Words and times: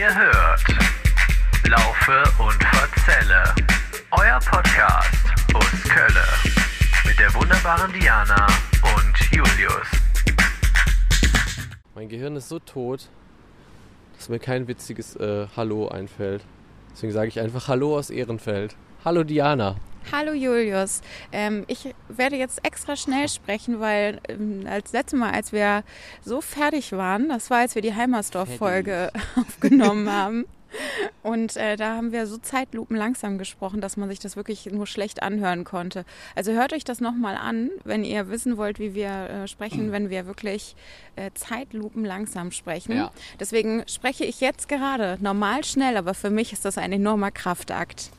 Ihr 0.00 0.14
hört 0.14 0.64
Laufe 1.68 2.22
und 2.42 2.64
Verzelle, 2.64 3.44
euer 4.12 4.38
Podcast 4.38 5.26
aus 5.52 5.82
Kölle 5.90 6.24
mit 7.06 7.18
der 7.18 7.34
wunderbaren 7.34 7.92
Diana 7.92 8.46
und 8.96 9.30
Julius. 9.30 9.86
Mein 11.94 12.08
Gehirn 12.08 12.34
ist 12.36 12.48
so 12.48 12.58
tot, 12.60 13.10
dass 14.16 14.30
mir 14.30 14.38
kein 14.38 14.68
witziges 14.68 15.16
äh, 15.16 15.48
Hallo 15.54 15.88
einfällt. 15.88 16.46
Deswegen 16.92 17.12
sage 17.12 17.28
ich 17.28 17.38
einfach 17.38 17.68
Hallo 17.68 17.98
aus 17.98 18.08
Ehrenfeld. 18.08 18.76
Hallo 19.04 19.22
Diana. 19.22 19.76
Hallo 20.12 20.32
Julius. 20.32 21.02
Ähm, 21.30 21.64
ich 21.68 21.94
werde 22.08 22.34
jetzt 22.34 22.64
extra 22.64 22.96
schnell 22.96 23.28
sprechen, 23.28 23.78
weil 23.78 24.20
ähm, 24.28 24.64
als 24.68 24.92
letztes 24.92 25.18
Mal, 25.18 25.30
als 25.30 25.52
wir 25.52 25.84
so 26.24 26.40
fertig 26.40 26.90
waren, 26.92 27.28
das 27.28 27.48
war, 27.48 27.58
als 27.58 27.76
wir 27.76 27.82
die 27.82 27.94
Heimersdorf-Folge 27.94 29.12
aufgenommen 29.36 30.10
haben. 30.10 30.46
Und 31.22 31.56
äh, 31.56 31.76
da 31.76 31.96
haben 31.96 32.10
wir 32.12 32.26
so 32.26 32.38
Zeitlupen 32.38 32.96
langsam 32.96 33.38
gesprochen, 33.38 33.80
dass 33.80 33.96
man 33.96 34.08
sich 34.08 34.18
das 34.18 34.36
wirklich 34.36 34.66
nur 34.66 34.86
schlecht 34.86 35.22
anhören 35.22 35.64
konnte. 35.64 36.04
Also 36.34 36.52
hört 36.52 36.72
euch 36.72 36.84
das 36.84 37.00
nochmal 37.00 37.36
an, 37.36 37.70
wenn 37.84 38.02
ihr 38.04 38.28
wissen 38.30 38.56
wollt, 38.56 38.78
wie 38.78 38.94
wir 38.94 39.08
äh, 39.10 39.48
sprechen, 39.48 39.92
wenn 39.92 40.10
wir 40.10 40.26
wirklich 40.26 40.74
äh, 41.16 41.30
Zeitlupen 41.34 42.04
langsam 42.04 42.50
sprechen. 42.50 42.96
Ja. 42.96 43.10
Deswegen 43.38 43.84
spreche 43.86 44.24
ich 44.24 44.40
jetzt 44.40 44.68
gerade 44.68 45.18
normal 45.20 45.64
schnell, 45.64 45.96
aber 45.96 46.14
für 46.14 46.30
mich 46.30 46.52
ist 46.52 46.64
das 46.64 46.78
ein 46.78 46.92
enormer 46.92 47.30
Kraftakt. 47.30 48.10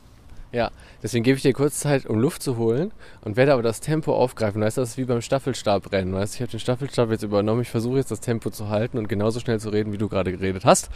Ja, 0.52 0.70
deswegen 1.02 1.24
gebe 1.24 1.36
ich 1.36 1.42
dir 1.42 1.54
kurz 1.54 1.80
Zeit, 1.80 2.04
um 2.04 2.18
Luft 2.18 2.42
zu 2.42 2.58
holen 2.58 2.92
und 3.22 3.36
werde 3.36 3.54
aber 3.54 3.62
das 3.62 3.80
Tempo 3.80 4.14
aufgreifen. 4.14 4.60
Weißt 4.60 4.76
du, 4.76 4.82
das 4.82 4.90
ist 4.90 4.98
wie 4.98 5.04
beim 5.04 5.22
Staffelstabrennen. 5.22 6.12
Weißt 6.12 6.34
du, 6.34 6.36
ich 6.36 6.40
habe 6.42 6.50
den 6.50 6.60
Staffelstab 6.60 7.10
jetzt 7.10 7.22
übernommen. 7.22 7.62
Ich 7.62 7.70
versuche 7.70 7.96
jetzt 7.96 8.10
das 8.10 8.20
Tempo 8.20 8.50
zu 8.50 8.68
halten 8.68 8.98
und 8.98 9.08
genauso 9.08 9.40
schnell 9.40 9.58
zu 9.60 9.70
reden, 9.70 9.92
wie 9.92 9.98
du 9.98 10.08
gerade 10.08 10.30
geredet 10.30 10.66
hast. 10.66 10.90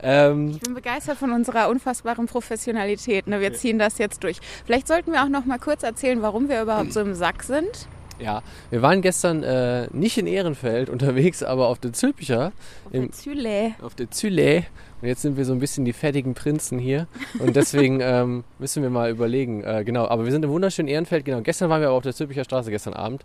Ähm, 0.00 0.52
Ich 0.52 0.60
bin 0.60 0.74
begeistert 0.74 1.18
von 1.18 1.32
unserer 1.32 1.68
unfassbaren 1.68 2.26
Professionalität. 2.26 3.26
Ne? 3.26 3.40
Wir 3.40 3.52
ziehen 3.52 3.80
das 3.80 3.98
jetzt 3.98 4.22
durch. 4.22 4.38
Vielleicht 4.64 4.86
sollten 4.86 5.12
wir 5.12 5.24
auch 5.24 5.28
noch 5.28 5.44
mal 5.44 5.58
kurz 5.58 5.82
erzählen, 5.82 6.22
warum 6.22 6.48
wir 6.48 6.62
überhaupt 6.62 6.92
so 6.92 7.00
im 7.00 7.14
Sack 7.14 7.42
sind. 7.42 7.88
Ja, 8.20 8.42
wir 8.70 8.82
waren 8.82 9.02
gestern 9.02 9.42
äh, 9.42 9.88
nicht 9.92 10.18
in 10.18 10.26
Ehrenfeld 10.26 10.88
unterwegs, 10.90 11.42
aber 11.42 11.68
auf 11.68 11.78
der 11.78 11.92
Zülpicher, 11.92 12.52
im, 12.92 13.12
Züle. 13.12 13.74
auf 13.82 13.94
der 13.94 14.10
Zülle. 14.10 14.64
Und 15.00 15.08
jetzt 15.08 15.22
sind 15.22 15.36
wir 15.36 15.44
so 15.44 15.52
ein 15.52 15.60
bisschen 15.60 15.84
die 15.84 15.92
fertigen 15.92 16.34
Prinzen 16.34 16.78
hier. 16.78 17.06
Und 17.38 17.56
deswegen 17.56 18.00
ähm, 18.02 18.44
müssen 18.58 18.82
wir 18.82 18.90
mal 18.90 19.10
überlegen. 19.10 19.64
Äh, 19.64 19.84
genau, 19.84 20.06
aber 20.06 20.24
wir 20.24 20.32
sind 20.32 20.44
im 20.44 20.50
wunderschönen 20.50 20.88
Ehrenfeld. 20.88 21.24
Genau, 21.24 21.40
gestern 21.40 21.70
waren 21.70 21.80
wir 21.80 21.88
aber 21.88 21.96
auf 21.96 22.02
der 22.02 22.14
Zülpicher 22.14 22.44
Straße, 22.44 22.70
gestern 22.70 22.94
Abend. 22.94 23.22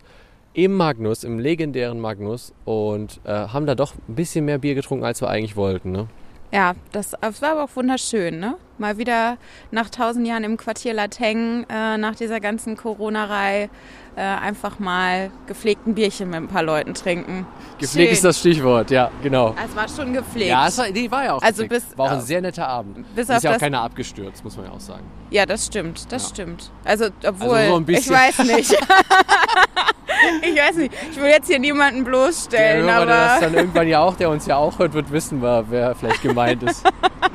Im 0.54 0.72
Magnus, 0.72 1.22
im 1.22 1.38
legendären 1.38 2.00
Magnus. 2.00 2.54
Und 2.64 3.20
äh, 3.24 3.30
haben 3.30 3.66
da 3.66 3.74
doch 3.74 3.94
ein 4.08 4.14
bisschen 4.14 4.46
mehr 4.46 4.58
Bier 4.58 4.74
getrunken, 4.74 5.04
als 5.04 5.20
wir 5.20 5.28
eigentlich 5.28 5.56
wollten. 5.56 5.92
Ne? 5.92 6.08
Ja, 6.52 6.74
das, 6.92 7.14
das 7.20 7.42
war 7.42 7.52
aber 7.52 7.64
auch 7.64 7.76
wunderschön. 7.76 8.38
Ne? 8.38 8.54
Mal 8.78 8.96
wieder 8.96 9.36
nach 9.70 9.90
tausend 9.90 10.26
Jahren 10.26 10.44
im 10.44 10.56
Quartier 10.56 10.94
Lateng, 10.94 11.66
äh, 11.68 11.98
nach 11.98 12.14
dieser 12.14 12.40
ganzen 12.40 12.76
Corona-Reihe, 12.76 13.68
äh, 14.16 14.20
einfach 14.22 14.78
mal 14.78 15.30
gepflegten 15.46 15.94
Bierchen 15.94 16.30
mit 16.30 16.36
ein 16.38 16.48
paar 16.48 16.62
Leuten 16.62 16.94
trinken. 16.94 17.46
Gepflegt 17.78 18.08
Schön. 18.08 18.12
ist 18.14 18.24
das 18.24 18.38
Stichwort, 18.40 18.90
ja, 18.90 19.10
genau. 19.22 19.54
Es 19.62 19.76
war 19.76 19.86
schon 19.88 20.14
gepflegt. 20.14 20.48
Ja, 20.50 20.66
es 20.68 20.78
war, 20.78 20.88
die 20.90 21.10
war 21.10 21.24
ja 21.24 21.34
auch 21.34 21.42
Also 21.42 21.62
gepflegt. 21.64 21.90
bis- 21.90 21.98
War 21.98 22.06
auch 22.06 22.12
ein 22.12 22.18
äh, 22.20 22.22
sehr 22.22 22.40
netter 22.40 22.66
Abend. 22.66 23.04
bis 23.14 23.28
ist 23.28 23.42
ja 23.44 23.54
auch 23.54 23.58
keiner 23.58 23.82
abgestürzt, 23.82 24.42
muss 24.42 24.56
man 24.56 24.66
ja 24.66 24.72
auch 24.72 24.80
sagen. 24.80 25.04
Ja, 25.30 25.44
das 25.44 25.66
stimmt, 25.66 26.10
das 26.10 26.22
Ja. 26.24 26.28
stimmt. 26.30 26.70
Also, 26.84 27.06
obwohl, 27.26 27.56
Also 27.58 27.84
ich 27.88 28.08
weiß 28.10 28.38
nicht. 28.44 28.72
ich 30.42 30.56
weiß 30.56 30.76
nicht. 30.76 30.94
Ich 31.10 31.16
will 31.20 31.28
jetzt 31.28 31.48
hier 31.48 31.58
niemanden 31.58 32.04
Der 32.04 32.10
bloßstellen, 32.10 32.86
Hörer, 32.86 33.06
der 33.06 33.16
das 33.16 33.30
aber 33.32 33.40
dann 33.42 33.54
irgendwann 33.54 33.88
ja 33.88 34.00
auch, 34.00 34.16
der 34.16 34.30
uns 34.30 34.46
ja 34.46 34.56
auch 34.56 34.78
hört, 34.78 34.94
wird 34.94 35.10
wissen, 35.12 35.42
wer 35.42 35.64
wer 35.68 35.94
vielleicht 35.94 36.22
gemeint 36.22 36.62
ist. 36.62 36.84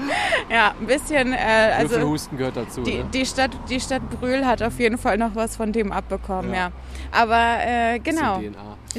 ja, 0.49 0.73
ein 0.79 0.87
bisschen, 0.87 1.33
äh, 1.33 1.37
also 1.77 1.91
Würfelhusten 1.91 2.37
gehört 2.37 2.57
dazu. 2.57 2.81
die, 2.81 2.97
ne? 2.99 3.05
die, 3.13 3.25
Stadt, 3.25 3.52
die 3.69 3.79
Stadt 3.79 4.02
Brühl 4.09 4.45
hat 4.45 4.63
auf 4.63 4.79
jeden 4.79 4.97
Fall 4.97 5.17
noch 5.17 5.35
was 5.35 5.55
von 5.57 5.71
dem 5.71 5.91
abbekommen, 5.91 6.52
ja. 6.53 6.59
Ja. 6.67 6.70
Aber 7.11 7.58
äh, 7.65 7.99
genau. 7.99 8.39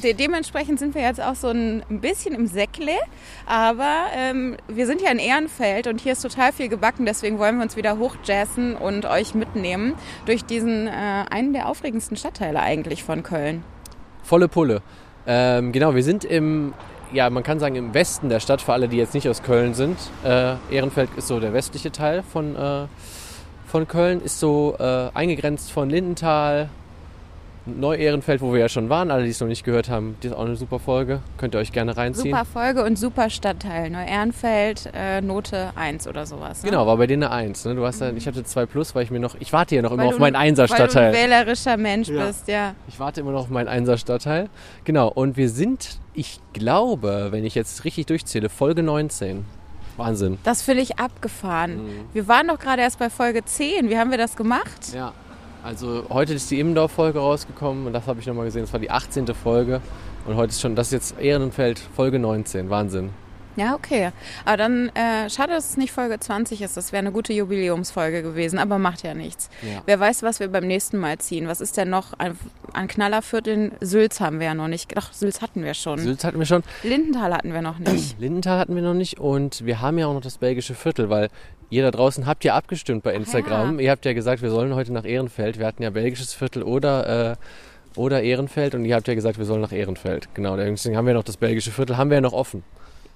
De 0.03 0.15
dementsprechend 0.15 0.79
sind 0.79 0.95
wir 0.95 1.03
jetzt 1.03 1.21
auch 1.21 1.35
so 1.35 1.49
ein, 1.49 1.83
ein 1.91 2.01
bisschen 2.01 2.35
im 2.35 2.47
Säckle, 2.47 2.97
aber 3.45 4.07
ähm, 4.17 4.57
wir 4.67 4.87
sind 4.87 5.03
ja 5.03 5.11
in 5.11 5.19
Ehrenfeld 5.19 5.87
und 5.87 6.01
hier 6.01 6.13
ist 6.13 6.23
total 6.23 6.51
viel 6.53 6.69
gebacken, 6.69 7.05
deswegen 7.05 7.39
wollen 7.39 7.57
wir 7.57 7.63
uns 7.63 7.77
wieder 7.77 7.99
hochjazzen 7.99 8.75
und 8.75 9.05
euch 9.05 9.35
mitnehmen 9.35 9.93
durch 10.25 10.47
diesen, 10.47 10.87
äh, 10.87 10.91
einen 11.31 11.53
der 11.53 11.69
aufregendsten 11.69 12.17
Stadtteile 12.17 12.61
eigentlich 12.61 13.05
von 13.05 13.23
Köln. 13.23 13.63
Volle 14.23 14.49
Pulle. 14.49 14.81
Ähm, 15.27 15.73
genau, 15.73 15.95
wir 15.95 16.03
sind 16.03 16.25
im, 16.25 16.73
ja, 17.13 17.29
man 17.29 17.43
kann 17.43 17.59
sagen, 17.59 17.77
im 17.77 17.93
Westen 17.93 18.31
der 18.31 18.41
Stadt, 18.41 18.63
für 18.63 18.73
alle, 18.73 18.89
die 18.89 18.97
jetzt 18.97 19.13
nicht 19.13 19.29
aus 19.29 19.43
Köln 19.43 19.75
sind. 19.75 19.99
Äh, 20.25 20.55
Ehrenfeld 20.71 21.11
ist 21.17 21.29
so 21.29 21.39
der 21.39 21.53
westliche 21.53 21.93
Teil 21.93 22.23
von, 22.23 22.57
äh, 22.57 22.87
von 23.67 23.87
Köln, 23.87 24.23
ist 24.23 24.41
so 24.41 24.75
äh, 24.79 25.11
eingegrenzt 25.13 25.71
von 25.71 25.91
Lindenthal, 25.91 26.71
Neu-Ehrenfeld, 27.67 28.41
wo 28.41 28.53
wir 28.53 28.61
ja 28.61 28.69
schon 28.69 28.89
waren. 28.89 29.11
Alle, 29.11 29.25
die 29.25 29.31
es 29.31 29.41
noch 29.41 29.47
nicht 29.49 29.65
gehört 29.65 29.89
haben, 29.89 30.17
die 30.23 30.29
ist 30.29 30.33
auch 30.35 30.45
eine 30.45 30.57
super 30.57 30.79
Folge. 30.79 31.21
Könnt 31.39 31.55
ihr 31.55 31.59
euch 31.59 31.73
gerne 31.73 31.97
reinziehen. 31.97 32.33
Super 32.35 32.45
Folge 32.45 32.85
und 32.85 32.99
super 32.99 33.31
Stadtteil. 33.31 33.91
Neu-Ehrenfeld, 33.91 34.91
äh, 34.95 35.21
Note 35.21 35.71
1 35.77 36.07
oder 36.09 36.27
sowas. 36.27 36.63
Ne? 36.63 36.71
Genau, 36.71 36.87
war 36.87 36.97
bei 36.97 37.07
dir 37.07 37.15
eine 37.15 37.31
Eins. 37.31 37.65
Ne? 37.65 37.75
Du 37.75 37.85
hast 37.87 38.01
ja, 38.01 38.11
ich 38.11 38.27
hatte 38.27 38.43
zwei 38.45 38.67
Plus, 38.67 38.95
weil 38.95 39.05
ich 39.05 39.11
mir 39.11 39.21
noch, 39.21 39.37
ich 39.39 39.53
warte 39.53 39.75
ja 39.77 39.83
noch 39.83 39.93
immer 39.93 40.03
Weil 40.03 40.09
auf 40.09 40.15
du- 40.17 40.21
meinen 40.21 40.35
Weil 40.35 40.41
du 40.43 40.49
Einser-Stadtteil. 40.49 41.09
ein 41.09 41.13
wählerischer 41.15 41.77
Mensch 41.77 42.09
Ja. 42.09 42.27
bist, 42.27 42.49
ja. 42.49 42.75
Ich 42.89 42.99
warte 42.99 43.21
immer 43.21 43.33
noch 43.33 43.43
auf 43.43 43.51
meinen 43.51 43.69
Einser-Stadtteil. 43.69 44.49
Genau, 44.85 45.09
und 45.09 45.37
wir 45.37 45.49
sind, 45.49 45.99
ich 46.15 46.41
glaube, 46.53 47.29
wenn 47.31 47.45
ich 47.45 47.55
jetzt 47.55 47.85
richtig 47.85 48.07
durchzähle, 48.07 48.49
Folge 48.49 48.83
19. 48.83 49.45
Wahnsinn. 49.99 50.39
Das 50.43 50.63
finde 50.63 50.83
ich 50.83 50.99
abgefahren. 50.99 51.85
Mhm. 51.85 51.91
Wir 52.15 52.27
waren 52.27 52.49
doch 52.49 52.59
gerade 52.59 52.81
erst 52.81 52.99
bei 52.99 53.11
Folge 53.11 53.45
10. 53.45 53.91
Wie 53.91 53.99
haben 53.99 54.11
wir 54.11 54.17
das 54.17 54.37
gemacht? 54.37 54.95
Ja, 54.95 55.13
also 55.63 56.05
heute 56.09 56.35
ist 56.35 56.51
die 56.51 56.59
Immendorf-Folge 56.59 57.19
rausgekommen 57.19 57.87
und 57.87 57.93
das 57.93 58.07
habe 58.07 58.21
ich 58.21 58.27
nochmal 58.27 58.47
gesehen. 58.47 58.63
Das 58.63 58.73
war 58.73 58.81
die 58.81 58.91
18. 58.91 59.27
Folge 59.29 59.81
und 60.27 60.37
heute 60.37 60.51
ist 60.51 60.61
schon, 60.61 60.75
das 60.75 60.89
ist 60.89 60.93
jetzt 60.93 61.21
Ehrenfeld 61.21 61.79
Folge 61.79 62.19
19. 62.19 62.69
Wahnsinn. 62.69 63.11
Ja, 63.57 63.75
okay. 63.75 64.11
Aber 64.45 64.57
dann, 64.57 64.89
äh, 64.91 65.29
schade, 65.29 65.53
dass 65.53 65.71
es 65.71 65.77
nicht 65.77 65.93
Folge 65.93 66.19
20 66.19 66.63
ist. 66.63 66.77
Das 66.77 66.93
wäre 66.93 67.01
eine 67.01 67.13
gute 67.13 67.33
Jubiläumsfolge 67.33 68.23
gewesen, 68.23 68.59
aber 68.59 68.79
macht 68.79 69.03
ja 69.03 69.15
nichts. 69.15 69.51
Ja. 69.63 69.83
Wer 69.87 70.01
weiß, 70.01 70.23
was 70.23 70.41
wir 70.41 70.49
beim 70.49 70.67
nächsten 70.67 70.99
Mal 70.99 71.19
ziehen. 71.19 71.49
Was 71.49 71.61
ist 71.61 71.77
denn 71.77 71.91
noch 71.91 72.19
an, 72.19 72.39
an 72.73 72.89
Knallervierteln? 72.89 73.73
Sülz 73.81 74.21
haben 74.21 74.39
wir 74.41 74.47
ja 74.47 74.55
noch 74.55 74.69
nicht. 74.69 74.97
Doch, 74.97 75.13
Sülz 75.13 75.43
hatten 75.43 75.65
wir 75.65 75.75
schon. 75.75 75.99
Sülz 75.99 76.25
hatten 76.25 76.39
wir 76.39 76.47
schon, 76.47 76.63
Lindenthal 76.83 77.35
hatten 77.35 77.53
wir 77.53 77.63
noch 77.63 77.79
nicht. 77.79 78.17
Lindenthal 78.19 78.59
hatten 78.59 78.75
wir 78.75 78.83
noch 78.83 78.95
nicht 78.95 79.19
und 79.19 79.65
wir 79.67 79.81
haben 79.81 79.99
ja 79.99 80.07
auch 80.07 80.15
noch 80.15 80.23
das 80.23 80.39
belgische 80.39 80.75
Viertel, 80.75 81.11
weil 81.11 81.29
ihr 81.71 81.83
da 81.83 81.91
draußen 81.91 82.27
habt 82.27 82.45
ja 82.45 82.55
abgestimmt 82.55 83.03
bei 83.03 83.15
Instagram. 83.15 83.81
Ihr 83.81 83.91
habt 83.91 84.05
ja 84.05 84.13
gesagt, 84.13 84.43
wir 84.43 84.51
sollen 84.51 84.75
heute 84.75 84.93
nach 84.93 85.05
Ehrenfeld. 85.05 85.59
Wir 85.59 85.67
hatten 85.67 85.83
ja 85.83 85.91
belgisches 85.91 86.35
Viertel 86.35 86.63
oder, 86.63 87.33
äh, 87.33 87.37
oder 87.97 88.23
Ehrenfeld 88.23 88.75
und 88.75 88.85
ihr 88.85 88.95
habt 88.95 89.09
ja 89.09 89.15
gesagt, 89.15 89.39
wir 89.39 89.47
sollen 89.47 89.63
nach 89.63 89.73
Ehrenfeld. 89.73 90.29
Genau, 90.35 90.57
deswegen 90.57 90.97
haben 90.97 91.07
wir 91.07 91.15
noch 91.15 91.25
das 91.25 91.39
belgische 91.39 91.71
Viertel, 91.71 91.97
haben 91.97 92.11
wir 92.11 92.17
ja 92.17 92.21
noch 92.21 92.35
offen. 92.35 92.63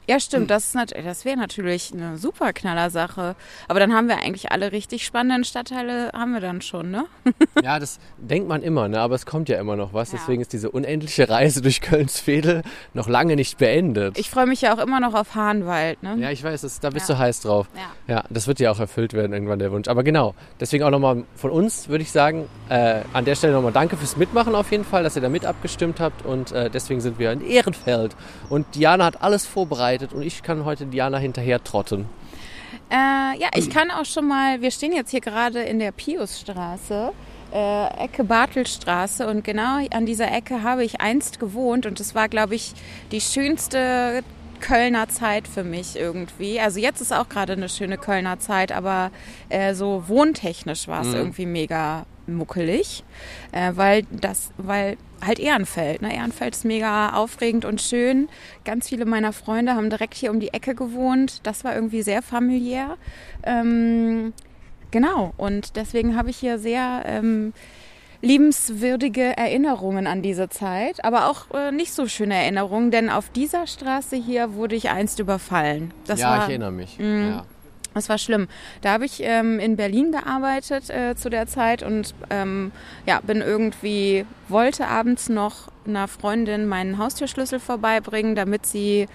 Ja, 0.09 0.21
stimmt. 0.21 0.51
Das, 0.51 0.67
ist 0.67 0.75
nat- 0.75 0.93
das 1.05 1.25
wäre 1.25 1.37
natürlich 1.37 1.93
eine 1.93 2.17
super 2.19 2.53
Knallersache. 2.53 3.35
Aber 3.69 3.81
dann 3.81 3.93
haben 3.93 4.09
wir 4.09 4.19
eigentlich 4.19 4.53
alle 4.53 4.71
richtig 4.73 5.05
spannenden 5.05 5.45
Stadtteile, 5.45 6.11
haben 6.13 6.33
wir 6.33 6.41
dann 6.41 6.61
schon, 6.63 6.91
ne? 6.91 7.07
Ja, 7.65 7.79
das 7.79 7.99
denkt 8.19 8.49
man 8.49 8.63
immer, 8.63 8.87
ne? 8.89 9.01
aber 9.01 9.15
es 9.15 9.27
kommt 9.27 9.49
ja 9.49 9.59
immer 9.59 9.75
noch 9.77 9.93
was. 9.93 10.13
Ja. 10.13 10.19
Deswegen 10.19 10.43
ist 10.43 10.53
diese 10.53 10.71
unendliche 10.71 11.29
Reise 11.29 11.63
durch 11.63 11.81
Kölns 11.81 12.25
Veedel 12.27 12.63
noch 12.95 13.09
lange 13.09 13.35
nicht 13.35 13.59
beendet. 13.59 14.19
Ich 14.19 14.31
freue 14.31 14.47
mich 14.47 14.61
ja 14.61 14.75
auch 14.75 14.79
immer 14.79 15.01
noch 15.01 15.15
auf 15.15 15.35
Hahnwald, 15.35 16.03
ne? 16.03 16.17
ja, 16.19 16.31
ich 16.31 16.45
weiß, 16.45 16.61
das, 16.61 16.79
da 16.81 16.91
bist 16.91 17.09
Ja. 17.09 17.15
du 17.17 17.21
heiß 17.21 17.41
drauf. 17.41 17.67
Ja. 17.75 18.15
Ja, 18.17 18.25
das 18.31 18.47
wird 18.47 18.61
ja 18.61 18.71
auch 18.71 18.79
erfüllt 18.79 19.13
werden, 19.15 19.33
irgendwann 19.33 19.59
der 19.59 19.73
Wunsch. 19.73 19.89
Aber 19.89 20.05
genau, 20.05 20.35
deswegen 20.61 20.85
auch 20.85 20.91
nochmal 20.91 21.25
von 21.35 21.51
uns, 21.51 21.89
würde 21.89 22.03
ich 22.03 22.13
sagen, 22.13 22.49
äh, 22.69 23.01
an 23.13 23.25
der 23.25 23.35
Stelle 23.35 23.55
nochmal 23.55 23.73
danke 23.73 23.97
fürs 23.97 24.17
Mitmachen 24.17 24.55
auf 24.55 24.71
jeden 24.71 24.85
Fall, 24.85 25.03
dass 25.03 25.17
ihr 25.17 25.23
da 25.23 25.29
mit 25.29 25.45
abgestimmt 25.45 25.99
habt. 25.99 26.25
Und 26.25 26.53
äh, 26.53 26.71
deswegen 26.71 27.01
sind 27.01 27.19
wir 27.19 27.33
in 27.33 27.41
Ehrenfeld. 27.45 28.15
Und 28.49 28.67
Diana 28.77 29.07
hat 29.07 29.23
alles 29.23 29.47
vorbereitet 29.47 29.96
und 30.03 30.23
ich 30.23 30.43
kann 30.43 30.65
heute 30.65 30.87
Diana 30.87 31.19
hinterher 31.19 31.63
trotten. 31.63 32.07
Äh, 32.91 32.95
ja, 32.95 33.49
ich 33.57 33.71
kann 33.71 33.91
auch 33.91 34.05
schon 34.05 34.29
mal, 34.29 34.61
wir 34.63 34.71
stehen 34.71 34.93
jetzt 34.93 35.11
hier 35.11 35.21
gerade 35.21 35.61
in 35.61 35.79
der 35.79 35.93
Piusstraße, 35.93 37.13
äh, 37.53 38.05
Ecke 38.05 38.25
Bartelstraße 38.25 39.27
und 39.27 39.45
genau 39.45 39.85
an 39.91 40.07
dieser 40.07 40.31
Ecke 40.33 40.63
habe 40.63 40.85
ich 40.85 41.01
einst 41.01 41.41
gewohnt 41.41 41.87
und 41.87 41.99
das 41.99 42.15
war, 42.15 42.29
glaube 42.29 42.55
ich, 42.55 42.75
die 43.11 43.21
schönste 43.21 44.23
Kölner 44.61 45.09
Zeit 45.09 45.49
für 45.49 45.65
mich 45.65 45.97
irgendwie. 45.97 46.61
Also 46.61 46.81
jetzt 46.81 47.01
ist 47.01 47.13
auch 47.13 47.29
gerade 47.29 47.55
eine 47.55 47.69
schöne 47.69 47.99
Kölner 47.99 48.39
Zeit, 48.39 48.73
aber 48.73 49.11
äh, 49.49 49.75
so 49.75 50.05
wohntechnisch 50.07 50.89
war 50.89 51.03
es 51.03 51.13
irgendwie 51.13 51.47
mega 51.47 52.07
muckelig, 52.27 53.05
äh, 53.53 53.73
weil 53.75 54.03
das, 54.11 54.51
weil 54.57 54.97
halt 55.25 55.39
Ehrenfeld, 55.39 56.03
ne? 56.03 56.15
Ehrenfeld 56.15 56.55
ist 56.55 56.65
mega 56.65 57.15
aufregend 57.15 57.65
und 57.65 57.81
schön. 57.81 58.29
Ganz 58.65 58.89
viele 58.89 59.05
meiner 59.05 59.33
Freunde 59.33 59.75
haben 59.75 59.91
direkt 59.91 60.15
hier 60.15 60.31
um 60.31 60.41
die 60.41 60.53
Ecke 60.53 60.75
gewohnt. 60.75 61.41
Das 61.45 61.65
war 61.65 61.75
irgendwie 61.75 62.03
sehr 62.03 62.23
familiär. 62.23 62.97
Ähm, 63.43 64.33
genau. 64.91 65.33
Und 65.37 65.77
deswegen 65.77 66.17
habe 66.17 66.31
ich 66.31 66.37
hier 66.37 66.59
sehr 66.59 67.03
ähm, 67.07 67.53
liebenswürdige 68.23 69.37
Erinnerungen 69.37 70.07
an 70.07 70.23
diese 70.23 70.49
Zeit, 70.49 71.05
aber 71.05 71.31
auch 71.31 71.51
äh, 71.55 71.73
nicht 71.73 71.93
so 71.93 72.07
schöne 72.07 72.35
Erinnerungen, 72.35 72.91
denn 72.91 73.11
auf 73.11 73.31
dieser 73.31 73.67
Straße 73.67 74.17
hier 74.17 74.55
wurde 74.55 74.75
ich 74.75 74.91
einst 74.91 75.19
überfallen. 75.19 75.93
Das 76.07 76.21
ja, 76.21 76.31
war, 76.31 76.43
ich 76.45 76.49
erinnere 76.51 76.73
mich. 76.73 76.99
Mm. 76.99 77.29
Ja. 77.29 77.47
Das 77.97 78.11
war 78.11 78.19
schlimm. 78.19 78.47
Da 78.83 78.93
habe 78.93 79.07
ich 79.07 79.23
ähm, 79.23 79.59
in 79.59 79.77
Berlin 79.77 80.13
gearbeitet 80.13 80.91
äh, 80.91 81.15
zu 81.17 81.31
der 81.31 81.47
Zeit 81.47 81.83
und 81.83 82.15
ähm, 82.29 82.71
ja, 83.07 83.21
bin 83.23 83.41
irgendwie, 83.41 84.27
wollte 84.49 84.87
abends 84.87 85.31
noch 85.31 85.69
einer 85.87 86.07
Freundin 86.07 86.67
meinen 86.67 86.99
Haustürschlüssel 86.99 87.59
vorbeibringen, 87.59 88.35
damit 88.35 88.67
sie 88.67 89.07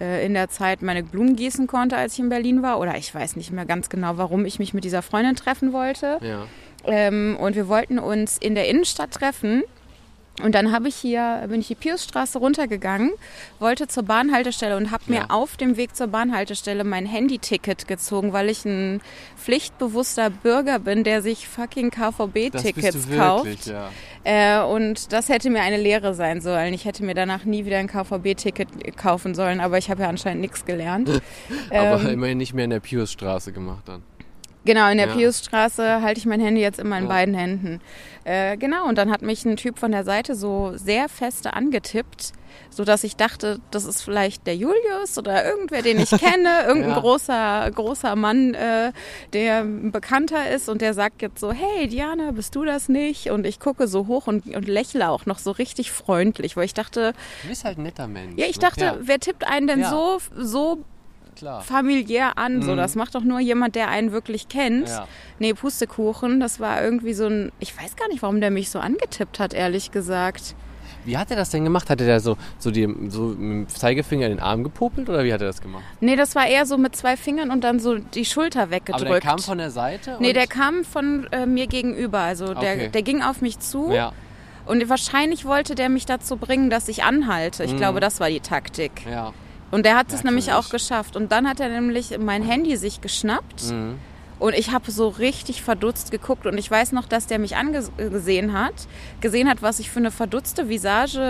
äh, 0.00 0.26
in 0.26 0.34
der 0.34 0.48
Zeit 0.48 0.82
meine 0.82 1.04
Blumen 1.04 1.36
gießen 1.36 1.68
konnte, 1.68 1.96
als 1.96 2.14
ich 2.14 2.18
in 2.18 2.28
Berlin 2.28 2.60
war. 2.60 2.80
Oder 2.80 2.96
ich 2.96 3.14
weiß 3.14 3.36
nicht 3.36 3.52
mehr 3.52 3.66
ganz 3.66 3.88
genau, 3.88 4.16
warum 4.16 4.46
ich 4.46 4.58
mich 4.58 4.74
mit 4.74 4.82
dieser 4.82 5.02
Freundin 5.02 5.36
treffen 5.36 5.72
wollte. 5.72 6.18
Ja. 6.20 6.48
Ähm, 6.86 7.36
und 7.40 7.54
wir 7.54 7.68
wollten 7.68 8.00
uns 8.00 8.36
in 8.36 8.56
der 8.56 8.68
Innenstadt 8.68 9.12
treffen. 9.12 9.62
Und 10.42 10.54
dann 10.56 10.72
habe 10.72 10.88
ich 10.88 10.96
hier, 10.96 11.44
bin 11.48 11.60
ich 11.60 11.68
die 11.68 11.76
Piusstraße 11.76 12.38
runtergegangen, 12.38 13.12
wollte 13.60 13.86
zur 13.86 14.02
Bahnhaltestelle 14.02 14.76
und 14.76 14.90
habe 14.90 15.04
mir 15.06 15.16
Ja. 15.20 15.26
auf 15.28 15.56
dem 15.56 15.76
Weg 15.76 15.94
zur 15.94 16.08
Bahnhaltestelle 16.08 16.82
mein 16.82 17.06
Handyticket 17.06 17.86
gezogen, 17.86 18.32
weil 18.32 18.48
ich 18.50 18.64
ein 18.64 19.00
pflichtbewusster 19.36 20.30
Bürger 20.30 20.80
bin, 20.80 21.04
der 21.04 21.22
sich 21.22 21.46
fucking 21.46 21.90
KVB-Tickets 21.90 23.06
kauft. 23.16 23.66
ja. 23.66 23.90
Äh, 24.24 24.60
und 24.64 25.12
das 25.12 25.28
hätte 25.28 25.50
mir 25.50 25.60
eine 25.62 25.76
Lehre 25.76 26.14
sein 26.14 26.40
sollen. 26.40 26.74
Ich 26.74 26.84
hätte 26.84 27.04
mir 27.04 27.14
danach 27.14 27.44
nie 27.44 27.64
wieder 27.64 27.78
ein 27.78 27.86
KVB-Ticket 27.88 28.96
kaufen 28.96 29.34
sollen, 29.36 29.60
aber 29.60 29.78
ich 29.78 29.90
habe 29.90 30.02
ja 30.02 30.08
anscheinend 30.08 30.40
nichts 30.40 30.64
gelernt. 30.64 31.08
Aber 31.70 32.00
Ähm, 32.02 32.08
immerhin 32.08 32.38
nicht 32.38 32.54
mehr 32.54 32.64
in 32.64 32.70
der 32.70 32.80
Piusstraße 32.80 33.52
gemacht 33.52 33.82
dann. 33.86 34.02
Genau, 34.64 34.88
in 34.90 34.96
der 34.98 35.08
Ja. 35.08 35.14
Piusstraße 35.14 36.00
halte 36.02 36.18
ich 36.18 36.26
mein 36.26 36.40
Handy 36.40 36.60
jetzt 36.60 36.78
immer 36.78 36.96
in 36.98 37.04
Ja. 37.04 37.08
beiden 37.10 37.34
Händen. 37.34 37.80
Äh, 38.24 38.56
genau, 38.56 38.86
und 38.88 38.96
dann 38.96 39.10
hat 39.10 39.20
mich 39.22 39.44
ein 39.44 39.56
Typ 39.56 39.78
von 39.78 39.92
der 39.92 40.04
Seite 40.04 40.34
so 40.34 40.72
sehr 40.76 41.08
feste 41.10 41.52
angetippt, 41.52 42.32
sodass 42.70 43.04
ich 43.04 43.16
dachte, 43.16 43.60
das 43.70 43.84
ist 43.84 44.00
vielleicht 44.02 44.46
der 44.46 44.56
Julius 44.56 45.18
oder 45.18 45.44
irgendwer, 45.44 45.82
den 45.82 45.98
ich 46.00 46.08
kenne, 46.18 46.62
irgendein 46.66 46.92
Ja. 46.92 47.00
großer, 47.00 47.70
großer 47.74 48.16
Mann, 48.16 48.54
äh, 48.54 48.92
der 49.34 49.60
ein 49.60 49.92
Bekannter 49.92 50.50
ist 50.50 50.68
und 50.70 50.80
der 50.80 50.94
sagt 50.94 51.20
jetzt 51.20 51.40
so, 51.40 51.52
hey 51.52 51.86
Diana, 51.88 52.30
bist 52.30 52.54
du 52.54 52.64
das 52.64 52.88
nicht? 52.88 53.30
Und 53.30 53.46
ich 53.46 53.60
gucke 53.60 53.86
so 53.86 54.06
hoch 54.06 54.26
und, 54.26 54.46
und 54.54 54.66
lächle 54.66 55.10
auch 55.10 55.26
noch 55.26 55.38
so 55.38 55.50
richtig 55.50 55.92
freundlich, 55.92 56.56
weil 56.56 56.64
ich 56.64 56.74
dachte, 56.74 57.12
Du 57.42 57.48
bist 57.48 57.64
halt 57.64 57.76
ein 57.76 57.82
netter 57.82 58.06
Mensch. 58.08 58.38
ja, 58.40 58.46
ich 58.46 58.56
ne? 58.56 58.62
dachte, 58.62 58.98
wer 59.02 59.20
tippt 59.20 59.46
einen 59.46 59.66
denn 59.66 59.84
so, 59.84 60.18
so 60.34 60.78
klar. 61.36 61.62
familiär 61.62 62.38
an? 62.38 62.62
So, 62.62 62.72
Mhm. 62.72 62.76
das 62.76 62.94
macht 62.94 63.14
doch 63.14 63.22
nur 63.22 63.40
jemand, 63.40 63.74
der 63.74 63.88
einen 63.88 64.12
wirklich 64.12 64.48
kennt. 64.48 64.88
Ja. 64.88 65.06
Nee, 65.38 65.54
Pustekuchen, 65.54 66.40
das 66.40 66.60
war 66.60 66.82
irgendwie 66.82 67.14
so 67.14 67.26
ein. 67.26 67.52
Ich 67.60 67.76
weiß 67.76 67.96
gar 67.96 68.08
nicht, 68.08 68.22
warum 68.22 68.40
der 68.40 68.50
mich 68.50 68.70
so 68.70 68.78
angetippt 68.78 69.38
hat, 69.38 69.54
ehrlich 69.54 69.90
gesagt. 69.90 70.54
Wie 71.06 71.18
hat 71.18 71.30
er 71.30 71.36
das 71.36 71.50
denn 71.50 71.64
gemacht? 71.64 71.90
Hat 71.90 72.00
er 72.00 72.06
da 72.06 72.18
so, 72.18 72.38
so, 72.58 72.70
die, 72.70 72.88
so 73.08 73.24
mit 73.24 73.38
dem 73.38 73.68
Zeigefinger 73.68 74.24
in 74.26 74.32
den 74.36 74.40
Arm 74.40 74.64
gepopelt 74.64 75.08
oder 75.10 75.22
wie 75.24 75.34
hat 75.34 75.40
er 75.42 75.48
das 75.48 75.60
gemacht? 75.60 75.82
Nee, 76.00 76.16
das 76.16 76.34
war 76.34 76.46
eher 76.46 76.64
so 76.64 76.78
mit 76.78 76.96
zwei 76.96 77.18
Fingern 77.18 77.50
und 77.50 77.62
dann 77.62 77.78
so 77.78 77.98
die 77.98 78.24
Schulter 78.24 78.70
weggedrückt. 78.70 79.04
Aber 79.04 79.20
der 79.20 79.30
kam 79.30 79.38
von 79.38 79.58
der 79.58 79.70
Seite? 79.70 80.16
Nee, 80.20 80.32
der 80.32 80.46
kam 80.46 80.82
von 80.82 81.26
äh, 81.30 81.44
mir 81.44 81.66
gegenüber. 81.66 82.20
Also 82.20 82.54
der, 82.54 82.72
Okay. 82.74 82.88
der 82.88 83.02
ging 83.02 83.22
auf 83.22 83.42
mich 83.42 83.58
zu 83.58 83.90
Ja, 83.92 84.12
und 84.64 84.88
wahrscheinlich 84.88 85.44
wollte 85.44 85.74
der 85.74 85.90
mich 85.90 86.06
dazu 86.06 86.38
bringen, 86.38 86.70
dass 86.70 86.88
ich 86.88 87.04
anhalte. 87.04 87.64
Ich 87.64 87.74
Mhm. 87.74 87.76
glaube, 87.76 88.00
das 88.00 88.18
war 88.20 88.30
die 88.30 88.40
Taktik. 88.40 88.92
ja. 89.06 89.34
Und 89.74 89.84
der 89.84 89.96
hat 89.96 90.12
es 90.12 90.22
nämlich 90.22 90.52
auch 90.52 90.68
geschafft. 90.68 91.16
Und 91.16 91.32
dann 91.32 91.48
hat 91.48 91.58
er 91.58 91.68
nämlich 91.68 92.16
mein 92.16 92.44
Handy 92.44 92.76
sich 92.76 93.00
geschnappt. 93.00 93.72
Mhm. 93.72 93.98
Und 94.38 94.54
ich 94.54 94.70
habe 94.70 94.88
so 94.92 95.08
richtig 95.08 95.62
verdutzt 95.62 96.12
geguckt 96.12 96.46
und 96.46 96.58
ich 96.58 96.70
weiß 96.70 96.92
noch, 96.92 97.06
dass 97.06 97.26
der 97.26 97.40
mich 97.40 97.56
angesehen 97.56 98.52
hat, 98.52 98.74
gesehen 99.20 99.48
hat, 99.48 99.62
was 99.62 99.80
ich 99.80 99.90
für 99.90 99.98
eine 99.98 100.12
verdutzte 100.12 100.68
Visage 100.68 101.20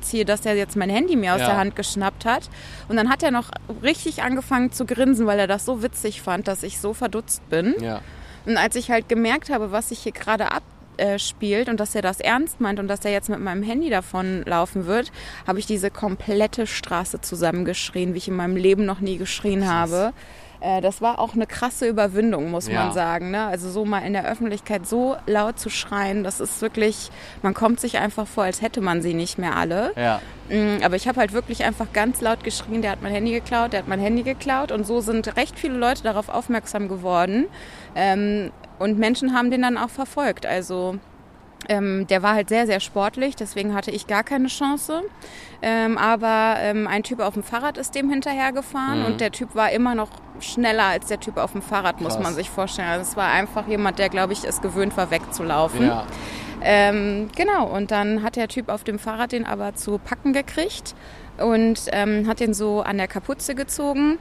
äh, 0.00 0.02
ziehe, 0.02 0.24
dass 0.24 0.40
der 0.40 0.56
jetzt 0.56 0.74
mein 0.74 0.90
Handy 0.90 1.14
mir 1.14 1.34
aus 1.34 1.40
Ja. 1.40 1.46
der 1.46 1.56
Hand 1.58 1.76
geschnappt 1.76 2.24
hat. 2.24 2.50
Und 2.88 2.96
dann 2.96 3.08
hat 3.08 3.22
er 3.22 3.30
noch 3.30 3.50
richtig 3.84 4.24
angefangen 4.24 4.72
zu 4.72 4.84
grinsen, 4.84 5.26
weil 5.26 5.38
er 5.38 5.46
das 5.46 5.64
so 5.64 5.82
witzig 5.84 6.22
fand, 6.22 6.48
dass 6.48 6.64
ich 6.64 6.80
so 6.80 6.92
verdutzt 6.92 7.48
bin. 7.50 7.72
Ja. 7.80 8.00
Und 8.46 8.56
als 8.56 8.74
ich 8.74 8.90
halt 8.90 9.08
gemerkt 9.08 9.48
habe, 9.50 9.70
was 9.70 9.90
sich 9.90 10.00
hier 10.00 10.12
gerade 10.12 10.50
abspielt 11.00 11.68
und 11.68 11.80
dass 11.80 11.94
er 11.94 12.02
das 12.02 12.20
ernst 12.20 12.60
meint 12.60 12.78
und 12.78 12.88
dass 12.88 13.04
er 13.04 13.12
jetzt 13.12 13.28
mit 13.28 13.40
meinem 13.40 13.62
Handy 13.62 13.90
davon 13.90 14.42
laufen 14.44 14.86
wird, 14.86 15.12
habe 15.46 15.58
ich 15.58 15.66
diese 15.66 15.90
komplette 15.90 16.66
Straße 16.66 17.20
zusammengeschrien, 17.20 18.14
wie 18.14 18.18
ich 18.18 18.28
in 18.28 18.36
meinem 18.36 18.56
Leben 18.56 18.84
noch 18.84 19.00
nie 19.00 19.16
geschrien 19.18 19.70
habe. 19.70 20.12
Äh, 20.60 20.80
Das 20.80 21.02
war 21.02 21.18
auch 21.18 21.34
eine 21.34 21.46
krasse 21.46 21.86
Überwindung, 21.86 22.50
muss 22.50 22.66
Ja. 22.66 22.84
man 22.84 22.92
sagen. 22.94 23.30
Ne? 23.30 23.44
Also 23.44 23.68
so 23.70 23.84
mal 23.84 23.98
in 24.00 24.14
der 24.14 24.24
Öffentlichkeit 24.26 24.86
so 24.86 25.16
laut 25.26 25.58
zu 25.58 25.68
schreien, 25.68 26.24
das 26.24 26.40
ist 26.40 26.62
wirklich, 26.62 27.10
man 27.42 27.52
kommt 27.52 27.78
sich 27.78 27.98
einfach 27.98 28.26
vor, 28.26 28.44
als 28.44 28.62
hätte 28.62 28.80
man 28.80 29.02
sie 29.02 29.12
nicht 29.12 29.36
mehr 29.38 29.54
alle. 29.54 29.92
Ja. 29.96 30.20
Mm, 30.48 30.82
Aber 30.82 30.96
ich 30.96 31.06
habe 31.08 31.20
halt 31.20 31.32
wirklich 31.34 31.64
einfach 31.64 31.92
ganz 31.92 32.20
laut 32.22 32.42
geschrien, 32.42 32.80
der 32.80 32.92
hat 32.92 33.02
mein 33.02 33.12
Handy 33.12 33.32
geklaut, 33.32 33.72
der 33.74 33.80
hat 33.80 33.88
mein 33.88 34.00
Handy 34.00 34.22
geklaut. 34.22 34.72
Und 34.72 34.86
so 34.86 35.00
sind 35.02 35.36
recht 35.36 35.58
viele 35.58 35.76
Leute 35.76 36.02
darauf 36.02 36.28
aufmerksam 36.30 36.88
geworden. 36.88 37.46
Ähm, 37.94 38.50
und 38.78 38.98
Menschen 38.98 39.34
haben 39.34 39.50
den 39.50 39.62
dann 39.62 39.78
auch 39.78 39.90
verfolgt. 39.90 40.46
Also 40.46 40.98
ähm, 41.68 42.06
der 42.06 42.22
war 42.22 42.34
halt 42.34 42.48
sehr, 42.48 42.66
sehr 42.66 42.80
sportlich, 42.80 43.34
deswegen 43.34 43.74
hatte 43.74 43.90
ich 43.90 44.06
gar 44.06 44.22
keine 44.22 44.48
Chance. 44.48 45.02
Ähm, 45.62 45.96
aber 45.98 46.56
ähm, 46.60 46.86
ein 46.86 47.02
Typ 47.02 47.18
auf 47.20 47.34
dem 47.34 47.42
Fahrrad 47.42 47.78
ist 47.78 47.94
dem 47.94 48.10
hinterhergefahren 48.10 49.00
Mhm. 49.00 49.06
und 49.06 49.20
der 49.20 49.32
Typ 49.32 49.54
war 49.54 49.70
immer 49.72 49.94
noch 49.94 50.10
schneller 50.40 50.84
als 50.84 51.06
der 51.06 51.18
Typ 51.18 51.38
auf 51.38 51.52
dem 51.52 51.62
Fahrrad, 51.62 52.00
muss 52.00 52.14
Krass. 52.14 52.22
man 52.22 52.34
sich 52.34 52.50
vorstellen. 52.50 52.88
Also 52.88 53.02
es 53.10 53.16
war 53.16 53.32
einfach 53.32 53.66
jemand, 53.66 53.98
der, 53.98 54.10
glaube 54.10 54.32
ich, 54.34 54.44
es 54.44 54.60
gewöhnt 54.60 54.96
war, 54.96 55.10
wegzulaufen. 55.10 55.86
Ja. 55.86 56.04
Ähm, 56.62 57.28
genau, 57.36 57.66
und 57.66 57.90
dann 57.90 58.22
hat 58.22 58.36
der 58.36 58.48
Typ 58.48 58.68
auf 58.68 58.84
dem 58.84 58.98
Fahrrad 58.98 59.32
den 59.32 59.46
aber 59.46 59.74
zu 59.74 59.98
packen 59.98 60.32
gekriegt 60.32 60.94
und 61.38 61.80
ähm, 61.92 62.26
hat 62.28 62.40
den 62.40 62.54
so 62.54 62.82
an 62.82 62.96
der 62.98 63.08
Kapuze 63.08 63.54
gezogen 63.54 64.18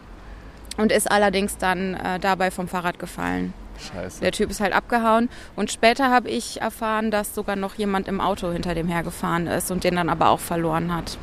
und 0.77 0.91
ist 0.91 1.09
allerdings 1.11 1.57
dann 1.57 1.93
äh, 1.95 2.19
dabei 2.19 2.49
vom 2.51 2.67
Fahrrad 2.67 2.97
gefallen. 2.99 3.53
Scheiße. 3.79 4.21
Der 4.21 4.31
Typ 4.31 4.49
ist 4.49 4.59
halt 4.61 4.73
abgehauen 4.73 5.29
und 5.55 5.71
später 5.71 6.09
habe 6.09 6.29
ich 6.29 6.61
erfahren, 6.61 7.11
dass 7.11 7.35
sogar 7.35 7.55
noch 7.55 7.75
jemand 7.75 8.07
im 8.07 8.21
Auto 8.21 8.51
hinter 8.51 8.75
dem 8.75 8.87
hergefahren 8.87 9.47
ist 9.47 9.71
und 9.71 9.83
den 9.83 9.95
dann 9.95 10.09
aber 10.09 10.29
auch 10.29 10.39
verloren 10.39 10.93
hat. 10.93 11.17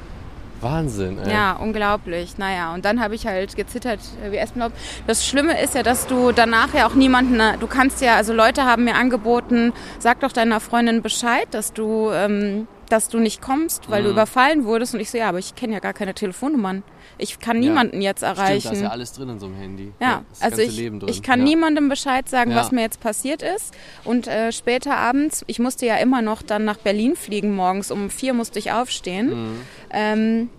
Wahnsinn, 0.62 1.19
ey. 1.19 1.31
Ja, 1.31 1.54
unglaublich. 1.54 2.38
Naja, 2.38 2.72
und 2.72 2.84
dann 2.84 3.00
habe 3.00 3.14
ich 3.14 3.26
halt 3.26 3.56
gezittert 3.56 3.99
äh, 4.25 4.32
wie 4.32 4.37
Espenlaub. 4.37 4.72
Das 5.06 5.26
Schlimme 5.26 5.60
ist 5.60 5.75
ja, 5.75 5.82
dass 5.82 6.06
du 6.06 6.32
danach 6.32 6.72
ja 6.72 6.87
auch 6.87 6.94
niemanden, 6.94 7.40
du 7.58 7.66
kannst 7.66 8.00
ja, 8.00 8.16
also 8.16 8.32
Leute 8.32 8.64
haben 8.64 8.84
mir 8.84 8.94
angeboten, 8.94 9.72
sag 9.99 10.20
doch 10.20 10.32
deiner 10.32 10.60
Freundin 10.60 11.02
Bescheid, 11.02 11.49
dass 11.50 11.72
du, 11.72 12.10
ähm, 12.12 12.69
dass 12.93 13.09
du 13.09 13.19
nicht 13.19 13.41
kommst, 13.41 13.91
weil 13.91 14.03
du 14.03 14.09
Mhm. 14.11 14.15
überfallen 14.15 14.65
wurdest. 14.65 14.94
Und 14.94 15.00
ich 15.00 15.11
so, 15.11 15.17
ja, 15.19 15.29
aber 15.29 15.39
ich 15.39 15.55
kenne 15.55 15.73
ja 15.73 15.79
gar 15.81 15.94
keine 15.94 16.15
Telefonnummern. 16.15 16.83
Ich 17.19 17.41
kann 17.41 17.62
Ja. 17.62 17.69
niemanden 17.71 18.00
jetzt 18.03 18.19
Stimmt, 18.21 18.39
erreichen. 18.39 18.69
da 18.69 18.73
ist 18.75 18.83
ja 18.83 18.89
alles 18.91 19.12
drin 19.12 19.29
in 19.31 19.41
so 19.41 19.47
einem 19.47 19.56
Handy. 19.56 19.93
Ja, 20.00 20.25
das 20.31 20.43
also 20.43 20.62
ich, 20.62 20.79
ich 21.06 21.23
kann 21.23 21.40
ja. 21.40 21.45
niemandem 21.47 21.88
Bescheid 21.88 22.28
sagen, 22.28 22.50
Ja. 22.50 22.59
was 22.59 22.71
mir 22.71 22.83
jetzt 22.83 23.00
passiert 23.00 23.43
ist. 23.43 23.75
Und 24.05 24.26
äh, 24.28 24.52
später 24.52 24.97
abends, 24.97 25.43
ich 25.47 25.59
musste 25.59 25.87
ja 25.87 25.97
immer 25.97 26.23
noch 26.23 26.43
dann 26.43 26.64
nach 26.64 26.76
Berlin 26.78 27.16
fliegen 27.16 27.55
morgens, 27.55 27.90
um 27.90 28.11
vier 28.11 28.35
musste 28.35 28.59
ich 28.59 28.73
aufstehen. 28.73 29.28
Mhm. 29.52 29.61
Ähm, 29.90 30.50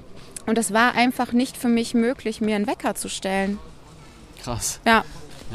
und 0.45 0.57
es 0.57 0.73
war 0.73 0.95
einfach 0.95 1.31
nicht 1.33 1.55
für 1.55 1.69
mich 1.69 1.93
möglich, 1.93 2.41
mir 2.41 2.55
einen 2.55 2.67
Wecker 2.67 2.95
zu 2.95 3.09
stellen. 3.09 3.59
Krass. 4.43 4.79
Ja, 4.85 5.05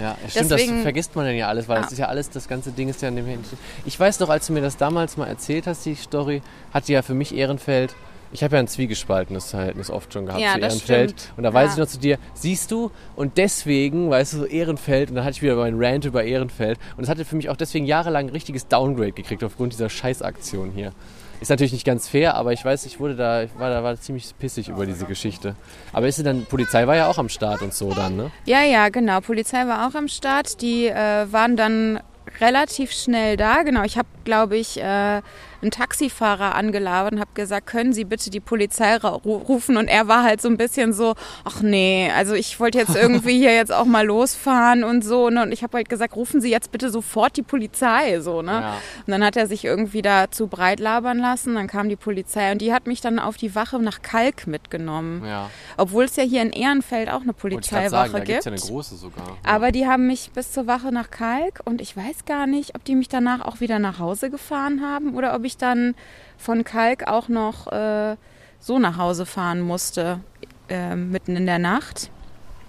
Ja, 0.01 0.17
stimmt, 0.29 0.51
das 0.53 0.59
Deswegen- 0.61 0.83
vergisst 0.83 1.17
man 1.17 1.27
dann 1.27 1.35
ja 1.37 1.49
alles, 1.49 1.69
weil 1.69 1.77
Ja. 1.77 1.83
das 1.83 1.93
ist 1.93 1.99
ja 1.99 2.07
alles, 2.07 2.31
das 2.31 2.47
ganze 2.49 2.71
Ding 2.73 2.89
ist 2.89 3.03
ja 3.03 3.09
an 3.09 3.17
dem 3.17 3.27
Handy. 3.27 3.49
Ich 3.85 3.99
weiß 3.99 4.21
noch, 4.21 4.29
als 4.29 4.47
du 4.47 4.53
mir 4.53 4.61
das 4.63 4.77
damals 4.77 5.17
mal 5.17 5.27
erzählt 5.27 5.67
hast, 5.67 5.85
die 5.87 5.95
Story, 5.95 6.43
hatte 6.73 6.93
ja 6.93 7.03
für 7.03 7.15
mich 7.15 7.35
Ehrenfeld. 7.35 7.95
Ich 8.31 8.45
habe 8.45 8.57
ja 8.57 8.61
ein 8.61 8.69
zwiegespaltenes 8.69 9.51
Verhältnis 9.51 9.91
oft 9.91 10.13
schon 10.13 10.27
gehabt 10.27 10.43
Ja, 10.43 10.53
zu 10.53 10.61
das 10.61 10.75
Ehrenfeld. 10.75 11.11
stimmt. 11.21 11.33
Und 11.39 11.45
da 11.45 11.55
weiß 11.55 11.69
Ja. 11.69 11.73
ich 11.73 11.79
noch 11.79 11.87
zu 11.87 11.99
dir, 11.99 12.19
siehst 12.35 12.71
du, 12.71 12.91
und 13.17 13.39
deswegen, 13.39 14.11
weißt 14.11 14.35
du, 14.35 14.37
so 14.39 14.45
Ehrenfeld, 14.45 15.09
und 15.09 15.17
dann 15.17 15.25
hatte 15.25 15.37
ich 15.37 15.43
wieder 15.43 15.57
meinen 15.57 15.83
Rant 15.83 16.05
über 16.05 16.23
Ehrenfeld. 16.23 16.79
Und 16.99 17.05
es 17.05 17.09
hatte 17.09 17.25
für 17.25 17.37
mich 17.37 17.49
auch 17.49 17.57
deswegen 17.57 17.87
jahrelang 17.87 18.27
ein 18.27 18.31
richtiges 18.33 18.69
Downgrade 18.69 19.13
gekriegt 19.13 19.43
aufgrund 19.43 19.73
dieser 19.73 19.89
Scheißaktion 19.89 20.73
hier. 20.75 20.93
Ist 21.41 21.51
natürlich 21.51 21.73
nicht 21.73 21.87
ganz 21.87 22.09
fair, 22.09 22.35
aber 22.35 22.53
ich 22.53 22.65
weiß, 22.65 22.85
ich 22.87 22.99
wurde 22.99 23.15
da, 23.15 23.43
ich 23.43 23.51
war 23.59 23.71
da 23.71 23.83
war 23.85 23.99
ziemlich 24.01 24.35
pissig 24.39 24.69
über 24.69 24.87
diese 24.87 25.05
Geschichte. 25.05 25.55
Aber 25.93 26.09
ist 26.09 26.17
sie 26.17 26.25
dann, 26.25 26.47
Polizei 26.47 26.87
war 26.87 26.97
ja 26.97 27.09
auch 27.09 27.19
am 27.19 27.29
Start 27.29 27.63
und 27.63 27.73
so 27.73 27.93
dann, 27.95 28.17
ne? 28.17 28.31
ja, 28.45 28.63
ja, 28.63 28.89
genau. 28.89 29.21
Polizei 29.21 29.67
war 29.67 29.87
auch 29.87 29.95
am 29.95 30.09
Start. 30.09 30.61
Die 30.63 30.87
äh, 30.87 31.31
waren 31.31 31.57
dann 31.57 32.01
relativ 32.41 32.93
schnell 32.93 33.37
da. 33.37 33.63
Genau, 33.63 33.85
ich 33.85 33.97
habe, 33.97 34.09
glaube 34.25 34.57
ich, 34.57 34.81
äh, 34.81 35.23
einen 35.63 35.71
Taxifahrer 35.71 36.55
angelabert 36.55 37.15
und 37.15 37.21
habe 37.21 37.31
gesagt, 37.35 37.67
können 37.67 37.93
Sie 37.93 38.05
bitte 38.05 38.31
die 38.31 38.41
Polizei 38.41 38.97
rufen? 38.97 39.77
Und 39.77 39.89
er 39.89 40.09
war 40.09 40.23
halt 40.23 40.41
so 40.41 40.49
ein 40.49 40.57
bisschen 40.57 40.93
so, 40.93 41.15
ach 41.45 41.63
nee, 41.63 42.11
also 42.17 42.35
ich 42.35 42.59
wollte 42.61 42.79
jetzt 42.79 42.97
irgendwie 42.97 43.39
hier 43.39 43.55
jetzt 43.55 43.73
auch 43.73 43.85
mal 43.85 44.07
losfahren 44.07 44.85
und 44.85 45.05
so. 45.05 45.31
Ne? 45.31 45.43
Und 45.43 45.53
ich 45.53 45.63
habe 45.63 45.77
halt 45.77 45.89
gesagt, 45.89 46.17
rufen 46.17 46.41
Sie 46.41 46.51
jetzt 46.51 46.71
bitte 46.73 46.91
sofort 46.91 47.37
die 47.37 47.43
Polizei, 47.43 48.21
so, 48.21 48.43
ne? 48.43 48.53
Ja. 48.53 48.75
Und 49.07 49.11
dann 49.11 49.25
hat 49.25 49.37
er 49.37 49.47
sich 49.47 49.65
irgendwie 49.65 50.03
da 50.03 50.31
zu 50.31 50.47
breit 50.47 50.81
labern 50.81 51.19
lassen. 51.19 51.55
Dann 51.55 51.67
kam 51.67 51.89
die 51.89 51.97
Polizei 51.97 52.53
und 52.53 52.61
die 52.61 52.73
hat 52.73 52.87
mich 52.87 53.01
dann 53.01 53.19
auf 53.19 53.37
die 53.37 53.55
Wache 53.55 53.79
nach 53.79 54.03
Kalk 54.03 54.47
mitgenommen. 54.47 55.25
Ja. 55.25 55.51
Obwohl 55.77 56.05
es 56.05 56.17
ja 56.17 56.25
hier 56.25 56.43
in 56.43 56.51
Ehrenfeld 56.51 57.11
auch 57.11 57.23
eine 57.23 57.33
Polizeiwache 57.33 57.91
sagen, 57.91 58.13
da 58.13 58.19
gibt. 58.19 58.29
gibt's 58.29 58.45
ja 58.45 58.53
eine 58.53 58.61
große 58.61 58.97
sogar. 58.97 59.37
Aber 59.45 59.73
die 59.73 59.87
haben 59.87 60.07
mich 60.07 60.31
bis 60.33 60.53
zur 60.53 60.67
Wache 60.67 60.93
nach 60.93 61.11
Kalk 61.11 61.61
und 61.65 61.81
ich 61.81 61.97
weiß 61.97 62.25
gar 62.27 62.47
nicht, 62.47 62.75
ob 62.75 62.85
die 62.85 62.95
mich 62.95 63.09
danach 63.09 63.41
auch 63.41 63.61
wieder 63.61 63.79
nach 63.79 63.99
Hause 63.99 64.31
gefahren 64.31 64.83
haben 64.83 65.15
oder 65.15 65.35
ob 65.35 65.45
ich 65.45 65.48
dann 65.57 65.95
von 66.37 66.65
Kalk 66.65 67.09
auch 67.09 67.29
noch 67.29 67.67
äh, 67.73 68.17
so 68.61 68.79
nach 68.79 68.99
Hause 68.99 69.25
fahren 69.27 69.61
musste, 69.61 70.21
äh, 70.69 70.95
mitten 70.95 71.37
in 71.37 71.47
der 71.47 71.59
Nacht. 71.59 72.11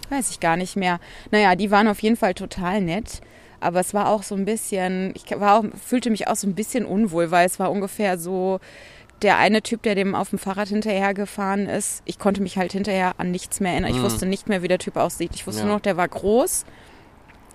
weiß 0.09 0.31
ich 0.31 0.39
gar 0.39 0.57
nicht 0.57 0.75
mehr. 0.75 0.99
Naja, 1.29 1.55
die 1.55 1.69
waren 1.69 1.87
auf 1.87 2.01
jeden 2.01 2.15
Fall 2.15 2.33
total 2.33 2.81
nett. 2.81 3.21
Aber 3.59 3.79
es 3.81 3.93
war 3.93 4.07
auch 4.07 4.23
so 4.23 4.33
ein 4.35 4.45
bisschen, 4.45 5.11
ich 5.15 5.25
war 5.39 5.59
auch, 5.59 5.65
fühlte 5.85 6.09
mich 6.09 6.27
auch 6.29 6.35
so 6.35 6.47
ein 6.47 6.55
bisschen 6.55 6.85
unwohl, 6.85 7.29
weil 7.29 7.45
es 7.45 7.59
war 7.59 7.69
ungefähr 7.71 8.17
so, 8.17 8.59
der 9.21 9.37
eine 9.37 9.61
Typ, 9.61 9.83
der 9.83 9.95
dem 9.95 10.15
auf 10.15 10.29
dem 10.29 10.39
Fahrrad 10.39 10.69
hinterher 10.69 11.13
gefahren 11.13 11.67
ist, 11.67 12.01
ich 12.05 12.17
konnte 12.19 12.41
mich 12.41 12.57
halt 12.57 12.71
hinterher 12.71 13.15
an 13.17 13.31
nichts 13.31 13.59
mehr 13.59 13.73
erinnern. 13.73 13.91
Ich 13.91 13.97
Mhm. 13.97 14.03
wusste 14.03 14.25
nicht 14.25 14.47
mehr, 14.47 14.63
wie 14.63 14.69
der 14.69 14.79
Typ 14.79 14.95
aussieht. 14.95 15.31
Ich 15.35 15.45
wusste 15.45 15.61
Ja. 15.63 15.65
nur 15.67 15.75
noch, 15.75 15.81
der 15.81 15.97
war 15.97 16.07
groß. 16.07 16.65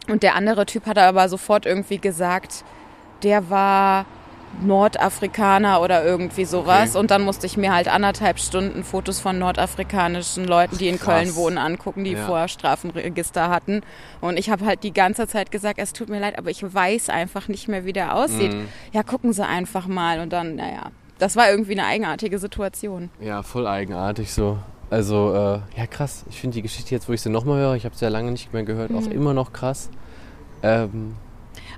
Und 0.08 0.22
der 0.22 0.34
andere 0.34 0.66
Typ 0.66 0.84
hat 0.86 0.98
aber 0.98 1.28
sofort 1.30 1.64
irgendwie 1.64 1.96
gesagt, 1.98 2.64
der 3.22 3.48
war 3.48 4.04
Nordafrikaner 4.62 5.80
oder 5.80 6.04
irgendwie 6.04 6.44
sowas. 6.44 6.90
Okay. 6.90 6.98
Und 6.98 7.10
dann 7.10 7.22
musste 7.22 7.46
ich 7.46 7.56
mir 7.56 7.72
halt 7.74 7.88
anderthalb 7.88 8.38
Stunden 8.38 8.84
Fotos 8.84 9.20
von 9.20 9.38
nordafrikanischen 9.38 10.44
Leuten, 10.44 10.78
die 10.78 10.88
in 10.88 10.98
Krass. 10.98 11.22
Köln 11.24 11.34
wohnen, 11.36 11.58
angucken, 11.58 12.04
die 12.04 12.12
Ja. 12.12 12.26
vorher 12.26 12.48
Strafenregister 12.48 13.48
hatten. 13.50 13.82
Und 14.20 14.38
ich 14.38 14.50
habe 14.50 14.64
halt 14.64 14.82
die 14.82 14.92
ganze 14.92 15.26
Zeit 15.26 15.50
gesagt, 15.50 15.78
es 15.78 15.92
tut 15.92 16.08
mir 16.08 16.20
leid, 16.20 16.38
aber 16.38 16.50
ich 16.50 16.62
weiß 16.62 17.08
einfach 17.10 17.48
nicht 17.48 17.68
mehr, 17.68 17.84
wie 17.84 17.92
der 17.92 18.14
aussieht. 18.14 18.52
Mhm. 18.54 18.68
Ja, 18.92 19.02
gucken 19.02 19.32
Sie 19.32 19.44
einfach 19.44 19.86
mal. 19.86 20.20
Und 20.20 20.32
dann, 20.32 20.56
naja, 20.56 20.90
das 21.18 21.36
war 21.36 21.50
irgendwie 21.50 21.72
eine 21.72 21.86
eigenartige 21.86 22.38
Situation. 22.38 23.10
Ja, 23.20 23.42
voll 23.42 23.66
eigenartig 23.66 24.32
so. 24.32 24.58
Also, 24.90 25.32
äh, 25.34 25.78
ja, 25.78 25.86
krass. 25.88 26.24
Ich 26.28 26.40
finde 26.40 26.54
die 26.54 26.62
Geschichte 26.62 26.94
jetzt, 26.94 27.08
wo 27.08 27.12
ich 27.12 27.20
sie 27.22 27.30
nochmal 27.30 27.58
höre, 27.58 27.74
ich 27.74 27.84
habe 27.84 27.96
sie 27.96 28.04
ja 28.04 28.10
lange 28.10 28.30
nicht 28.30 28.52
mehr 28.52 28.62
gehört, 28.62 28.92
auch 28.94 29.00
Mhm. 29.06 29.12
immer 29.12 29.34
noch 29.34 29.52
krass. 29.52 29.88
Ähm, 30.62 31.14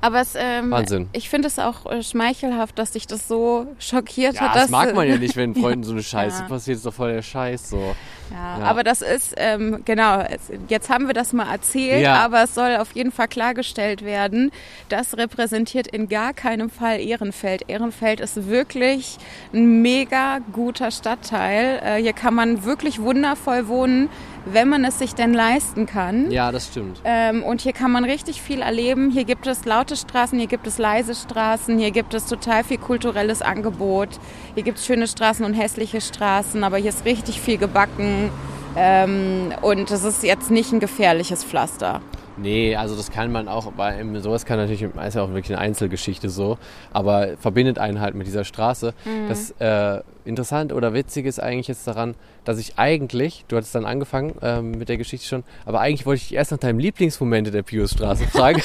Aber 0.00 0.20
es, 0.20 0.34
ähm, 0.36 0.70
Wahnsinn. 0.70 1.08
ich 1.12 1.28
finde 1.28 1.48
es 1.48 1.58
auch 1.58 1.86
äh, 1.86 2.02
schmeichelhaft, 2.02 2.78
dass 2.78 2.92
sich 2.92 3.06
das 3.06 3.28
so 3.28 3.66
schockiert 3.78 4.34
ja, 4.34 4.42
hat. 4.42 4.56
das 4.56 4.70
mag 4.70 4.94
man 4.94 5.08
ja 5.08 5.16
nicht, 5.16 5.36
wenn 5.36 5.54
Freunden 5.60 5.84
so 5.84 5.92
eine 5.92 6.02
Scheiße 6.02 6.42
Ja. 6.42 6.48
passiert, 6.48 6.76
ist 6.76 6.86
doch 6.86 6.94
voll 6.94 7.12
der 7.14 7.22
Scheiß 7.22 7.70
so. 7.70 7.94
Ja, 8.30 8.58
Ja. 8.58 8.64
aber 8.64 8.82
das 8.84 9.02
ist, 9.02 9.34
ähm, 9.36 9.82
genau, 9.84 10.22
jetzt 10.68 10.90
haben 10.90 11.06
wir 11.06 11.14
das 11.14 11.32
mal 11.32 11.50
erzählt, 11.50 12.06
aber 12.06 12.42
es 12.42 12.54
soll 12.54 12.76
auf 12.76 12.92
jeden 12.92 13.12
Fall 13.12 13.28
klargestellt 13.28 14.04
werden, 14.04 14.50
das 14.88 15.16
repräsentiert 15.16 15.86
in 15.86 16.08
gar 16.08 16.32
keinem 16.34 16.68
Fall 16.70 17.00
Ehrenfeld. 17.00 17.64
Ehrenfeld 17.68 18.20
ist 18.20 18.48
wirklich 18.48 19.16
ein 19.54 19.80
mega 19.82 20.38
guter 20.52 20.90
Stadtteil. 20.90 21.80
Äh, 21.84 22.02
hier 22.02 22.12
kann 22.12 22.34
man 22.34 22.64
wirklich 22.64 23.00
wundervoll 23.00 23.68
wohnen, 23.68 24.08
wenn 24.46 24.68
man 24.68 24.84
es 24.84 24.98
sich 24.98 25.14
denn 25.14 25.34
leisten 25.34 25.86
kann. 25.86 26.30
Ja, 26.30 26.52
das 26.52 26.68
stimmt. 26.68 27.00
Ähm, 27.04 27.42
und 27.42 27.60
hier 27.60 27.72
kann 27.72 27.90
man 27.90 28.04
richtig 28.04 28.40
viel 28.40 28.62
erleben. 28.62 29.10
Hier 29.10 29.24
gibt 29.24 29.46
es 29.46 29.64
laute 29.64 29.96
Straßen, 29.96 30.38
hier 30.38 30.48
gibt 30.48 30.66
es 30.66 30.78
leise 30.78 31.14
Straßen, 31.14 31.78
hier 31.78 31.90
gibt 31.90 32.14
es 32.14 32.26
total 32.26 32.64
viel 32.64 32.78
kulturelles 32.78 33.42
Angebot. 33.42 34.08
Hier 34.54 34.62
gibt 34.62 34.78
es 34.78 34.86
schöne 34.86 35.06
Straßen 35.06 35.44
und 35.44 35.54
hässliche 35.54 36.00
Straßen, 36.00 36.62
aber 36.64 36.78
hier 36.78 36.90
ist 36.90 37.04
richtig 37.04 37.40
viel 37.40 37.58
gebacken. 37.58 38.30
Ähm, 38.76 39.52
und 39.62 39.90
es 39.90 40.04
ist 40.04 40.22
jetzt 40.22 40.50
nicht 40.50 40.72
ein 40.72 40.80
gefährliches 40.80 41.42
Pflaster. 41.42 42.00
Nee, 42.36 42.76
also 42.76 42.96
das 42.96 43.10
kann 43.10 43.32
man 43.32 43.48
auch, 43.48 43.72
bei 43.72 44.04
sowas 44.20 44.44
kann 44.44 44.58
natürlich, 44.58 44.82
ist 44.82 45.14
ja 45.14 45.22
auch 45.22 45.28
wirklich 45.28 45.56
eine 45.56 45.58
Einzelgeschichte 45.58 46.28
so, 46.28 46.58
aber 46.92 47.36
verbindet 47.38 47.78
einen 47.78 48.00
halt 48.00 48.14
mit 48.14 48.26
dieser 48.26 48.44
Straße. 48.44 48.92
Mhm. 49.04 49.28
Das 49.28 49.50
äh, 49.58 50.02
Interessante 50.26 50.74
oder 50.74 50.92
Witzige 50.92 51.28
ist 51.28 51.40
eigentlich 51.40 51.68
jetzt 51.68 51.86
daran, 51.86 52.14
dass 52.46 52.58
ich 52.58 52.78
eigentlich, 52.78 53.44
du 53.48 53.56
hattest 53.56 53.74
dann 53.74 53.84
angefangen 53.84 54.34
ähm, 54.40 54.70
mit 54.72 54.88
der 54.88 54.96
Geschichte 54.96 55.26
schon, 55.26 55.44
aber 55.66 55.80
eigentlich 55.80 56.06
wollte 56.06 56.22
ich 56.22 56.28
dich 56.28 56.36
erst 56.36 56.52
nach 56.52 56.58
deinem 56.58 56.78
Lieblingsmomente 56.78 57.50
der 57.50 57.62
Piusstraße 57.62 58.24
fragen, 58.32 58.62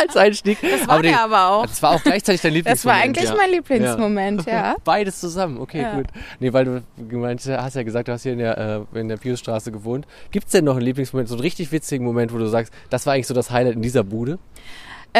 als 0.00 0.16
Einstieg. 0.16 0.58
Das 0.60 0.86
war 0.86 0.94
aber 0.94 1.02
der 1.02 1.24
aber 1.24 1.48
auch. 1.50 1.66
Das 1.66 1.82
war 1.82 1.90
auch 1.90 2.02
gleichzeitig 2.02 2.40
dein 2.42 2.52
Das 2.52 2.56
Lieblingsmoment. 2.56 2.96
war 2.98 3.04
eigentlich 3.04 3.28
ja. 3.28 3.34
mein 3.36 3.50
Lieblingsmoment, 3.50 4.46
ja. 4.46 4.76
Beides 4.84 5.20
zusammen, 5.20 5.58
okay, 5.58 5.82
Ja. 5.82 5.94
gut. 5.96 6.06
Nee, 6.38 6.52
weil 6.52 6.64
du 6.64 6.82
gemeint 7.08 7.40
hast 7.46 7.74
ja 7.76 7.82
gesagt, 7.82 8.08
du 8.08 8.12
hast 8.12 8.22
hier 8.22 8.32
in 8.32 8.38
der, 8.38 8.86
äh, 8.94 9.00
in 9.00 9.08
der 9.08 9.16
Piusstraße 9.16 9.72
gewohnt. 9.72 10.06
Gibt 10.30 10.46
es 10.46 10.52
denn 10.52 10.64
noch 10.64 10.76
einen 10.76 10.84
Lieblingsmoment, 10.84 11.28
so 11.28 11.34
einen 11.34 11.42
richtig 11.42 11.72
witzigen 11.72 12.04
Moment, 12.04 12.32
wo 12.32 12.38
du 12.38 12.46
sagst, 12.46 12.72
das 12.90 13.06
war 13.06 13.14
eigentlich 13.14 13.26
so 13.26 13.34
das 13.34 13.50
Highlight 13.50 13.74
in 13.74 13.82
dieser 13.82 14.04
Bude? 14.04 14.38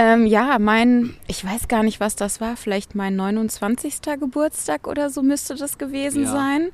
Ähm, 0.00 0.26
ja, 0.26 0.58
mein, 0.60 1.14
ich 1.26 1.44
weiß 1.44 1.66
gar 1.66 1.82
nicht, 1.82 1.98
was 1.98 2.14
das 2.14 2.40
war, 2.40 2.56
vielleicht 2.56 2.94
mein 2.94 3.16
29. 3.16 3.96
Geburtstag 4.20 4.86
oder 4.86 5.10
so 5.10 5.22
müsste 5.22 5.56
das 5.56 5.76
gewesen 5.76 6.22
Ja. 6.22 6.30
sein, 6.30 6.68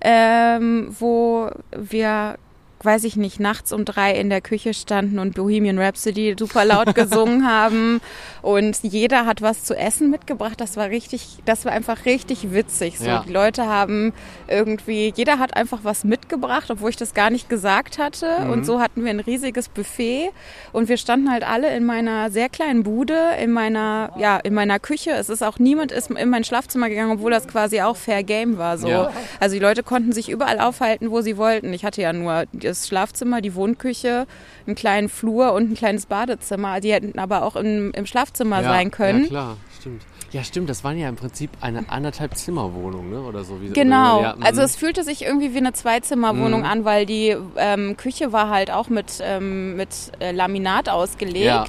ähm, 0.00 0.96
wo 0.98 1.50
wir, 1.76 2.38
weiß 2.82 3.04
ich 3.04 3.16
nicht, 3.16 3.38
nachts 3.38 3.72
um 3.72 3.84
drei 3.84 4.14
in 4.14 4.30
der 4.30 4.40
Küche 4.40 4.72
standen 4.72 5.18
und 5.18 5.34
Bohemian 5.34 5.78
Rhapsody 5.78 6.34
super 6.38 6.64
laut 6.64 6.94
gesungen 6.94 7.46
haben 7.46 8.00
und 8.42 8.78
jeder 8.82 9.26
hat 9.26 9.42
was 9.42 9.64
zu 9.64 9.76
essen 9.76 10.10
mitgebracht. 10.10 10.60
Das 10.60 10.76
war 10.76 10.88
richtig, 10.88 11.38
das 11.44 11.64
war 11.64 11.72
einfach 11.72 12.04
richtig 12.04 12.52
witzig. 12.52 12.98
So, 12.98 13.06
Ja. 13.06 13.24
die 13.26 13.32
Leute 13.32 13.66
haben 13.66 14.12
irgendwie, 14.48 15.12
jeder 15.16 15.38
hat 15.38 15.56
einfach 15.56 15.80
was 15.82 16.04
mitgebracht, 16.04 16.70
obwohl 16.70 16.90
ich 16.90 16.96
das 16.96 17.14
gar 17.14 17.30
nicht 17.30 17.48
gesagt 17.48 17.98
hatte. 17.98 18.40
Mhm. 18.44 18.50
Und 18.50 18.66
so 18.66 18.80
hatten 18.80 19.04
wir 19.04 19.10
ein 19.10 19.20
riesiges 19.20 19.68
Buffet 19.68 20.30
und 20.72 20.88
wir 20.88 20.96
standen 20.96 21.30
halt 21.30 21.46
alle 21.46 21.74
in 21.76 21.84
meiner 21.84 22.30
sehr 22.30 22.48
kleinen 22.48 22.82
Bude, 22.82 23.18
in 23.42 23.50
meiner, 23.52 24.12
ja, 24.18 24.36
in 24.38 24.54
meiner 24.54 24.78
Küche. 24.78 25.10
Es 25.12 25.28
ist 25.28 25.42
auch 25.42 25.58
niemand 25.58 25.92
ist 25.92 26.10
in 26.10 26.28
mein 26.30 26.44
Schlafzimmer 26.44 26.88
gegangen, 26.88 27.12
obwohl 27.12 27.30
das 27.30 27.46
quasi 27.48 27.80
auch 27.80 27.96
Fair 27.96 28.22
Game 28.22 28.58
war. 28.58 28.78
So. 28.78 28.88
Ja. 28.88 29.12
Also 29.38 29.54
die 29.54 29.60
Leute 29.60 29.82
konnten 29.82 30.12
sich 30.12 30.28
überall 30.28 30.60
aufhalten, 30.60 31.10
wo 31.10 31.20
sie 31.20 31.36
wollten. 31.36 31.72
Ich 31.72 31.84
hatte 31.84 32.02
ja 32.02 32.12
nur 32.12 32.44
das 32.52 32.88
Schlafzimmer, 32.88 33.40
die 33.40 33.54
Wohnküche, 33.54 34.26
einen 34.66 34.76
kleinen 34.76 35.08
Flur 35.08 35.52
und 35.52 35.70
ein 35.70 35.74
kleines 35.74 36.06
Badezimmer. 36.06 36.80
Die 36.80 36.92
hätten 36.92 37.18
aber 37.18 37.44
auch 37.44 37.56
im, 37.56 37.92
im 37.92 38.06
Schlafzimmer 38.06 38.62
sein 38.62 38.90
können. 38.90 39.22
Ja, 39.24 39.28
klar, 39.28 39.56
stimmt. 39.78 40.02
Ja, 40.32 40.44
stimmt, 40.44 40.70
das 40.70 40.84
waren 40.84 40.96
ja 40.96 41.08
im 41.08 41.16
Prinzip 41.16 41.50
eine 41.60 41.84
anderthalb 41.88 42.36
Zimmerwohnung, 42.36 43.10
ne? 43.10 43.20
Oder 43.20 43.42
so. 43.42 43.60
Wie, 43.60 43.70
Genau. 43.70 44.18
Oder, 44.20 44.28
ja, 44.28 44.36
mhm. 44.36 44.42
also 44.44 44.62
es 44.62 44.76
fühlte 44.76 45.02
sich 45.02 45.22
irgendwie 45.22 45.54
wie 45.54 45.58
eine 45.58 45.72
Zweizimmerwohnung 45.72 46.60
Mhm. 46.60 46.66
an, 46.66 46.84
weil 46.84 47.04
die 47.04 47.36
ähm, 47.56 47.96
Küche 47.96 48.32
war 48.32 48.48
halt 48.48 48.70
auch 48.70 48.88
mit, 48.88 49.20
ähm, 49.22 49.74
mit 49.76 49.88
äh, 50.20 50.30
Laminat 50.30 50.88
ausgelegt 50.88 51.44
Ja. 51.46 51.64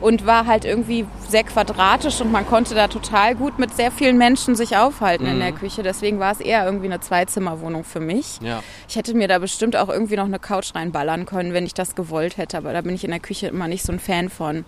und 0.00 0.24
war 0.24 0.46
halt 0.46 0.64
irgendwie 0.64 1.04
sehr 1.28 1.44
quadratisch 1.44 2.22
und 2.22 2.32
man 2.32 2.46
konnte 2.46 2.74
da 2.74 2.88
total 2.88 3.34
gut 3.34 3.58
mit 3.58 3.74
sehr 3.74 3.90
vielen 3.92 4.16
Menschen 4.16 4.54
sich 4.56 4.78
aufhalten 4.78 5.26
in 5.26 5.36
Mhm. 5.36 5.40
der 5.40 5.52
Küche. 5.52 5.82
Deswegen 5.82 6.18
war 6.18 6.32
es 6.32 6.40
eher 6.40 6.64
irgendwie 6.64 6.86
eine 6.86 7.00
Zweizimmerwohnung 7.00 7.84
für 7.84 8.00
mich. 8.00 8.38
ja. 8.42 8.62
Ich 8.88 8.96
hätte 8.96 9.12
mir 9.12 9.28
da 9.28 9.38
bestimmt 9.38 9.76
auch 9.76 9.90
irgendwie 9.90 10.16
noch 10.16 10.24
eine 10.24 10.38
Couch 10.38 10.74
reinballern 10.74 11.26
können, 11.26 11.52
wenn 11.52 11.66
ich 11.66 11.74
das 11.74 11.94
gewollt 11.94 12.38
hätte, 12.38 12.56
aber 12.56 12.72
da 12.72 12.80
bin 12.80 12.94
ich 12.94 13.04
in 13.04 13.10
der 13.10 13.20
Küche 13.20 13.48
immer 13.48 13.68
nicht 13.68 13.82
so 13.84 13.92
ein 13.92 13.98
Fan 14.00 14.30
von. 14.30 14.64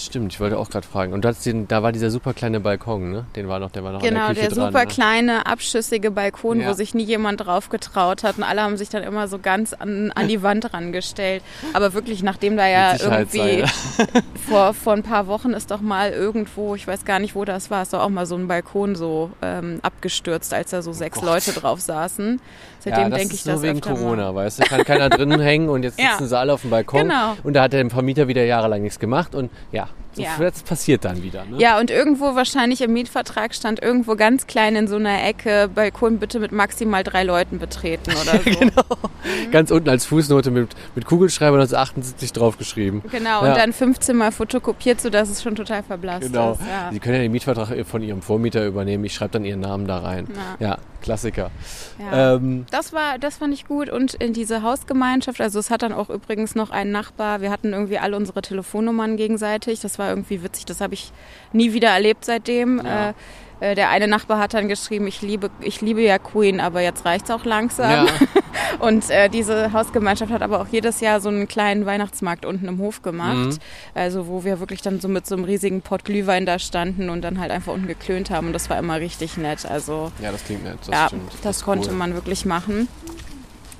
Stimmt, 0.00 0.32
ich 0.32 0.38
wollte 0.38 0.56
auch 0.58 0.70
gerade 0.70 0.86
fragen. 0.86 1.12
Und 1.12 1.26
den, 1.44 1.66
da 1.66 1.82
war 1.82 1.90
dieser 1.90 2.10
super 2.12 2.32
kleine 2.32 2.60
Balkon, 2.60 3.10
ne? 3.10 3.26
Den 3.34 3.48
war 3.48 3.58
noch, 3.58 3.72
der 3.72 3.82
war 3.82 3.90
noch 3.90 4.00
Genau, 4.00 4.26
der 4.26 4.34
der 4.34 4.44
Küche 4.44 4.54
super 4.54 4.70
dran. 4.70 4.82
ne? 4.86 4.86
kleine, 4.94 5.46
abschüssige 5.46 6.12
Balkon, 6.12 6.60
Ja. 6.60 6.68
wo 6.68 6.72
sich 6.72 6.94
nie 6.94 7.02
jemand 7.02 7.40
drauf 7.44 7.68
getraut 7.68 8.22
hat. 8.22 8.38
Und 8.38 8.44
alle 8.44 8.62
haben 8.62 8.76
sich 8.76 8.90
dann 8.90 9.02
immer 9.02 9.26
so 9.26 9.40
ganz 9.40 9.72
an, 9.72 10.12
an 10.14 10.28
die 10.28 10.40
Wand 10.42 10.72
rangestellt. 10.72 11.42
Aber 11.72 11.94
wirklich, 11.94 12.22
nachdem 12.22 12.56
da 12.56 12.68
ja 12.68 12.94
irgendwie 13.00 13.64
vor, 14.48 14.72
vor 14.72 14.92
ein 14.92 15.02
paar 15.02 15.26
Wochen 15.26 15.50
ist 15.50 15.72
doch 15.72 15.80
mal 15.80 16.12
irgendwo, 16.12 16.76
ich 16.76 16.86
weiß 16.86 17.04
gar 17.04 17.18
nicht, 17.18 17.34
wo 17.34 17.44
das 17.44 17.68
war, 17.70 17.82
ist 17.82 17.92
doch 17.92 18.00
auch 18.00 18.08
mal 18.08 18.24
so 18.26 18.36
ein 18.36 18.46
Balkon 18.46 18.94
so 18.94 19.30
ähm, 19.42 19.80
abgestürzt, 19.82 20.54
als 20.54 20.70
da 20.70 20.80
so 20.80 20.92
sechs 20.92 21.18
Oh. 21.20 21.24
Leute 21.26 21.52
drauf 21.52 21.80
saßen. 21.80 22.40
Ja, 22.88 22.96
Seitdem 22.96 23.10
das 23.10 23.18
denke 23.20 23.34
ist 23.34 23.40
ich 23.40 23.46
nur 23.46 23.54
das 23.54 23.62
wegen 23.62 23.78
öfter 23.78 23.90
mal. 23.90 23.96
Corona, 23.98 24.34
weißt 24.34 24.58
du? 24.60 24.62
Kann 24.64 24.84
keiner 24.84 25.08
drinnen 25.10 25.40
hängen 25.40 25.68
und 25.68 25.82
jetzt 25.82 25.98
Ja. 26.00 26.10
sitzen 26.12 26.28
sie 26.28 26.38
alle 26.38 26.52
auf 26.52 26.62
dem 26.62 26.70
Balkon. 26.70 27.02
Genau. 27.02 27.36
Und 27.42 27.54
da 27.54 27.62
hat 27.62 27.72
der 27.72 27.88
Vermieter 27.90 28.28
wieder 28.28 28.44
jahrelang 28.44 28.82
nichts 28.82 28.98
gemacht 28.98 29.34
und 29.34 29.50
ja, 29.72 29.88
so 30.12 30.22
Ja. 30.22 30.30
das 30.38 30.62
passiert 30.62 31.04
dann 31.04 31.22
wieder. 31.22 31.44
Ne? 31.44 31.58
Ja, 31.58 31.78
und 31.78 31.90
irgendwo 31.90 32.34
wahrscheinlich 32.34 32.80
im 32.80 32.92
Mietvertrag 32.92 33.54
stand 33.54 33.80
irgendwo 33.82 34.16
ganz 34.16 34.46
klein 34.46 34.74
in 34.76 34.88
so 34.88 34.96
einer 34.96 35.22
Ecke, 35.24 35.68
Balkon 35.74 36.18
bitte 36.18 36.40
mit 36.40 36.50
maximal 36.52 37.04
drei 37.04 37.22
Leuten 37.24 37.58
betreten 37.58 38.10
oder 38.10 38.38
so. 38.44 38.50
Genau. 38.58 39.50
Ganz 39.52 39.70
unten 39.70 39.88
als 39.88 40.06
Fußnote 40.06 40.50
mit, 40.50 40.70
mit 40.94 41.04
Kugelschreiber 41.04 41.56
1978 41.56 42.32
draufgeschrieben. 42.32 43.02
Genau, 43.10 43.44
Ja. 43.44 43.50
und 43.50 43.56
dann 43.56 43.72
15 43.72 44.16
Mal 44.16 44.32
fotokopiert, 44.32 45.00
sodass 45.00 45.28
es 45.28 45.42
schon 45.42 45.54
total 45.54 45.82
verblasst 45.82 46.22
Genau. 46.26 46.52
ist. 46.52 46.60
Ja. 46.60 46.90
Sie 46.92 46.98
können 47.00 47.16
ja 47.16 47.22
den 47.22 47.32
Mietvertrag 47.32 47.68
von 47.86 48.02
Ihrem 48.02 48.22
Vormieter 48.22 48.66
übernehmen. 48.66 49.04
Ich 49.04 49.14
schreibe 49.14 49.32
dann 49.32 49.44
Ihren 49.44 49.60
Namen 49.60 49.86
da 49.86 49.98
rein. 49.98 50.26
Ja. 50.58 50.78
Klassiker. 51.02 51.50
Ja. 51.98 52.34
Ähm, 52.36 52.66
Das 52.70 52.92
war, 52.92 53.18
das 53.18 53.36
fand 53.36 53.54
ich 53.54 53.66
gut 53.66 53.88
und 53.88 54.14
in 54.14 54.32
diese 54.32 54.62
Hausgemeinschaft, 54.62 55.40
also 55.40 55.58
es 55.58 55.70
hat 55.70 55.82
dann 55.82 55.92
auch 55.92 56.10
übrigens 56.10 56.54
noch 56.54 56.70
einen 56.70 56.90
Nachbar, 56.90 57.40
wir 57.40 57.50
hatten 57.50 57.72
irgendwie 57.72 57.98
alle 57.98 58.16
unsere 58.16 58.42
Telefonnummern 58.42 59.16
gegenseitig, 59.16 59.80
das 59.80 59.98
war 59.98 60.10
irgendwie 60.10 60.42
witzig, 60.42 60.66
das 60.66 60.80
habe 60.80 60.94
ich 60.94 61.12
nie 61.52 61.72
wieder 61.72 61.90
erlebt 61.90 62.24
seitdem. 62.24 62.82
Ja. 62.84 63.10
Äh, 63.10 63.14
der 63.60 63.90
eine 63.90 64.08
Nachbar 64.08 64.38
hat 64.38 64.54
dann 64.54 64.68
geschrieben, 64.68 65.06
ich 65.06 65.22
liebe, 65.22 65.50
ich 65.60 65.80
liebe 65.80 66.00
ja 66.00 66.18
Queen, 66.18 66.60
aber 66.60 66.80
jetzt 66.80 67.04
reicht's 67.04 67.30
auch 67.30 67.44
langsam. 67.44 68.06
ja, 68.06 68.06
Und 68.78 69.10
äh, 69.10 69.28
diese 69.28 69.72
Hausgemeinschaft 69.72 70.30
hat 70.32 70.42
aber 70.42 70.60
auch 70.60 70.68
jedes 70.70 71.00
Jahr 71.00 71.20
so 71.20 71.28
einen 71.28 71.48
kleinen 71.48 71.86
Weihnachtsmarkt 71.86 72.44
unten 72.44 72.66
im 72.68 72.78
Hof 72.78 73.02
gemacht. 73.02 73.36
Mhm. 73.36 73.58
Also 73.94 74.28
wo 74.28 74.44
wir 74.44 74.60
wirklich 74.60 74.82
dann 74.82 75.00
so 75.00 75.08
mit 75.08 75.26
so 75.26 75.34
einem 75.34 75.44
riesigen 75.44 75.82
Pott 75.82 76.04
Glühwein 76.04 76.46
da 76.46 76.58
standen 76.58 77.10
und 77.10 77.22
dann 77.22 77.40
halt 77.40 77.50
einfach 77.50 77.72
unten 77.72 77.88
geklönt 77.88 78.30
haben. 78.30 78.48
Und 78.48 78.52
das 78.52 78.70
war 78.70 78.78
immer 78.78 79.00
richtig 79.00 79.36
nett. 79.36 79.66
Also 79.66 80.12
ja, 80.22 80.30
das 80.30 80.44
klingt 80.44 80.64
nett. 80.64 80.78
Das 80.80 80.88
ja, 80.88 81.06
stimmt. 81.08 81.32
das, 81.42 81.56
ist 81.58 81.64
konnte 81.64 81.90
cool. 81.90 81.96
man 81.96 82.14
wirklich 82.14 82.44
machen. 82.44 82.88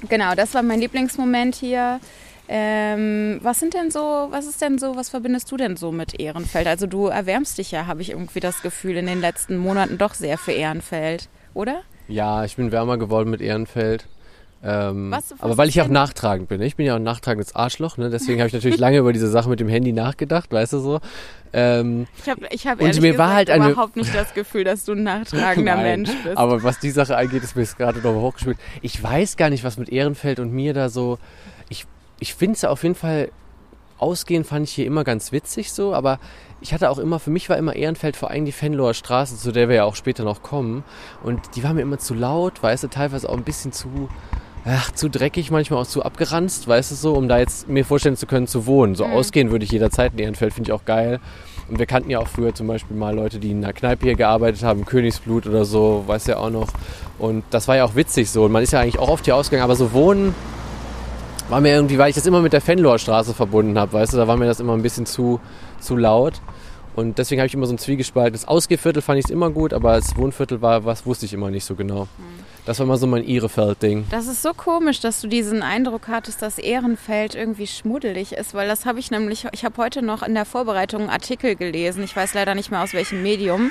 Genau, 0.09 0.35
das 0.35 0.55
war 0.55 0.63
mein 0.63 0.81
Lieblingsmoment 0.81 1.55
hier. 1.57 2.01
Ähm, 2.51 3.41
was 3.43 3.61
sind 3.61 3.75
denn 3.75 3.91
so, 3.91 4.29
was 4.31 4.47
ist 4.47 4.61
denn 4.63 4.79
so, 4.79 4.97
was 4.97 5.11
verbindest 5.11 5.51
du 5.53 5.57
denn 5.57 5.77
so 5.77 5.93
mit 5.93 6.19
Ehrenfeld? 6.19 6.67
Also 6.67 6.87
du 6.87 7.07
erwärmst 7.09 7.59
dich 7.59 7.71
ja, 7.73 7.87
habe 7.87 8.01
ich 8.03 8.11
irgendwie 8.11 8.41
das 8.41 8.63
Gefühl, 8.63 8.97
in 8.97 9.07
den 9.07 9.21
letzten 9.21 9.59
Monaten 9.59 9.99
doch 9.99 10.15
sehr 10.15 10.39
für 10.39 10.53
Ehrenfeld, 10.53 11.29
oder? 11.55 11.83
Ja, 12.09 12.45
ich 12.45 12.57
bin 12.57 12.73
wärmer 12.73 12.97
geworden 12.97 13.29
mit 13.31 13.41
Ehrenfeld. 13.43 14.07
Ähm, 14.65 15.13
Was- 15.13 15.31
was 15.31 15.41
aber 15.41 15.57
weil 15.57 15.69
ich 15.69 15.81
auch 15.81 15.85
denn- 15.85 15.93
nachtragend 15.93 16.49
bin. 16.49 16.61
Ich 16.63 16.75
bin 16.75 16.85
ja 16.87 16.95
auch 16.95 16.97
ein 16.97 17.05
nachtragendes 17.05 17.55
Arschloch, 17.55 17.97
ne? 17.97 18.11
deswegen 18.11 18.41
habe 18.41 18.49
ich 18.49 18.55
natürlich 18.55 18.79
lange 18.79 18.99
über 18.99 19.13
diese 19.13 19.29
Sache 19.29 19.49
mit 19.49 19.61
dem 19.61 19.69
Handy 19.69 19.93
nachgedacht, 19.93 20.51
weißt 20.51 20.73
du 20.73 20.79
so. 20.81 21.01
Ähm, 21.53 22.07
Ich 22.25 22.29
habe 22.29 22.41
ich 22.51 22.67
hab 22.67 22.81
ehrlich 22.81 23.01
mir 23.01 23.13
gesagt 23.13 23.19
war 23.29 23.37
halt 23.37 23.51
eine- 23.51 23.71
überhaupt 23.71 23.95
nicht 23.97 24.13
das 24.15 24.35
Gefühl, 24.35 24.65
dass 24.65 24.85
du 24.85 24.93
ein 24.93 25.05
nachtragender 25.05 25.77
Nein, 25.77 25.85
Mensch 26.03 26.11
bist. 26.25 26.37
Aber 26.37 26.63
was 26.65 26.81
die 26.81 26.91
Sache 26.91 27.17
angeht, 27.17 27.45
ist 27.45 27.55
mir 27.55 27.63
jetzt 27.63 27.77
gerade 27.79 28.01
noch 28.01 28.15
hochgespielt. 28.15 28.57
Ich 28.83 29.01
weiß 29.01 29.37
gar 29.37 29.49
nicht, 29.51 29.63
was 29.63 29.77
mit 29.77 29.91
Ehrenfeld 29.91 30.41
und 30.41 30.51
mir 30.53 30.73
da 30.75 30.89
so. 30.89 31.19
Ich, 32.21 32.35
finde 32.35 32.55
es 32.55 32.65
auf 32.65 32.83
jeden 32.83 32.95
Fall, 32.95 33.31
ausgehen 33.99 34.45
fand 34.45 34.69
ich 34.69 34.75
hier 34.75 34.87
immer 34.87 35.05
ganz 35.05 35.33
witzig 35.33 35.73
so, 35.73 35.95
aber 35.95 36.19
ich 36.61 36.73
hatte 36.73 36.91
auch 36.91 36.99
immer, 36.99 37.19
für 37.19 37.31
mich 37.31 37.49
war 37.49 37.57
immer 37.57 37.77
Ehrenfeld 37.77 38.17
vor 38.17 38.31
allem 38.31 38.45
die 38.45 38.53
Fenloher 38.53 38.95
Straße, 38.95 39.37
zu 39.37 39.53
der 39.53 39.69
wir 39.69 39.77
ja 39.77 39.85
auch 39.85 39.97
später 39.97 40.25
noch 40.25 40.43
kommen. 40.43 40.85
Und 41.23 41.41
die 41.55 41.63
war 41.63 41.73
mir 41.75 41.83
immer 41.83 41.99
zu 41.99 42.15
laut, 42.15 42.63
weißt 42.63 42.85
du, 42.85 42.89
teilweise 42.89 43.29
auch 43.29 43.37
ein 43.37 43.45
bisschen 43.45 43.73
zu. 43.73 44.09
Ach, 44.65 44.91
zu 44.91 45.09
dreckig, 45.09 45.51
manchmal 45.51 45.81
auch 45.81 45.87
zu 45.87 46.03
abgeranzt, 46.03 46.69
weißt 46.69 46.91
du 46.91 46.95
so, 46.95 47.15
um 47.15 47.29
da 47.29 47.39
jetzt 47.39 47.69
mir 47.69 47.85
vorstellen 47.85 48.17
zu 48.17 48.27
können, 48.27 48.47
zu 48.47 48.67
wohnen. 48.67 48.97
So 48.97 49.07
ausgehen 49.07 49.51
würde 49.51 49.65
ich 49.65 49.71
jederzeit 49.71 50.13
in 50.13 50.19
Ehrenfeld, 50.19 50.53
finde 50.53 50.69
ich 50.69 50.73
auch 50.73 50.85
geil. 50.85 51.21
Und 51.69 51.79
wir 51.79 51.87
kannten 51.87 52.11
ja 52.11 52.19
auch 52.19 52.29
früher 52.29 52.55
zum 52.55 52.67
Beispiel 52.67 52.97
mal 52.97 53.15
Leute, 53.15 53.39
die 53.39 53.53
in 53.53 53.65
einer 53.65 53.73
Kneipe 53.73 54.07
hier 54.07 54.15
gearbeitet 54.15 54.65
haben, 54.65 54.85
Königsblut 54.85 55.47
oder 55.47 55.65
so, 55.65 56.05
weiß 56.07 56.27
ja 56.27 56.39
auch 56.39 56.51
noch. 56.51 56.69
Und 57.19 57.45
das 57.51 57.69
war 57.69 57.77
ja 57.77 57.85
auch 57.85 57.95
witzig 57.95 58.31
so. 58.31 58.45
Und 58.45 58.53
man 58.53 58.63
ist 58.63 58.73
ja 58.73 58.81
eigentlich 58.81 58.99
auch 58.99 59.09
oft 59.09 59.25
hier 59.25 59.37
ausgegangen, 59.37 59.65
aber 59.65 59.77
so 59.77 59.93
wohnen 59.93 60.35
war 61.49 61.61
mir 61.61 61.75
irgendwie, 61.75 61.99
weil 61.99 62.11
ich 62.11 62.15
das 62.15 62.27
immer 62.27 62.43
mit 62.43 62.53
der 62.53 62.61
Fenloher 62.61 62.99
Straße 62.99 63.33
verbunden 63.33 63.79
habe, 63.79 63.93
weißt 63.95 64.13
du, 64.13 64.17
da 64.19 64.29
war 64.29 64.37
mir 64.37 64.47
das 64.47 64.61
immer 64.61 64.75
ein 64.75 64.83
bisschen 64.83 65.07
zu, 65.07 65.41
zu 65.81 65.97
laut. 65.97 66.35
Und 66.95 67.19
deswegen 67.19 67.41
habe 67.41 67.47
ich 67.47 67.55
immer 67.55 67.67
so 67.67 67.75
ein 67.75 67.79
zwiegespaltenes 67.79 68.49
Ausgehviertel 68.49 69.03
fand 69.03 69.25
ich 69.25 69.31
immer 69.31 69.51
gut, 69.51 69.73
aber 69.73 69.95
das 69.95 70.17
Wohnviertel 70.17 70.61
war, 70.61 70.85
was 70.85 71.07
wusste 71.07 71.27
ich 71.27 71.33
immer 71.33 71.51
nicht 71.51 71.65
so 71.65 71.75
genau. 71.75 72.09
Das 72.69 72.81
war 72.81 72.85
immer 72.85 72.99
so 72.99 73.07
mein 73.07 73.25
Ihrefeld-Ding. 73.25 74.05
Das 74.11 74.27
ist 74.27 74.43
so 74.43 74.53
komisch, 74.53 75.01
dass 75.01 75.23
du 75.23 75.27
diesen 75.27 75.63
Eindruck 75.63 76.07
hattest, 76.09 76.43
dass 76.43 76.59
Ehrenfeld 76.59 77.35
irgendwie 77.35 77.67
schmuddelig 77.67 78.33
ist, 78.33 78.53
weil 78.53 78.69
das 78.69 78.85
habe 78.85 78.99
ich 78.99 79.11
nämlich, 79.11 79.47
ich 79.53 79.65
habe 79.65 79.83
heute 79.83 80.03
noch 80.03 80.23
in 80.23 80.35
der 80.35 80.45
Vorbereitung 80.45 81.01
einen 81.01 81.09
Artikel 81.11 81.57
gelesen, 81.57 82.05
ich 82.05 82.15
weiß 82.15 82.35
leider 82.35 82.55
nicht 82.55 82.71
mehr 82.71 82.83
aus 82.83 82.93
welchem 82.93 83.23
Medium, 83.23 83.71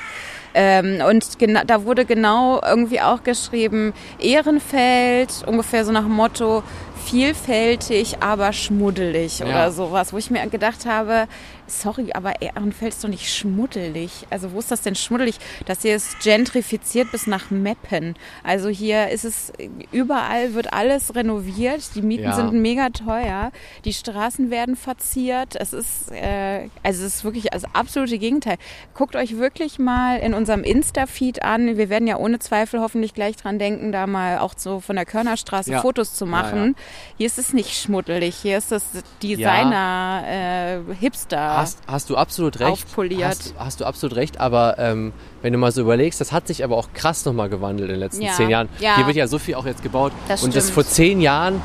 ähm, 0.55 0.99
und 1.07 1.37
da 1.69 1.83
wurde 1.83 2.05
genau 2.05 2.59
irgendwie 2.67 2.99
auch 2.99 3.21
geschrieben, 3.21 3.93
Ehrenfeld, 4.17 5.43
ungefähr 5.45 5.85
so 5.85 5.91
nach 5.91 6.01
dem 6.01 6.13
Motto, 6.13 6.63
vielfältig, 7.05 8.17
aber 8.21 8.51
schmuddelig 8.51 9.39
Ja. 9.39 9.45
oder 9.45 9.71
sowas, 9.71 10.11
wo 10.11 10.17
ich 10.17 10.31
mir 10.31 10.45
gedacht 10.47 10.87
habe, 10.87 11.27
sorry, 11.67 12.11
aber 12.13 12.41
Ehrenfeld 12.41 12.93
ist 12.93 13.03
doch 13.03 13.09
nicht 13.09 13.31
schmuddelig. 13.33 14.25
Also 14.29 14.51
wo 14.53 14.59
ist 14.59 14.71
das 14.71 14.81
denn 14.81 14.95
schmuddelig? 14.95 15.35
Das 15.65 15.81
hier 15.81 15.95
ist 15.95 16.19
gentrifiziert 16.21 17.11
bis 17.11 17.27
nach 17.27 17.51
Meppen. 17.51 18.15
Also 18.43 18.69
hier 18.69 19.09
ist 19.09 19.25
es, 19.25 19.51
überall 19.91 20.53
wird 20.53 20.73
alles 20.73 21.15
renoviert, 21.15 21.95
die 21.95 22.01
Mieten 22.01 22.23
Ja. 22.23 22.33
sind 22.33 22.53
mega 22.53 22.89
teuer, 22.89 23.51
die 23.85 23.93
Straßen 23.93 24.49
werden 24.49 24.75
verziert. 24.75 25.55
Es 25.55 25.73
ist, 25.73 26.11
äh, 26.11 26.69
also 26.83 27.05
es 27.05 27.15
ist 27.17 27.23
wirklich 27.23 27.45
das 27.51 27.63
absolute 27.73 28.17
Gegenteil. 28.17 28.57
Guckt 28.93 29.15
euch 29.15 29.37
wirklich 29.37 29.77
mal 29.79 30.19
in 30.19 30.33
unserem 30.33 30.63
Insta-Feed 30.63 31.43
an. 31.43 31.77
Wir 31.77 31.89
werden 31.89 32.07
ja 32.07 32.17
ohne 32.17 32.39
Zweifel 32.39 32.79
hoffentlich 32.79 33.13
gleich 33.13 33.35
dran 33.35 33.59
denken, 33.59 33.91
da 33.91 34.07
mal 34.07 34.39
auch 34.39 34.53
so 34.55 34.79
von 34.79 34.95
der 34.95 35.05
Körnerstraße 35.05 35.71
Ja. 35.71 35.81
Fotos 35.81 36.13
zu 36.15 36.25
Ja, 36.25 36.31
machen. 36.31 36.75
Hier 37.17 37.27
ist 37.27 37.37
es 37.37 37.53
nicht 37.53 37.77
schmuddelig, 37.77 38.35
hier 38.37 38.57
ist 38.57 38.71
es 38.71 38.83
Designer, 39.21 40.23
äh, 40.27 40.93
Hipster. 40.95 41.56
Hast, 41.57 41.79
hast 41.87 42.09
du 42.09 42.15
absolut 42.17 42.59
recht. 42.59 42.71
Aufpoliert. 42.71 43.27
Hast, 43.29 43.53
hast 43.57 43.81
du 43.81 43.85
absolut 43.85 44.15
recht, 44.15 44.39
aber 44.39 44.75
ähm, 44.79 45.11
wenn 45.41 45.53
du 45.53 45.59
mal 45.59 45.71
so 45.71 45.81
überlegst, 45.81 46.21
das 46.21 46.31
hat 46.31 46.47
sich 46.47 46.63
aber 46.63 46.77
auch 46.77 46.89
krass 46.93 47.25
nochmal 47.25 47.49
gewandelt 47.49 47.89
in 47.89 47.95
den 47.95 47.99
letzten 47.99 48.21
Ja. 48.23 48.33
zehn 48.33 48.49
Jahren. 48.49 48.69
Ja. 48.79 48.95
Hier 48.95 49.05
wird 49.07 49.15
ja 49.17 49.27
so 49.27 49.39
viel 49.39 49.55
auch 49.55 49.65
jetzt 49.65 49.83
gebaut. 49.83 50.11
Das 50.27 50.43
und 50.43 50.55
das 50.55 50.65
stimmt. 50.65 50.73
vor 50.75 50.85
zehn 50.85 51.19
Jahren 51.21 51.61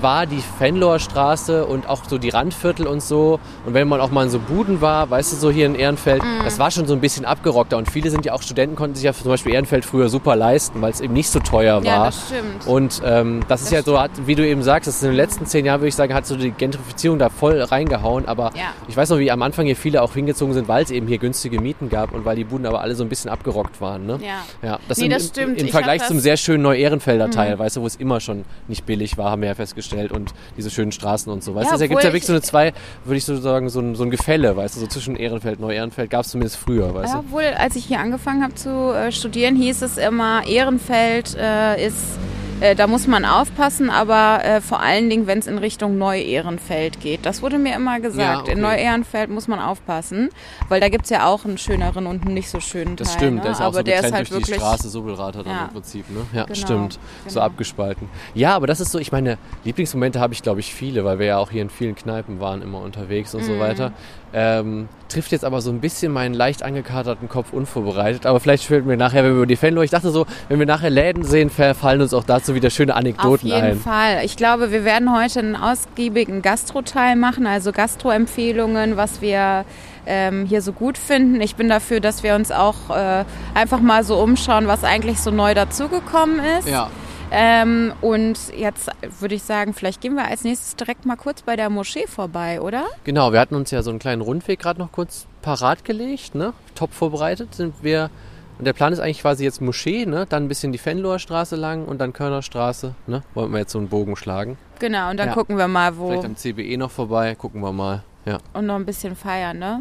war 0.00 0.26
die 0.26 0.42
Fenloher 0.58 0.98
Straße 0.98 1.66
und 1.66 1.88
auch 1.88 2.02
so 2.08 2.18
die 2.18 2.30
Randviertel 2.30 2.86
und 2.86 3.02
so. 3.02 3.38
Und 3.66 3.74
wenn 3.74 3.88
man 3.88 4.00
auch 4.00 4.10
mal 4.10 4.24
in 4.24 4.30
so 4.30 4.38
Buden 4.38 4.80
war, 4.80 5.10
weißt 5.10 5.32
du, 5.32 5.36
so 5.36 5.50
hier 5.50 5.66
in 5.66 5.74
Ehrenfeld, 5.74 6.22
Mhm. 6.22 6.44
das 6.44 6.58
war 6.58 6.70
schon 6.70 6.86
so 6.86 6.94
ein 6.94 7.00
bisschen 7.00 7.24
abgerockter. 7.24 7.76
Und 7.76 7.90
viele 7.90 8.10
sind 8.10 8.24
ja 8.24 8.32
auch 8.32 8.42
Studenten, 8.42 8.76
konnten 8.76 8.94
sich 8.94 9.04
ja 9.04 9.12
zum 9.12 9.30
Beispiel 9.30 9.52
Ehrenfeld 9.52 9.84
früher 9.84 10.08
super 10.08 10.36
leisten, 10.36 10.80
weil 10.80 10.90
es 10.92 11.00
eben 11.00 11.12
nicht 11.14 11.28
so 11.30 11.40
teuer 11.40 11.76
war. 11.76 11.84
Ja, 11.84 12.04
das 12.06 12.26
stimmt. 12.28 12.66
Und 12.66 13.02
ähm, 13.04 13.40
das, 13.48 13.62
ist 13.62 13.72
Das 13.72 13.78
ja 13.78 13.82
so, 13.82 14.00
hat, 14.00 14.10
wie 14.26 14.34
du 14.34 14.46
eben 14.46 14.62
sagst, 14.62 14.86
das 14.88 14.96
ist 14.96 15.02
in 15.02 15.08
den 15.10 15.16
letzten 15.16 15.46
zehn 15.46 15.64
Jahren, 15.66 15.80
würde 15.80 15.88
ich 15.88 15.94
sagen, 15.94 16.14
hat 16.14 16.26
so 16.26 16.36
die 16.36 16.50
Gentrifizierung 16.52 17.18
da 17.18 17.28
voll 17.28 17.60
reingehauen. 17.60 18.26
Aber 18.26 18.50
Ja. 18.54 18.72
ich 18.88 18.96
weiß 18.96 19.10
noch, 19.10 19.18
wie 19.18 19.30
am 19.30 19.42
Anfang 19.42 19.66
hier 19.66 19.76
viele 19.76 20.02
auch 20.02 20.14
hingezogen 20.14 20.54
sind, 20.54 20.68
weil 20.68 20.84
es 20.84 20.90
eben 20.90 21.06
hier 21.06 21.18
günstige 21.18 21.60
Mieten 21.60 21.88
gab 21.88 22.12
und 22.12 22.24
weil 22.24 22.36
die 22.36 22.44
Buden 22.44 22.66
aber 22.66 22.80
alle 22.80 22.94
so 22.94 23.02
ein 23.02 23.08
bisschen 23.08 23.30
abgerockt 23.30 23.80
waren. 23.80 24.06
Ne? 24.06 24.18
Ja. 24.22 24.68
Ja, 24.68 24.78
das, 24.88 24.98
Nee, 24.98 25.04
im, 25.06 25.10
das 25.10 25.22
im- 25.24 25.28
stimmt. 25.28 25.58
Im 25.60 25.66
Ich 25.66 25.72
Vergleich 25.72 26.02
zum 26.06 26.16
Mhm. 26.16 26.20
sehr 26.20 26.36
schönen 26.36 26.62
Neu-Ehrenfelder 26.62 27.30
Teil, 27.30 27.58
weißt 27.58 27.76
du, 27.76 27.82
wo 27.82 27.86
es 27.86 27.96
immer 27.96 28.20
schon 28.20 28.44
nicht 28.68 28.86
billig 28.86 29.18
war, 29.18 29.30
haben 29.30 29.42
wir 29.42 29.48
ja 29.48 29.54
festgestellt. 29.54 29.81
Und 30.12 30.32
diese 30.56 30.70
schönen 30.70 30.92
Straßen 30.92 31.30
und 31.32 31.42
so. 31.42 31.54
Weißt 31.54 31.66
Ja, 31.66 31.72
du, 31.72 31.78
da 31.80 31.86
gibt 31.86 31.98
es 31.98 32.04
ja 32.04 32.10
wirklich 32.10 32.26
so 32.26 32.32
eine 32.32 32.42
zwei, 32.42 32.72
würde 33.04 33.16
ich 33.18 33.24
so 33.24 33.36
sagen, 33.36 33.68
so 33.68 33.80
ein, 33.80 33.94
so 33.94 34.04
ein 34.04 34.10
Gefälle, 34.10 34.56
weißt 34.56 34.76
du, 34.76 34.80
so 34.80 34.86
zwischen 34.86 35.16
Ehrenfeld 35.16 35.58
und 35.58 35.62
Neu-Ehrenfeld 35.66 36.10
gab 36.10 36.22
es 36.24 36.30
zumindest 36.30 36.56
früher, 36.56 36.94
weißt 36.94 37.14
Ja, 37.14 37.20
du? 37.20 37.26
obwohl, 37.26 37.44
als 37.58 37.76
ich 37.76 37.84
hier 37.84 38.00
angefangen 38.00 38.42
habe 38.42 38.54
zu 38.54 38.92
äh, 38.94 39.10
studieren, 39.12 39.56
hieß 39.56 39.82
es 39.82 39.96
immer, 39.98 40.46
Ehrenfeld 40.46 41.36
äh, 41.38 41.86
ist, 41.86 42.18
äh, 42.60 42.74
da 42.76 42.86
muss 42.86 43.06
man 43.06 43.24
aufpassen, 43.24 43.90
aber 43.90 44.44
äh, 44.44 44.60
vor 44.60 44.80
allen 44.80 45.10
Dingen, 45.10 45.26
wenn 45.26 45.38
es 45.38 45.46
in 45.46 45.58
Richtung 45.58 45.98
Neu-Ehrenfeld 45.98 47.00
geht. 47.00 47.26
Das 47.26 47.42
wurde 47.42 47.58
mir 47.58 47.74
immer 47.74 47.98
gesagt. 48.00 48.18
Ja, 48.20 48.40
okay. 48.40 48.52
In 48.52 48.60
Neu-Ehrenfeld 48.60 49.30
muss 49.30 49.48
man 49.48 49.58
aufpassen, 49.58 50.28
weil 50.68 50.80
da 50.80 50.88
gibt 50.88 51.04
es 51.04 51.10
ja 51.10 51.26
auch 51.26 51.44
einen 51.44 51.58
schöneren 51.58 52.06
und 52.06 52.24
einen 52.24 52.34
nicht 52.34 52.48
so 52.48 52.60
schönen 52.60 52.96
Das 52.96 53.08
Teil. 53.08 53.16
stimmt, 53.18 53.36
ne? 53.36 53.42
der 53.42 53.50
ist 53.52 53.58
ja 53.58 53.64
auch 53.64 53.68
aber 53.68 53.76
so 53.78 53.82
der 53.82 54.00
ist 54.00 54.12
halt 54.12 54.14
durch 54.14 54.28
die 54.28 54.34
wirklich. 54.48 54.56
Straße 54.56 54.88
Sobelrater 54.88 55.42
dann 55.42 55.52
Ja. 55.56 55.64
im 55.64 55.70
Prinzip, 55.70 56.08
ne? 56.10 56.24
Ja, 56.32 56.44
Genau, 56.44 56.54
stimmt. 56.58 56.98
So 57.26 57.34
genau. 57.34 57.46
abgespalten. 57.46 58.08
Ja, 58.34 58.54
aber 58.54 58.66
das 58.66 58.80
ist 58.80 58.92
so, 58.92 58.98
ich 58.98 59.12
meine, 59.12 59.38
Lieblingsmomente 59.64 60.20
habe 60.20 60.32
ich, 60.34 60.42
glaube 60.42 60.60
ich, 60.60 60.72
viele, 60.72 61.04
weil 61.04 61.18
wir 61.18 61.26
ja 61.26 61.38
auch 61.38 61.50
hier 61.50 61.62
in 61.62 61.70
vielen 61.70 61.94
Kneipen 61.94 62.40
waren, 62.40 62.62
immer 62.62 62.80
unterwegs 62.80 63.34
und 63.34 63.44
so 63.44 63.52
Mhm. 63.52 63.58
weiter. 63.60 63.92
Ähm, 64.34 64.88
trifft 65.08 65.32
jetzt 65.32 65.44
aber 65.44 65.60
so 65.60 65.70
ein 65.70 65.80
bisschen 65.80 66.10
meinen 66.10 66.34
leicht 66.34 66.62
angekaterten 66.62 67.28
Kopf 67.28 67.52
unvorbereitet, 67.52 68.24
aber 68.24 68.40
vielleicht 68.40 68.64
fällt 68.64 68.86
mir 68.86 68.96
nachher, 68.96 69.24
wenn 69.24 69.32
wir 69.32 69.38
über 69.38 69.46
die 69.46 69.56
Fanlo, 69.56 69.82
ich 69.82 69.90
dachte 69.90 70.10
so, 70.10 70.26
wenn 70.48 70.58
wir 70.58 70.66
nachher 70.66 70.88
Läden 70.88 71.22
sehen, 71.22 71.50
fallen 71.50 72.00
uns 72.00 72.14
auch 72.14 72.24
dazu 72.24 72.54
wieder 72.54 72.70
schöne 72.70 72.94
Auf 72.94 73.00
Anekdoten 73.00 73.48
jeden 73.48 73.62
ein. 73.62 73.76
Fall. 73.78 74.24
Ich 74.24 74.36
glaube, 74.36 74.72
wir 74.72 74.84
werden 74.84 75.14
heute 75.14 75.40
einen 75.40 75.56
ausgiebigen 75.56 76.40
Gastro-Teil 76.40 77.16
machen, 77.16 77.46
also 77.46 77.72
Gastro-Empfehlungen, 77.72 78.96
was 78.96 79.20
wir 79.20 79.66
ähm, 80.06 80.46
hier 80.46 80.62
so 80.62 80.72
gut 80.72 80.96
finden. 80.96 81.40
Ich 81.40 81.56
bin 81.56 81.68
dafür, 81.68 82.00
dass 82.00 82.22
wir 82.22 82.34
uns 82.34 82.50
auch 82.50 82.90
äh, 82.90 83.24
einfach 83.54 83.80
mal 83.80 84.04
so 84.04 84.16
umschauen, 84.16 84.66
was 84.66 84.82
eigentlich 84.82 85.20
so 85.20 85.30
neu 85.30 85.54
dazugekommen 85.54 86.40
ist. 86.58 86.68
Ja. 86.68 86.90
Ähm, 87.34 87.92
und 88.02 88.38
jetzt 88.56 88.90
würde 89.20 89.34
ich 89.34 89.42
sagen, 89.42 89.72
vielleicht 89.72 90.00
gehen 90.02 90.14
wir 90.14 90.26
als 90.26 90.44
nächstes 90.44 90.76
direkt 90.76 91.06
mal 91.06 91.16
kurz 91.16 91.40
bei 91.42 91.56
der 91.56 91.70
Moschee 91.70 92.06
vorbei, 92.06 92.60
oder? 92.60 92.84
Genau, 93.04 93.32
wir 93.32 93.40
hatten 93.40 93.54
uns 93.54 93.70
ja 93.70 93.82
so 93.82 93.88
einen 93.90 93.98
kleinen 93.98 94.20
Rundweg 94.20 94.60
gerade 94.60 94.78
noch 94.78 94.92
kurz 94.92 95.26
parat 95.40 95.84
gelegt, 95.84 96.34
ne? 96.34 96.52
Top 96.74 96.92
vorbereitet 96.92 97.54
sind 97.54 97.74
wir. 97.82 98.10
Und 98.58 98.66
der 98.66 98.74
Plan 98.74 98.92
ist 98.92 99.00
eigentlich 99.00 99.22
quasi 99.22 99.44
jetzt 99.44 99.62
Moschee, 99.62 100.04
ne? 100.04 100.26
Dann 100.28 100.44
ein 100.44 100.48
bisschen 100.48 100.72
die 100.72 100.78
Fenloher 100.78 101.18
Straße 101.18 101.56
lang 101.56 101.86
und 101.86 101.98
dann 102.02 102.12
Körnerstraße, 102.12 102.94
ne? 103.06 103.22
Wollten 103.32 103.52
wir 103.52 103.60
jetzt 103.60 103.72
so 103.72 103.78
einen 103.78 103.88
Bogen 103.88 104.14
schlagen. 104.14 104.58
Genau, 104.78 105.10
und 105.10 105.16
dann 105.16 105.28
Ja. 105.28 105.34
gucken 105.34 105.56
wir 105.56 105.68
mal, 105.68 105.96
wo. 105.96 106.08
Vielleicht 106.08 106.26
am 106.26 106.36
CBE 106.36 106.76
noch 106.76 106.90
vorbei, 106.90 107.34
gucken 107.34 107.62
wir 107.62 107.72
mal. 107.72 108.02
Ja, 108.24 108.38
Und 108.52 108.66
noch 108.66 108.76
ein 108.76 108.84
bisschen 108.86 109.16
feiern, 109.16 109.58
ne? 109.58 109.80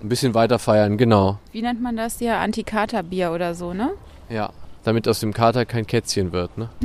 ein 0.00 0.08
bisschen 0.08 0.32
weiter 0.32 0.58
feiern, 0.58 0.96
genau. 0.96 1.38
Wie 1.52 1.60
nennt 1.60 1.82
man 1.82 1.96
das 1.96 2.18
hier? 2.18 2.38
Antikaterbier 2.38 3.32
oder 3.32 3.54
so, 3.54 3.74
ne? 3.74 3.90
Ja, 4.30 4.50
damit 4.84 5.08
aus 5.08 5.20
dem 5.20 5.32
Kater 5.32 5.66
kein 5.66 5.86
Kätzchen 5.86 6.32
wird, 6.32 6.56
ne? 6.56 6.68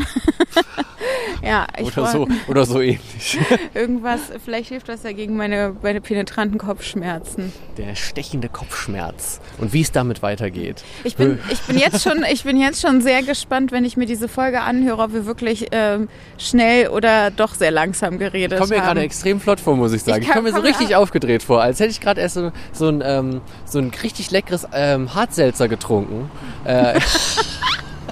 Ja, 1.42 1.68
ich 1.78 1.98
Oder 1.98 2.08
so, 2.08 2.28
oder 2.48 2.66
so 2.66 2.82
ähnlich. 2.82 3.40
Irgendwas, 3.74 4.20
vielleicht 4.44 4.70
hilft 4.70 4.90
das 4.90 5.04
ja 5.04 5.12
gegen 5.12 5.38
meine, 5.38 5.76
meine 5.82 6.02
penetranten 6.02 6.58
Kopfschmerzen. 6.58 7.54
Der 7.78 7.96
stechende 7.96 8.50
Kopfschmerz. 8.50 9.40
Und 9.58 9.74
wie 9.74 9.82
es 9.82 9.92
damit 9.92 10.22
weitergeht. 10.22 10.84
Ich 11.04 11.16
bin, 11.16 11.40
ich 11.50 11.62
bin, 11.62 11.78
jetzt, 11.78 12.04
schon, 12.04 12.26
ich 12.30 12.44
bin 12.44 12.60
jetzt 12.60 12.82
schon 12.82 13.02
sehr 13.02 13.24
gespannt, 13.24 13.72
wenn 13.72 13.86
ich 13.86 13.96
mir 13.96 14.06
diese 14.06 14.28
Folge 14.28 14.62
anhöre, 14.62 15.02
ob 15.02 15.14
wir 15.14 15.26
wirklich 15.26 15.68
ähm, 15.72 16.10
schnell 16.38 16.90
oder 16.90 17.32
doch 17.32 17.56
sehr 17.56 17.72
langsam 17.72 18.20
geredet 18.20 18.58
Kommt 18.58 18.72
mir 18.72 18.78
gerade 18.78 19.00
haben. 19.00 19.06
extrem 19.06 19.40
flott 19.40 19.60
vor, 19.60 19.76
muss 19.76 19.94
ich 19.94 20.04
sagen. 20.04 20.22
Ich 20.22 20.28
Ich, 20.28 20.34
komme 20.34 20.52
mir 20.52 20.56
so 20.56 20.62
richtig 20.62 20.96
aufgedreht 20.96 21.44
vor, 21.44 21.62
als 21.62 21.80
hätte 21.80 21.92
ich 21.92 22.02
gerade 22.02 22.22
erst 22.22 22.36
so, 22.36 22.52
so, 22.74 22.90
ein, 22.90 23.02
ähm, 23.04 23.42
so 23.66 23.80
ein 23.80 23.92
richtig 24.04 24.32
leckeres 24.32 24.68
ähm, 24.74 25.14
Hartselzer 25.16 25.68
getrunken. 25.68 26.30
Äh, 26.66 27.00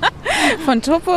Von 0.65 0.81
Topo, 0.81 1.11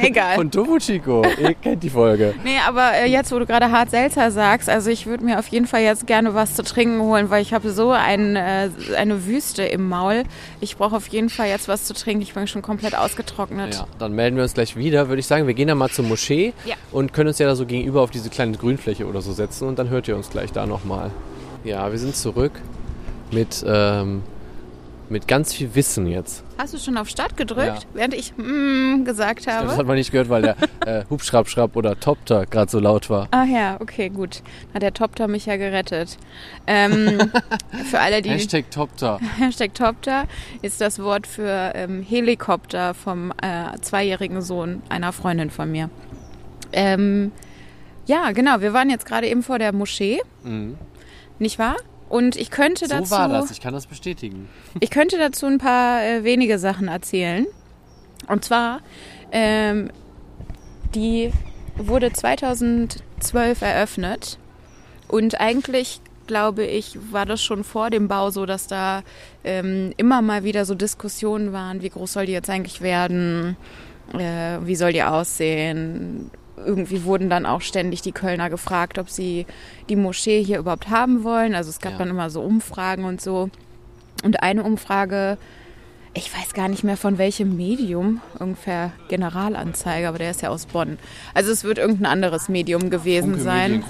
egal. 0.00 0.36
von 0.36 0.50
Topo 0.50 0.78
Chico. 0.78 1.22
Ihr 1.40 1.54
kennt 1.54 1.82
die 1.82 1.90
Folge. 1.90 2.34
Nee, 2.44 2.56
aber 2.66 2.92
äh, 2.94 3.06
jetzt, 3.08 3.30
wo 3.32 3.38
du 3.38 3.46
gerade 3.46 3.70
hart 3.70 3.90
Seltzer 3.90 4.30
sagst, 4.30 4.68
also 4.68 4.90
ich 4.90 5.06
würde 5.06 5.24
mir 5.24 5.38
auf 5.38 5.46
jeden 5.48 5.66
Fall 5.66 5.82
jetzt 5.82 6.06
gerne 6.06 6.34
was 6.34 6.54
zu 6.54 6.62
trinken 6.62 7.00
holen, 7.00 7.30
weil 7.30 7.42
ich 7.42 7.52
habe 7.52 7.70
so 7.70 7.90
ein, 7.90 8.34
äh, 8.36 8.70
eine 8.96 9.26
Wüste 9.26 9.62
im 9.62 9.88
Maul. 9.88 10.22
Ich 10.60 10.76
brauche 10.76 10.96
auf 10.96 11.06
jeden 11.08 11.28
Fall 11.30 11.48
jetzt 11.48 11.68
was 11.68 11.84
zu 11.84 11.94
trinken. 11.94 12.22
Ich 12.22 12.34
bin 12.34 12.46
schon 12.46 12.62
komplett 12.62 12.96
ausgetrocknet. 12.96 13.74
Ja, 13.74 13.86
dann 13.98 14.12
melden 14.14 14.36
wir 14.36 14.42
uns 14.44 14.54
gleich 14.54 14.74
wieder, 14.76 15.08
würde 15.08 15.20
ich 15.20 15.26
sagen. 15.26 15.46
Wir 15.46 15.54
gehen 15.54 15.68
dann 15.68 15.78
mal 15.78 15.90
zur 15.90 16.04
Moschee 16.04 16.52
Ja. 16.64 16.74
und 16.92 17.12
können 17.12 17.28
uns 17.28 17.38
ja 17.38 17.46
da 17.46 17.54
so 17.54 17.66
gegenüber 17.66 18.00
auf 18.02 18.10
diese 18.10 18.30
kleine 18.30 18.56
Grünfläche 18.56 19.06
oder 19.06 19.20
so 19.20 19.32
setzen 19.32 19.68
und 19.68 19.78
dann 19.78 19.90
hört 19.90 20.08
ihr 20.08 20.16
uns 20.16 20.30
gleich 20.30 20.50
da 20.52 20.66
nochmal. 20.66 21.10
Ja, 21.64 21.90
wir 21.92 21.98
sind 21.98 22.16
zurück 22.16 22.52
mit, 23.30 23.64
ähm, 23.66 24.22
mit 25.08 25.28
ganz 25.28 25.52
viel 25.54 25.74
Wissen 25.74 26.06
jetzt. 26.06 26.42
Hast 26.62 26.74
du 26.74 26.78
schon 26.78 26.96
auf 26.96 27.08
Start 27.08 27.36
gedrückt, 27.36 27.66
Ja. 27.66 27.88
während 27.92 28.14
ich 28.14 28.34
mm 28.36 29.02
gesagt 29.04 29.48
Das 29.48 29.54
habe? 29.54 29.76
hat 29.76 29.84
man 29.84 29.96
nicht 29.96 30.12
gehört, 30.12 30.28
weil 30.28 30.42
der 30.42 30.56
äh, 30.86 31.04
Hubschrapp, 31.10 31.48
Schrapp 31.48 31.74
oder 31.74 31.98
Topter 31.98 32.46
gerade 32.46 32.70
so 32.70 32.78
laut 32.78 33.10
war. 33.10 33.26
Ach 33.32 33.46
ja, 33.46 33.78
okay, 33.80 34.10
gut. 34.10 34.42
Hat 34.72 34.82
der 34.82 34.94
Topter 34.94 35.26
mich 35.26 35.46
ja 35.46 35.56
gerettet. 35.56 36.18
Ähm, 36.68 37.18
für 37.90 37.98
alle, 37.98 38.22
die 38.22 38.30
Hashtag 38.30 38.70
Topter. 38.70 39.18
Hashtag 39.38 39.74
Topter 39.74 40.26
ist 40.62 40.80
das 40.80 41.00
Wort 41.00 41.26
für 41.26 41.72
ähm, 41.74 42.00
Helikopter 42.08 42.94
vom 42.94 43.32
äh, 43.42 43.76
zweijährigen 43.80 44.40
Sohn 44.40 44.82
einer 44.88 45.10
Freundin 45.12 45.50
von 45.50 45.68
mir. 45.72 45.90
Ähm, 46.72 47.32
ja, 48.06 48.30
genau. 48.30 48.60
Wir 48.60 48.72
waren 48.72 48.88
jetzt 48.88 49.04
gerade 49.06 49.26
eben 49.26 49.42
vor 49.42 49.58
der 49.58 49.72
Moschee, 49.74 50.20
Mhm. 50.44 50.76
nicht 51.40 51.58
wahr? 51.58 51.74
Und 52.12 52.36
ich 52.36 52.50
könnte 52.50 52.84
So 52.88 52.94
dazu, 52.94 53.10
war 53.10 53.26
das, 53.26 53.50
ich 53.50 53.62
kann 53.62 53.72
das 53.72 53.86
bestätigen. 53.86 54.46
ich 54.80 54.90
könnte 54.90 55.16
dazu 55.16 55.46
ein 55.46 55.56
paar 55.56 56.04
äh, 56.04 56.24
wenige 56.24 56.58
Sachen 56.58 56.88
erzählen. 56.88 57.46
Und 58.28 58.44
zwar, 58.44 58.80
ähm, 59.32 59.90
die 60.94 61.32
wurde 61.78 62.12
2012 62.12 63.62
eröffnet 63.62 64.38
und 65.08 65.40
eigentlich 65.40 66.02
glaube 66.26 66.66
ich, 66.66 66.98
war 67.10 67.24
das 67.24 67.42
schon 67.42 67.64
vor 67.64 67.88
dem 67.88 68.08
Bau 68.08 68.28
so, 68.28 68.44
dass 68.44 68.66
da 68.66 69.04
ähm, 69.42 69.94
immer 69.96 70.20
mal 70.20 70.44
wieder 70.44 70.66
so 70.66 70.74
Diskussionen 70.74 71.54
waren, 71.54 71.80
wie 71.80 71.88
groß 71.88 72.12
soll 72.12 72.26
die 72.26 72.32
jetzt 72.32 72.50
eigentlich 72.50 72.82
werden, 72.82 73.56
äh, 74.12 74.58
wie 74.62 74.76
soll 74.76 74.92
die 74.92 75.02
aussehen. 75.02 76.30
Irgendwie 76.66 77.04
wurden 77.04 77.28
dann 77.30 77.46
auch 77.46 77.60
ständig 77.60 78.02
die 78.02 78.12
Kölner 78.12 78.50
gefragt, 78.50 78.98
ob 78.98 79.08
sie 79.10 79.46
die 79.88 79.96
Moschee 79.96 80.42
hier 80.42 80.58
überhaupt 80.58 80.88
haben 80.90 81.24
wollen. 81.24 81.54
Also 81.54 81.70
es 81.70 81.80
gab 81.80 81.92
Ja. 81.92 81.98
dann 81.98 82.10
immer 82.10 82.30
so 82.30 82.40
Umfragen 82.42 83.04
und 83.04 83.20
so. 83.20 83.50
Und 84.24 84.42
eine 84.42 84.62
Umfrage, 84.62 85.38
ich 86.14 86.30
weiß 86.36 86.52
gar 86.54 86.68
nicht 86.68 86.84
mehr 86.84 86.96
von 86.98 87.16
welchem 87.18 87.56
Medium, 87.56 88.20
ungefähr 88.38 88.92
Generalanzeiger, 89.08 90.08
aber 90.10 90.18
der 90.18 90.30
ist 90.30 90.42
ja 90.42 90.50
aus 90.50 90.66
Bonn. 90.66 90.98
Also 91.34 91.50
es 91.50 91.64
wird 91.64 91.78
irgendein 91.78 92.06
anderes 92.06 92.48
Medium 92.48 92.90
gewesen 92.90 93.30
Funke 93.30 93.42
sein. 93.42 93.84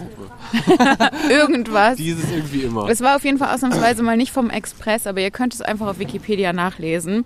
Irgendwas. 1.31 1.97
Dieses 1.97 2.31
irgendwie 2.31 2.63
immer. 2.63 2.89
Es 2.89 3.01
war 3.01 3.17
auf 3.17 3.25
jeden 3.25 3.39
Fall 3.39 3.55
ausnahmsweise 3.55 4.03
mal 4.03 4.17
nicht 4.17 4.33
vom 4.33 4.51
Express, 4.51 5.07
aber 5.07 5.21
ihr 5.21 5.31
könnt 5.31 5.55
es 5.55 5.63
einfach 5.63 5.87
auf 5.89 5.99
Wikipedia 5.99 6.53
nachlesen. 6.53 7.25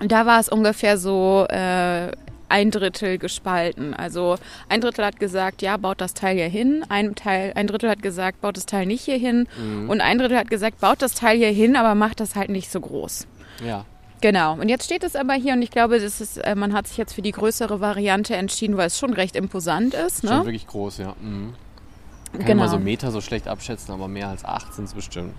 Und 0.00 0.12
da 0.12 0.26
war 0.26 0.38
es 0.40 0.48
ungefähr 0.48 0.98
so 0.98 1.46
äh, 1.48 2.12
ein 2.48 2.70
Drittel 2.70 3.18
gespalten. 3.18 3.94
Also 3.94 4.36
ein 4.68 4.80
Drittel 4.80 5.04
hat 5.04 5.18
gesagt, 5.20 5.62
ja, 5.62 5.76
baut 5.76 6.00
das 6.00 6.14
Teil 6.14 6.36
hier 6.36 6.48
hin. 6.48 6.84
Ein, 6.88 7.14
Teil, 7.14 7.52
ein 7.54 7.66
Drittel 7.66 7.90
hat 7.90 8.02
gesagt, 8.02 8.40
baut 8.40 8.56
das 8.56 8.66
Teil 8.66 8.86
nicht 8.86 9.02
hier 9.04 9.18
hin. 9.18 9.48
Und 9.88 10.00
ein 10.00 10.18
Drittel 10.18 10.36
hat 10.38 10.48
gesagt, 10.50 10.80
baut 10.80 11.02
das 11.02 11.14
Teil 11.14 11.36
hier 11.36 11.50
hin, 11.50 11.76
aber 11.76 11.94
macht 11.94 12.20
das 12.20 12.34
halt 12.36 12.50
nicht 12.50 12.70
so 12.70 12.80
groß. 12.80 13.26
Ja. 13.64 13.84
Genau. 14.22 14.54
Und 14.54 14.68
jetzt 14.70 14.84
steht 14.86 15.04
es 15.04 15.14
aber 15.14 15.34
hier 15.34 15.52
und 15.52 15.62
ich 15.62 15.70
glaube, 15.70 16.00
das 16.00 16.20
ist, 16.20 16.38
äh, 16.38 16.54
man 16.54 16.72
hat 16.72 16.86
sich 16.88 16.96
jetzt 16.96 17.12
für 17.12 17.22
die 17.22 17.32
größere 17.32 17.80
Variante 17.80 18.34
entschieden, 18.34 18.76
weil 18.76 18.86
es 18.86 18.98
schon 18.98 19.12
recht 19.12 19.36
imposant 19.36 19.92
ist. 19.94 20.22
Schon 20.26 20.30
Ne? 20.38 20.44
wirklich 20.46 20.66
groß, 20.66 20.98
ja. 20.98 21.14
Mhm. 21.20 21.52
Man 22.32 22.40
kann 22.40 22.40
Genau. 22.40 22.52
immer 22.64 22.68
so 22.68 22.78
Meter 22.78 23.10
so 23.10 23.20
schlecht 23.20 23.46
abschätzen, 23.46 23.92
aber 23.92 24.08
mehr 24.08 24.28
als 24.28 24.44
acht 24.44 24.72
sind 24.74 24.84
es 24.86 24.94
bestimmt. 24.94 25.34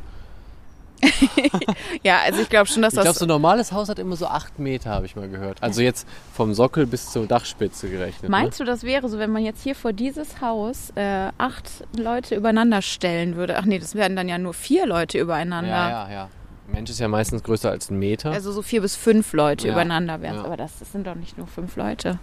Ja, 2.04 2.20
also 2.26 2.42
ich 2.42 2.50
glaube 2.50 2.68
schon, 2.68 2.82
dass 2.82 2.94
Ich 2.94 2.98
glaube, 2.98 3.10
das 3.10 3.20
so 3.20 3.26
ein 3.26 3.30
normales 3.30 3.72
Haus 3.72 3.90
hat 3.90 4.00
immer 4.00 4.16
so 4.16 4.28
acht 4.28 4.60
Meter, 4.60 4.92
habe 4.92 5.06
ich 5.06 5.16
mal 5.16 5.28
gehört. 5.30 5.62
Also 5.62 5.82
jetzt 5.82 6.08
vom 6.34 6.54
Sockel 6.54 6.86
bis 6.86 7.12
zur 7.12 7.28
Dachspitze 7.28 7.90
gerechnet. 7.90 8.30
Meinst 8.30 8.60
du, 8.60 8.64
das 8.64 8.84
wäre 8.84 9.10
so, 9.10 9.20
wenn 9.20 9.32
man 9.32 9.44
jetzt 9.44 9.64
hier 9.64 9.76
vor 9.76 9.94
dieses 9.94 10.42
Haus 10.42 10.92
äh, 10.96 11.30
acht 11.38 11.70
Leute 11.98 12.36
übereinander 12.36 12.82
stellen 12.82 13.36
würde? 13.36 13.58
Ach 13.58 13.66
nee, 13.66 13.80
das 13.80 13.96
wären 13.96 14.16
dann 14.16 14.28
ja 14.30 14.38
nur 14.38 14.54
vier 14.54 14.86
Leute 14.86 15.18
ne? 15.18 15.24
übereinander. 15.24 15.70
Ja, 15.70 15.90
ja, 15.90 16.12
ja. 16.12 16.30
Mensch 16.68 16.90
ist 16.90 17.00
ja 17.00 17.08
meistens 17.08 17.44
größer 17.44 17.70
als 17.70 17.90
ein 17.90 17.98
Meter. 17.98 18.32
Also 18.32 18.52
so 18.52 18.62
vier 18.62 18.82
bis 18.82 18.96
fünf 18.96 19.34
Leute 19.34 19.68
Ja, 19.68 19.74
übereinander 19.74 20.22
wären 20.22 20.36
ja. 20.36 20.44
Aber 20.44 20.58
das, 20.58 20.80
das 20.80 20.92
sind 20.92 21.08
doch 21.08 21.16
nicht 21.16 21.38
nur 21.38 21.48
fünf 21.48 21.76
Leute. 21.78 22.20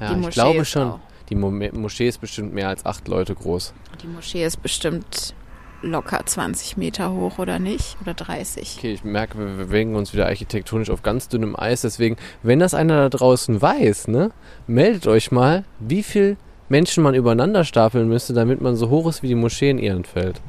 ja, 0.00 0.14
die 0.14 0.20
ich 0.20 0.30
glaube 0.30 0.64
schon. 0.64 0.92
auch. 0.92 1.00
Die 1.28 1.36
Mo 1.36 1.50
Moschee 1.50 2.08
ist 2.08 2.20
bestimmt 2.20 2.52
mehr 2.54 2.68
als 2.68 2.84
acht 2.84 3.06
Leute 3.06 3.34
groß. 3.36 3.72
Die 4.02 4.08
Moschee 4.08 4.44
ist 4.44 4.60
bestimmt 4.62 5.34
locker 5.82 6.20
20 6.24 6.76
Meter 6.76 7.12
hoch, 7.12 7.38
oder 7.38 7.58
nicht? 7.58 7.96
Oder 8.02 8.14
30. 8.14 8.76
Okay, 8.78 8.92
ich 8.92 9.04
merke, 9.04 9.38
wir 9.38 9.64
bewegen 9.64 9.94
uns 9.94 10.12
wieder 10.12 10.26
architektonisch 10.26 10.90
auf 10.90 11.02
ganz 11.02 11.28
dünnem 11.28 11.56
Eis. 11.58 11.82
Deswegen, 11.82 12.16
wenn 12.42 12.58
das 12.58 12.74
einer 12.74 13.08
da 13.08 13.08
draußen 13.08 13.60
weiß, 13.60 14.08
ne, 14.08 14.30
meldet 14.66 15.06
euch 15.06 15.32
mal, 15.32 15.64
wie 15.78 16.02
viel 16.02 16.36
Menschen 16.68 17.02
man 17.02 17.14
übereinander 17.14 17.64
stapeln 17.64 18.08
müsste, 18.08 18.32
damit 18.32 18.60
man 18.60 18.76
so 18.76 18.88
hoch 18.90 19.08
ist 19.08 19.22
wie 19.22 19.28
die 19.28 19.34
Moschee 19.34 19.70
in 19.70 19.78
Ehrenfeld. 19.78 20.40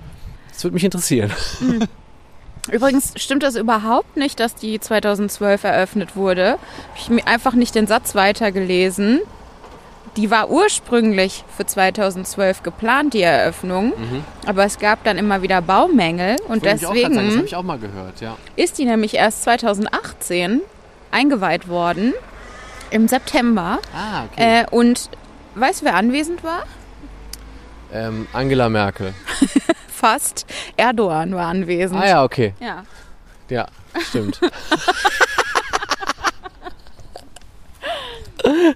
Das 0.49 0.63
würde 0.63 0.75
mich 0.75 0.83
interessieren. 0.83 1.31
Übrigens 2.71 3.13
stimmt 3.15 3.41
das 3.41 3.55
überhaupt 3.55 4.17
nicht, 4.17 4.39
dass 4.39 4.53
die 4.53 4.79
2012 4.79 5.63
eröffnet 5.63 6.15
wurde. 6.15 6.51
Habe 6.51 6.59
ich 6.95 7.09
mir 7.09 7.25
einfach 7.25 7.53
nicht 7.53 7.73
den 7.73 7.87
Satz 7.87 8.13
weitergelesen. 8.13 9.21
Die 10.17 10.29
war 10.29 10.49
ursprünglich 10.49 11.45
für 11.55 11.65
2012 11.65 12.63
geplant, 12.63 13.13
die 13.13 13.21
Eröffnung. 13.21 13.93
Aber 14.45 14.65
es 14.65 14.77
gab 14.77 15.03
dann 15.05 15.17
immer 15.17 15.41
wieder 15.41 15.61
Baumängel 15.61 16.35
und 16.47 16.63
Mhm. 16.63 16.69
Auch 16.69 16.71
grad 16.71 16.79
sagen, 16.79 17.01
Das 17.01 17.11
deswegen 17.13 17.37
habe 17.37 17.45
ich 17.45 17.55
auch 17.55 17.63
mal 17.63 17.79
gehört, 17.79 18.19
ja. 18.21 18.35
ist 18.57 18.77
die 18.77 18.85
nämlich 18.85 19.13
erst 19.15 19.43
2018 19.43 20.61
eingeweiht 21.11 21.67
worden, 21.69 22.13
im 22.89 23.07
September. 23.07 23.79
Ah, 23.95 24.25
okay. 24.31 24.63
Äh, 24.63 24.65
und 24.69 25.09
weißt 25.55 25.81
du, 25.81 25.85
wer 25.85 25.95
anwesend 25.95 26.43
war? 26.43 26.63
Ähm, 27.93 28.27
Angela 28.33 28.67
Merkel. 28.69 29.13
Fast. 29.87 30.45
Erdogan 30.77 31.33
war 31.35 31.47
anwesend. 31.47 32.01
Ah 32.01 32.07
ja, 32.07 32.23
okay. 32.23 32.53
ja. 32.59 32.83
Ja, 33.49 33.67
stimmt. 34.09 34.39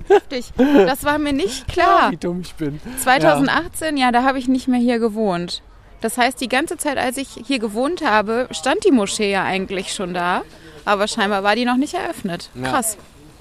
Richtig. 0.09 0.51
Das 0.57 1.03
war 1.03 1.17
mir 1.17 1.33
nicht 1.33 1.67
klar. 1.67 2.11
Wie 2.11 2.17
dumm 2.17 2.41
ich 2.41 2.55
bin. 2.55 2.79
2018, 3.01 3.97
ja, 3.97 4.11
da 4.11 4.23
habe 4.23 4.39
ich 4.39 4.47
nicht 4.47 4.67
mehr 4.67 4.79
hier 4.79 4.99
gewohnt. 4.99 5.61
Das 6.01 6.17
heißt, 6.17 6.39
die 6.39 6.49
ganze 6.49 6.77
Zeit, 6.77 6.97
als 6.97 7.17
ich 7.17 7.29
hier 7.45 7.59
gewohnt 7.59 8.05
habe, 8.05 8.47
stand 8.51 8.83
die 8.85 8.91
Moschee 8.91 9.31
ja 9.31 9.43
eigentlich 9.43 9.93
schon 9.93 10.13
da. 10.13 10.43
Aber 10.85 11.07
scheinbar 11.07 11.43
war 11.43 11.55
die 11.55 11.65
noch 11.65 11.77
nicht 11.77 11.95
eröffnet. 11.95 12.49
Ja. 12.53 12.69
Krass. 12.69 12.97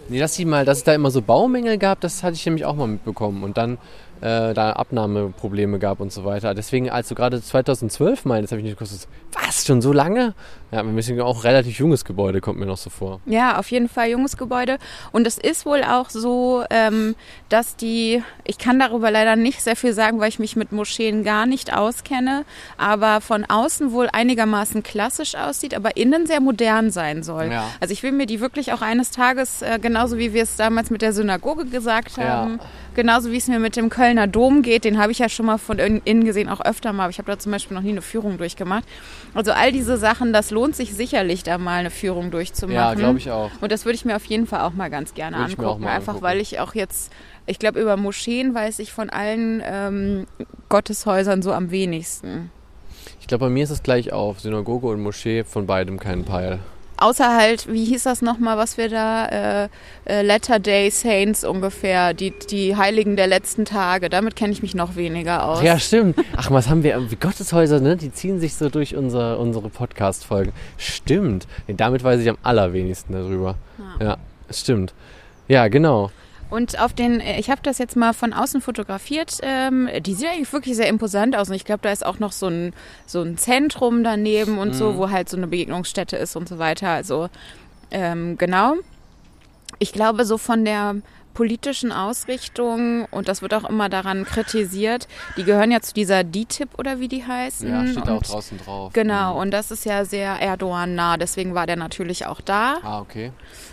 Nee, 0.09 0.19
dass, 0.19 0.35
die 0.35 0.45
mal, 0.45 0.65
dass 0.65 0.79
es 0.79 0.85
da 0.85 0.95
immer 0.95 1.11
so 1.11 1.23
Baumängel 1.23 1.79
gab, 1.79 2.01
das 2.01 2.23
hatte 2.23 2.35
ich 2.35 2.45
nämlich 2.45 2.65
auch 2.65 2.75
mal 2.75 2.87
mitbekommen. 2.87 3.43
Und 3.43 3.57
dann 3.57 3.79
äh, 4.25 4.55
da 4.55 4.73
Abnahmeprobleme 4.73 5.79
gab 5.79 6.01
und 6.01 6.11
so 6.11 6.25
weiter. 6.25 6.55
Deswegen, 6.55 6.89
als 6.89 7.09
du 7.09 7.15
gerade 7.15 7.43
2012 7.43 8.25
meinst, 8.25 8.53
habe 8.53 8.61
ich 8.61 8.65
nicht 8.65 8.79
gewusst, 8.79 9.07
was, 9.33 9.67
schon 9.67 9.83
so 9.83 9.93
lange? 9.93 10.35
Ja, 10.73 10.83
wir 10.83 10.93
müssen 10.93 11.21
auch 11.21 11.37
ein 11.37 11.43
relativ 11.43 11.79
junges 11.79 12.05
Gebäude, 12.05 12.41
kommt 12.41 12.59
mir 12.59 12.67
noch 12.67 12.77
so 12.79 12.89
vor. 12.91 13.21
Ja, 13.27 13.59
auf 13.59 13.71
jeden 13.71 13.89
Fall 13.89 14.09
junges 14.09 14.37
Gebäude. 14.37 14.79
Und 15.13 15.27
es 15.27 15.39
ist 15.39 15.67
wohl 15.67 15.85
auch 15.85 16.09
so, 16.11 16.65
ähm, 16.71 17.15
dass 17.49 17.77
die, 17.77 18.23
ich 18.45 18.59
kann 18.59 18.79
darüber 18.79 19.11
leider 19.11 19.37
nicht 19.37 19.61
sehr 19.63 19.77
viel 19.77 19.93
sagen, 19.93 20.21
weil 20.21 20.29
ich 20.31 20.39
mich 20.39 20.57
mit 20.57 20.73
Moscheen 20.73 21.23
gar 21.23 21.47
nicht 21.47 21.73
auskenne, 21.77 22.45
aber 22.79 23.21
von 23.21 23.45
außen 23.45 23.93
wohl 23.93 24.09
einigermaßen 24.13 24.83
klassisch 24.83 25.35
aussieht, 25.35 25.75
aber 25.75 25.97
innen 25.97 26.27
sehr 26.27 26.41
modern 26.41 26.91
sein 26.91 27.23
soll. 27.23 27.51
Ja. 27.53 27.69
Also 27.81 27.93
ich 27.93 28.03
will 28.03 28.13
mir 28.13 28.27
die 28.27 28.41
wirklich 28.41 28.73
auch 28.73 28.83
eines 28.83 29.11
Tages, 29.11 29.63
äh, 29.63 29.79
genauso 29.81 30.19
wie 30.19 30.33
wir 30.33 30.43
es 30.43 30.57
damals 30.57 30.91
mit 30.91 31.03
der 31.03 31.13
Synagoge 31.13 31.67
gesagt 31.67 32.17
Ja. 32.17 32.25
haben, 32.25 32.61
genauso 32.95 33.31
wie 33.31 33.37
es 33.37 33.49
mir 33.49 33.59
mit 33.59 33.77
dem 33.77 33.91
Kölner 34.15 34.27
Dom 34.29 34.63
geht, 34.63 34.85
den 34.85 34.99
habe 34.99 35.11
ich 35.13 35.19
ja 35.19 35.29
schon 35.29 35.47
mal 35.47 35.59
von 35.59 35.79
in- 35.79 36.01
innen 36.05 36.25
gesehen, 36.25 36.49
auch 36.49 36.61
öfter 36.61 36.93
mal, 36.93 37.05
aber 37.05 37.11
ich 37.11 37.19
habe 37.19 37.31
da 37.31 37.39
zum 37.39 37.51
Beispiel 37.53 37.75
noch 37.77 37.83
nie 37.83 37.91
eine 37.91 38.03
Führung 38.03 38.39
durchgemacht. 38.39 38.85
Also 39.35 39.51
all 39.53 39.73
diese 39.73 39.97
Sachen, 39.97 40.33
das 40.33 40.51
lohnt 40.53 40.77
sich 40.77 40.95
sicherlich, 40.95 41.43
da 41.43 41.59
mal 41.59 41.81
eine 41.81 41.91
Führung 41.91 42.31
durchzumachen. 42.31 42.77
Ja, 42.77 42.95
glaube 42.95 43.19
ich 43.19 43.31
auch. 43.31 43.51
Und 43.61 43.73
das 43.73 43.85
würde 43.85 43.97
ich 43.97 44.05
mir 44.05 44.15
auf 44.17 44.25
jeden 44.27 44.47
Fall 44.47 44.61
auch 44.61 44.73
mal 44.73 44.89
ganz 44.89 45.15
gerne 45.15 45.37
Würde 45.39 45.51
angucken. 45.59 45.85
Einfach 45.87 46.15
angucken. 46.15 46.23
weil 46.25 46.41
ich 46.41 46.61
auch 46.61 46.75
jetzt, 46.75 47.13
ich 47.47 47.59
glaube, 47.59 47.81
über 47.81 47.97
Moscheen 47.97 48.55
weiß 48.55 48.79
ich 48.79 48.93
von 48.93 49.11
allen 49.11 49.61
ähm, 49.65 50.27
Gotteshäusern 50.69 51.43
so 51.43 51.53
am 51.53 51.71
wenigsten. 51.73 52.51
Ich 53.21 53.27
glaube, 53.27 53.47
bei 53.47 53.51
mir 53.51 53.65
ist 53.65 53.71
es 53.71 53.83
gleich 53.83 54.13
auf. 54.13 54.41
Synagoge 54.41 54.87
und 54.87 55.01
Moschee, 55.01 55.43
von 55.45 55.67
beidem 55.67 55.99
kein 55.99 56.25
Peil. 56.25 56.61
Außer 56.97 57.37
halt, 57.37 57.71
wie 57.73 57.85
hieß 57.85 58.05
das 58.05 58.23
nochmal, 58.23 58.57
was 58.57 58.79
wir 58.79 58.89
da, 58.89 59.27
äh, 59.65 59.69
äh, 60.05 60.23
Latter 60.23 60.59
Day 60.59 60.91
Saints 60.91 61.45
ungefähr, 61.45 62.15
die, 62.15 62.33
die 62.51 62.77
Heiligen 62.77 63.17
der 63.17 63.27
letzten 63.27 63.65
Tage. 63.65 64.09
Damit 64.09 64.37
kenne 64.37 64.53
ich 64.53 64.63
mich 64.63 64.75
noch 64.75 64.97
weniger 64.97 65.47
aus. 65.47 65.63
Ja, 65.63 65.79
stimmt. 65.79 66.17
Ach, 66.37 66.51
was 66.51 66.69
haben 66.69 66.83
wir? 66.83 67.11
Wie 67.11 67.17
Gotteshäuser, 67.17 67.81
ne? 67.81 67.97
Die 67.97 68.13
ziehen 68.13 68.39
sich 68.39 68.55
so 68.55 68.69
durch 68.69 68.95
unsere, 68.97 69.39
unsere 69.39 69.69
Podcast-Folgen. 69.69 70.53
Stimmt. 70.79 71.47
Damit 71.67 72.05
weiß 72.05 72.21
ich 72.21 72.29
am 72.29 72.39
allerwenigsten 72.43 73.13
darüber. 73.13 73.57
Ja, 74.01 74.17
stimmt. 74.51 74.95
Ja, 75.49 75.69
genau. 75.69 76.11
Und 76.51 76.79
auf 76.79 76.93
den, 76.93 77.21
äh, 77.21 77.39
ich 77.39 77.51
habe 77.51 77.61
das 77.63 77.79
jetzt 77.79 77.97
mal 77.97 78.13
von 78.13 78.33
außen 78.33 78.61
fotografiert, 78.61 79.39
ähm, 79.43 79.89
die 80.01 80.15
sieht 80.15 80.29
eigentlich 80.29 80.53
wirklich 80.53 80.77
sehr 80.77 80.89
imposant 80.89 81.37
aus. 81.37 81.49
Und 81.49 81.55
ich 81.55 81.65
glaube, 81.65 81.81
da 81.83 81.91
ist 81.91 82.05
auch 82.05 82.19
noch 82.19 82.33
so 82.33 82.47
ein, 82.47 82.73
so 83.07 83.23
ein 83.23 83.37
Zentrum 83.39 84.05
daneben 84.05 84.59
und 84.59 84.75
so, 84.75 84.97
wo 84.97 85.11
halt 85.11 85.29
so 85.29 85.37
eine 85.37 85.47
Begegnungsstätte 85.47 86.17
ist 86.17 86.37
und 86.37 86.49
so 86.49 86.59
weiter. 86.59 86.91
Also 86.91 87.29
ähm, 87.91 88.39
genau. 88.39 88.75
Ich 89.79 89.93
glaube, 89.93 90.25
so 90.25 90.39
von 90.39 90.65
der 90.65 90.97
politischen 91.35 91.93
Ausrichtung 91.93 93.05
und 93.11 93.29
das 93.29 93.43
wird 93.43 93.53
auch 93.55 93.69
immer 93.69 93.89
daran 93.89 94.25
kritisiert. 94.25 95.09
Die 95.37 95.45
gehören 95.45 95.71
ja 95.71 95.81
zu 95.81 95.93
dieser 95.93 96.25
DTIP 96.25 96.79
oder 96.79 97.01
wie 97.01 97.09
die 97.09 97.27
heißen. 97.27 97.69
Ja, 97.69 97.87
steht 97.87 98.07
da 98.07 98.13
auch 98.13 98.17
und, 98.19 98.29
draußen 98.29 98.59
drauf. 98.59 98.93
Genau, 98.93 99.41
und 99.41 99.51
das 99.51 99.71
ist 99.71 99.85
ja 99.85 100.05
sehr 100.05 100.41
Erdogan 100.41 100.95
nah, 100.95 101.17
deswegen 101.17 101.55
war 101.55 101.67
der 101.67 101.77
natürlich 101.77 102.27
auch 102.27 102.41
da. 102.41 102.77
Ah, 102.83 103.01
okay. 103.01 103.33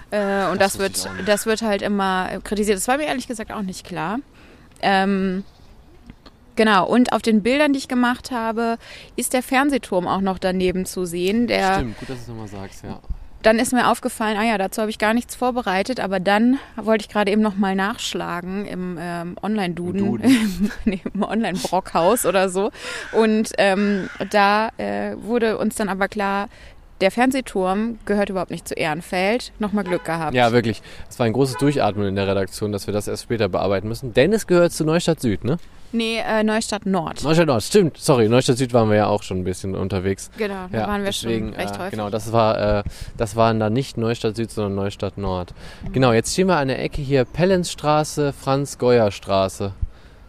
Äh, 0.09 0.49
und 0.51 0.59
Das 0.59 0.73
das, 0.73 0.79
wird, 0.79 1.27
das 1.27 1.45
wird 1.45 1.61
halt 1.61 1.81
immer 1.81 2.39
kritisiert. 2.43 2.77
Das 2.77 2.87
war 2.87 2.97
mir 2.97 3.05
ehrlich 3.05 3.27
gesagt 3.27 3.51
auch 3.51 3.61
nicht 3.61 3.85
klar. 3.85 4.19
Ähm, 4.81 5.43
genau, 6.55 6.87
und 6.87 7.13
auf 7.13 7.21
den 7.21 7.43
Bildern, 7.43 7.73
die 7.73 7.79
ich 7.79 7.87
gemacht 7.87 8.31
habe, 8.31 8.77
ist 9.15 9.33
der 9.33 9.43
Fernsehturm 9.43 10.07
auch 10.07 10.21
noch 10.21 10.39
daneben 10.39 10.85
zu 10.85 11.05
sehen. 11.05 11.47
Der, 11.47 11.75
Stimmt, 11.75 11.99
gut, 11.99 12.09
dass 12.09 12.17
du 12.17 12.21
es 12.23 12.27
nochmal 12.27 12.47
sagst, 12.47 12.83
ja. 12.83 12.99
Dann 13.41 13.57
ist 13.57 13.73
mir 13.73 13.89
aufgefallen, 13.89 14.37
ah 14.37 14.43
ja, 14.43 14.57
dazu 14.57 14.81
habe 14.81 14.91
ich 14.91 14.99
gar 14.99 15.13
nichts 15.13 15.35
vorbereitet, 15.35 15.99
aber 15.99 16.19
dann 16.19 16.59
wollte 16.75 17.05
ich 17.05 17.09
gerade 17.09 17.31
eben 17.31 17.41
nochmal 17.41 17.75
nachschlagen 17.75 18.65
im 18.65 18.97
ähm, 18.99 19.35
Online-Duden, 19.41 20.05
Duden. 20.05 20.71
nee, 20.85 21.01
im 21.13 21.23
Online-Brockhaus 21.23 22.25
oder 22.25 22.49
so. 22.49 22.71
Und 23.11 23.51
ähm, 23.57 24.09
da 24.29 24.69
äh, 24.77 25.15
wurde 25.17 25.57
uns 25.57 25.75
dann 25.75 25.89
aber 25.89 26.07
klar, 26.07 26.49
der 27.01 27.11
Fernsehturm 27.11 27.99
gehört 28.05 28.29
überhaupt 28.29 28.51
nicht 28.51 28.67
zu 28.67 28.73
Ehrenfeld. 28.75 29.51
Nochmal 29.59 29.83
Glück 29.83 30.05
gehabt. 30.05 30.33
Ja, 30.33 30.51
wirklich. 30.51 30.81
Es 31.09 31.19
war 31.19 31.25
ein 31.25 31.33
großes 31.33 31.57
Durchatmen 31.57 32.07
in 32.07 32.15
der 32.15 32.27
Redaktion, 32.27 32.71
dass 32.71 32.87
wir 32.87 32.93
das 32.93 33.07
erst 33.07 33.23
später 33.23 33.49
bearbeiten 33.49 33.87
müssen. 33.87 34.13
Denn 34.13 34.31
es 34.33 34.47
gehört 34.47 34.71
zu 34.71 34.85
Neustadt 34.85 35.19
Süd, 35.19 35.43
ne? 35.43 35.57
Nee, 35.93 36.19
äh, 36.25 36.41
Neustadt 36.43 36.85
Nord. 36.85 37.21
Neustadt 37.23 37.47
Nord, 37.47 37.63
stimmt. 37.63 37.97
Sorry, 37.97 38.29
Neustadt 38.29 38.57
Süd 38.57 38.73
waren 38.73 38.89
wir 38.89 38.95
ja 38.95 39.07
auch 39.07 39.23
schon 39.23 39.39
ein 39.39 39.43
bisschen 39.43 39.75
unterwegs. 39.75 40.31
Genau, 40.37 40.67
da 40.71 40.77
Ja, 40.79 40.87
waren 40.87 41.01
wir 41.01 41.07
deswegen, 41.07 41.47
schon 41.49 41.55
recht 41.59 41.75
äh, 41.75 41.79
häufig. 41.79 41.91
Genau, 41.91 42.09
das 42.09 42.31
war, 42.31 42.77
äh, 42.79 42.83
das 43.17 43.35
waren 43.35 43.59
dann 43.59 43.73
nicht 43.73 43.97
Neustadt 43.97 44.37
Süd, 44.37 44.51
sondern 44.51 44.75
Neustadt 44.75 45.17
Nord. 45.17 45.53
Genau, 45.91 46.13
jetzt 46.13 46.31
stehen 46.31 46.47
wir 46.47 46.55
an 46.57 46.69
der 46.69 46.81
Ecke 46.81 47.01
hier 47.01 47.25
Pellensstraße, 47.25 48.31
Franz-Geuer-Straße. 48.31 49.73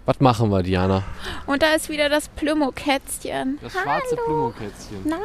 Was 0.05 0.19
machen 0.19 0.51
wir, 0.51 0.65
Diana? 0.65 1.05
Und 1.47 1.63
da 1.63 1.75
ist 1.75 1.89
wieder 1.89 2.09
das 2.09 2.29
Plümo-Kätzchen. 2.31 3.59
Das 3.63 3.73
schwarze 3.73 4.17
Blumenkätzchen. 4.27 4.97
Na, 5.05 5.17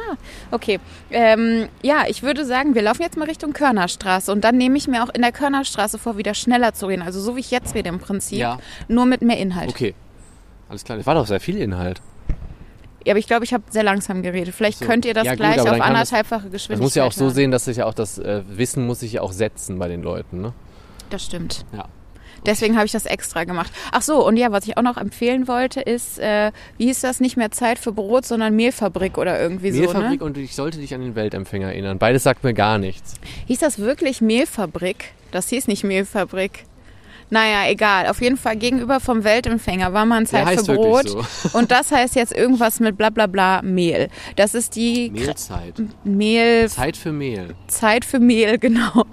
okay. 0.52 0.78
Ähm, 1.10 1.68
ja, 1.82 2.04
ich 2.06 2.22
würde 2.22 2.44
sagen, 2.44 2.76
wir 2.76 2.82
laufen 2.82 3.02
jetzt 3.02 3.16
mal 3.16 3.24
Richtung 3.26 3.52
Körnerstraße 3.52 4.30
und 4.30 4.42
dann 4.44 4.56
nehme 4.56 4.76
ich 4.78 4.86
mir 4.86 5.02
auch 5.02 5.08
in 5.12 5.22
der 5.22 5.32
Körnerstraße 5.32 5.98
vor, 5.98 6.16
wieder 6.16 6.32
schneller 6.34 6.74
zu 6.74 6.86
reden. 6.86 7.02
Also 7.02 7.20
so 7.20 7.34
wie 7.34 7.40
ich 7.40 7.50
jetzt 7.50 7.74
rede 7.74 7.88
im 7.88 7.98
Prinzip, 7.98 8.38
Ja. 8.38 8.58
nur 8.86 9.04
mit 9.04 9.20
mehr 9.20 9.38
Inhalt. 9.38 9.68
Okay. 9.70 9.94
Alles 10.68 10.84
klar, 10.84 10.96
das 10.98 11.06
war 11.06 11.14
doch 11.16 11.26
sehr 11.26 11.40
viel 11.40 11.56
Inhalt. 11.58 12.00
Ja, 13.04 13.12
aber 13.12 13.18
ich 13.18 13.26
glaube, 13.26 13.44
ich 13.44 13.52
habe 13.54 13.64
sehr 13.70 13.82
langsam 13.82 14.22
geredet. 14.22 14.54
Vielleicht 14.54 14.78
So. 14.80 14.84
könnt 14.84 15.04
ihr 15.06 15.14
das 15.14 15.24
Ja, 15.24 15.32
gut, 15.32 15.38
gleich 15.40 15.58
aber 15.60 15.70
auf 15.72 15.78
das- 15.78 15.86
anderthalbfache 15.86 16.42
Das 16.44 16.52
Geschwindigkeit 16.52 16.82
muss 16.84 16.94
ja 16.94 17.04
auch 17.04 17.12
so 17.12 17.24
hören. 17.24 17.34
sehen, 17.34 17.50
dass 17.50 17.64
sich 17.64 17.78
ja 17.78 17.86
auch 17.86 17.94
das 17.94 18.18
äh, 18.18 18.42
Wissen 18.48 18.86
muss 18.86 19.00
sich 19.00 19.14
ja 19.14 19.22
auch 19.22 19.32
setzen 19.32 19.78
bei 19.80 19.88
den 19.88 20.02
Leuten, 20.02 20.40
ne? 20.40 20.52
Das 21.10 21.24
stimmt. 21.24 21.64
Ja. 21.72 21.86
Deswegen 22.46 22.76
habe 22.76 22.86
ich 22.86 22.92
das 22.92 23.06
extra 23.06 23.44
gemacht. 23.44 23.72
Ach 23.92 24.02
so, 24.02 24.26
und 24.26 24.36
ja, 24.36 24.52
was 24.52 24.66
ich 24.66 24.76
auch 24.76 24.82
noch 24.82 24.96
empfehlen 24.96 25.48
wollte, 25.48 25.80
ist, 25.80 26.18
äh, 26.18 26.52
wie 26.76 26.86
hieß 26.86 27.00
das, 27.00 27.20
nicht 27.20 27.36
mehr 27.36 27.50
Zeit 27.50 27.78
für 27.78 27.92
Brot, 27.92 28.24
sondern 28.26 28.54
Mehlfabrik 28.56 29.18
oder 29.18 29.40
irgendwie 29.40 29.72
Mehlfabrik 29.72 30.20
so, 30.20 30.24
ne? 30.24 30.24
und 30.24 30.38
ich 30.38 30.54
sollte 30.54 30.78
dich 30.78 30.94
an 30.94 31.00
den 31.00 31.14
Weltempfänger 31.14 31.68
erinnern. 31.68 31.98
Beides 31.98 32.22
sagt 32.22 32.44
mir 32.44 32.54
gar 32.54 32.78
nichts. 32.78 33.14
Hieß 33.46 33.58
das 33.58 33.78
wirklich 33.78 34.20
Mehlfabrik? 34.20 35.12
Das 35.30 35.48
hieß 35.48 35.66
nicht 35.68 35.84
Mehlfabrik. 35.84 36.64
Naja, 37.30 37.70
egal. 37.70 38.06
Auf 38.06 38.22
jeden 38.22 38.36
Fall 38.38 38.56
gegenüber 38.56 39.00
vom 39.00 39.22
Weltempfänger 39.22 39.92
war 39.92 40.06
man 40.06 40.24
Zeit 40.26 40.60
für 40.60 40.74
Brot. 40.74 41.08
so. 41.08 41.22
Und 41.52 41.70
das 41.70 41.92
heißt 41.92 42.14
jetzt 42.16 42.34
irgendwas 42.34 42.80
mit 42.80 42.96
bla 42.96 43.10
bla 43.10 43.26
bla 43.26 43.60
Mehl. 43.62 44.08
Das 44.36 44.54
ist 44.54 44.76
die 44.76 45.10
Mehlzeit. 45.10 45.74
Mehl, 46.04 46.68
Zeit 46.68 46.96
für 46.96 47.12
Mehl. 47.12 47.54
Zeit 47.66 48.04
für 48.04 48.18
Mehl, 48.18 48.58
genau. 48.58 49.04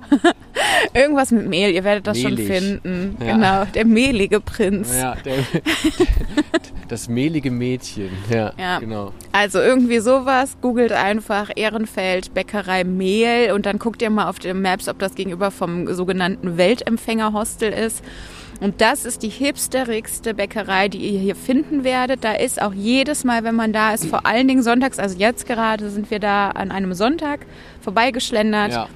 Irgendwas 0.93 1.31
mit 1.31 1.47
Mehl, 1.47 1.71
ihr 1.71 1.83
werdet 1.83 2.07
das 2.07 2.19
schon 2.19 2.35
Mehlig. 2.35 2.47
finden. 2.47 3.17
Ja. 3.19 3.33
Genau, 3.35 3.65
der 3.73 3.85
mehlige 3.85 4.39
Prinz. 4.39 4.95
Ja, 4.95 5.15
der, 5.25 5.35
das 6.87 7.07
mehlige 7.09 7.51
Mädchen. 7.51 8.09
Ja, 8.29 8.53
Ja. 8.57 8.79
genau. 8.79 9.11
Also 9.31 9.59
irgendwie 9.59 9.99
sowas, 9.99 10.57
googelt 10.61 10.91
einfach 10.91 11.49
Ehrenfeld 11.55 12.33
Bäckerei 12.33 12.83
Mehl 12.83 13.51
und 13.53 13.65
dann 13.65 13.79
guckt 13.79 14.01
ihr 14.01 14.09
mal 14.09 14.29
auf 14.29 14.39
den 14.39 14.61
Maps, 14.61 14.87
ob 14.87 14.99
das 14.99 15.15
gegenüber 15.15 15.51
vom 15.51 15.93
sogenannten 15.93 16.57
Weltempfängerhostel 16.57 17.71
ist. 17.71 18.03
Und 18.61 18.79
das 18.79 19.03
ist 19.03 19.21
die 19.23 19.29
hipsterigste 19.29 20.33
Bäckerei, 20.33 20.87
die 20.87 20.99
ihr 20.99 21.19
hier 21.19 21.35
finden 21.35 21.83
werdet. 21.83 22.23
Da 22.23 22.31
ist 22.33 22.61
auch 22.61 22.73
jedes 22.73 23.25
Mal, 23.25 23.43
wenn 23.43 23.55
man 23.55 23.73
da 23.73 23.93
ist, 23.93 24.05
vor 24.05 24.25
allen 24.25 24.47
Dingen 24.47 24.63
sonntags, 24.63 24.97
also 24.97 25.17
jetzt 25.17 25.45
gerade 25.45 25.89
sind 25.89 26.09
wir 26.09 26.19
da 26.19 26.51
an 26.51 26.71
einem 26.71 26.93
Sonntag 26.93 27.41
vorbeigeschlendert. 27.81 28.71
Ja. 28.71 28.87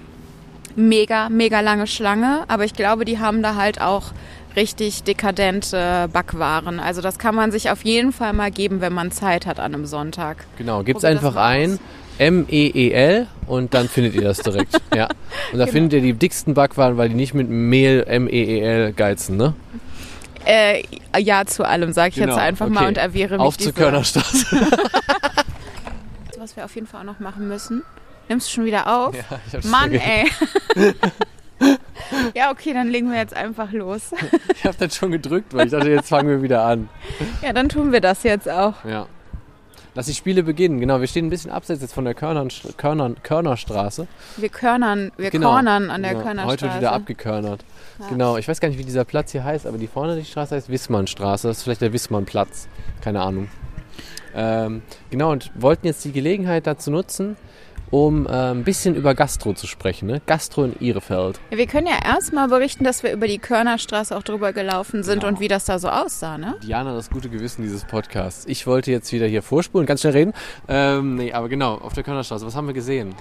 Mega, 0.76 1.30
mega 1.30 1.60
lange 1.62 1.88
Schlange, 1.88 2.44
aber 2.48 2.64
ich 2.66 2.74
glaube, 2.74 3.06
die 3.06 3.20
haben 3.20 3.42
da 3.44 3.56
halt 3.56 3.82
auch 3.82 4.12
richtig 4.56 5.04
dekadente 5.04 6.10
Backwaren. 6.12 6.80
Also 6.80 7.02
das 7.02 7.20
kann 7.20 7.36
man 7.36 7.52
sich 7.52 7.70
auf 7.70 7.84
jeden 7.84 8.12
Fall 8.12 8.34
mal 8.34 8.52
geben, 8.52 8.82
wenn 8.82 8.94
man 8.94 9.12
Zeit 9.12 9.46
hat 9.46 9.60
an 9.60 9.74
einem 9.74 9.86
Sonntag. 9.86 10.46
Genau, 10.58 10.84
gibt's 10.84 11.04
einfach 11.06 11.36
mal 11.36 11.46
ein. 11.48 11.80
M-E-E-L 12.18 13.28
und 13.48 13.74
dann 13.74 13.88
findet 13.88 14.14
ihr 14.16 14.24
das 14.24 14.40
direkt. 14.40 14.74
ja. 14.96 15.06
Und 15.06 15.14
Genau. 15.52 15.66
da 15.66 15.72
findet 15.72 15.94
ihr 15.94 16.02
die 16.02 16.14
dicksten 16.14 16.54
Backwaren, 16.54 16.98
weil 16.98 17.08
die 17.10 17.16
nicht 17.16 17.34
mit 17.34 17.50
Mehl 17.50 18.04
M-E-E-L 18.06 18.92
geizen, 18.94 19.38
ne? 19.38 19.54
Äh, 20.46 20.84
ja 21.18 21.46
zu 21.46 21.64
allem, 21.64 21.94
sage 21.94 22.10
ich 22.10 22.16
Genau, 22.16 22.34
jetzt 22.34 22.40
einfach 22.42 22.68
mal 22.68 22.82
okay. 22.82 22.88
und 22.90 22.98
erwehre 22.98 23.36
mich 23.38 23.42
Auf 23.42 23.58
zur 23.58 23.72
Körnerstraße. 23.72 24.46
Was 26.38 26.56
wir 26.58 26.66
auf 26.66 26.76
jeden 26.76 26.88
Fall 26.88 27.02
auch 27.02 27.06
noch 27.06 27.20
machen 27.20 27.48
müssen. 27.48 27.84
Nimmst 28.30 28.48
du 28.48 28.52
schon 28.54 28.65
wieder 28.65 28.88
auf? 28.88 29.15
ja, 29.15 29.24
ich 29.48 29.54
hab's 29.56 29.65
Mann, 29.68 29.92
ey. 29.92 30.28
ja, 32.36 32.52
okay, 32.52 32.74
dann 32.74 32.88
legen 32.88 33.12
wir 33.12 33.18
jetzt 33.18 33.36
einfach 33.36 33.72
los. 33.72 34.12
Ich 34.56 34.65
hab 34.65 34.78
das 34.78 34.94
schon 34.96 35.12
gedrückt, 35.12 35.54
weil 35.54 35.68
ich 35.68 35.72
dachte, 35.72 35.89
jetzt 35.89 36.10
fangen 36.10 36.28
wir 36.28 36.42
wieder 36.42 36.65
an. 36.65 36.89
Ja, 37.42 37.54
dann 37.54 37.70
tun 37.70 37.94
wir 37.94 38.02
das 38.02 38.24
jetzt 38.24 38.50
auch. 38.50 38.74
Ja. 38.84 39.08
Lass 39.96 40.06
die 40.08 40.13
Spiele 40.13 40.44
beginnen. 40.44 40.80
Genau, 40.82 41.00
wir 41.00 41.08
stehen 41.08 41.28
ein 41.28 41.30
bisschen 41.30 41.50
abseits 41.50 41.82
jetzt 41.82 41.94
von 41.94 42.04
der 42.06 42.13
Körnern, 42.13 42.50
Körnern, 42.78 43.15
Körnerstraße. 43.24 44.08
Wir 44.38 44.50
körnern, 44.50 45.12
wir 45.18 45.30
Genau. 45.32 45.52
cornern 45.52 45.89
an 45.89 46.02
der 46.04 46.12
Genau, 46.12 46.24
Körnerstraße. 46.26 46.65
Heute 46.68 46.78
wieder 46.78 46.92
abgekörnert. 46.92 47.63
Genau, 48.10 48.38
ich 48.38 48.48
weiß 48.48 48.60
gar 48.60 48.68
nicht, 48.68 48.78
wie 48.78 48.84
dieser 48.84 49.06
Platz 49.06 49.32
hier 49.32 49.44
heißt, 49.46 49.65
aber 49.65 49.78
die 49.78 49.88
vorne 49.88 50.15
die 50.18 50.26
Straße 50.26 50.56
heißt 50.56 50.70
Wissmannstraße. 50.70 51.48
Das 51.48 51.58
ist 51.60 51.63
vielleicht 51.63 51.82
der 51.82 51.94
Wissmannplatz. 51.94 52.68
Keine 53.02 53.22
Ahnung. 53.22 53.48
Ähm, 54.36 54.82
genau, 55.10 55.32
und 55.32 55.52
wollten 55.56 55.88
jetzt 55.88 56.04
die 56.06 56.12
Gelegenheit 56.12 56.68
dazu 56.68 56.92
nutzen, 56.92 57.36
um 57.91 58.25
äh, 58.28 58.30
ein 58.52 58.63
bisschen 58.63 58.95
über 58.95 59.15
Gastro 59.15 59.54
zu 59.54 59.67
sprechen. 59.67 60.08
Ne? 60.08 60.21
Gastro 60.25 60.63
in 60.63 60.80
Ihrefeld. 60.80 61.39
Ja, 61.52 61.58
wir 61.58 61.67
können 61.67 61.88
ja 61.88 61.97
erstmal 62.06 62.47
berichten, 62.47 62.84
dass 62.84 63.04
wir 63.04 63.12
über 63.12 63.28
die 63.28 63.39
Körnerstraße 63.39 64.15
auch 64.15 64.23
drüber 64.23 64.54
gelaufen 64.54 65.04
sind 65.04 65.19
Genau. 65.21 65.28
und 65.34 65.39
wie 65.39 65.47
das 65.47 65.65
da 65.65 65.80
so 65.80 65.89
aussah, 65.89 66.38
ne? 66.38 66.56
Diana, 66.63 66.93
das 66.93 67.10
gute 67.10 67.30
Gewissen 67.30 67.62
dieses 67.63 67.86
Podcasts. 67.86 68.45
Ich 68.47 68.67
wollte 68.67 68.91
jetzt 68.91 69.12
wieder 69.12 69.25
hier 69.28 69.41
vorspulen, 69.41 69.86
ganz 69.88 70.02
schnell 70.02 70.13
reden. 70.13 70.34
Ähm, 70.67 71.15
nee, 71.15 71.34
aber 71.34 71.49
genau, 71.49 71.75
auf 71.75 71.93
der 71.93 72.04
Körnerstraße. 72.04 72.45
Was 72.45 72.56
haben 72.56 72.67
wir 72.67 72.73
gesehen? 72.73 73.15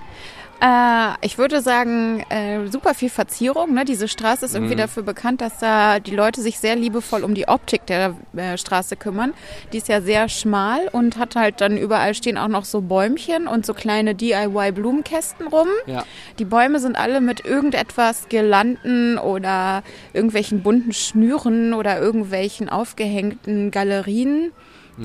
Äh, 0.61 1.15
ich 1.25 1.39
würde 1.39 1.61
sagen, 1.61 2.25
äh, 2.31 2.67
super 2.67 2.95
viel 2.95 3.11
Verzierung. 3.11 3.75
Ne? 3.75 3.85
Diese 3.85 4.09
Straße 4.09 4.45
ist 4.47 4.55
irgendwie 4.55 4.75
Mhm. 4.75 4.79
dafür 4.79 5.03
bekannt, 5.05 5.41
dass 5.41 5.59
da 5.59 6.01
die 6.01 6.15
Leute 6.17 6.41
sich 6.41 6.59
sehr 6.59 6.75
liebevoll 6.75 7.23
um 7.23 7.35
die 7.35 7.47
Optik 7.47 7.87
der 7.87 8.15
äh, 8.37 8.59
Straße 8.59 8.97
kümmern. 8.97 9.35
Die 9.73 9.79
ist 9.79 9.87
ja 9.89 10.01
sehr 10.01 10.29
schmal 10.29 10.89
und 10.91 11.17
hat 11.17 11.37
halt 11.37 11.61
dann 11.61 11.77
überall 11.79 12.13
stehen 12.15 12.37
auch 12.39 12.49
noch 12.49 12.65
so 12.65 12.81
Bäumchen 12.81 13.47
und 13.47 13.65
so 13.67 13.73
kleine 13.73 14.15
DIY-Blumenkästen 14.17 15.47
rum. 15.47 15.69
Ja. 15.87 16.05
Die 16.41 16.45
Bäume 16.45 16.81
sind 16.81 16.97
alle 16.97 17.21
mit 17.21 17.45
irgendetwas 17.45 18.29
Girlanden 18.29 19.17
oder 19.19 19.83
irgendwelchen 20.13 20.63
bunten 20.63 20.93
Schnüren 20.93 21.73
oder 21.73 22.01
irgendwelchen 22.01 22.69
aufgehängten 22.69 23.71
Galerien 23.71 24.51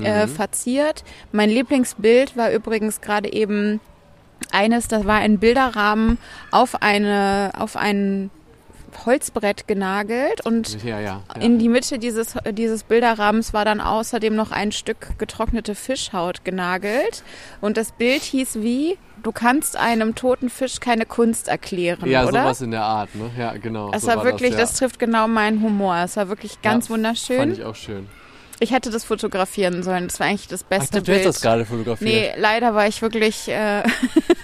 äh, 0.02 0.26
verziert. 0.26 1.04
Mein 1.30 1.48
Lieblingsbild 1.50 2.36
war 2.36 2.50
übrigens 2.50 3.00
gerade 3.00 3.32
eben 3.32 3.80
eines, 4.52 4.88
das 4.88 5.06
war 5.06 5.16
ein 5.16 5.38
Bilderrahmen 5.38 6.18
auf 6.50 6.82
eine 6.82 7.52
auf 7.58 7.76
ein 7.76 8.30
Holzbrett 9.06 9.66
genagelt 9.66 10.44
und 10.46 10.82
Ja, 10.84 11.00
ja. 11.00 11.22
ja. 11.34 11.40
in 11.40 11.58
die 11.58 11.68
Mitte 11.68 11.98
dieses, 11.98 12.34
dieses 12.52 12.84
Bilderrahmens 12.84 13.52
war 13.52 13.64
dann 13.64 13.80
außerdem 13.80 14.34
noch 14.34 14.52
ein 14.52 14.72
Stück 14.72 15.18
getrocknete 15.18 15.74
Fischhaut 15.74 16.44
genagelt. 16.44 17.22
Und 17.60 17.76
das 17.76 17.92
Bild 17.92 18.22
hieß 18.22 18.56
wie, 18.60 18.98
du 19.22 19.32
kannst 19.32 19.76
einem 19.76 20.14
toten 20.14 20.48
Fisch 20.48 20.80
keine 20.80 21.06
Kunst 21.06 21.48
erklären, 21.48 22.08
ja, 22.08 22.24
oder? 22.24 22.42
sowas 22.42 22.60
in 22.60 22.70
der 22.70 22.84
Art, 22.84 23.14
ne? 23.14 23.30
Ja, 23.38 23.54
genau. 23.54 23.90
Das 23.90 24.02
so 24.02 24.08
war 24.08 24.24
wirklich, 24.24 24.52
das, 24.52 24.70
das, 24.70 24.80
ja. 24.80 24.86
trifft 24.86 24.98
genau 24.98 25.28
meinen 25.28 25.62
Humor. 25.62 25.96
Es 26.04 26.16
war 26.16 26.28
wirklich 26.28 26.62
ganz 26.62 26.88
Ja, 26.88 26.94
wunderschön. 26.94 27.38
Fand 27.38 27.52
ich 27.52 27.64
auch 27.64 27.74
schön. 27.74 28.08
Hätte 28.70 28.90
das 28.90 29.04
fotografieren 29.04 29.82
sollen. 29.82 30.08
Das 30.08 30.20
war 30.20 30.26
eigentlich 30.26 30.48
das 30.48 30.60
Ach, 30.62 30.72
ich 30.72 30.78
beste 30.78 30.92
dachte, 30.98 31.04
du 31.04 31.12
hast 31.12 31.16
Bild. 31.18 31.26
das 31.26 31.40
gerade 31.40 31.64
fotografiert. 31.64 32.10
Nee, 32.10 32.32
leider 32.36 32.74
war 32.74 32.86
ich 32.86 33.02
wirklich, 33.02 33.48
äh, 33.48 33.82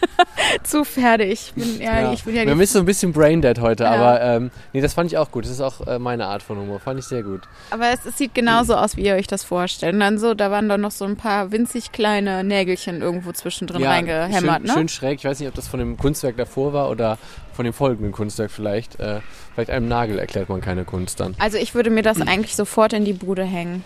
zu 0.62 0.84
fertig. 0.84 1.52
Ich 1.56 1.62
bin 1.62 1.80
ja, 1.80 2.12
Ich 2.12 2.24
bin 2.24 2.34
ja 2.34 2.44
Wir 2.46 2.54
sind 2.54 2.68
so 2.68 2.78
ein 2.80 2.84
bisschen 2.84 3.12
braindead 3.12 3.60
heute, 3.60 3.84
Ja. 3.84 3.90
aber 3.92 4.20
ähm, 4.20 4.50
nee, 4.72 4.80
das 4.80 4.94
fand 4.94 5.10
ich 5.10 5.18
auch 5.18 5.30
gut. 5.30 5.44
Das 5.44 5.50
ist 5.52 5.60
auch 5.60 5.86
äh, 5.86 5.98
meine 5.98 6.26
Art 6.26 6.42
von 6.42 6.58
Humor. 6.58 6.80
Fand 6.80 6.98
ich 6.98 7.06
sehr 7.06 7.22
gut. 7.22 7.42
aber 7.70 7.88
es, 7.90 8.04
es 8.04 8.18
sieht 8.18 8.34
genauso 8.34 8.74
aus, 8.74 8.96
wie 8.96 9.02
ihr 9.02 9.14
euch 9.14 9.26
das 9.26 9.44
vorstellt. 9.44 9.94
Und 9.94 10.00
dann 10.00 10.18
so, 10.18 10.34
da 10.34 10.50
waren 10.50 10.68
dann 10.68 10.80
noch 10.80 10.90
so 10.90 11.04
ein 11.04 11.16
paar 11.16 11.52
winzig 11.52 11.92
kleine 11.92 12.44
Nägelchen 12.44 13.00
irgendwo 13.02 13.32
zwischendrin 13.32 13.84
reingehämmert, 13.84 14.58
schön, 14.60 14.66
ne? 14.66 14.72
schön 14.72 14.88
schräg. 14.88 15.18
Ich 15.18 15.24
weiß 15.24 15.38
nicht, 15.40 15.48
ob 15.48 15.54
das 15.54 15.68
von 15.68 15.78
dem 15.80 15.96
Kunstwerk 15.96 16.36
davor 16.36 16.72
war 16.72 16.90
oder 16.90 17.18
von 17.52 17.64
dem 17.64 17.74
folgenden 17.74 18.12
Kunstwerk 18.12 18.50
vielleicht. 18.50 18.98
Äh, 19.00 19.20
vielleicht 19.54 19.70
einem 19.70 19.88
Nagel 19.88 20.18
erklärt 20.18 20.48
man 20.48 20.60
keine 20.60 20.84
Kunst 20.84 21.20
dann. 21.20 21.34
Also 21.38 21.58
ich 21.58 21.74
würde 21.74 21.90
mir 21.90 22.02
das 22.02 22.20
eigentlich 22.26 22.56
sofort 22.56 22.92
in 22.92 23.04
die 23.04 23.12
Bude 23.12 23.44
hängen. 23.44 23.84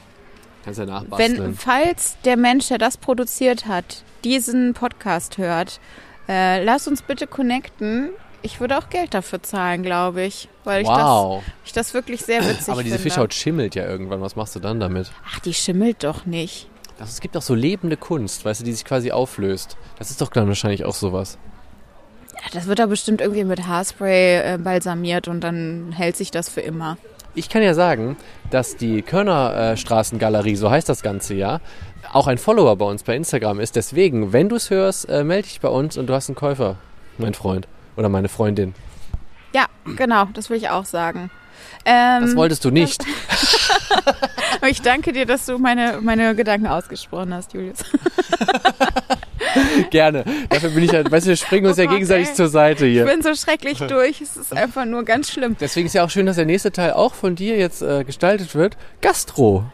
Kannst 0.64 0.78
ja 0.78 0.86
nachbasteln. 0.86 1.38
Wenn, 1.38 1.54
falls 1.54 2.16
der 2.24 2.36
Mensch, 2.36 2.68
der 2.68 2.78
das 2.78 2.96
produziert 2.96 3.66
hat, 3.66 4.02
diesen 4.24 4.72
Podcast 4.74 5.38
hört, 5.38 5.80
äh, 6.28 6.64
lass 6.64 6.88
uns 6.88 7.02
bitte 7.02 7.26
connecten. 7.26 8.10
Ich 8.40 8.60
würde 8.60 8.78
auch 8.78 8.88
Geld 8.88 9.14
dafür 9.14 9.42
zahlen, 9.42 9.82
glaube 9.82 10.22
ich. 10.22 10.48
Weil 10.64 10.82
ich, 10.82 10.88
wow. 10.88 11.42
das, 11.44 11.54
ich 11.66 11.72
das 11.72 11.94
wirklich 11.94 12.22
sehr 12.22 12.42
witzig 12.42 12.68
Aber 12.70 12.82
diese 12.82 12.96
finde. 12.96 13.10
Fischhaut 13.10 13.34
schimmelt 13.34 13.74
ja 13.74 13.84
irgendwann. 13.84 14.20
Was 14.20 14.36
machst 14.36 14.56
du 14.56 14.60
dann 14.60 14.80
damit? 14.80 15.10
Ach, 15.30 15.40
die 15.40 15.54
schimmelt 15.54 16.04
doch 16.04 16.24
nicht. 16.26 16.68
Das, 16.98 17.10
es 17.10 17.20
gibt 17.20 17.36
auch 17.36 17.42
so 17.42 17.54
lebende 17.54 17.96
Kunst, 17.96 18.44
weißt 18.44 18.60
du, 18.60 18.64
die 18.64 18.72
sich 18.72 18.84
quasi 18.84 19.10
auflöst. 19.10 19.76
Das 19.98 20.10
ist 20.10 20.20
doch 20.20 20.28
dann 20.28 20.46
wahrscheinlich 20.48 20.84
auch 20.84 20.94
sowas. 20.94 21.38
Ja, 22.34 22.50
das 22.52 22.66
wird 22.66 22.78
da 22.78 22.86
bestimmt 22.86 23.20
irgendwie 23.20 23.44
mit 23.44 23.66
Haarspray 23.66 24.54
äh, 24.54 24.58
balsamiert 24.58 25.28
und 25.28 25.40
dann 25.40 25.92
hält 25.92 26.16
sich 26.16 26.30
das 26.30 26.48
für 26.48 26.60
immer. 26.60 26.96
Ich 27.34 27.48
kann 27.48 27.62
ja 27.62 27.74
sagen, 27.74 28.16
dass 28.50 28.76
die 28.76 29.02
Körnerstraßengalerie, 29.02 30.56
so 30.56 30.70
heißt 30.70 30.88
das 30.88 31.02
Ganze 31.02 31.34
ja, 31.34 31.60
auch 32.12 32.26
ein 32.26 32.38
Follower 32.38 32.76
bei 32.76 32.84
uns 32.84 33.02
bei 33.02 33.16
Instagram 33.16 33.58
ist. 33.60 33.76
Deswegen, 33.76 34.32
wenn 34.32 34.48
du 34.48 34.56
es 34.56 34.70
hörst, 34.70 35.08
äh, 35.08 35.24
melde 35.24 35.48
dich 35.48 35.60
bei 35.60 35.68
uns 35.68 35.96
und 35.96 36.06
du 36.06 36.14
hast 36.14 36.28
einen 36.28 36.36
Käufer, 36.36 36.76
mein 37.18 37.34
Freund 37.34 37.66
oder 37.96 38.08
meine 38.08 38.28
Freundin. 38.28 38.74
Ja, 39.52 39.66
genau, 39.96 40.26
das 40.34 40.50
will 40.50 40.56
ich 40.56 40.68
auch 40.68 40.84
sagen. 40.84 41.30
Ähm, 41.84 42.22
Das 42.22 42.36
wolltest 42.36 42.64
du 42.64 42.70
nicht. 42.70 43.04
ich 44.68 44.82
danke 44.82 45.12
dir, 45.12 45.26
dass 45.26 45.46
du 45.46 45.58
meine, 45.58 45.98
meine 46.02 46.34
Gedanken 46.34 46.66
ausgesprochen 46.66 47.34
hast, 47.34 47.52
Julius. 47.52 47.78
Gerne. 49.90 50.24
Dafür 50.48 50.70
bin 50.70 50.84
ich 50.84 50.92
ja, 50.92 51.10
weißt 51.10 51.26
du, 51.26 51.30
wir 51.30 51.36
springen 51.36 51.66
uns 51.66 51.78
Oh 51.78 51.82
ja 51.82 51.90
gegenseitig 51.90 52.28
ey. 52.28 52.34
zur 52.34 52.48
Seite 52.48 52.86
Ich 52.86 52.94
hier. 52.94 53.04
bin 53.04 53.22
so 53.22 53.34
schrecklich 53.34 53.78
durch. 53.88 54.20
Es 54.20 54.36
ist 54.36 54.56
einfach 54.56 54.84
nur 54.84 55.04
ganz 55.04 55.30
schlimm. 55.30 55.56
Deswegen 55.60 55.86
ist 55.86 55.94
ja 55.94 56.04
auch 56.04 56.10
schön, 56.10 56.26
dass 56.26 56.36
der 56.36 56.46
nächste 56.46 56.72
Teil 56.72 56.92
auch 56.92 57.14
von 57.14 57.34
dir 57.36 57.56
jetzt 57.56 57.82
äh, 57.82 58.04
gestaltet 58.04 58.54
wird. 58.54 58.76
Gastro. 59.00 59.64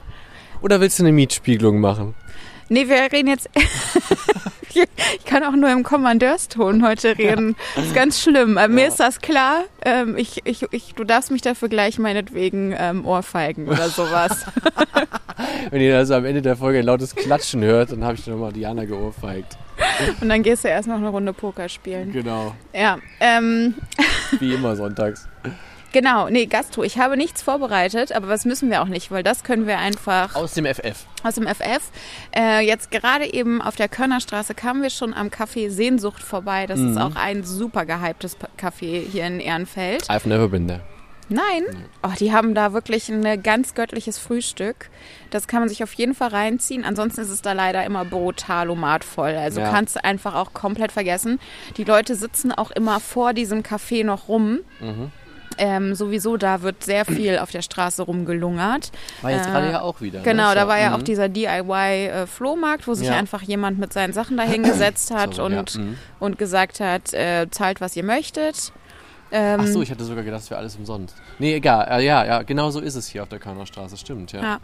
Oder 0.62 0.80
willst 0.80 0.98
du 0.98 1.04
eine 1.04 1.12
Mietspiegelung 1.12 1.80
machen? 1.80 2.14
Nee, 2.68 2.88
wir 2.88 3.10
reden 3.12 3.28
jetzt. 3.28 3.48
ich 4.72 5.24
kann 5.24 5.42
auch 5.42 5.56
nur 5.56 5.70
im 5.72 5.82
Kommandeurston 5.82 6.86
heute 6.86 7.18
reden. 7.18 7.56
Das 7.74 7.86
ist 7.86 7.94
ganz 7.94 8.22
schlimm. 8.22 8.56
Äh, 8.56 8.68
Mir 8.68 8.86
ist 8.86 9.00
das 9.00 9.20
klar. 9.20 9.64
Ähm, 9.84 10.16
ich, 10.16 10.42
ich, 10.44 10.64
ich, 10.70 10.94
du 10.94 11.02
darfst 11.04 11.30
mich 11.32 11.42
dafür 11.42 11.68
gleich 11.68 11.98
meinetwegen 11.98 12.72
ähm, 12.78 13.04
ohrfeigen 13.04 13.68
oder 13.68 13.88
sowas. 13.88 14.44
Wenn 15.70 15.80
ihr 15.80 15.96
also 15.96 16.14
am 16.14 16.24
Ende 16.24 16.42
der 16.42 16.56
Folge 16.56 16.78
ein 16.80 16.84
lautes 16.84 17.16
Klatschen 17.16 17.62
hört, 17.64 17.90
dann 17.92 18.04
habe 18.04 18.14
ich 18.14 18.26
nochmal 18.26 18.52
Diana 18.52 18.84
geohrfeigt. 18.84 19.56
Und 20.20 20.28
dann 20.28 20.42
gehst 20.42 20.64
du 20.64 20.68
erst 20.68 20.88
noch 20.88 20.96
eine 20.96 21.08
Runde 21.08 21.32
Poker 21.32 21.68
spielen. 21.68 22.12
Genau. 22.12 22.54
Ja, 22.74 22.98
ähm, 23.20 23.74
Wie 24.38 24.54
immer 24.54 24.76
sonntags. 24.76 25.28
genau. 25.92 26.28
Nee, 26.28 26.46
Gastro. 26.46 26.82
Ich 26.84 26.98
habe 26.98 27.16
nichts 27.16 27.42
vorbereitet, 27.42 28.12
aber 28.12 28.28
was 28.28 28.44
müssen 28.44 28.70
wir 28.70 28.82
auch 28.82 28.86
nicht, 28.88 29.10
weil 29.10 29.22
das 29.22 29.42
können 29.44 29.66
wir 29.66 29.78
einfach 29.78 30.34
Aus 30.36 30.54
dem 30.54 30.66
FF. 30.66 31.04
aus 31.22 31.34
dem 31.34 31.46
FF. 31.46 31.90
Äh, 32.36 32.60
jetzt 32.66 32.90
gerade 32.90 33.32
eben 33.32 33.60
auf 33.62 33.76
der 33.76 33.88
Körnerstraße 33.88 34.54
kamen 34.54 34.82
wir 34.82 34.90
schon 34.90 35.14
am 35.14 35.28
Café 35.28 35.70
Sehnsucht 35.70 36.22
vorbei. 36.22 36.66
Das 36.66 36.78
ist 36.80 36.96
auch 36.98 37.16
ein 37.16 37.44
super 37.44 37.84
gehyptes 37.86 38.36
Café 38.58 39.02
hier 39.06 39.26
in 39.26 39.40
Ehrenfeld. 39.40 40.04
I've 40.10 40.26
never 40.28 40.48
been 40.48 40.66
there. 40.68 40.80
Nein. 41.30 41.64
Oh, 42.02 42.10
die 42.18 42.32
haben 42.32 42.54
da 42.54 42.72
wirklich 42.72 43.08
ein 43.08 43.42
ganz 43.42 43.74
göttliches 43.74 44.18
Frühstück. 44.18 44.90
Das 45.30 45.46
kann 45.46 45.60
man 45.60 45.68
sich 45.68 45.82
auf 45.84 45.92
jeden 45.94 46.14
Fall 46.14 46.28
reinziehen. 46.28 46.84
Ansonsten 46.84 47.20
ist 47.20 47.30
es 47.30 47.40
da 47.40 47.52
leider 47.52 47.84
immer 47.84 48.04
brutalomat 48.04 49.04
voll. 49.04 49.36
Also 49.36 49.60
Ja. 49.60 49.70
kannst 49.70 49.96
du 49.96 50.04
einfach 50.04 50.34
auch 50.34 50.52
komplett 50.52 50.90
vergessen. 50.92 51.38
Die 51.76 51.84
Leute 51.84 52.16
sitzen 52.16 52.50
auch 52.52 52.70
immer 52.72 52.98
vor 53.00 53.32
diesem 53.32 53.62
Café 53.62 54.04
noch 54.04 54.28
rum. 54.28 54.58
Mhm. 54.80 55.12
Ähm, 55.58 55.94
sowieso, 55.94 56.36
da 56.38 56.62
wird 56.62 56.82
sehr 56.84 57.04
viel 57.04 57.38
auf 57.38 57.50
der 57.50 57.60
Straße 57.60 58.02
rumgelungert. 58.02 58.92
War 59.20 59.30
jetzt 59.30 59.46
Äh, 59.46 59.50
gerade 59.50 59.70
ja 59.72 59.80
auch 59.82 60.00
wieder. 60.00 60.20
Genau, 60.20 60.48
ne? 60.48 60.54
da 60.54 60.66
war 60.68 60.78
ja 60.80 60.88
mhm. 60.90 60.94
auch 60.96 61.02
dieser 61.02 61.28
DIY-Flohmarkt, 61.28 62.86
wo 62.88 62.94
sich 62.94 63.08
Ja. 63.08 63.14
einfach 63.16 63.42
jemand 63.42 63.78
mit 63.78 63.92
seinen 63.92 64.12
Sachen 64.12 64.36
dahingesetzt 64.36 65.10
hat 65.14 65.34
So, 65.34 65.48
ja, 65.48 65.58
und, 65.58 65.76
mhm. 65.76 65.98
und 66.18 66.38
gesagt 66.38 66.80
hat, 66.80 67.12
äh, 67.12 67.46
zahlt, 67.50 67.80
was 67.80 67.94
ihr 67.96 68.04
möchtet. 68.04 68.72
Ähm, 69.32 69.60
Ach 69.62 69.66
so, 69.66 69.80
ich 69.82 69.90
hatte 69.90 70.04
sogar 70.04 70.24
gedacht, 70.24 70.40
das 70.40 70.50
wäre 70.50 70.58
alles 70.58 70.76
umsonst. 70.76 71.14
Nee, 71.38 71.54
egal. 71.54 71.86
Äh, 71.88 72.04
ja, 72.04 72.24
ja, 72.24 72.42
genau 72.42 72.70
so 72.70 72.80
ist 72.80 72.96
es 72.96 73.06
hier 73.06 73.22
auf 73.22 73.28
der 73.28 73.38
Körnerstraße. 73.38 73.96
Stimmt, 73.96 74.32
ja. 74.32 74.42
Ja. 74.42 74.60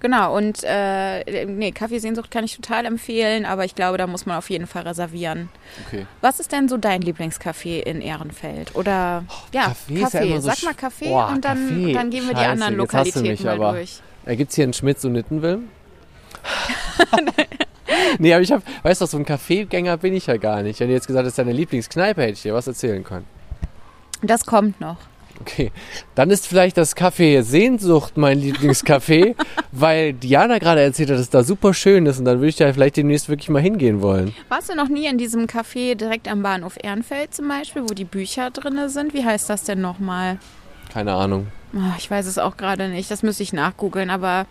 Genau, 0.00 0.36
und 0.36 0.64
äh, 0.64 1.44
nee, 1.44 1.70
Kaffeesehnsucht 1.72 2.30
kann 2.30 2.42
ich 2.44 2.56
total 2.56 2.86
empfehlen, 2.86 3.44
aber 3.44 3.64
ich 3.64 3.74
glaube, 3.74 3.98
da 3.98 4.06
muss 4.06 4.26
man 4.26 4.36
auf 4.38 4.50
jeden 4.50 4.66
Fall 4.66 4.82
reservieren. 4.82 5.48
Okay. 5.86 6.06
Was 6.22 6.40
ist 6.40 6.50
denn 6.52 6.68
so 6.68 6.76
dein 6.76 7.02
Lieblingscafé 7.02 7.80
in 7.82 8.00
Ehrenfeld? 8.00 8.74
Oder 8.74 9.24
ja, 9.52 9.66
Kaffee 9.66 9.94
ja 9.94 10.00
Kaffee. 10.08 10.26
immer 10.26 10.40
so 10.40 10.48
Sag 10.48 10.62
mal 10.64 10.74
Kaffee 10.74 11.08
Boah, 11.08 11.28
und 11.28 11.44
dann, 11.44 11.68
Kaffee. 11.68 11.92
dann 11.92 12.10
gehen 12.10 12.26
wir 12.26 12.34
die 12.34 12.40
Scheiße, 12.40 12.50
anderen 12.50 12.62
hast 12.62 12.72
du 12.72 12.76
Lokalitäten 12.76 13.22
mich 13.22 13.44
mal 13.44 13.54
aber. 13.54 13.72
durch. 13.72 14.00
Äh, 14.24 14.36
Gibt 14.36 14.50
es 14.50 14.56
hier 14.56 14.64
einen 14.64 14.72
Schmitz 14.72 15.04
und 15.04 15.12
Nittenwilm? 15.12 15.68
nee, 18.18 18.32
aber 18.32 18.42
ich 18.42 18.52
habe, 18.52 18.62
weißt 18.82 19.02
du, 19.02 19.06
so 19.06 19.18
ein 19.18 19.24
Kaffeegänger 19.24 19.96
bin 19.98 20.14
ich 20.14 20.26
ja 20.26 20.36
gar 20.36 20.62
nicht. 20.62 20.80
Wenn 20.80 20.88
du 20.88 20.94
jetzt 20.94 21.06
gesagt 21.06 21.26
hast, 21.26 21.38
deine 21.38 21.52
Lieblingskneipe, 21.52 22.22
hätte 22.22 22.32
ich 22.32 22.42
dir 22.42 22.54
was 22.54 22.66
erzählen 22.66 23.04
können. 23.04 23.26
Das 24.22 24.44
kommt 24.46 24.80
noch. 24.80 24.96
Okay, 25.40 25.72
dann 26.14 26.30
ist 26.30 26.46
vielleicht 26.46 26.76
das 26.76 26.94
Café 26.94 27.42
Sehnsucht 27.42 28.18
mein 28.18 28.38
Lieblingscafé, 28.38 29.34
weil 29.72 30.12
Diana 30.12 30.58
gerade 30.58 30.82
erzählt 30.82 31.08
hat, 31.08 31.14
dass 31.14 31.22
es 31.22 31.30
da 31.30 31.42
super 31.42 31.72
schön 31.72 32.04
ist 32.04 32.18
und 32.18 32.26
dann 32.26 32.38
würde 32.38 32.48
ich 32.48 32.56
da 32.56 32.70
vielleicht 32.70 32.98
demnächst 32.98 33.30
wirklich 33.30 33.48
mal 33.48 33.62
hingehen 33.62 34.02
wollen. 34.02 34.34
Warst 34.50 34.70
du 34.70 34.76
noch 34.76 34.88
nie 34.88 35.06
in 35.06 35.16
diesem 35.16 35.46
Café 35.46 35.94
direkt 35.94 36.28
am 36.28 36.42
Bahnhof 36.42 36.76
Ehrenfeld 36.82 37.34
zum 37.34 37.48
Beispiel, 37.48 37.82
wo 37.82 37.94
die 37.94 38.04
Bücher 38.04 38.50
drin 38.50 38.86
sind? 38.90 39.14
Wie 39.14 39.24
heißt 39.24 39.48
das 39.48 39.64
denn 39.64 39.80
nochmal? 39.80 40.38
Keine 40.92 41.14
Ahnung. 41.14 41.46
Ah, 41.74 41.94
ich 41.96 42.10
weiß 42.10 42.26
es 42.26 42.36
auch 42.36 42.58
gerade 42.58 42.88
nicht. 42.88 43.10
Das 43.10 43.22
müsste 43.22 43.42
ich 43.42 43.54
nachgoogeln, 43.54 44.10
aber 44.10 44.44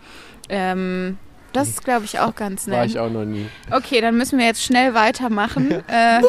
ähm, 0.48 1.18
das 1.52 1.68
ist, 1.68 1.84
glaube 1.84 2.04
ich, 2.04 2.18
auch 2.18 2.34
ganz 2.34 2.66
War 2.68 2.80
nett. 2.80 2.90
ich 2.90 2.98
auch 2.98 3.10
noch 3.10 3.24
nie. 3.24 3.46
Okay, 3.70 4.00
dann 4.00 4.16
müssen 4.16 4.38
wir 4.38 4.46
jetzt 4.46 4.64
schnell 4.64 4.94
weitermachen. 4.94 5.70
äh, 5.88 6.20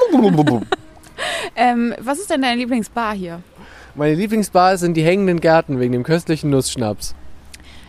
ähm, 1.55 1.93
was 1.99 2.19
ist 2.19 2.29
denn 2.29 2.41
deine 2.41 2.57
Lieblingsbar 2.57 3.13
hier? 3.13 3.41
Meine 3.95 4.15
Lieblingsbar 4.15 4.77
sind 4.77 4.95
die 4.95 5.03
hängenden 5.03 5.41
Gärten 5.41 5.79
wegen 5.79 5.91
dem 5.91 6.03
köstlichen 6.03 6.49
Nussschnaps. 6.49 7.13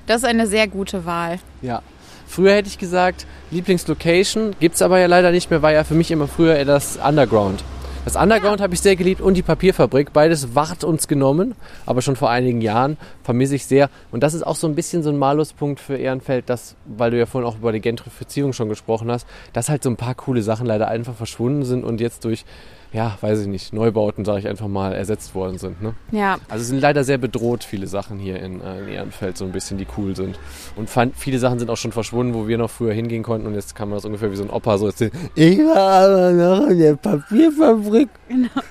Das 0.07 0.19
ist 0.19 0.29
eine 0.29 0.47
sehr 0.47 0.67
gute 0.67 1.07
Wahl. 1.07 1.39
Ja. 1.61 1.83
Früher 2.27 2.55
hätte 2.55 2.69
ich 2.69 2.79
gesagt, 2.79 3.27
Lieblingslocation, 3.51 4.57
gibt's 4.59 4.83
aber 4.83 4.99
ja 4.99 5.07
leider 5.07 5.31
nicht 5.31 5.51
mehr, 5.51 5.63
war 5.63 5.73
ja 5.73 5.85
für 5.85 5.95
mich 5.95 6.11
immer 6.11 6.27
früher 6.27 6.57
eher 6.57 6.65
das 6.65 6.97
Underground. 6.97 7.63
Das 8.05 8.17
Underground 8.17 8.61
habe 8.61 8.75
ich 8.75 8.81
sehr 8.81 8.97
geliebt 8.97 9.21
und 9.21 9.35
die 9.35 9.43
Papierfabrik. 9.43 10.13
Beides 10.13 10.57
ward 10.57 10.83
uns 10.83 11.07
genommen, 11.07 11.55
aber 11.87 12.03
schon 12.03 12.17
vor 12.17 12.31
einigen 12.31 12.61
Jahren 12.61 12.97
vermisse 13.23 13.55
ich 13.55 13.65
sehr. 13.67 13.91
Und 14.11 14.25
das 14.25 14.35
ist 14.35 14.43
auch 14.45 14.57
so 14.57 14.67
ein 14.67 14.75
bisschen 14.75 15.05
so 15.05 15.11
ein 15.11 15.19
Maluspunkt 15.19 15.79
für 15.79 15.95
Ehrenfeld, 15.95 16.51
dass, 16.51 16.75
weil 16.85 17.13
du 17.13 17.19
ja 17.19 17.27
vorhin 17.27 17.49
auch 17.49 17.59
über 17.59 17.71
die 17.71 17.81
Gentrifizierung 17.81 18.55
schon 18.55 18.69
gesprochen 18.69 19.09
hast, 19.09 19.25
dass 19.53 19.69
halt 19.69 19.85
so 19.85 19.91
ein 19.91 19.97
paar 19.97 20.17
coole 20.17 20.43
Sachen 20.43 20.67
leider 20.67 20.89
einfach 20.89 21.15
verschwunden 21.15 21.65
sind 21.65 21.85
und 21.85 22.01
jetzt 22.01 22.25
durch, 22.25 22.45
ja, 22.93 23.17
weiß 23.21 23.41
ich 23.41 23.47
nicht, 23.47 23.73
Neubauten, 23.73 24.25
sage 24.25 24.41
ich 24.41 24.49
einfach 24.49 24.69
mal, 24.69 24.93
ersetzt 24.93 25.35
worden 25.35 25.59
sind. 25.59 25.81
Ne? 25.83 25.95
Ja, 26.11 26.37
Also 26.49 26.63
es 26.63 26.69
sind 26.69 26.81
leider 26.81 27.05
sehr 27.05 27.19
bedroht 27.19 27.65
viele 27.65 27.87
Sachen 27.87 28.19
hier 28.19 28.41
in, 28.41 28.61
äh, 28.61 28.81
in 28.81 28.89
Ehrenfeld, 28.89 29.39
so 29.39 29.45
ein 29.45 29.53
bisschen, 29.53 29.79
die 29.79 29.87
cool 29.97 30.15
sind. 30.15 30.39
Und 30.77 30.91
fand, 30.91 31.17
viele 31.17 31.39
Sachen 31.39 31.59
sind 31.59 31.71
auch 31.71 31.77
schon 31.77 31.93
verschwunden, 31.93 32.35
wo 32.35 32.47
wir 32.49 32.59
noch 32.59 32.71
früher 32.71 32.93
hingehen 32.93 33.23
konnten 33.23 33.47
und 33.47 33.55
jetzt 33.55 33.75
kann 33.75 33.89
man 33.89 33.97
das 33.97 34.05
ungefähr 34.05 34.31
wie 34.31 34.37
so 34.37 34.43
ein 34.45 34.51
Opa 34.51 34.77
so 34.77 34.87
erzählen. 34.87 35.13
Ich 35.35 35.59
war 35.59 36.09
aber 36.09 36.31
noch 36.33 36.67
in 36.69 36.79
der 36.79 36.97
Papierfabrik. 36.97 38.09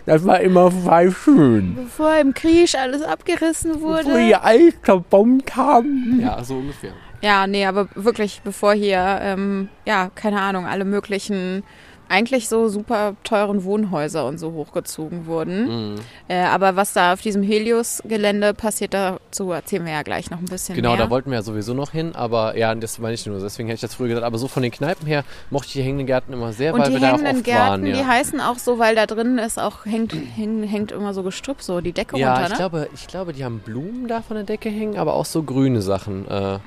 Das 0.06 0.26
war 0.26 0.40
immer 0.42 0.70
voll 0.72 1.12
schön. 1.12 1.76
bevor 1.76 2.16
im 2.18 2.34
Krieg 2.34 2.74
alles 2.76 3.02
abgerissen 3.02 3.82
wurde. 3.82 4.26
die 4.28 4.36
alles 4.36 4.74
zerbombt 4.84 5.56
haben. 5.56 6.20
Ja, 6.22 6.44
so 6.44 6.56
ungefähr. 6.56 6.92
Ja, 7.24 7.46
nee, 7.46 7.66
aber 7.66 7.88
wirklich, 7.96 8.42
bevor 8.44 8.74
hier, 8.74 9.20
ähm, 9.22 9.70
ja, 9.86 10.10
keine 10.16 10.42
Ahnung, 10.42 10.66
alle 10.66 10.86
möglichen, 10.86 11.64
eigentlich 12.12 12.48
so 12.50 12.68
super 12.70 13.16
teuren 13.24 13.64
Wohnhäuser 13.64 14.26
und 14.28 14.38
so 14.38 14.52
hochgezogen 14.52 15.26
wurden. 15.26 15.94
Mhm. 15.94 15.96
Äh, 16.28 16.42
aber 16.44 16.76
was 16.76 16.94
da 16.94 17.14
auf 17.14 17.22
diesem 17.22 17.42
Helios-Gelände 17.42 18.54
passiert, 18.54 18.94
dazu 18.94 19.52
erzählen 19.52 19.86
wir 19.86 19.94
ja 19.94 20.04
gleich 20.04 20.30
noch 20.30 20.40
ein 20.40 20.46
bisschen 20.46 20.76
Genau, 20.76 20.90
mehr. 20.96 21.06
da 21.06 21.10
wollten 21.10 21.30
wir 21.32 21.38
ja 21.38 21.44
sowieso 21.44 21.74
noch 21.74 21.92
hin, 21.92 22.14
aber 22.16 22.58
ja, 22.58 22.74
das 22.76 23.00
meine 23.00 23.14
ich 23.14 23.26
nur. 23.26 23.40
Deswegen 23.40 23.68
hätte 23.70 23.76
ich 23.76 23.82
das 23.82 23.96
früher 23.96 24.10
gesagt. 24.10 24.26
Aber 24.26 24.38
so 24.38 24.48
von 24.48 24.62
den 24.64 24.72
Kneipen 24.72 25.08
her 25.08 25.24
mochte 25.50 25.68
ich 25.68 25.74
die 25.74 25.82
hängenden 25.82 26.08
Gärten 26.08 26.34
immer 26.34 26.54
sehr, 26.54 26.74
und 26.74 26.82
weil 26.82 26.88
die 26.90 26.94
wir 26.96 27.00
da 27.00 27.16
auch 27.16 27.22
oft 27.24 27.44
Gärten, 27.44 27.60
waren. 27.72 27.86
Ja. 27.86 27.96
die 27.98 28.06
heißen 28.06 28.40
auch 28.42 28.58
so, 28.58 28.78
weil 28.78 28.96
da 28.96 29.06
drin 29.06 29.38
ist 29.38 29.60
auch, 29.60 29.86
hängt, 29.86 30.14
hängt, 30.36 30.70
hängt 30.70 30.92
immer 30.92 31.14
so 31.14 31.24
Gestrüpp, 31.24 31.62
so 31.62 31.82
die 31.82 31.94
Decke 31.94 32.18
Ja, 32.18 32.34
runter, 32.34 32.44
ich 32.46 32.50
ne? 32.52 32.56
glaube, 32.58 32.90
ich 32.94 33.08
glaube, 33.08 33.34
die 33.34 33.44
haben 33.46 33.60
Blumen 33.60 34.08
da 34.08 34.22
von 34.22 34.36
der 34.36 34.44
Decke 34.46 34.70
hängen, 34.70 34.98
aber 34.98 35.14
auch 35.14 35.26
so 35.26 35.44
grüne 35.44 35.82
Sachen. 35.82 36.28
Äh, 36.28 36.60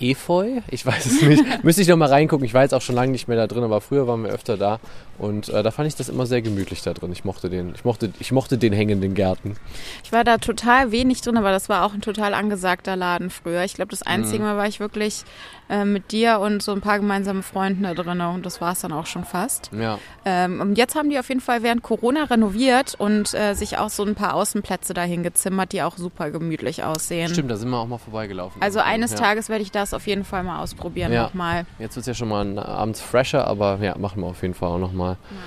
Efeu? 0.00 0.60
Ich 0.68 0.84
weiß 0.84 1.06
es 1.06 1.22
nicht. 1.22 1.64
Müsste 1.64 1.82
ich 1.82 1.88
noch 1.88 1.96
mal 1.96 2.08
reingucken. 2.08 2.44
Ich 2.44 2.54
war 2.54 2.62
jetzt 2.62 2.74
auch 2.74 2.82
schon 2.82 2.94
lange 2.94 3.12
nicht 3.12 3.28
mehr 3.28 3.36
da 3.36 3.46
drin, 3.46 3.62
aber 3.64 3.80
früher 3.80 4.06
waren 4.06 4.24
wir 4.24 4.30
öfter 4.30 4.56
da. 4.56 4.80
Und 5.22 5.48
äh, 5.50 5.62
da 5.62 5.70
fand 5.70 5.86
ich 5.86 5.94
das 5.94 6.08
immer 6.08 6.26
sehr 6.26 6.42
gemütlich 6.42 6.82
da 6.82 6.92
drin. 6.92 7.12
Ich 7.12 7.24
mochte 7.24 7.48
den, 7.48 7.74
ich 7.76 7.84
mochte, 7.84 8.12
ich 8.18 8.32
mochte 8.32 8.58
den 8.58 8.72
hängenden 8.72 9.14
Gärten. 9.14 9.54
Ich 10.02 10.10
war 10.10 10.24
da 10.24 10.38
total 10.38 10.90
wenig 10.90 11.20
drin, 11.20 11.36
aber 11.36 11.52
das 11.52 11.68
war 11.68 11.84
auch 11.84 11.94
ein 11.94 12.00
total 12.00 12.34
angesagter 12.34 12.96
Laden 12.96 13.30
früher. 13.30 13.62
Ich 13.62 13.74
glaube, 13.74 13.90
das 13.90 14.02
einzige 14.02 14.42
Mal 14.42 14.56
war 14.56 14.66
ich 14.66 14.80
wirklich 14.80 15.22
äh, 15.70 15.84
mit 15.84 16.10
dir 16.10 16.40
und 16.40 16.62
so 16.62 16.72
ein 16.72 16.80
paar 16.80 16.98
gemeinsamen 16.98 17.44
Freunden 17.44 17.84
da 17.84 17.94
drin 17.94 18.20
und 18.20 18.44
das 18.44 18.60
war 18.60 18.72
es 18.72 18.80
dann 18.80 18.92
auch 18.92 19.06
schon 19.06 19.24
fast. 19.24 19.70
Ja. 19.72 19.98
Ähm, 20.24 20.60
und 20.60 20.76
jetzt 20.76 20.96
haben 20.96 21.08
die 21.08 21.18
auf 21.18 21.28
jeden 21.28 21.40
Fall 21.40 21.62
während 21.62 21.82
Corona 21.82 22.24
renoviert 22.24 22.96
und 22.98 23.32
äh, 23.32 23.54
sich 23.54 23.78
auch 23.78 23.90
so 23.90 24.04
ein 24.04 24.14
paar 24.16 24.34
Außenplätze 24.34 24.92
dahin 24.92 25.22
gezimmert, 25.22 25.72
die 25.72 25.82
auch 25.82 25.96
super 25.96 26.30
gemütlich 26.30 26.82
aussehen. 26.82 27.30
Stimmt, 27.30 27.50
da 27.50 27.56
sind 27.56 27.70
wir 27.70 27.78
auch 27.78 27.86
mal 27.86 27.98
vorbeigelaufen. 27.98 28.60
Also 28.60 28.80
eines 28.80 29.12
ja. 29.12 29.18
Tages 29.18 29.48
werde 29.48 29.62
ich 29.62 29.70
das 29.70 29.94
auf 29.94 30.06
jeden 30.06 30.24
Fall 30.24 30.42
mal 30.42 30.60
ausprobieren 30.60 31.12
Ja. 31.12 31.22
nochmal. 31.22 31.64
Jetzt 31.78 31.94
wird 31.96 32.02
es 32.02 32.06
ja 32.08 32.14
schon 32.14 32.28
mal 32.28 32.58
abends 32.58 33.00
fresher, 33.00 33.46
aber 33.46 33.78
ja, 33.80 33.96
machen 33.96 34.20
wir 34.22 34.26
auf 34.26 34.42
jeden 34.42 34.54
Fall 34.54 34.68
auch 34.68 34.78
noch 34.78 34.92
mal. 35.30 35.40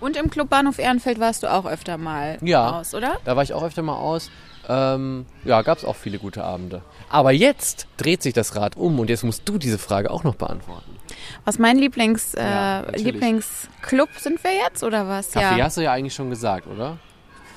Und 0.00 0.16
im 0.16 0.30
Club 0.30 0.48
Bahnhof 0.48 0.78
Ehrenfeld 0.78 1.20
warst 1.20 1.42
du 1.42 1.52
auch 1.52 1.66
öfter 1.66 1.98
mal 1.98 2.38
Ja. 2.40 2.78
aus, 2.80 2.94
oder? 2.94 3.18
Da 3.24 3.36
war 3.36 3.42
ich 3.42 3.52
auch 3.52 3.62
öfter 3.62 3.82
mal 3.82 3.96
aus. 3.96 4.30
Ähm, 4.68 5.26
ja, 5.44 5.62
gab 5.62 5.78
es 5.78 5.84
auch 5.84 5.96
viele 5.96 6.18
gute 6.18 6.44
Abende. 6.44 6.80
Aber 7.08 7.32
jetzt 7.32 7.86
dreht 7.96 8.22
sich 8.22 8.32
das 8.32 8.54
Rad 8.56 8.76
um 8.76 8.98
und 8.98 9.10
jetzt 9.10 9.24
musst 9.24 9.48
du 9.48 9.58
diese 9.58 9.78
Frage 9.78 10.10
auch 10.10 10.22
noch 10.24 10.36
beantworten. 10.36 10.96
Was 11.44 11.58
mein 11.58 11.76
Lieblings, 11.76 12.34
äh, 12.34 12.42
Ja. 12.42 12.84
Lieblingsclub 12.94 14.08
sind 14.18 14.42
wir 14.44 14.52
jetzt 14.54 14.82
oder 14.84 15.08
was? 15.08 15.32
Kaffee 15.32 15.58
ja. 15.58 15.64
hast 15.64 15.76
du 15.76 15.80
ja 15.82 15.92
eigentlich 15.92 16.14
schon 16.14 16.30
gesagt, 16.30 16.66
oder? 16.66 16.98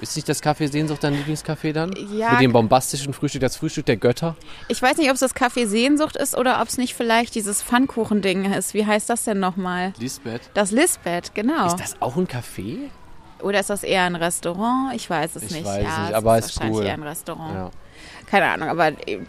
Ist 0.03 0.17
nicht 0.17 0.27
das 0.27 0.43
Café 0.43 0.69
Sehnsucht 0.69 1.01
dein 1.01 1.13
Lieblingscafé 1.15 1.71
dann? 1.71 1.93
Ja. 2.13 2.31
Mit 2.33 2.41
dem 2.41 2.51
bombastischen 2.51 3.13
Frühstück, 3.13 3.39
das 3.39 3.55
Frühstück 3.55 3.85
der 3.85 3.95
Götter? 3.95 4.35
Ich 4.67 4.81
weiß 4.81 4.97
nicht, 4.97 5.07
ob 5.07 5.13
es 5.13 5.21
das 5.21 5.33
Café 5.33 5.65
Sehnsucht 5.65 6.17
ist 6.17 6.37
oder 6.37 6.61
ob 6.61 6.67
es 6.67 6.77
nicht 6.77 6.93
vielleicht 6.93 7.35
dieses 7.35 7.63
Pfannkuchending 7.63 8.51
ist. 8.51 8.73
Wie 8.73 8.85
heißt 8.85 9.09
das 9.09 9.23
denn 9.23 9.39
nochmal? 9.39 9.93
Lisbeth. 9.99 10.41
Das 10.55 10.71
Lisbeth, 10.71 11.33
genau. 11.33 11.67
Ist 11.67 11.77
das 11.79 12.01
auch 12.01 12.17
ein 12.17 12.27
Café? 12.27 12.89
Oder 13.41 13.61
ist 13.61 13.69
das 13.69 13.83
eher 13.83 14.03
ein 14.03 14.15
Restaurant? 14.17 14.93
Ich 14.93 15.09
weiß 15.09 15.37
es 15.37 15.43
Ich 15.43 15.51
nicht. 15.51 15.65
weiß 15.65 15.83
ja, 15.83 15.99
nicht, 16.01 16.09
es 16.09 16.15
aber 16.15 16.37
ist 16.37 16.45
ist 16.47 16.55
wahrscheinlich 16.57 16.79
cool. 16.81 16.85
eher 16.85 16.93
ein 16.95 17.03
Restaurant. 17.03 17.53
Ja. 17.55 17.71
Keine 18.29 18.45
Ahnung, 18.47 18.67
aber 18.69 18.87
äh, 19.07 19.19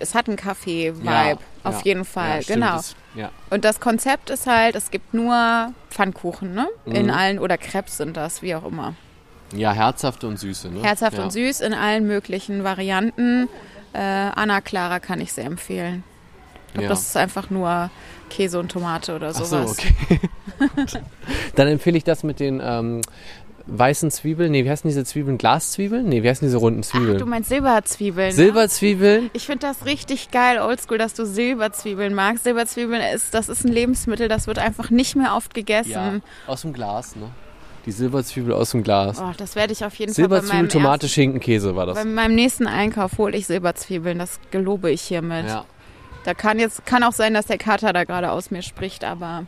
es 0.00 0.16
hat 0.16 0.26
einen 0.26 0.36
Kaffee-Vibe. 0.36 1.04
Ja, 1.08 1.36
auf 1.62 1.78
ja. 1.78 1.84
jeden 1.84 2.04
Fall, 2.04 2.36
Ja, 2.38 2.42
stimmt, 2.42 2.60
genau. 2.62 2.76
das- 2.76 2.96
ja. 3.14 3.30
Und 3.50 3.64
das 3.64 3.78
Konzept 3.78 4.30
ist 4.30 4.48
halt, 4.48 4.74
es 4.74 4.90
gibt 4.90 5.14
nur 5.14 5.72
Pfannkuchen, 5.90 6.54
ne? 6.54 6.66
In 6.86 7.04
Mhm. 7.06 7.10
allen, 7.12 7.38
oder 7.38 7.56
Crepes 7.56 7.98
sind 7.98 8.16
das, 8.16 8.42
wie 8.42 8.54
auch 8.56 8.64
immer. 8.64 8.94
Ja, 9.54 9.72
herzhafte 9.72 10.26
und 10.26 10.38
süße. 10.38 10.68
Ne? 10.68 10.82
Herzhaft 10.82 11.16
ja. 11.18 11.24
und 11.24 11.32
süß 11.32 11.60
in 11.60 11.74
allen 11.74 12.06
möglichen 12.06 12.64
Varianten. 12.64 13.48
Äh, 13.92 13.98
Anna 13.98 14.60
Clara 14.60 15.00
kann 15.00 15.20
ich 15.20 15.32
sehr 15.32 15.44
empfehlen. 15.44 16.02
Ich 16.68 16.72
glaube, 16.74 16.84
Ja. 16.84 16.88
das 16.90 17.02
ist 17.02 17.16
einfach 17.16 17.50
nur 17.50 17.90
Käse 18.30 18.58
und 18.58 18.70
Tomate 18.72 19.14
oder 19.14 19.28
Ach 19.28 19.34
so, 19.34 19.44
sowas. 19.44 19.78
okay. 19.78 20.20
Dann 21.54 21.68
empfehle 21.68 21.96
ich 21.96 22.04
das 22.04 22.22
mit 22.24 22.40
den 22.40 22.60
ähm, 22.64 23.00
weißen 23.66 24.10
Zwiebeln. 24.10 24.50
Nee, 24.50 24.64
wie 24.64 24.70
heißen 24.70 24.88
diese 24.88 25.04
Zwiebeln? 25.04 25.38
Glaszwiebeln? 25.38 26.08
Nee, 26.08 26.22
wie 26.22 26.28
heißen 26.28 26.46
diese 26.46 26.56
runden 26.56 26.80
Ach, 26.84 26.88
Zwiebeln? 26.88 27.18
du 27.18 27.26
meinst 27.26 27.48
Silberzwiebeln. 27.48 28.28
ne? 28.28 28.34
Silberzwiebeln? 28.34 29.30
Ich 29.32 29.46
finde 29.46 29.66
das 29.68 29.84
richtig 29.86 30.30
geil, 30.32 30.58
oldschool, 30.60 30.98
dass 30.98 31.14
du 31.14 31.24
Silberzwiebeln 31.24 32.14
magst. 32.14 32.44
Silberzwiebeln 32.44 33.00
ist, 33.14 33.32
das 33.34 33.48
ist 33.48 33.64
ein 33.64 33.72
Lebensmittel, 33.72 34.28
das 34.28 34.46
wird 34.46 34.58
einfach 34.58 34.90
nicht 34.90 35.14
mehr 35.16 35.34
oft 35.36 35.56
Ja, 35.56 35.60
gegessen. 35.62 36.22
aus 36.46 36.62
dem 36.62 36.72
Glas, 36.72 37.14
ne? 37.16 37.30
Die 37.86 37.92
Silberzwiebel 37.92 38.52
aus 38.52 38.70
dem 38.70 38.82
Glas. 38.82 39.18
Oh, 39.20 39.32
das 39.36 39.56
werde 39.56 39.72
ich 39.72 39.84
auf 39.84 39.94
jeden 39.96 40.14
Fall 40.14 40.28
bei 40.28 40.40
Silberzwiebel, 40.40 40.68
Tomate, 40.68 41.04
ersten, 41.04 41.08
Schinken, 41.08 41.40
Käse 41.40 41.76
war 41.76 41.86
das. 41.86 41.96
bei 41.98 42.04
meinem 42.04 42.34
nächsten 42.34 42.66
Einkauf 42.66 43.18
hole 43.18 43.36
ich 43.36 43.46
Silberzwiebeln. 43.46 44.18
Das 44.18 44.40
gelobe 44.50 44.90
ich 44.90 45.02
hiermit. 45.02 45.46
Ja. 45.46 45.64
Da 46.24 46.32
kann 46.32 46.58
jetzt 46.58 46.86
kann 46.86 47.02
auch 47.02 47.12
sein, 47.12 47.34
dass 47.34 47.46
der 47.46 47.58
Kater 47.58 47.92
da 47.92 48.04
gerade 48.04 48.30
aus 48.30 48.50
mir 48.50 48.62
spricht, 48.62 49.04
aber 49.04 49.44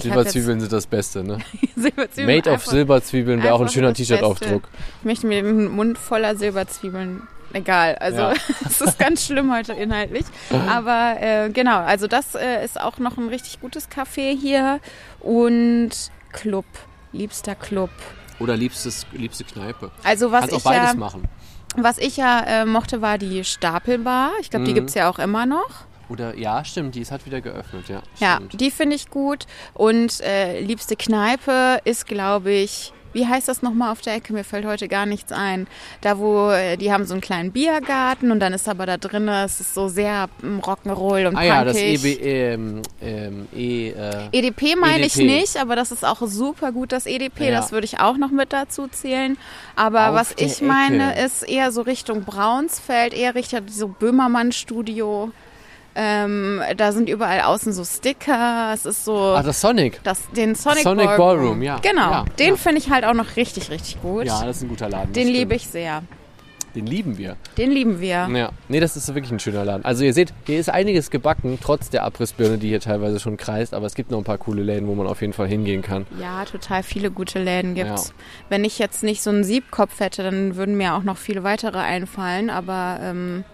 Silberzwiebeln 0.00 0.60
sind 0.60 0.72
das 0.72 0.86
Beste, 0.86 1.22
ne? 1.22 1.38
Silberzwiebeln 1.76 2.36
Made 2.36 2.50
of 2.50 2.66
Silberzwiebeln 2.66 3.42
wäre 3.42 3.54
auch 3.54 3.60
ein 3.60 3.68
schöner 3.68 3.94
T-Shirt-Aufdruck. 3.94 4.68
Ich 5.00 5.04
möchte 5.04 5.26
mir 5.26 5.42
den 5.42 5.68
Mund 5.68 5.98
voller 5.98 6.36
Silberzwiebeln. 6.36 7.22
Egal, 7.52 7.94
also 7.96 8.18
Ja. 8.18 8.34
es 8.66 8.80
ist 8.80 8.98
ganz 8.98 9.24
schlimm 9.24 9.54
heute 9.54 9.72
inhaltlich. 9.72 10.24
Aber 10.68 11.16
äh, 11.20 11.50
genau, 11.50 11.78
also 11.78 12.06
das 12.08 12.34
äh, 12.34 12.64
ist 12.64 12.80
auch 12.80 12.98
noch 12.98 13.16
ein 13.16 13.28
richtig 13.28 13.60
gutes 13.60 13.88
Café 13.88 14.36
hier 14.36 14.80
und 15.20 15.90
Club, 16.32 16.66
liebster 17.12 17.54
Club. 17.54 17.90
Oder 18.38 18.56
liebstes, 18.56 19.06
liebste 19.12 19.44
Kneipe. 19.44 19.90
Also 20.04 20.30
was 20.30 20.40
Kannst 20.40 20.54
auch 20.54 20.58
ich 20.58 20.64
beides 20.64 20.92
ja, 20.92 20.94
machen. 20.98 21.22
was 21.76 21.98
ich 21.98 22.16
ja 22.18 22.40
äh, 22.40 22.64
mochte, 22.66 23.00
war 23.00 23.16
die 23.18 23.44
Stapelbar. 23.44 24.32
Ich 24.40 24.50
glaube, 24.50 24.64
die 24.66 24.72
Mhm. 24.72 24.76
gibt's 24.76 24.94
ja 24.94 25.08
auch 25.08 25.18
immer 25.18 25.46
noch. 25.46 25.70
Oder, 26.08 26.36
ja, 26.38 26.64
stimmt, 26.64 26.94
die 26.94 27.00
ist 27.00 27.10
hat 27.10 27.26
wieder 27.26 27.40
geöffnet, 27.40 27.88
ja. 27.88 28.00
Ja, 28.18 28.36
Stimmt. 28.36 28.60
die 28.60 28.70
finde 28.70 28.94
ich 28.94 29.10
gut. 29.10 29.46
Und 29.74 30.20
äh, 30.20 30.60
liebste 30.60 30.94
Kneipe 30.94 31.80
ist, 31.84 32.06
glaube 32.06 32.52
ich, 32.52 32.92
wie 33.12 33.26
heißt 33.26 33.48
das 33.48 33.62
nochmal 33.62 33.92
auf 33.92 34.00
der 34.00 34.14
Ecke? 34.14 34.32
Mir 34.32 34.44
fällt 34.44 34.66
heute 34.66 34.88
gar 34.88 35.06
nichts 35.06 35.32
ein. 35.32 35.66
Da, 36.00 36.18
wo 36.18 36.50
äh, 36.50 36.76
die 36.76 36.92
haben 36.92 37.04
so 37.06 37.14
einen 37.14 37.20
kleinen 37.20 37.52
Biergarten 37.52 38.30
und 38.30 38.40
dann 38.40 38.52
ist 38.52 38.68
aber 38.68 38.86
da 38.86 38.96
drin, 38.96 39.28
es 39.28 39.60
ist 39.60 39.74
so 39.74 39.88
sehr 39.88 40.28
mm, 40.42 40.58
Rock'n'Roll 40.60 41.28
und 41.28 41.36
Ah 41.36 41.42
ja, 41.42 41.64
das 41.64 41.76
punkig. 41.76 42.04
EB, 42.04 42.24
ähm, 42.26 42.82
ähm, 43.00 43.48
E, 43.54 43.90
äh, 43.90 44.28
EDP 44.32 44.76
meine 44.76 45.06
ich 45.06 45.16
EDP. 45.16 45.38
nicht, 45.40 45.56
aber 45.56 45.76
das 45.76 45.92
ist 45.92 46.04
auch 46.04 46.20
super 46.26 46.72
gut, 46.72 46.92
das 46.92 47.06
EDP. 47.06 47.46
Ja. 47.46 47.50
Das 47.52 47.72
würde 47.72 47.84
ich 47.86 48.00
auch 48.00 48.16
noch 48.16 48.30
mit 48.30 48.52
dazu 48.52 48.88
zählen. 48.88 49.36
Aber 49.76 50.08
Auf 50.10 50.14
was 50.14 50.34
ich 50.36 50.60
meine, 50.62 51.12
Ecke. 51.14 51.24
ist 51.24 51.42
eher 51.48 51.72
so 51.72 51.82
Richtung 51.82 52.24
Braunsfeld, 52.24 53.14
eher 53.14 53.34
Richtung 53.34 53.62
so 53.68 53.88
Böhmermann-Studio. 53.88 55.30
Ähm, 55.98 56.60
da 56.76 56.92
sind 56.92 57.08
überall 57.08 57.40
außen 57.40 57.72
so 57.72 57.82
Sticker. 57.84 58.70
Es 58.74 58.84
ist 58.84 59.04
so. 59.04 59.16
ah, 59.16 59.42
das 59.42 59.60
Sonic. 59.60 60.00
Das, 60.04 60.20
den 60.32 60.54
Sonic, 60.54 60.82
Sonic 60.82 61.06
Ballroom. 61.06 61.18
Ballroom, 61.18 61.62
ja. 61.62 61.78
Genau, 61.80 62.10
Ja, 62.10 62.24
den 62.38 62.48
ja. 62.50 62.56
finde 62.56 62.78
ich 62.78 62.90
halt 62.90 63.04
auch 63.04 63.14
noch 63.14 63.36
richtig, 63.36 63.70
richtig 63.70 64.00
gut. 64.02 64.26
Ja, 64.26 64.44
das 64.44 64.58
ist 64.58 64.62
ein 64.64 64.68
guter 64.68 64.88
Laden. 64.90 65.12
den 65.14 65.28
liebe 65.28 65.54
ich 65.54 65.66
sehr. 65.66 66.02
Den 66.74 66.84
lieben 66.86 67.16
wir. 67.16 67.36
Den 67.56 67.70
lieben 67.70 68.00
wir. 68.02 68.28
Ja. 68.30 68.50
Nee, 68.68 68.80
das 68.80 68.98
ist 68.98 69.08
wirklich 69.14 69.32
ein 69.32 69.40
schöner 69.40 69.64
Laden. 69.64 69.82
Also 69.86 70.04
ihr 70.04 70.12
seht, 70.12 70.34
hier 70.44 70.60
ist 70.60 70.68
einiges 70.68 71.10
gebacken, 71.10 71.58
trotz 71.62 71.88
der 71.88 72.04
Abrissbirne, 72.04 72.58
die 72.58 72.68
hier 72.68 72.80
teilweise 72.80 73.18
schon 73.18 73.38
kreist. 73.38 73.72
Aber 73.72 73.86
es 73.86 73.94
gibt 73.94 74.10
noch 74.10 74.18
ein 74.18 74.24
paar 74.24 74.36
coole 74.36 74.62
Läden, 74.62 74.86
wo 74.86 74.94
man 74.94 75.06
auf 75.06 75.22
jeden 75.22 75.32
Fall 75.32 75.48
hingehen 75.48 75.80
kann. 75.80 76.06
Ja, 76.20 76.44
total 76.44 76.82
viele 76.82 77.10
gute 77.10 77.38
Läden 77.42 77.74
gibt's. 77.74 78.08
Ja. 78.08 78.14
Wenn 78.50 78.62
ich 78.66 78.78
jetzt 78.78 79.02
nicht 79.02 79.22
so 79.22 79.30
einen 79.30 79.42
Siebkopf 79.42 80.00
hätte, 80.00 80.22
dann 80.22 80.56
würden 80.56 80.76
mir 80.76 80.92
auch 80.94 81.02
noch 81.02 81.16
viele 81.16 81.42
weitere 81.44 81.78
einfallen. 81.78 82.50
Aber 82.50 82.98
ähm, 83.00 83.44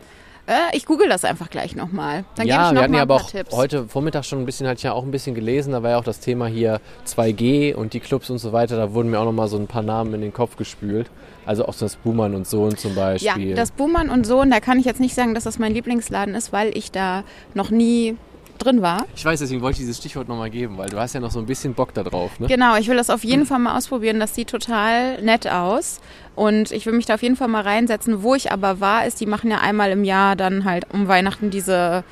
äh, 0.47 0.77
ich 0.77 0.87
google 0.87 1.09
das 1.09 1.25
einfach 1.25 1.51
gleich 1.51 1.77
nochmal. 1.77 2.25
Dann 2.35 2.47
ja, 2.47 2.57
gebe 2.57 2.65
ich 2.65 2.71
wir 2.71 2.75
noch 2.75 2.83
hatten 2.83 2.93
mal 2.93 2.99
ja 2.99 3.03
aber 3.03 3.15
auch 3.17 3.31
Tipps. 3.31 3.55
heute 3.55 3.87
Vormittag 3.87 4.25
schon 4.25 4.41
ein 4.41 4.47
bisschen, 4.47 4.67
hatte 4.67 4.79
ich 4.79 4.83
ja 4.83 4.93
auch 4.93 5.05
ein 5.05 5.11
bisschen 5.11 5.35
gelesen, 5.35 5.73
da 5.73 5.83
war 5.83 5.91
ja 5.91 5.99
auch 5.99 6.05
das 6.05 6.21
Thema 6.21 6.47
hier 6.47 6.81
2G 7.07 7.75
und 7.75 7.93
die 7.93 8.01
Clubs 8.01 8.29
und 8.31 8.39
so 8.39 8.53
weiter, 8.53 8.77
da 8.77 8.93
wurden 8.93 9.11
mir 9.11 9.21
auch 9.21 9.25
nochmal 9.25 9.49
so 9.49 9.57
ein 9.57 9.67
paar 9.67 9.83
Namen 9.83 10.15
in 10.15 10.21
den 10.21 10.33
Kopf 10.33 10.57
gespült. 10.57 11.11
Also 11.45 11.67
auch 11.67 11.75
das 11.75 11.97
Buhmann 11.97 12.35
und 12.35 12.47
Sohn 12.47 12.77
zum 12.77 12.95
ja, 12.95 13.03
Beispiel. 13.03 13.55
das 13.55 13.73
Buhmann 13.73 14.11
und 14.11 14.25
Sohn, 14.25 14.51
da 14.51 14.61
kann 14.61 14.79
ich 14.79 14.85
jetzt 14.85 15.01
nicht 15.01 15.15
sagen, 15.15 15.35
dass 15.35 15.45
das 15.45 15.59
mein 15.59 15.75
Lieblingsladen 15.75 16.35
ist, 16.35 16.53
weil 16.53 16.77
ich 16.77 16.93
da 16.93 17.25
noch 17.55 17.71
nie 17.71 18.17
drin 18.59 18.83
war. 18.83 19.07
ich 19.17 19.25
weiß, 19.25 19.41
deswegen 19.41 19.61
wollte 19.63 19.75
ich 19.75 19.81
dieses 19.81 19.99
Stichwort 19.99 20.29
nochmal 20.29 20.51
geben, 20.51 20.79
weil 20.79 20.89
du 20.89 20.99
hast 20.99 21.15
ja 21.15 21.21
noch 21.21 21.31
so 21.31 21.39
ein 21.39 21.47
bisschen 21.47 21.75
Bock 21.75 21.93
da 21.95 22.03
drauf, 22.03 22.39
ne? 22.41 22.47
Genau, 22.47 22.77
ich 22.77 22.89
will 22.89 22.97
das 22.97 23.11
auf 23.11 23.25
jeden 23.25 23.47
Fall 23.47 23.59
mal 23.59 23.77
ausprobieren. 23.77 24.21
Das 24.21 24.35
sieht 24.35 24.51
total 24.51 25.21
nett 25.23 25.47
aus. 25.51 26.01
Und 26.35 26.71
ich 26.73 26.87
will 26.87 26.93
mich 26.95 27.07
da 27.07 27.15
auf 27.15 27.23
jeden 27.23 27.37
Fall 27.37 27.49
mal 27.49 27.63
reinsetzen. 27.63 28.23
Wo 28.23 28.35
ich 28.35 28.53
aber 28.53 28.81
war, 28.81 29.07
ist, 29.07 29.21
die 29.21 29.27
machen 29.27 29.51
ja 29.51 29.59
einmal 29.59 29.91
im 29.91 30.05
Jahr 30.05 30.37
dann 30.37 30.65
halt 30.65 30.87
um 30.93 31.09
Weihnachten 31.09 31.51
diese 31.51 32.05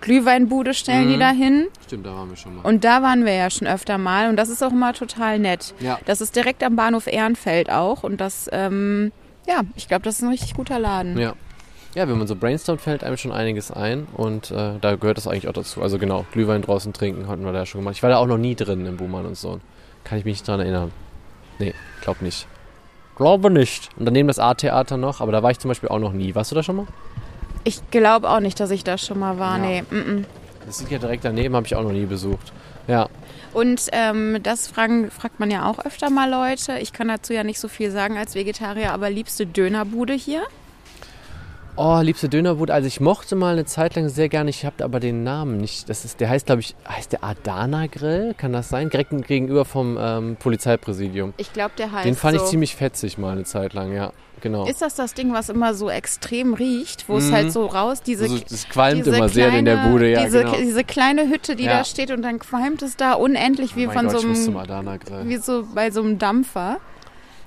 Glühweinbude, 0.00 0.74
stellen 0.74 1.08
die 1.08 1.16
Mhm. 1.16 1.20
da 1.20 1.30
hin. 1.30 1.66
Stimmt, 1.84 2.06
da 2.06 2.14
waren 2.14 2.28
wir 2.30 2.36
schon 2.36 2.56
mal. 2.56 2.62
Und 2.62 2.84
da 2.84 3.02
waren 3.02 3.24
wir 3.24 3.34
ja 3.34 3.50
schon 3.50 3.66
öfter 3.66 3.98
mal. 3.98 4.28
Und 4.28 4.36
das 4.36 4.48
ist 4.50 4.62
auch 4.62 4.72
immer 4.72 4.92
total 4.92 5.38
nett. 5.38 5.74
Ja. 5.80 5.98
Das 6.06 6.20
ist 6.20 6.36
direkt 6.36 6.62
am 6.62 6.76
Bahnhof 6.76 7.06
Ehrenfeld 7.06 7.70
auch. 7.70 8.02
Und 8.04 8.20
das, 8.20 8.48
ähm, 8.52 9.10
ja, 9.48 9.62
ich 9.74 9.88
glaube, 9.88 10.02
das 10.04 10.16
ist 10.16 10.22
ein 10.22 10.28
richtig 10.30 10.54
guter 10.54 10.78
Laden. 10.78 11.18
Ja. 11.18 11.34
Ja, 11.96 12.06
wenn 12.06 12.18
man 12.18 12.26
so 12.26 12.36
brainstormt, 12.36 12.82
fällt 12.82 13.02
einem 13.02 13.16
schon 13.16 13.32
einiges 13.32 13.70
ein 13.70 14.06
und 14.12 14.50
äh, 14.50 14.72
da 14.82 14.96
gehört 14.96 15.16
das 15.16 15.26
eigentlich 15.26 15.48
auch 15.48 15.54
dazu. 15.54 15.80
Also 15.80 15.98
genau, 15.98 16.26
Glühwein 16.30 16.60
draußen 16.60 16.92
trinken 16.92 17.26
hatten 17.26 17.42
wir 17.42 17.52
da 17.52 17.64
schon 17.64 17.80
gemacht. 17.80 17.94
Ich 17.96 18.02
war 18.02 18.10
da 18.10 18.18
auch 18.18 18.26
noch 18.26 18.36
nie 18.36 18.54
drin 18.54 18.84
im 18.84 18.98
Buhmann 18.98 19.24
und 19.24 19.34
so. 19.38 19.60
Kann 20.04 20.18
ich 20.18 20.26
mich 20.26 20.34
nicht 20.34 20.46
dran 20.46 20.60
erinnern. 20.60 20.92
Nee, 21.58 21.72
glaub 22.02 22.20
nicht. 22.20 22.46
Glaube 23.16 23.48
nicht. 23.48 23.88
Und 23.96 24.04
daneben 24.04 24.28
das 24.28 24.38
A-Theater 24.38 24.98
noch, 24.98 25.22
aber 25.22 25.32
da 25.32 25.42
war 25.42 25.50
ich 25.50 25.58
zum 25.58 25.70
Beispiel 25.70 25.88
auch 25.88 25.98
noch 25.98 26.12
nie. 26.12 26.34
Warst 26.34 26.50
du 26.50 26.54
da 26.54 26.62
schon 26.62 26.76
mal? 26.76 26.86
Ich 27.64 27.80
glaube 27.90 28.28
auch 28.28 28.40
nicht, 28.40 28.60
dass 28.60 28.70
ich 28.70 28.84
da 28.84 28.98
schon 28.98 29.18
mal 29.18 29.38
war. 29.38 29.56
Ja. 29.56 29.64
Nee. 29.64 29.82
Mm 29.90 29.94
-mm. 29.94 30.24
Das 30.66 30.80
liegt 30.80 30.92
ja 30.92 30.98
direkt 30.98 31.24
daneben, 31.24 31.56
habe 31.56 31.64
ich 31.64 31.76
auch 31.76 31.82
noch 31.82 31.92
nie 31.92 32.04
besucht. 32.04 32.52
Ja, 32.88 33.08
Und 33.54 33.88
ähm, 33.92 34.38
das 34.42 34.68
fragen, 34.68 35.10
fragt 35.10 35.40
man 35.40 35.50
ja 35.50 35.66
auch 35.66 35.78
öfter 35.78 36.10
mal 36.10 36.30
Leute. 36.30 36.78
Ich 36.78 36.92
kann 36.92 37.08
dazu 37.08 37.32
ja 37.32 37.42
nicht 37.42 37.58
so 37.58 37.68
viel 37.68 37.90
sagen 37.90 38.18
als 38.18 38.34
Vegetarier, 38.34 38.92
aber 38.92 39.08
liebste 39.08 39.46
Dönerbude 39.46 40.12
hier? 40.12 40.42
Oh, 41.78 42.00
liebste 42.00 42.28
Dönerbude. 42.30 42.72
Also 42.72 42.86
ich 42.88 43.00
mochte 43.00 43.36
mal 43.36 43.52
eine 43.52 43.66
Zeit 43.66 43.96
lang 43.96 44.08
sehr 44.08 44.28
gerne, 44.30 44.48
ich 44.48 44.64
habe 44.64 44.82
aber 44.82 44.98
den 44.98 45.24
Namen 45.24 45.58
nicht. 45.58 45.90
Das 45.90 46.04
ist, 46.06 46.20
der 46.20 46.30
heißt, 46.30 46.46
glaube 46.46 46.60
ich, 46.62 46.74
heißt 46.88 47.12
der 47.12 47.22
Adana 47.22 47.86
Grill? 47.86 48.34
Kann 48.38 48.52
das 48.54 48.70
sein? 48.70 48.88
Direkt 48.88 49.10
gegenüber 49.26 49.64
vom 49.66 49.98
ähm, 50.00 50.36
Polizeipräsidium. 50.38 51.34
Ich 51.36 51.52
glaube, 51.52 51.72
der 51.76 51.92
heißt 51.92 52.06
Den 52.06 52.14
fand 52.14 52.38
so. 52.38 52.44
ich 52.44 52.50
ziemlich 52.50 52.74
fetzig 52.76 53.18
mal 53.18 53.32
eine 53.32 53.44
Zeit 53.44 53.74
lang, 53.74 53.92
ja. 53.92 54.12
Genau. 54.42 54.66
Ist 54.66 54.82
das 54.82 54.94
das 54.94 55.14
Ding, 55.14 55.32
was 55.32 55.48
immer 55.48 55.74
so 55.74 55.88
extrem 55.90 56.52
riecht, 56.54 57.08
wo 57.08 57.16
es 57.18 57.28
Mhm. 57.28 57.32
halt 57.34 57.52
so 57.52 57.66
raus, 57.66 58.02
diese, 58.02 58.24
also, 58.24 58.38
das 58.38 58.68
qualmt 58.68 58.98
diese 59.06 59.16
immer 59.16 59.28
sehr 59.30 59.48
in 59.50 59.64
der 59.64 59.76
kleine- 59.76 59.90
Bude, 59.92 60.10
ja, 60.10 60.24
diese, 60.24 60.40
genau. 60.44 60.56
diese 60.56 60.84
kleine 60.84 61.28
Hütte, 61.28 61.56
die 61.56 61.64
Ja. 61.64 61.78
da 61.78 61.84
steht 61.84 62.10
und 62.10 62.20
dann 62.22 62.38
qualmt 62.38 62.82
es 62.82 62.96
da 62.96 63.14
unendlich 63.14 63.76
wie 63.76 63.86
oh 63.86 63.90
von 63.90 64.06
Gott, 64.08 64.20
so 64.20 64.26
einem, 64.28 64.56
Adana 64.58 64.98
Grill. 64.98 65.22
wie 65.28 65.36
so 65.38 65.66
bei 65.74 65.90
so 65.90 66.02
einem 66.02 66.18
Dampfer. 66.18 66.76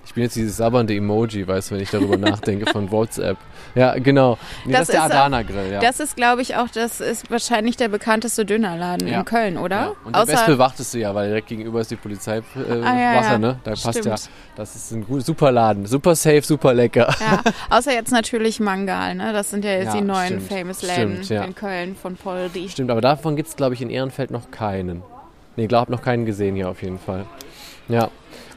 Ich 0.06 0.16
bin 0.16 0.24
jetzt 0.24 0.36
dieses 0.36 0.58
sabbernde 0.58 0.96
Emoji, 0.96 1.48
weißt 1.48 1.70
du, 1.70 1.76
wenn 1.76 1.82
ich 1.84 1.92
darüber 1.92 2.18
nachdenke 2.18 2.66
von 2.72 2.90
WhatsApp. 2.92 3.38
Ja, 3.76 3.94
genau. 4.00 4.40
Nee, 4.66 4.72
Das 4.72 4.88
das, 4.88 4.90
ist 4.90 4.94
der 4.96 5.06
ist, 5.06 5.12
äh, 5.12 5.14
Adana 5.16 5.44
Grill, 5.44 5.72
ja. 5.72 5.80
Das 5.80 6.00
ist, 6.00 6.16
glaube 6.16 6.42
ich, 6.42 6.56
auch, 6.56 6.68
das 6.68 7.00
ist 7.00 7.30
wahrscheinlich 7.30 7.78
der 7.78 7.90
bekannteste 7.90 8.44
Dönerladen 8.44 9.08
Ja. 9.08 9.20
in 9.20 9.26
Köln, 9.26 9.58
oder? 9.60 9.76
Ja. 9.76 9.92
Und 10.04 10.16
der 10.16 10.24
Außer, 10.24 10.32
bestbewachteste 10.32 10.98
ja, 10.98 11.14
weil 11.14 11.28
direkt 11.28 11.48
gegenüber 11.50 11.80
ist 11.82 11.92
die 11.92 11.96
Polizeiwache, 11.96 12.60
äh, 12.60 12.82
Ah, 12.84 13.00
ja, 13.00 13.22
ja. 13.22 13.38
ne? 13.38 13.60
Da 13.64 13.72
passt 13.72 14.04
ja. 14.04 14.16
Das 14.56 14.76
ist 14.76 14.92
ein 14.92 15.06
gut, 15.06 15.24
super 15.24 15.52
Laden. 15.52 15.86
Super 15.86 16.16
safe, 16.16 16.42
super 16.42 16.74
lecker. 16.74 17.14
ja, 17.20 17.42
außer 17.78 17.94
jetzt 17.94 18.12
natürlich 18.12 18.60
Mangal, 18.60 19.14
ne? 19.14 19.32
Das 19.32 19.52
sind 19.52 19.64
ja 19.64 19.74
jetzt 19.74 19.94
die 19.94 20.02
neuen 20.02 20.42
stimmt. 20.42 20.48
Famous 20.52 20.82
Läden 20.82 21.24
Stimmt, 21.24 21.46
in 21.46 21.56
Köln 21.56 21.96
von 21.96 22.16
Poldi. 22.16 22.68
Stimmt, 22.70 22.90
aber 22.90 23.02
davon 23.02 23.36
gibt 23.36 23.50
es, 23.50 23.56
glaube 23.56 23.76
ich, 23.76 23.82
in 23.84 23.92
Ehrenfeld 23.92 24.32
noch 24.32 24.50
keinen. 24.50 25.04
Nee, 25.56 25.68
glaub 25.68 25.90
noch 25.90 26.02
keinen 26.02 26.26
gesehen 26.26 26.56
hier 26.56 26.68
auf 26.70 26.82
jeden 26.82 26.98
Fall. 26.98 27.26
Ja. 27.90 28.10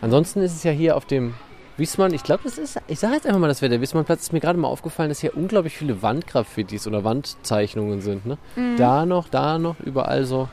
Ansonsten 0.02 0.42
ist 0.42 0.52
es 0.54 0.62
ja 0.64 0.72
hier 0.72 0.96
auf 0.96 1.06
dem 1.06 1.32
Wiesmann, 1.78 2.12
ich 2.12 2.22
glaube, 2.22 2.42
das 2.44 2.58
ist, 2.58 2.78
ich 2.86 2.98
sage 2.98 3.14
jetzt 3.14 3.26
einfach 3.26 3.40
mal, 3.40 3.48
das 3.48 3.62
wäre 3.62 3.70
der 3.70 3.80
Wiesmannplatz, 3.80 4.20
ist 4.22 4.32
mir 4.34 4.40
gerade 4.40 4.58
mal 4.58 4.68
aufgefallen, 4.68 5.08
dass 5.08 5.20
hier 5.20 5.34
unglaublich 5.36 5.74
viele 5.74 6.02
Wandgraffitis 6.02 6.86
oder 6.86 7.02
Wandzeichnungen 7.02 8.02
sind. 8.02 8.26
Ne? 8.26 8.36
Da 8.76 9.06
noch, 9.06 9.28
da 9.28 9.58
noch, 9.58 9.80
überall 9.80 10.24
so. 10.24 10.48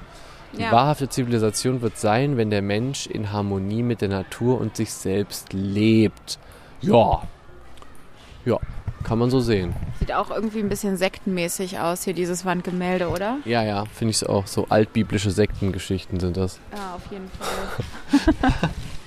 Die 0.53 0.57
Mhm. 0.57 0.63
Ja. 0.63 0.71
wahrhafte 0.71 1.09
Zivilisation 1.09 1.81
wird 1.81 1.97
sein, 1.97 2.37
wenn 2.37 2.49
der 2.49 2.61
Mensch 2.63 3.05
in 3.05 3.31
Harmonie 3.31 3.83
mit 3.83 4.01
der 4.01 4.09
Natur 4.09 4.59
und 4.61 4.75
sich 4.77 4.91
selbst 4.93 5.51
lebt. 5.53 6.39
Ja. 6.81 7.21
Ja, 8.45 8.57
kann 9.03 9.19
man 9.19 9.29
so 9.29 9.41
sehen. 9.41 9.73
Sieht 9.99 10.13
auch 10.13 10.31
irgendwie 10.31 10.59
ein 10.59 10.69
bisschen 10.69 10.95
sektenmäßig 10.97 11.79
aus, 11.79 12.03
hier 12.03 12.13
dieses 12.13 12.45
Wandgemälde, 12.45 13.09
oder? 13.09 13.37
Ja, 13.45 13.61
ja, 13.63 13.83
finde 13.93 14.11
ich 14.11 14.27
auch. 14.27 14.47
So 14.47 14.65
altbiblische 14.69 15.29
Sektengeschichten 15.31 16.19
sind 16.19 16.37
das. 16.37 16.59
Ja, 16.75 16.95
auf 16.95 17.11
jeden 17.11 17.29
Fall. 17.29 18.69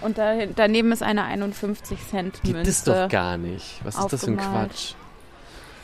Und 0.00 0.18
da, 0.18 0.34
daneben 0.54 0.92
ist 0.92 1.02
eine 1.02 1.24
51 1.24 1.98
Cent 2.10 2.44
Münze. 2.44 2.52
Gibt 2.52 2.66
es 2.66 2.84
doch 2.84 3.08
gar 3.08 3.38
nicht. 3.38 3.80
Was 3.84 3.96
ist 3.98 4.12
das 4.12 4.24
für 4.24 4.30
ein. 4.30 4.36
Quatsch? 4.36 4.94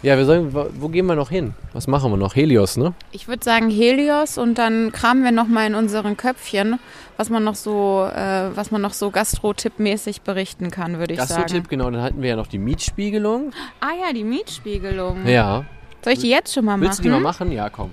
Ja, 0.02 0.16
wir 0.16 0.24
sollen, 0.24 0.54
wo 0.54 0.88
gehen 0.88 1.04
wir 1.06 1.14
noch 1.14 1.28
hin? 1.28 1.52
Was 1.74 1.86
machen 1.86 2.10
wir 2.10 2.16
noch? 2.16 2.34
Helios, 2.34 2.78
ne? 2.78 2.94
Ich 3.12 3.28
würde 3.28 3.44
sagen 3.44 3.68
Helios 3.68 4.38
und 4.38 4.56
dann 4.56 4.92
kramen 4.92 5.24
wir 5.24 5.30
noch 5.30 5.46
mal 5.46 5.66
in 5.66 5.74
unseren 5.74 6.16
Köpfchen, 6.16 6.78
was 7.18 7.28
man 7.28 7.44
noch 7.44 7.54
so, 7.54 8.08
äh, 8.10 8.56
was 8.56 8.70
man 8.70 8.80
noch 8.80 8.94
so 8.94 9.10
Gastro-Tipp-mäßig 9.10 10.22
berichten 10.22 10.70
kann, 10.70 10.98
würde 10.98 11.12
ich 11.12 11.18
Gastro-Tipp, 11.18 11.50
sagen. 11.50 11.66
genau. 11.68 11.90
Dann 11.90 12.00
hatten 12.00 12.22
wir 12.22 12.30
ja 12.30 12.36
noch 12.36 12.46
die 12.46 12.58
Mietspiegelung. 12.58 13.52
Ah 13.80 13.92
ja, 14.06 14.14
die 14.14 14.24
Mietspiegelung. 14.24 15.26
Ja. 15.26 15.66
Soll 16.02 16.14
ich 16.14 16.20
die 16.20 16.30
jetzt 16.30 16.54
schon 16.54 16.64
mal 16.64 16.78
machen? 16.78 16.88
Willst 16.88 17.00
du 17.00 17.02
die 17.02 17.10
mal 17.10 17.20
machen? 17.20 17.52
Ja, 17.52 17.68
komm. 17.68 17.90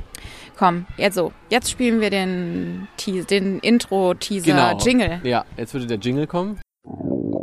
Komm, 0.57 0.85
jetzt 0.97 1.15
so. 1.15 1.31
Jetzt 1.49 1.69
spielen 1.69 2.01
wir 2.01 2.09
den, 2.09 2.87
Te- 2.97 3.23
den 3.23 3.59
Intro-Teaser-Jingle. 3.59 5.21
Ja, 5.23 5.45
jetzt 5.55 5.73
würde 5.73 5.85
der 5.85 5.99
Jingle 5.99 6.25
kommen. 6.25 6.59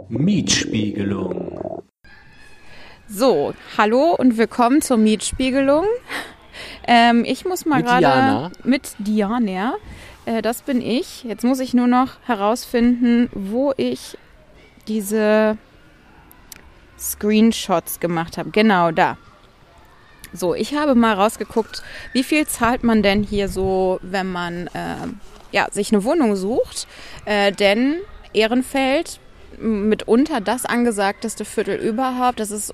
Mietspiegelung. 0.08 1.82
So, 3.06 3.54
hallo 3.78 4.14
und 4.18 4.36
willkommen 4.36 4.82
zur 4.82 4.96
Mietspiegelung. 4.96 5.84
Ähm, 6.86 7.24
ich 7.24 7.44
muss 7.44 7.66
mal 7.66 7.76
Mit 7.78 7.86
gerade 7.86 8.00
Diana. 8.00 8.50
mit 8.64 8.94
Diana. 8.98 9.74
Äh, 10.26 10.42
das 10.42 10.62
bin 10.62 10.80
ich. 10.80 11.22
Jetzt 11.24 11.44
muss 11.44 11.60
ich 11.60 11.74
nur 11.74 11.86
noch 11.86 12.16
herausfinden, 12.26 13.28
wo 13.32 13.72
ich 13.76 14.18
diese 14.88 15.56
Screenshots 16.98 18.00
gemacht 18.00 18.38
habe. 18.38 18.50
Genau 18.50 18.90
da. 18.90 19.16
So, 20.36 20.54
ich 20.54 20.74
habe 20.74 20.96
mal 20.96 21.14
rausgeguckt, 21.14 21.82
wie 22.12 22.24
viel 22.24 22.46
zahlt 22.46 22.82
man 22.82 23.02
denn 23.02 23.22
hier 23.22 23.48
so, 23.48 24.00
wenn 24.02 24.30
man 24.30 24.66
äh, 24.68 25.06
ja, 25.52 25.68
sich 25.70 25.92
eine 25.92 26.02
Wohnung 26.02 26.34
sucht. 26.34 26.88
Äh, 27.24 27.52
denn 27.52 27.96
Ehrenfeld 28.32 29.20
mitunter 29.58 30.40
das 30.40 30.66
angesagteste 30.66 31.44
Viertel 31.44 31.76
überhaupt. 31.76 32.40
Das 32.40 32.50
ist 32.50 32.72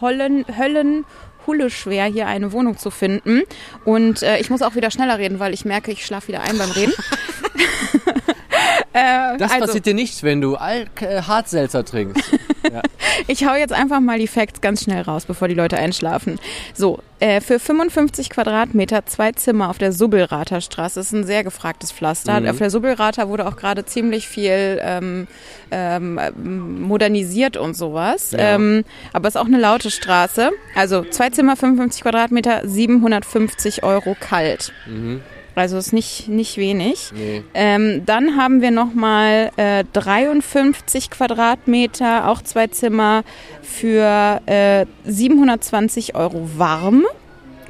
Hollen, 0.00 0.44
Höllen, 0.58 1.04
Hulle 1.46 1.70
schwer, 1.70 2.06
hier 2.06 2.26
eine 2.26 2.52
Wohnung 2.52 2.76
zu 2.76 2.90
finden. 2.90 3.42
Und 3.84 4.22
äh, 4.22 4.38
ich 4.38 4.50
muss 4.50 4.62
auch 4.62 4.74
wieder 4.74 4.90
schneller 4.90 5.18
reden, 5.18 5.38
weil 5.38 5.54
ich 5.54 5.64
merke, 5.64 5.92
ich 5.92 6.04
schlafe 6.04 6.28
wieder 6.28 6.42
ein 6.42 6.58
beim 6.58 6.70
Reden. 6.72 6.92
äh, 8.92 9.38
Das 9.38 9.52
also, 9.52 9.66
passiert 9.66 9.86
dir 9.86 9.94
nicht, 9.94 10.24
wenn 10.24 10.40
du 10.40 10.56
Al 10.56 10.86
äh, 11.00 11.22
Hartselzer 11.22 11.84
trinkst. 11.84 12.24
ich 13.26 13.46
hau 13.46 13.54
jetzt 13.54 13.72
einfach 13.72 14.00
mal 14.00 14.18
die 14.18 14.26
Facts 14.26 14.60
ganz 14.60 14.84
schnell 14.84 15.02
raus, 15.02 15.24
bevor 15.26 15.48
die 15.48 15.54
Leute 15.54 15.76
einschlafen. 15.76 16.38
So, 16.74 17.00
äh, 17.20 17.40
für 17.40 17.58
55 17.58 18.30
Quadratmeter, 18.30 19.06
zwei 19.06 19.32
Zimmer 19.32 19.70
auf 19.70 19.78
der 19.78 19.92
Subbelrather 19.92 20.60
Straße, 20.60 21.00
ist 21.00 21.12
ein 21.12 21.24
sehr 21.24 21.44
gefragtes 21.44 21.92
Pflaster. 21.92 22.40
Mhm. 22.40 22.48
Auf 22.48 22.58
der 22.58 22.70
Subbelrather 22.70 23.28
wurde 23.28 23.46
auch 23.46 23.56
gerade 23.56 23.84
ziemlich 23.84 24.28
viel 24.28 24.78
ähm, 24.82 25.26
ähm, 25.70 26.80
modernisiert 26.82 27.56
und 27.56 27.74
sowas. 27.74 28.32
Ja. 28.32 28.54
Ähm, 28.54 28.84
aber 29.12 29.28
es 29.28 29.34
ist 29.34 29.40
auch 29.40 29.46
eine 29.46 29.58
laute 29.58 29.90
Straße. 29.90 30.50
Also 30.74 31.04
zwei 31.04 31.30
Zimmer, 31.30 31.56
55 31.56 32.02
Quadratmeter, 32.02 32.68
750 32.68 33.82
Euro 33.82 34.16
kalt. 34.18 34.72
mhm. 34.86 35.20
Also 35.58 35.76
ist 35.78 35.92
nicht, 35.92 36.28
nicht 36.28 36.56
wenig. 36.56 37.10
Nee. 37.14 37.42
Ähm, 37.54 38.02
dann 38.06 38.36
haben 38.36 38.60
wir 38.60 38.70
nochmal 38.70 39.50
äh, 39.56 39.84
53 39.92 41.10
Quadratmeter, 41.10 42.28
auch 42.28 42.42
zwei 42.42 42.68
Zimmer 42.68 43.24
für 43.62 44.40
äh, 44.46 44.86
720 45.04 46.14
Euro 46.14 46.48
warm. 46.56 47.04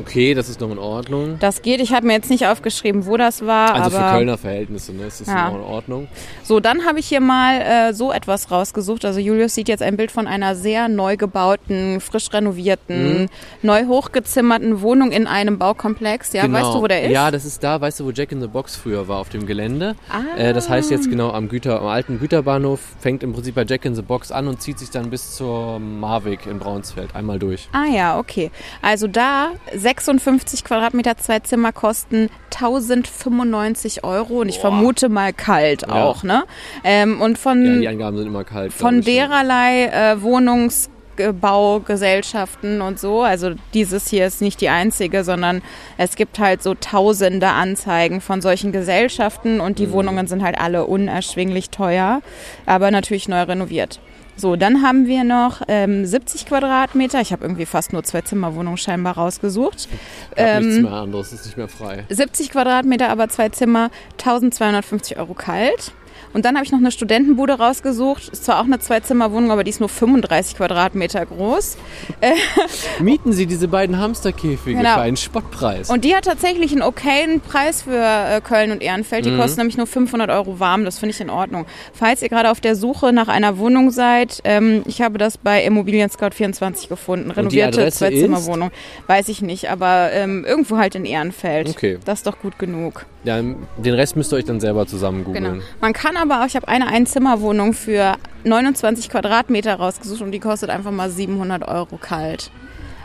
Okay, 0.01 0.35
das 0.35 0.49
ist 0.49 0.61
noch 0.61 0.71
in 0.71 0.79
Ordnung. 0.79 1.39
Das 1.41 1.63
geht. 1.63 1.81
Ich 1.81 1.93
habe 1.93 2.07
mir 2.07 2.13
jetzt 2.13 2.31
nicht 2.31 2.47
aufgeschrieben, 2.47 3.07
wo 3.07 3.17
das 3.17 3.45
war. 3.45 3.75
Also 3.75 3.91
für 3.97 4.03
Kölner 4.11 4.39
Verhältnisse, 4.39 4.93
ne? 4.93 5.05
Das 5.07 5.21
ist 5.21 5.27
Ja. 5.29 5.49
noch 5.51 5.57
in 5.57 5.63
Ordnung. 5.65 6.09
So, 6.45 6.61
dann 6.61 6.85
habe 6.85 7.01
ich 7.01 7.09
hier 7.09 7.21
mal 7.21 7.61
äh, 7.61 7.93
so 7.93 8.13
etwas 8.13 8.51
rausgesucht. 8.51 9.05
Also 9.05 9.19
Julius 9.19 9.55
sieht 9.55 9.69
jetzt 9.69 9.83
ein 9.83 9.97
Bild 9.97 10.11
von 10.13 10.27
einer 10.29 10.55
sehr 10.55 10.89
neu 10.89 11.17
gebauten, 11.17 12.01
frisch 12.01 12.33
renovierten, 12.33 13.23
Mhm. 13.23 13.27
neu 13.63 13.87
hochgezimmerten 13.87 14.83
Wohnung 14.83 15.11
in 15.11 15.27
einem 15.27 15.59
Baukomplex. 15.59 16.33
Ja, 16.33 16.51
weißt 16.51 16.75
du, 16.75 16.81
wo 16.83 16.87
der 16.87 17.03
ist? 17.03 17.09
Genau. 17.09 17.15
Ja, 17.21 17.31
das 17.31 17.45
ist 17.45 17.65
da, 17.65 17.81
weißt 17.81 18.01
du, 18.01 18.05
wo 18.07 18.11
Jack 18.13 18.31
in 18.33 18.41
the 18.41 18.47
Box 18.47 18.77
früher 18.77 19.09
war, 19.09 19.19
auf 19.19 19.31
dem 19.31 19.47
Gelände. 19.47 19.97
Ah. 20.11 20.39
Äh, 20.39 20.53
das 20.53 20.69
heißt 20.69 20.91
jetzt 20.93 21.11
genau 21.11 21.33
am, 21.33 21.49
Güter, 21.49 21.81
am 21.81 21.87
alten 21.89 22.21
Güterbahnhof, 22.21 22.81
fängt 23.01 23.23
im 23.25 23.33
Prinzip 23.33 23.57
bei 23.57 23.65
Jack 23.65 23.85
in 23.85 23.95
the 23.97 24.03
Box 24.03 24.31
an 24.31 24.47
und 24.47 24.63
zieht 24.63 24.79
sich 24.79 24.91
dann 24.91 25.11
bis 25.11 25.35
zur 25.35 25.79
Marwig 25.81 26.47
in 26.47 26.59
Braunsfeld 26.61 27.17
einmal 27.17 27.39
durch. 27.41 27.69
Ah 27.73 27.85
ja, 27.93 28.19
okay. 28.19 28.51
Also 28.81 29.07
da 29.09 29.49
56 29.89 30.65
Quadratmeter, 30.65 31.17
zwei 31.17 31.39
Zimmer 31.41 31.73
kosten 31.73 32.29
1095 32.55 34.05
Euro 34.05 34.41
und 34.43 34.51
ich 34.51 34.57
Boah. 34.57 34.69
vermute 34.71 35.09
mal 35.09 35.33
kalt 35.33 35.87
Ja. 35.89 36.05
auch, 36.05 36.23
ne? 36.25 36.45
Ähm, 36.85 37.23
und 37.23 37.39
von, 37.39 37.65
Ja, 37.65 37.81
die 37.81 37.89
Angaben 37.89 38.19
sind 38.19 38.27
immer 38.27 38.45
kalt. 38.45 38.75
von 38.75 38.99
ich, 38.99 39.07
dererlei 39.07 39.87
äh, 39.87 40.21
Wohnungsbaugesellschaften 40.21 42.83
und 42.83 43.01
so, 43.01 43.23
also 43.23 43.53
dieses 43.73 44.09
hier 44.09 44.27
ist 44.27 44.43
nicht 44.43 44.61
die 44.61 44.69
einzige, 44.69 45.25
sondern 45.25 45.63
es 45.97 46.17
gibt 46.17 46.39
halt 46.39 46.63
so 46.63 46.75
tausende 46.75 47.49
Anzeigen 47.49 48.21
von 48.21 48.43
solchen 48.43 48.73
Gesellschaften 48.73 49.59
und 49.59 49.79
die 49.79 49.87
Mhm. 49.87 49.93
Wohnungen 49.93 50.27
sind 50.27 50.43
halt 50.43 50.61
alle 50.61 50.85
unerschwinglich 50.85 51.71
teuer, 51.71 52.21
aber 52.67 52.91
natürlich 52.91 53.27
neu 53.27 53.41
renoviert. 53.43 54.01
So, 54.39 54.55
dann 54.55 54.83
haben 54.83 55.07
wir 55.07 55.25
noch 55.25 55.63
ähm, 55.67 56.07
70 56.07 56.47
Quadratmeter. 56.47 57.21
Ich 57.21 57.33
habe 57.33 57.45
irgendwie 57.45 57.67
fast 57.67 57.93
nur 57.93 58.05
zwei 58.05 58.21
Zimmerwohnungen 58.21 58.77
scheinbar 58.77 59.15
rausgesucht. 59.19 59.89
Gab 60.37 60.61
nichts 60.61 60.77
ähm, 60.77 60.83
mehr 60.83 60.93
anderes, 60.93 61.33
ist 61.33 61.45
nicht 61.45 61.57
mehr 61.57 61.69
frei. 61.69 62.05
70 62.09 62.51
Quadratmeter, 62.51 63.09
aber 63.09 63.29
zwei 63.29 63.49
Zimmer, 63.49 63.91
1250 64.19 65.19
Euro 65.19 65.35
kalt. 65.35 65.93
Und 66.33 66.45
dann 66.45 66.55
habe 66.57 66.65
ich 66.65 66.73
noch 66.73 66.79
eine 66.79 66.91
Studentenbude 66.91 67.55
rausgesucht. 67.55 68.29
Ist 68.29 68.45
zwar 68.45 68.61
auch 68.61 68.65
eine 68.65 68.79
Zwei-Zimmer-Wohnung, 68.79 69.51
aber 69.51 69.65
die 69.65 69.71
ist 69.71 69.81
nur 69.81 69.89
35 69.89 70.57
Quadratmeter 70.57 71.25
groß. 71.27 71.77
Mieten 73.01 73.33
Sie 73.33 73.47
diese 73.47 73.69
beiden 73.69 73.99
Hamsterkäfige 73.99 74.77
Genau. 74.79 74.95
für 74.95 75.01
einen 75.01 75.17
Spottpreis. 75.17 75.91
Und 75.91 76.05
die 76.05 76.15
hat 76.15 76.25
tatsächlich 76.25 76.73
einen 76.73 76.83
okayen 76.83 77.41
Preis 77.41 77.83
für 77.83 77.97
äh, 77.97 78.41
Köln 78.41 78.71
und 78.73 78.83
Ehrenfeld. 78.83 79.25
Die 79.25 79.31
Mhm. 79.31 79.39
kostet 79.39 79.59
nämlich 79.59 79.77
nur 79.77 79.87
500 79.87 80.31
Euro 80.31 80.61
warm. 80.61 80.85
Das 80.85 80.99
finde 80.99 81.15
ich 81.15 81.21
in 81.21 81.31
Ordnung. 81.31 81.67
Falls 81.93 82.23
ihr 82.23 82.29
gerade 82.29 82.51
auf 82.51 82.61
der 82.61 82.77
Suche 82.77 83.13
nach 83.13 83.29
einer 83.29 83.59
Wohnung 83.59 83.91
seid, 83.91 84.41
ähm, 84.45 84.83
ich 84.87 85.03
habe 85.03 85.19
das 85.19 85.39
bei 85.39 85.63
Immobilien 85.65 86.11
Scout 86.11 86.31
24 86.35 86.89
gefunden. 86.89 87.31
Renovierte 87.31 87.91
Zwei-Zimmer-Wohnung. 87.91 88.71
Weiß 89.07 89.29
ich 89.29 89.43
nicht, 89.43 89.71
aber 89.71 90.11
ähm, 90.13 90.45
irgendwo 90.45 90.77
halt 90.79 90.95
in 90.95 91.05
Ehrenfeld. 91.05 91.69
Okay. 91.71 91.99
Das 92.05 92.21
ist 92.21 92.27
doch 92.27 92.39
gut 92.39 92.59
genug. 92.59 93.07
ja, 93.25 93.37
den 93.43 93.95
Rest 93.95 94.17
müsst 94.17 94.33
ihr 94.33 94.37
euch 94.37 94.45
dann 94.45 94.61
selber 94.61 94.87
zusammen 94.87 95.25
Genau. 95.25 95.49
googeln. 95.51 95.63
Man 95.81 95.93
kann 95.93 96.17
aber 96.17 96.28
auch, 96.33 96.47
ich 96.47 96.57
habe 96.57 96.69
eine 96.69 96.87
Einzimmerwohnung 96.89 97.73
für 97.75 98.15
29 98.45 99.09
Quadratmeter 99.09 99.75
rausgesucht 99.77 100.21
und 100.23 100.33
die 100.33 100.41
kostet 100.41 100.71
einfach 100.71 100.91
mal 100.91 101.11
700 101.11 101.67
Euro 101.67 101.97
kalt. 101.97 102.51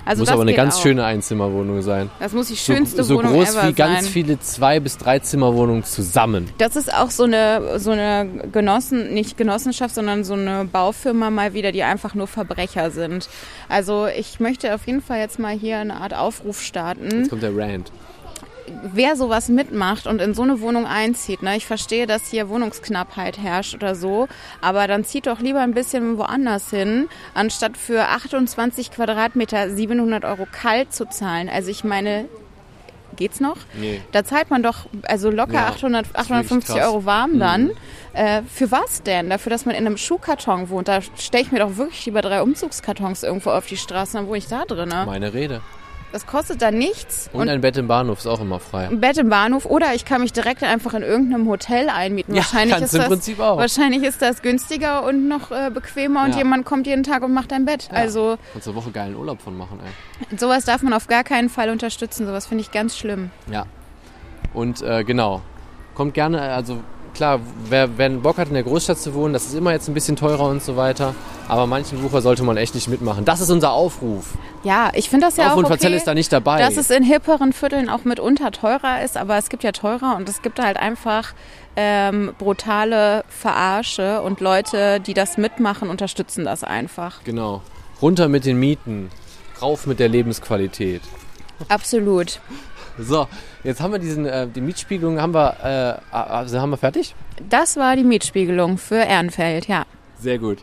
Also 0.05 0.19
muss 0.19 0.27
das 0.27 0.33
aber 0.33 0.41
eine 0.41 0.53
ganz 0.53 0.75
auch. 0.75 0.81
schöne 0.81 1.05
Einzimmerwohnung 1.05 1.81
sein. 1.81 2.09
Das 2.19 2.33
muss 2.33 2.47
die 2.49 2.55
So, 2.55 2.73
schönste 2.73 3.05
so 3.05 3.15
Wohnung 3.19 3.31
groß 3.35 3.55
ever 3.55 3.67
wie 3.69 3.73
ganz 3.73 4.03
sein. 4.03 4.11
viele 4.11 4.37
Zwei- 4.41 4.81
bis 4.81 4.97
Dreizimmerwohnungen 4.97 5.85
zusammen. 5.85 6.49
Das 6.57 6.75
ist 6.75 6.93
auch 6.93 7.09
so 7.09 7.23
eine, 7.23 7.79
so 7.79 7.91
eine 7.91 8.27
Genossen, 8.51 9.13
nicht 9.13 9.37
Genossenschaft, 9.37 9.95
sondern 9.95 10.25
so 10.25 10.33
eine 10.33 10.65
Baufirma 10.65 11.29
mal 11.29 11.53
wieder, 11.53 11.71
die 11.71 11.83
einfach 11.83 12.15
nur 12.15 12.27
Verbrecher 12.27 12.91
sind. 12.91 13.29
Also 13.69 14.07
ich 14.07 14.41
möchte 14.41 14.75
auf 14.75 14.85
jeden 14.87 15.01
Fall 15.01 15.19
jetzt 15.19 15.39
mal 15.39 15.53
hier 15.57 15.77
eine 15.77 15.95
Art 15.95 16.13
Aufruf 16.13 16.61
starten. 16.61 17.19
Jetzt 17.19 17.29
kommt 17.29 17.43
der 17.43 17.55
Rand. 17.55 17.89
Wer 18.83 19.15
sowas 19.15 19.49
mitmacht 19.49 20.07
und 20.07 20.21
in 20.21 20.33
so 20.33 20.43
eine 20.43 20.61
Wohnung 20.61 20.85
einzieht, 20.85 21.43
ne, 21.43 21.57
ich 21.57 21.65
verstehe, 21.65 22.07
dass 22.07 22.27
hier 22.27 22.49
Wohnungsknappheit 22.49 23.37
herrscht 23.37 23.75
oder 23.75 23.95
so, 23.95 24.27
aber 24.61 24.87
dann 24.87 25.03
zieht 25.03 25.27
doch 25.27 25.39
lieber 25.39 25.59
ein 25.61 25.73
bisschen 25.73 26.17
woanders 26.17 26.69
hin, 26.69 27.09
anstatt 27.33 27.77
für 27.77 28.07
28 28.07 28.91
Quadratmeter 28.91 29.69
700 29.69 30.25
Euro 30.25 30.47
kalt 30.51 30.93
zu 30.93 31.05
zahlen. 31.05 31.49
Also 31.49 31.69
ich 31.69 31.83
meine, 31.83 32.25
geht's 33.15 33.39
noch? 33.39 33.57
Nee. 33.79 34.01
Da 34.11 34.23
zahlt 34.23 34.49
man 34.49 34.63
doch 34.63 34.85
also 35.03 35.29
locker 35.29 35.53
Ja, 35.53 35.67
800, 35.67 36.05
das 36.05 36.09
ist 36.09 36.17
850 36.17 36.69
wirklich 36.69 36.81
krass. 36.81 36.93
Euro 36.93 37.05
warm 37.05 37.39
dann. 37.39 37.71
Äh, 38.13 38.41
für 38.43 38.71
was 38.71 39.03
denn? 39.03 39.29
Dafür, 39.29 39.49
dass 39.49 39.65
man 39.65 39.75
in 39.75 39.85
einem 39.85 39.97
Schuhkarton 39.97 40.69
wohnt. 40.69 40.87
Da 40.87 41.01
stelle 41.01 41.43
ich 41.43 41.51
mir 41.51 41.59
doch 41.59 41.77
wirklich 41.77 42.05
lieber 42.05 42.21
drei 42.21 42.41
Umzugskartons 42.41 43.23
irgendwo 43.23 43.51
auf 43.51 43.65
die 43.65 43.77
Straße, 43.77 44.13
dann 44.13 44.27
wohne 44.27 44.37
ich 44.37 44.47
da 44.47 44.65
drin. 44.65 44.89
Ne? 44.89 45.03
Meine 45.05 45.33
Rede. 45.33 45.61
Das 46.13 46.27
kostet 46.27 46.61
da 46.61 46.69
nichts. 46.71 47.29
Und, 47.33 47.49
ein 47.49 47.59
Bett 47.59 47.75
im 47.75 47.87
Bahnhof 47.87 48.19
ist 48.19 48.27
auch 48.27 48.39
immer 48.39 48.59
frei. 48.59 48.87
ein 48.87 49.01
Bett 49.01 49.17
im 49.17 49.29
Bahnhof 49.29 49.65
oder 49.65 49.95
ich 49.95 50.05
kann 50.05 50.21
mich 50.21 50.31
direkt 50.31 50.61
einfach 50.63 50.93
in 50.93 51.01
irgendeinem 51.01 51.47
Hotel 51.49 51.89
einmieten. 51.89 52.35
Ja, 52.35 52.43
wahrscheinlich, 52.43 52.75
kannst 52.75 52.85
ist 52.85 52.93
du 52.93 52.97
im 52.97 53.01
das, 53.01 53.09
Prinzip 53.09 53.39
auch. 53.39 53.57
wahrscheinlich 53.57 54.03
ist 54.03 54.21
das 54.21 54.43
günstiger 54.43 55.03
und 55.05 55.27
noch 55.27 55.49
äh, 55.51 55.71
bequemer 55.73 56.23
und 56.23 56.31
Ja. 56.33 56.37
jemand 56.37 56.65
kommt 56.65 56.85
jeden 56.85 57.01
Tag 57.03 57.23
und 57.23 57.33
macht 57.33 57.51
ein 57.51 57.65
Bett. 57.65 57.89
Ja. 57.91 57.97
Also 57.97 58.37
Kannst 58.53 58.67
du 58.67 58.71
eine 58.71 58.79
Woche 58.79 58.91
geilen 58.91 59.15
Urlaub 59.15 59.41
von 59.41 59.57
machen, 59.57 59.79
ey. 59.83 60.37
sowas 60.37 60.65
darf 60.65 60.83
man 60.83 60.93
auf 60.93 61.07
gar 61.07 61.23
keinen 61.23 61.49
Fall 61.49 61.71
unterstützen. 61.71 62.27
Sowas 62.27 62.45
finde 62.45 62.61
ich 62.61 62.71
ganz 62.71 62.95
schlimm. 62.95 63.31
Ja. 63.51 63.65
Und 64.53 64.83
äh, 64.83 65.03
genau. 65.03 65.41
Kommt 65.95 66.13
gerne, 66.13 66.41
also 66.41 66.77
klar, 67.13 67.39
wer, 67.69 67.97
wer 67.97 68.09
Bock 68.09 68.37
hat, 68.37 68.47
in 68.47 68.53
der 68.53 68.63
Großstadt 68.63 68.97
zu 68.97 69.13
wohnen, 69.13 69.33
das 69.33 69.45
ist 69.45 69.53
immer 69.53 69.71
jetzt 69.71 69.87
ein 69.87 69.93
bisschen 69.93 70.15
teurer 70.15 70.45
und 70.45 70.63
so 70.63 70.75
weiter. 70.75 71.15
Aber 71.47 71.67
manchen 71.67 72.01
Wucher 72.03 72.21
sollte 72.21 72.43
man 72.43 72.57
echt 72.57 72.73
nicht 72.75 72.87
mitmachen. 72.87 73.25
Das 73.25 73.41
ist 73.41 73.49
unser 73.49 73.73
Aufruf. 73.73 74.33
Ja, 74.63 74.91
ich 74.93 75.09
finde 75.09 75.27
das 75.27 75.37
ja 75.37 75.47
Auf 75.47 75.51
auch 75.53 75.57
und 75.57 75.65
okay. 75.65 75.73
Verzell 75.73 75.93
ist 75.93 76.07
da 76.07 76.13
nicht 76.13 76.31
dabei. 76.31 76.59
dass 76.59 76.77
es 76.77 76.89
in 76.89 77.03
hipperen 77.03 77.51
Vierteln 77.53 77.89
auch 77.89 78.05
mitunter 78.05 78.51
teurer 78.51 79.01
ist, 79.03 79.17
aber 79.17 79.37
es 79.37 79.49
gibt 79.49 79.63
ja 79.63 79.71
teurer 79.71 80.15
und 80.15 80.29
es 80.29 80.41
gibt 80.41 80.59
halt 80.59 80.77
einfach 80.77 81.33
ähm, 81.75 82.33
brutale 82.37 83.23
Verarsche 83.27 84.21
und 84.21 84.39
Leute, 84.39 84.99
die 84.99 85.13
das 85.13 85.37
mitmachen, 85.37 85.89
unterstützen 85.89 86.45
das 86.45 86.63
einfach. 86.63 87.23
genau. 87.23 87.61
Runter 88.01 88.27
mit 88.27 88.43
den 88.43 88.57
Mieten. 88.59 89.09
Rauf 89.61 89.85
mit 89.87 89.99
der 89.99 90.09
Lebensqualität. 90.09 91.01
Absolut. 91.69 92.41
So, 92.99 93.27
jetzt 93.63 93.81
haben 93.81 93.91
wir 93.91 93.99
diesen, 93.99 94.25
äh, 94.25 94.47
die 94.47 94.61
Mietspiegelung 94.61 95.19
haben 95.19 95.33
wir, 95.33 95.99
äh, 96.11 96.15
also 96.15 96.59
haben 96.59 96.69
wir 96.69 96.77
fertig? 96.77 97.15
Das 97.49 97.75
war 97.75 97.95
die 97.95 98.03
Mietspiegelung 98.03 98.77
für 98.77 98.95
Ehrenfeld, 98.97 99.67
ja. 99.67 99.85
Sehr 100.19 100.37
gut. 100.37 100.59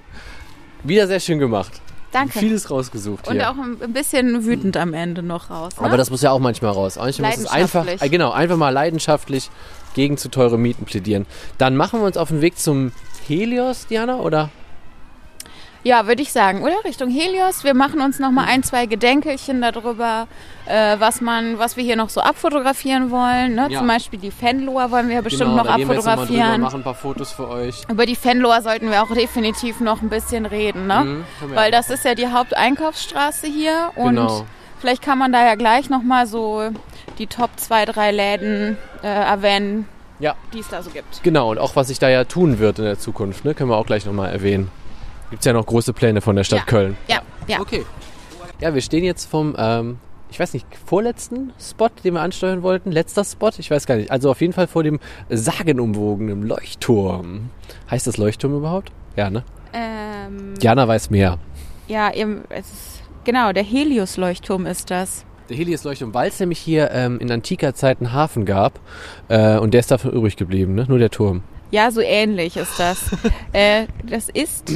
Wieder 0.85 1.07
sehr 1.07 1.21
schön 1.21 1.39
gemacht. 1.39 1.81
Danke. 2.13 2.39
Vieles 2.41 2.71
rausgesucht 2.71 3.29
und 3.29 3.35
hier. 3.35 3.51
auch 3.51 3.55
ein 3.55 3.93
bisschen 3.93 4.45
wütend 4.45 4.77
am 4.77 4.95
Ende 4.95 5.23
noch 5.23 5.51
raus. 5.51 5.73
Ne? 5.79 5.87
Aber 5.87 5.97
das 5.97 6.11
muss 6.11 6.23
ja 6.23 6.33
auch 6.33 6.41
manchmal 6.41 6.73
raus. 6.73 6.97
Manchmal 6.97 7.31
muss 7.31 7.41
es 7.41 7.47
einfach, 7.47 7.87
äh, 7.87 8.09
genau, 8.09 8.33
einfach 8.33 8.57
mal 8.57 8.71
leidenschaftlich 8.71 9.51
gegen 9.95 10.17
zu 10.17 10.29
teure 10.29 10.59
Mieten 10.59 10.85
plädieren. 10.85 11.27
Dann 11.59 11.77
machen 11.77 12.01
wir 12.01 12.07
uns 12.07 12.17
auf 12.17 12.29
den 12.29 12.41
Weg 12.41 12.59
zum 12.59 12.93
Helios, 13.29 13.87
Diana, 13.87 14.19
oder? 14.19 14.51
Ja, 15.83 16.07
würde 16.07 16.21
ich 16.23 16.31
sagen, 16.33 16.63
oder? 16.63 16.75
Richtung 16.85 17.09
Helios. 17.11 17.65
Wir 17.65 17.75
machen 17.75 18.01
uns 18.01 18.19
noch 18.19 18.31
mal 18.31 18.45
ein, 18.45 18.63
zwei 18.63 18.85
Gedenkelchen 18.87 19.63
darüber, 19.63 20.29
äh, 20.67 20.97
was 20.99 21.21
man, 21.21 21.59
was 21.59 21.77
wir 21.77 21.85
hier 21.85 21.97
noch 21.97 22.11
so 22.11 22.21
abfotografieren 22.21 23.11
wollen. 23.11 23.55
Ne? 23.55 23.69
Ja. 23.71 23.79
Zum 23.79 23.87
Beispiel 23.89 24.19
die 24.19 24.31
Fenloer 24.31 24.91
wollen 24.91 25.09
wir 25.09 25.17
ja 25.17 25.21
bestimmt 25.23 25.51
genau, 25.53 25.63
noch 25.63 25.67
da 25.71 25.77
gehen 25.77 25.89
wir 25.89 25.97
abfotografieren. 25.99 26.61
machen 26.61 26.81
ein 26.81 26.85
paar 26.85 26.95
Fotos 26.95 27.33
für 27.33 27.49
euch. 27.49 27.83
Über 27.89 28.05
die 28.05 28.17
Fenloer 28.17 28.61
sollten 28.63 28.91
wir 28.91 29.03
auch 29.03 29.11
definitiv 29.15 29.81
noch 29.81 30.03
ein 30.03 30.11
bisschen 30.11 30.45
reden, 30.47 30.87
ne? 30.87 31.05
Mhm, 31.05 31.25
Weil 31.55 31.71
das 31.71 31.89
ist 31.91 32.05
ja 32.05 32.15
die 32.15 32.29
Haupteinkaufsstraße 32.29 33.47
hier 33.47 33.91
und 33.97 34.17
Genau. 34.17 34.45
vielleicht 34.81 35.03
kann 35.03 35.19
man 35.19 35.33
da 35.33 35.45
ja 35.47 35.55
gleich 35.55 35.89
noch 35.91 36.03
mal 36.03 36.27
so 36.27 36.71
die 37.19 37.27
Top 37.27 37.51
zwei, 37.57 37.85
drei 37.85 38.11
Läden 38.13 38.77
äh, 39.03 39.07
erwähnen, 39.07 39.87
Ja. 40.19 40.35
die 40.53 40.61
es 40.61 40.69
da 40.69 40.83
so 40.83 40.91
gibt. 40.91 41.23
Genau, 41.23 41.51
und 41.51 41.59
auch 41.59 41.75
was 41.77 41.89
sich 41.89 41.99
da 41.99 42.09
ja 42.09 42.25
tun 42.25 42.59
wird 42.59 42.79
in 42.79 42.85
der 42.85 42.99
Zukunft, 42.99 43.45
ne? 43.45 43.55
können 43.55 43.71
wir 43.71 43.77
auch 43.77 43.87
gleich 43.87 44.05
nochmal 44.07 44.31
erwähnen. 44.31 44.71
Gibt 45.31 45.41
es 45.41 45.47
ja 45.47 45.53
noch 45.53 45.67
große 45.67 45.93
Pläne 45.93 46.21
von 46.21 46.37
der 46.37 46.45
Stadt 46.45 46.61
Ja. 46.61 46.65
Köln. 46.67 46.97
Ja, 47.09 47.21
ja. 47.47 47.61
Okay. 47.61 47.85
Ja, 48.61 48.75
wir 48.75 48.81
stehen 48.83 49.05
jetzt 49.05 49.25
vom, 49.27 49.55
ähm, 49.59 49.99
ich 50.31 50.39
weiß 50.39 50.53
nicht, 50.53 50.67
vorletzten 50.87 51.53
Spot, 51.59 51.89
den 52.05 52.15
wir 52.15 52.21
ansteuern 52.21 52.63
wollten. 52.63 52.93
Letzter 52.93 53.25
Spot, 53.25 53.51
ich 53.57 53.71
weiß 53.71 53.87
gar 53.87 53.97
nicht. 53.97 54.11
Also 54.11 54.31
auf 54.31 54.41
jeden 54.41 54.53
Fall 54.53 54.67
vor 54.67 54.83
dem 54.83 55.01
sagenumwogenen 55.31 56.43
Leuchtturm. 56.43 57.51
Heißt 57.91 58.07
das 58.07 58.17
Leuchtturm 58.17 58.55
überhaupt? 58.57 58.93
Ja, 59.17 59.31
ne? 59.31 59.45
Ähm, 59.73 60.55
Jana 60.61 60.87
weiß 60.89 61.11
mehr. 61.11 61.39
ja, 61.89 62.13
eben, 62.13 62.43
es 62.51 62.67
ist, 62.67 63.03
genau, 63.25 63.53
der 63.53 63.63
Helios-Leuchtturm 63.65 64.67
ist 64.67 64.91
das. 64.91 65.25
Der 65.49 65.57
Helios-Leuchtturm, 65.57 66.15
weil 66.15 66.29
es 66.29 66.39
nämlich 66.39 66.59
hier 66.59 66.91
ähm, 66.93 67.19
in 67.19 67.31
antiker 67.31 67.75
Zeit 67.75 67.99
einen 68.01 68.13
Hafen 68.13 68.45
gab. 68.45 68.79
Äh, 69.29 69.59
und 69.59 69.75
der 69.75 69.81
ist 69.81 69.91
davon 69.91 70.13
übrig 70.13 70.37
geblieben, 70.37 70.75
ne? 70.75 70.85
Nur 70.89 70.99
der 70.99 71.11
Turm. 71.11 71.43
Ja, 71.73 71.91
so 71.91 72.01
ähnlich 72.01 72.57
ist 72.57 72.79
das. 72.79 73.11
äh, 73.53 73.87
das 74.05 74.29
ist 74.29 74.71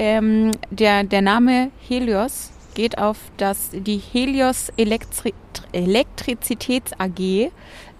ähm, 0.00 0.52
der, 0.70 1.04
der 1.04 1.20
Name 1.20 1.70
Helios 1.86 2.52
geht 2.74 2.96
auf 2.96 3.18
das 3.36 3.68
die 3.72 3.98
Helios 3.98 4.72
Elektri 4.78 5.34
Elektrizitäts 5.72 6.92
AG 6.98 7.50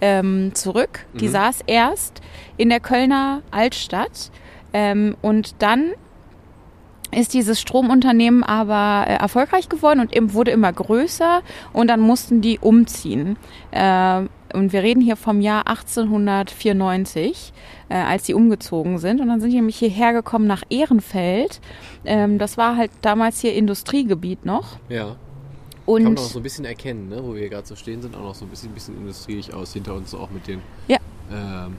ähm, 0.00 0.54
zurück. 0.54 1.04
Die 1.12 1.26
Mhm. 1.26 1.32
saß 1.32 1.60
erst 1.66 2.22
in 2.56 2.70
der 2.70 2.80
Kölner 2.80 3.42
Altstadt 3.50 4.30
ähm, 4.72 5.14
und 5.20 5.56
dann 5.58 5.92
ist 7.12 7.34
dieses 7.34 7.60
Stromunternehmen 7.60 8.44
aber 8.44 9.06
äh, 9.06 9.16
erfolgreich 9.16 9.68
geworden 9.68 10.00
und 10.00 10.14
im, 10.14 10.32
wurde 10.32 10.52
immer 10.52 10.72
größer 10.72 11.42
und 11.74 11.88
dann 11.88 12.00
mussten 12.00 12.40
die 12.40 12.58
umziehen. 12.58 13.36
Äh, 13.72 14.22
und 14.54 14.72
wir 14.72 14.82
reden 14.82 15.00
hier 15.00 15.16
vom 15.16 15.40
Jahr 15.40 15.66
1894, 15.66 17.52
äh, 17.88 17.94
als 17.94 18.24
die 18.24 18.34
umgezogen 18.34 18.98
sind. 18.98 19.20
Und 19.20 19.28
dann 19.28 19.40
sind 19.40 19.50
die 19.50 19.56
nämlich 19.56 19.78
hierher 19.78 20.12
gekommen 20.12 20.46
nach 20.46 20.62
Ehrenfeld. 20.70 21.60
Ähm, 22.04 22.38
das 22.38 22.56
war 22.56 22.76
halt 22.76 22.90
damals 23.02 23.40
hier 23.40 23.54
Industriegebiet 23.54 24.44
noch. 24.44 24.78
Ja. 24.88 25.16
Und 25.86 26.04
Kann 26.04 26.14
man 26.14 26.22
auch 26.22 26.28
so 26.28 26.38
ein 26.38 26.42
bisschen 26.42 26.64
erkennen, 26.64 27.08
ne? 27.08 27.20
wo 27.22 27.34
wir 27.34 27.48
gerade 27.48 27.66
so 27.66 27.74
stehen, 27.74 28.00
sind 28.02 28.14
auch 28.14 28.22
noch 28.22 28.34
so 28.34 28.44
ein 28.44 28.48
bisschen, 28.48 28.70
bisschen 28.72 28.96
industrielig 28.96 29.52
aus. 29.52 29.72
Hinter 29.72 29.94
uns 29.94 30.14
auch 30.14 30.30
mit 30.30 30.46
den 30.46 30.60
Ja. 30.86 30.98
ähm, 31.32 31.76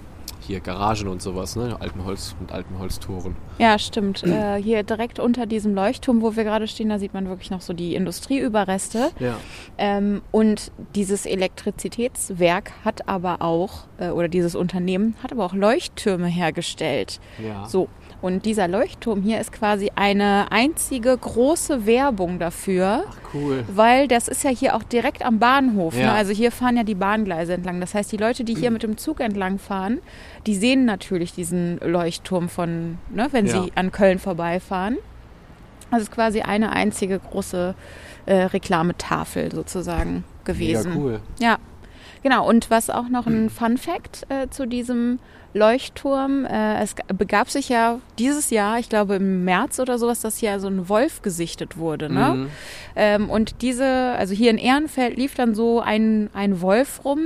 hier 0.51 0.59
Garagen 0.59 1.07
und 1.07 1.21
sowas, 1.21 1.55
ne? 1.55 1.77
Alten 1.79 2.03
Holz 2.05 2.35
mit 2.39 2.51
alten 2.51 2.77
Holztoren. 2.77 3.35
Ja, 3.57 3.79
stimmt. 3.79 4.23
Äh, 4.23 4.61
hier 4.61 4.83
direkt 4.83 5.19
unter 5.19 5.45
diesem 5.45 5.73
Leuchtturm, 5.73 6.21
wo 6.21 6.35
wir 6.35 6.43
gerade 6.43 6.67
stehen, 6.67 6.89
da 6.89 6.99
sieht 6.99 7.13
man 7.13 7.27
wirklich 7.27 7.51
noch 7.51 7.61
so 7.61 7.73
die 7.73 7.95
Industrieüberreste. 7.95 9.11
Ja. 9.19 9.35
Ähm, 9.77 10.21
und 10.31 10.71
dieses 10.95 11.25
Elektrizitätswerk 11.25 12.73
hat 12.83 13.07
aber 13.07 13.41
auch, 13.41 13.85
äh, 13.97 14.09
oder 14.09 14.27
dieses 14.27 14.55
Unternehmen 14.55 15.15
hat 15.23 15.31
aber 15.31 15.45
auch 15.45 15.53
Leuchttürme 15.53 16.27
hergestellt. 16.27 17.19
Ja. 17.41 17.65
So. 17.65 17.87
Und 18.21 18.45
dieser 18.45 18.67
Leuchtturm 18.67 19.23
hier 19.23 19.41
ist 19.41 19.51
quasi 19.51 19.91
eine 19.95 20.51
einzige 20.51 21.17
große 21.17 21.87
Werbung 21.87 22.37
dafür. 22.37 23.05
Ach, 23.09 23.15
cool. 23.33 23.63
Weil 23.73 24.07
das 24.07 24.27
ist 24.27 24.43
ja 24.43 24.51
hier 24.51 24.75
auch 24.75 24.83
direkt 24.83 25.25
am 25.25 25.39
Bahnhof. 25.39 25.95
Ne? 25.95 26.03
Ja. 26.03 26.13
Also 26.13 26.31
hier 26.31 26.51
fahren 26.51 26.77
ja 26.77 26.83
die 26.83 26.93
Bahngleise 26.93 27.53
entlang. 27.53 27.81
Das 27.81 27.95
heißt, 27.95 28.11
die 28.11 28.17
Leute, 28.17 28.43
die 28.43 28.53
hier 28.53 28.69
mit 28.69 28.83
dem 28.83 28.97
Zug 28.97 29.21
entlang 29.21 29.57
fahren, 29.57 29.99
die 30.45 30.55
sehen 30.55 30.85
natürlich 30.85 31.33
diesen 31.33 31.79
Leuchtturm 31.79 32.47
von, 32.47 32.99
ne, 33.09 33.27
wenn 33.31 33.47
Ja. 33.47 33.63
sie 33.63 33.71
an 33.73 33.91
Köln 33.91 34.19
vorbeifahren. 34.19 34.97
Das 35.89 36.03
ist 36.03 36.11
quasi 36.11 36.41
eine 36.41 36.71
einzige 36.71 37.17
große 37.19 37.73
äh, 38.27 38.33
Reklametafel 38.43 39.51
sozusagen 39.51 40.23
gewesen. 40.45 40.91
Mega 40.91 41.01
cool. 41.03 41.19
Ja, 41.39 41.57
genau. 42.23 42.47
Und 42.47 42.69
was 42.69 42.89
auch 42.89 43.09
noch 43.09 43.27
ein 43.27 43.49
Fun 43.49 43.77
Fact 43.77 44.25
äh, 44.29 44.49
zu 44.49 44.67
diesem 44.67 45.19
Leuchtturm. 45.53 46.45
Äh, 46.45 46.81
es 46.81 46.95
begab 47.15 47.49
sich 47.49 47.69
ja 47.69 47.99
dieses 48.19 48.49
Jahr, 48.49 48.79
ich 48.79 48.89
glaube 48.89 49.15
im 49.15 49.43
März 49.43 49.79
oder 49.79 49.97
sowas, 49.97 50.21
dass 50.21 50.37
hier 50.37 50.59
so 50.59 50.67
ein 50.67 50.89
Wolf 50.89 51.21
gesichtet 51.21 51.77
wurde. 51.77 52.11
Ne? 52.11 52.33
Mhm. 52.33 52.49
Ähm, 52.95 53.29
und 53.29 53.61
diese, 53.61 53.85
also 53.85 54.33
hier 54.33 54.51
in 54.51 54.57
Ehrenfeld 54.57 55.17
lief 55.17 55.35
dann 55.35 55.55
so 55.55 55.81
ein, 55.81 56.29
ein 56.33 56.61
Wolf 56.61 57.03
rum. 57.03 57.19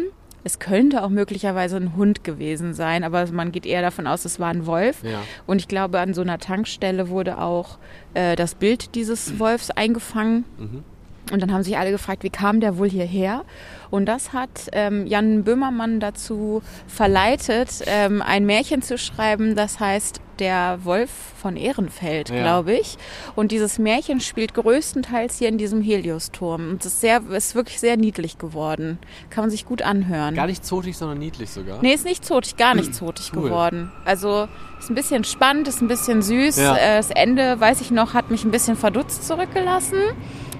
Es 0.43 0.59
könnte 0.59 1.03
auch 1.03 1.09
möglicherweise 1.09 1.77
ein 1.77 1.95
Hund 1.95 2.23
gewesen 2.23 2.75
sein, 2.75 3.03
aber 3.03 3.25
man 3.31 3.51
geht 3.51 3.65
eher 3.65 3.81
davon 3.81 4.05
aus, 4.05 4.25
es 4.25 4.39
war 4.39 4.49
ein 4.49 4.67
Wolf. 4.67 5.03
Ja. 5.03 5.19
Und 5.47 5.57
ich 5.57 5.67
glaube, 5.67 5.99
an 5.99 6.13
so 6.13 6.21
einer 6.21 6.37
Tankstelle 6.37 7.09
wurde 7.09 7.39
auch 7.39 7.79
äh, 8.13 8.35
das 8.35 8.53
Bild 8.53 8.93
dieses 8.93 9.39
Wolfs 9.39 9.71
eingefangen. 9.71 10.45
Mhm. 10.59 10.83
Und 11.31 11.41
dann 11.41 11.51
haben 11.51 11.63
sich 11.63 11.77
alle 11.77 11.91
gefragt, 11.91 12.23
wie 12.23 12.29
kam 12.29 12.59
der 12.59 12.77
wohl 12.77 12.89
hierher? 12.89 13.43
Und 13.89 14.05
das 14.05 14.31
hat 14.33 14.49
ähm, 14.73 15.07
Jan 15.07 15.43
Böhmermann 15.43 15.99
dazu 15.99 16.61
verleitet, 16.87 17.69
ähm, 17.87 18.21
ein 18.21 18.45
Märchen 18.45 18.81
zu 18.81 18.97
schreiben, 18.97 19.55
das 19.55 19.79
heißt 19.79 20.21
Der 20.39 20.79
Wolf 20.83 21.09
von 21.41 21.55
Ehrenfeld, 21.55 22.29
Ja. 22.29 22.41
glaube 22.41 22.73
ich. 22.73 22.97
Und 23.35 23.51
dieses 23.53 23.79
Märchen 23.79 24.19
spielt 24.19 24.53
größtenteils 24.53 25.37
hier 25.37 25.47
in 25.47 25.57
diesem 25.57 25.81
Heliosturm. 25.81 26.71
Und 26.71 26.81
es 26.85 26.93
ist, 26.93 27.01
sehr, 27.01 27.21
ist 27.31 27.55
wirklich 27.55 27.79
sehr 27.79 27.95
niedlich 27.95 28.37
geworden. 28.37 28.99
Kann 29.29 29.43
man 29.45 29.49
sich 29.49 29.65
gut 29.65 29.81
anhören. 29.81 30.35
Gar 30.35 30.47
nicht 30.47 30.65
zotig, 30.65 30.97
sondern 30.97 31.19
niedlich 31.19 31.49
sogar. 31.51 31.81
Nee, 31.81 31.93
ist 31.93 32.03
nicht 32.05 32.25
zotig, 32.25 32.57
gar 32.57 32.75
nicht 32.75 32.93
zotig 33.01 33.31
Cool. 33.33 33.43
geworden. 33.43 33.91
Also 34.03 34.47
ist 34.79 34.89
ein 34.89 34.95
bisschen 34.95 35.23
spannend, 35.23 35.69
ist 35.69 35.81
ein 35.81 35.87
bisschen 35.87 36.21
süß. 36.21 36.57
Ja. 36.57 36.75
Äh, 36.75 36.97
Das 36.97 37.11
Ende, 37.11 37.57
weiß 37.59 37.79
ich 37.81 37.91
noch, 37.91 38.13
hat 38.13 38.29
mich 38.29 38.43
ein 38.43 38.51
bisschen 38.51 38.75
verdutzt 38.75 39.25
zurückgelassen. 39.25 39.99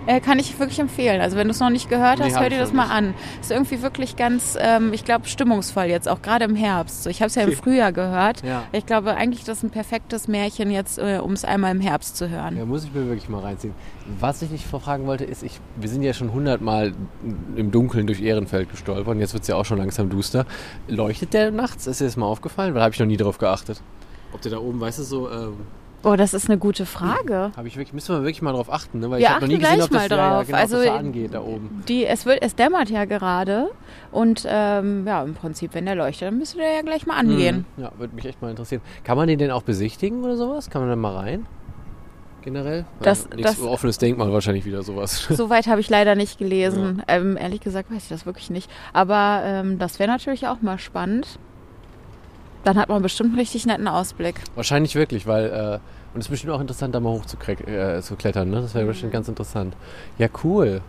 Äh, 0.08 0.20
kann 0.20 0.38
ich 0.40 0.58
wirklich 0.60 0.80
empfehlen. 0.80 1.20
Also 1.22 1.36
wenn 1.38 1.48
du 1.48 1.52
es 1.52 1.60
noch 1.60 1.70
nicht 1.70 1.90
gehört 1.90 2.20
Nee, 2.20 2.26
hast, 2.26 2.36
hab 2.36 2.44
hör 2.44 2.50
dir 2.50 2.60
das 2.60 2.74
mal 2.74 2.90
an. 2.90 3.14
Ist 3.42 3.52
irgendwie 3.52 3.82
wirklich 3.82 4.16
ganz, 4.16 4.58
ähm, 4.60 4.94
ich 4.94 5.04
glaube, 5.04 5.28
stimmungsvoll 5.28 5.86
jetzt, 5.86 6.08
auch 6.08 6.22
gerade 6.22 6.46
im 6.46 6.56
Herbst. 6.56 7.04
So, 7.04 7.10
ich 7.10 7.22
habe 7.22 7.28
es 7.28 7.36
ja 7.36 7.44
im. 7.44 7.56
Frühjahr 7.56 7.92
gehört. 7.92 8.44
Ja. 8.44 8.64
Ich 8.72 8.86
glaube 8.86 9.16
eigentlich, 9.16 9.44
das 9.46 9.60
ist 9.60 9.64
ein 9.64 9.70
perfektes 9.70 10.28
Märchen 10.28 10.70
jetzt, 10.72 11.00
äh, 11.00 11.20
um 11.24 11.34
es 11.34 11.46
einmal 11.46 11.72
im 11.72 11.80
Herbst 11.80 12.18
zu 12.18 12.30
hören. 12.30 12.58
Ja, 12.58 12.66
muss 12.66 12.84
ich 12.84 12.94
mir 12.94 13.08
wirklich 13.08 13.30
mal 13.30 13.40
reinziehen. 13.40 13.74
Was 14.20 14.42
ich 14.42 14.52
nicht 14.52 14.66
fragen 14.66 15.08
wollte, 15.08 15.24
ist, 15.24 15.42
ich, 15.42 15.60
wir 15.78 15.90
sind 15.90 16.04
ja 16.04 16.14
schon 16.14 16.34
hundertmal 16.34 16.94
im 17.56 17.72
Dunkeln 17.72 18.08
durch 18.08 18.22
Ehrenfeld 18.22 18.70
gestolpert 18.70 19.16
und 19.16 19.20
jetzt 19.20 19.34
wird 19.34 19.44
es 19.44 19.48
ja 19.48 19.56
auch 19.56 19.66
schon 19.66 19.78
langsam 19.78 20.10
duster. 20.10 20.46
Leuchtet 20.88 21.34
der 21.34 21.52
nachts? 21.52 21.88
Ist 21.88 22.02
dir 22.02 22.06
das 22.06 22.18
mal 22.18 22.26
aufgefallen? 22.28 22.76
Weil 22.76 22.82
habe 22.82 22.94
ich 22.94 23.00
noch 23.00 23.08
nie 23.08 23.18
drauf 23.18 23.38
geachtet. 23.38 23.82
Ob 24.34 24.42
der 24.42 24.52
da 24.52 24.58
oben, 24.60 24.80
weißt 24.80 25.00
du, 25.00 25.04
so, 25.04 25.32
ähm, 25.32 25.54
Oh, 26.08 26.16
das 26.16 26.34
ist 26.36 26.50
eine 26.50 26.60
gute 26.60 26.86
Frage. 26.86 27.52
habe 27.58 27.68
ich 27.68 27.76
wirklich, 27.78 27.92
müssen 27.94 28.16
wir 28.16 28.22
wirklich 28.22 28.42
mal 28.44 28.52
drauf 28.54 28.72
achten, 28.72 29.00
ne? 29.00 29.10
Weil 29.10 29.20
Wir 29.20 29.26
ich 29.26 29.30
habe 29.32 29.42
noch 29.42 29.48
nie 29.48 29.58
gesehen, 29.58 29.82
ob 29.82 29.90
das, 29.90 29.92
mal 29.92 30.10
ja, 30.10 30.16
ja, 30.16 30.34
drauf. 30.38 30.46
genau, 30.48 30.58
Also, 30.60 30.76
das 30.78 30.86
da 30.86 30.96
angeht 30.98 31.34
da 31.34 31.42
oben. 31.42 31.84
Die, 31.88 32.06
es, 32.06 32.26
wird, 32.28 32.42
es 32.44 32.56
dämmert 32.56 32.90
ja 32.92 33.06
gerade 33.06 33.72
und 34.12 34.46
ähm, 34.48 35.06
ja, 35.08 35.24
im 35.24 35.34
Prinzip, 35.34 35.74
wenn 35.74 35.86
der 35.86 35.96
leuchtet, 35.96 36.28
dann 36.28 36.38
müsste 36.38 36.58
der 36.60 36.76
ja 36.76 36.82
gleich 36.84 37.08
mal 37.08 37.18
angehen. 37.18 37.66
Mhm. 37.76 37.84
Ja, 37.84 37.92
würde 37.98 38.14
mich 38.16 38.26
echt 38.26 38.42
mal 38.42 38.52
interessieren. 38.52 38.82
Kann 39.04 39.18
man 39.18 39.28
den 39.28 39.40
denn 39.40 39.50
auch 39.52 39.64
besichtigen 39.64 40.24
oder 40.24 40.38
sowas? 40.38 40.70
Kann 40.70 40.82
man 40.82 40.90
da 40.92 40.96
mal 40.96 41.16
rein? 41.16 41.48
Generell? 42.44 42.86
Das- 43.02 43.28
ja, 43.32 43.38
nichts 43.38 43.58
das- 43.58 43.62
offenes 43.66 43.98
Denkmal 43.98 44.32
wahrscheinlich 44.32 44.66
wieder 44.66 44.84
sowas. 44.84 45.26
Soweit 45.32 45.66
habe 45.66 45.82
ich 45.82 45.90
leider 45.90 46.14
nicht 46.14 46.38
gelesen. 46.38 47.02
Ähm, 47.08 47.36
ehrlich 47.38 47.62
gesagt 47.62 47.90
weiß 47.92 48.04
ich 48.04 48.10
das 48.10 48.28
wirklich 48.28 48.52
nicht. 48.52 48.70
Aber 48.94 49.42
ähm, 49.44 49.80
das 49.80 49.98
wäre 49.98 50.12
natürlich 50.12 50.48
auch 50.48 50.62
mal 50.62 50.78
spannend. 50.78 51.40
Dann 52.66 52.78
hat 52.78 52.90
man 52.90 53.02
bestimmt 53.02 53.30
einen 53.30 53.40
richtig 53.40 53.66
netten 53.66 53.88
Ausblick. 53.88 54.36
Wahrscheinlich 54.56 54.96
wirklich, 54.96 55.26
weil 55.26 55.46
äh, 55.46 55.80
und 56.16 56.22
es 56.22 56.28
ist 56.28 56.32
bestimmt 56.32 56.54
auch 56.54 56.62
interessant, 56.62 56.96
da 56.96 57.02
mal 57.02 57.12
hoch 57.12 57.26
zu, 57.26 57.38
äh, 57.68 58.02
zu 58.02 58.16
klettern. 58.16 58.50
Ne? 58.50 58.62
Das 58.62 58.74
wäre 58.74 58.86
bestimmt 58.86 59.12
ganz 59.12 59.28
interessant. 59.28 59.76
Ja, 60.18 60.28
cool. 60.46 60.82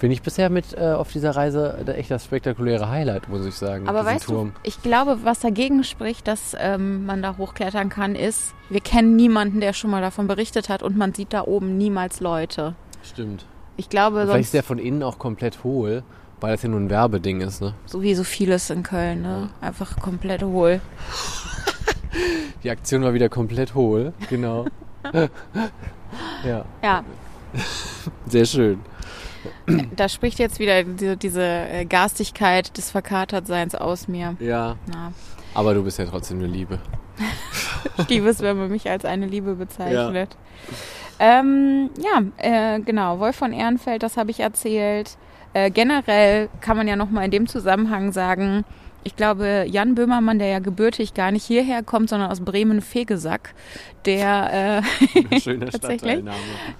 Finde 0.00 0.14
ich 0.14 0.22
bisher 0.22 0.50
mit 0.50 0.76
äh, 0.76 0.94
auf 0.94 1.12
dieser 1.12 1.30
Reise 1.36 1.78
da 1.86 1.92
echt 1.92 2.10
das 2.10 2.24
spektakuläre 2.24 2.90
Highlight, 2.90 3.28
muss 3.28 3.46
ich 3.46 3.54
sagen. 3.54 3.88
Aber 3.88 4.04
weißt 4.04 4.24
Turm. 4.24 4.52
du, 4.52 4.60
ich 4.64 4.82
glaube, 4.82 5.18
was 5.22 5.38
dagegen 5.38 5.84
spricht, 5.84 6.26
dass 6.26 6.56
ähm, 6.58 7.06
man 7.06 7.22
da 7.22 7.36
hochklettern 7.38 7.88
kann, 7.88 8.16
ist, 8.16 8.52
wir 8.68 8.80
kennen 8.80 9.14
niemanden, 9.14 9.60
der 9.60 9.74
schon 9.74 9.92
mal 9.92 10.02
davon 10.02 10.26
berichtet 10.26 10.68
hat 10.68 10.82
und 10.82 10.96
man 10.96 11.14
sieht 11.14 11.32
da 11.32 11.42
oben 11.44 11.78
niemals 11.78 12.18
Leute. 12.18 12.74
Stimmt. 13.04 13.46
Ich 13.76 13.90
glaube, 13.90 14.22
Und 14.22 14.26
Vielleicht 14.26 14.46
ist 14.46 14.54
der 14.54 14.64
von 14.64 14.78
innen 14.78 15.04
auch 15.04 15.20
komplett 15.20 15.62
hohl, 15.62 16.02
weil 16.42 16.52
das 16.52 16.62
ja 16.62 16.68
nur 16.68 16.80
ein 16.80 16.90
Werbeding 16.90 17.40
ist. 17.40 17.60
Ne? 17.60 17.74
so 17.86 18.02
wie 18.02 18.14
so 18.14 18.24
vieles 18.24 18.68
in 18.70 18.82
Köln, 18.82 19.22
ne? 19.22 19.50
einfach 19.60 19.98
komplett 20.00 20.42
hohl. 20.42 20.80
Die 22.62 22.70
Aktion 22.70 23.02
war 23.02 23.14
wieder 23.14 23.28
komplett 23.28 23.74
hohl. 23.74 24.12
Genau. 24.28 24.66
ja, 26.44 26.64
Ja, 26.82 27.04
sehr 28.26 28.44
schön. 28.44 28.80
da 29.96 30.08
spricht 30.08 30.38
jetzt 30.38 30.58
wieder 30.58 30.84
diese, 30.84 31.16
diese 31.16 31.42
äh, 31.42 31.84
Garstigkeit 31.84 32.76
des 32.76 32.90
Verkatertseins 32.90 33.74
aus 33.74 34.08
mir. 34.08 34.36
Ja, 34.38 34.76
Na, 34.86 35.12
aber 35.54 35.74
du 35.74 35.82
bist 35.82 35.98
ja 35.98 36.06
trotzdem 36.06 36.38
eine 36.38 36.46
Liebe. 36.48 36.78
ich 37.98 38.08
liebe 38.08 38.28
es, 38.28 38.40
wenn 38.40 38.58
man 38.58 38.70
mich 38.70 38.88
als 38.90 39.04
eine 39.04 39.26
Liebe 39.26 39.54
bezeichnet. 39.54 40.36
Ja, 41.18 41.40
ähm, 41.40 41.90
ja 41.98 42.22
äh, 42.36 42.80
genau. 42.80 43.18
Wolf 43.18 43.36
von 43.36 43.52
Ehrenfeld, 43.52 44.02
das 44.02 44.16
habe 44.16 44.30
ich 44.30 44.40
erzählt. 44.40 45.16
Äh, 45.54 45.70
generell 45.70 46.48
kann 46.60 46.76
man 46.76 46.88
ja 46.88 46.96
nochmal 46.96 47.24
in 47.24 47.30
dem 47.30 47.46
Zusammenhang 47.46 48.12
sagen, 48.12 48.64
ich 49.04 49.16
glaube, 49.16 49.64
Jan 49.68 49.94
Böhmermann, 49.94 50.38
der 50.38 50.48
ja 50.48 50.58
gebürtig 50.60 51.12
gar 51.14 51.32
nicht 51.32 51.44
hierher 51.44 51.82
kommt, 51.82 52.08
sondern 52.08 52.30
aus 52.30 52.40
Bremen-Fegesack, 52.40 53.54
der, 54.04 54.82
äh, 55.32 55.40
Schöner 55.40 55.66
Tatsächlich? 55.66 56.24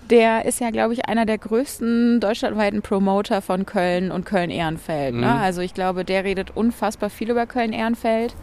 Der 0.09 0.45
ist 0.45 0.61
ja, 0.61 0.71
glaube 0.71 0.95
ich, 0.95 1.07
einer 1.07 1.27
der 1.27 1.39
größten 1.39 2.21
deutschlandweiten 2.21 2.83
Promoter 2.83 3.43
von 3.43 3.67
Köln 3.67 4.13
und 4.13 4.25
Köln-Ehrenfeld. 4.25 5.15
Ne? 5.15 5.27
Mhm. 5.27 5.33
Also 5.33 5.63
ich 5.63 5.75
glaube, 5.75 6.05
der 6.05 6.25
redet 6.25 6.57
unfassbar 6.57 7.11
viel 7.11 7.31
über 7.31 7.47
Köln-Ehrenfeld. 7.47 8.35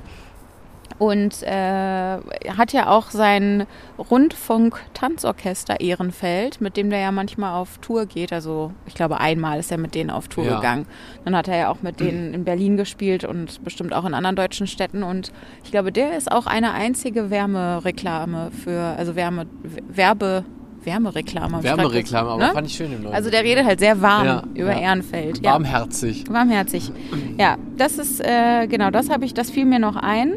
Und 0.99 1.43
äh, 1.43 2.17
hat 2.57 2.73
ja 2.73 2.89
auch 2.89 3.09
sein 3.09 3.65
Rundfunk-Tanzorchester 3.97 5.79
Ehrenfeld, 5.79 6.59
mit 6.61 6.75
dem 6.77 6.89
der 6.89 6.99
ja 6.99 7.11
manchmal 7.11 7.53
auf 7.55 7.77
Tour 7.79 8.05
geht. 8.05 8.33
Also 8.33 8.73
ich 8.85 8.95
glaube, 8.95 9.19
einmal 9.19 9.59
ist 9.59 9.71
er 9.71 9.77
mit 9.77 9.95
denen 9.95 10.09
auf 10.09 10.27
Tour 10.27 10.43
Ja. 10.45 10.55
gegangen. 10.57 10.85
Dann 11.25 11.35
hat 11.35 11.47
er 11.47 11.57
ja 11.57 11.69
auch 11.71 11.81
mit 11.81 11.99
denen 12.01 12.33
in 12.33 12.43
Berlin 12.43 12.75
gespielt 12.77 13.23
und 13.23 13.63
bestimmt 13.63 13.93
auch 13.93 14.05
in 14.05 14.13
anderen 14.13 14.35
deutschen 14.35 14.67
Städten. 14.67 15.03
Und 15.03 15.31
ich 15.63 15.71
glaube, 15.71 15.91
der 15.91 16.17
ist 16.17 16.31
auch 16.31 16.45
eine 16.45 16.73
einzige 16.73 17.29
Wärmereklame 17.29 18.51
für, 18.51 18.79
also 18.97 19.15
Wärme, 19.15 19.45
Werbe, 19.87 20.43
Wärmereklame. 20.83 21.63
Wärmereklame, 21.63 22.29
aber 22.29 22.47
ne? 22.47 22.51
fand 22.53 22.67
ich 22.67 22.73
schön 22.75 22.91
im 22.93 23.03
Neuen. 23.03 23.15
Also 23.15 23.29
der 23.29 23.43
redet 23.43 23.65
halt 23.65 23.79
sehr 23.79 24.01
warm 24.01 24.25
Ja, 24.25 24.43
über 24.53 24.71
ja. 24.73 24.79
Ehrenfeld. 24.79 25.43
Ja. 25.45 25.53
Warmherzig. 25.53 26.25
Warmherzig. 26.29 26.91
Ja, 27.37 27.57
das 27.77 27.97
ist, 27.97 28.21
äh, 28.21 28.67
genau, 28.67 28.89
das 28.89 29.09
habe 29.09 29.25
ich, 29.25 29.33
das 29.33 29.49
fiel 29.51 29.65
mir 29.65 29.79
noch 29.79 29.95
ein. 29.95 30.33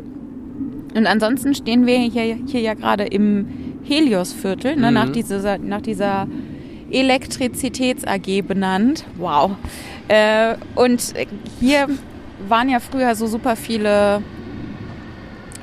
Und 0.94 1.06
ansonsten 1.06 1.54
stehen 1.54 1.86
wir 1.86 1.98
hier, 1.98 2.36
hier 2.46 2.60
ja 2.60 2.74
gerade 2.74 3.04
im 3.04 3.46
Heliosviertel, 3.84 4.76
ne, 4.76 4.88
Mhm. 4.88 4.94
nach 4.94 5.08
dieser, 5.10 5.58
nach 5.58 5.80
dieser 5.80 6.26
Elektrizitäts-AG 6.90 8.42
benannt. 8.46 9.04
Wow. 9.16 9.52
Äh, 10.08 10.54
und 10.74 11.14
hier 11.60 11.86
waren 12.48 12.68
ja 12.68 12.80
früher 12.80 13.14
so 13.14 13.26
super 13.26 13.56
viele, 13.56 14.20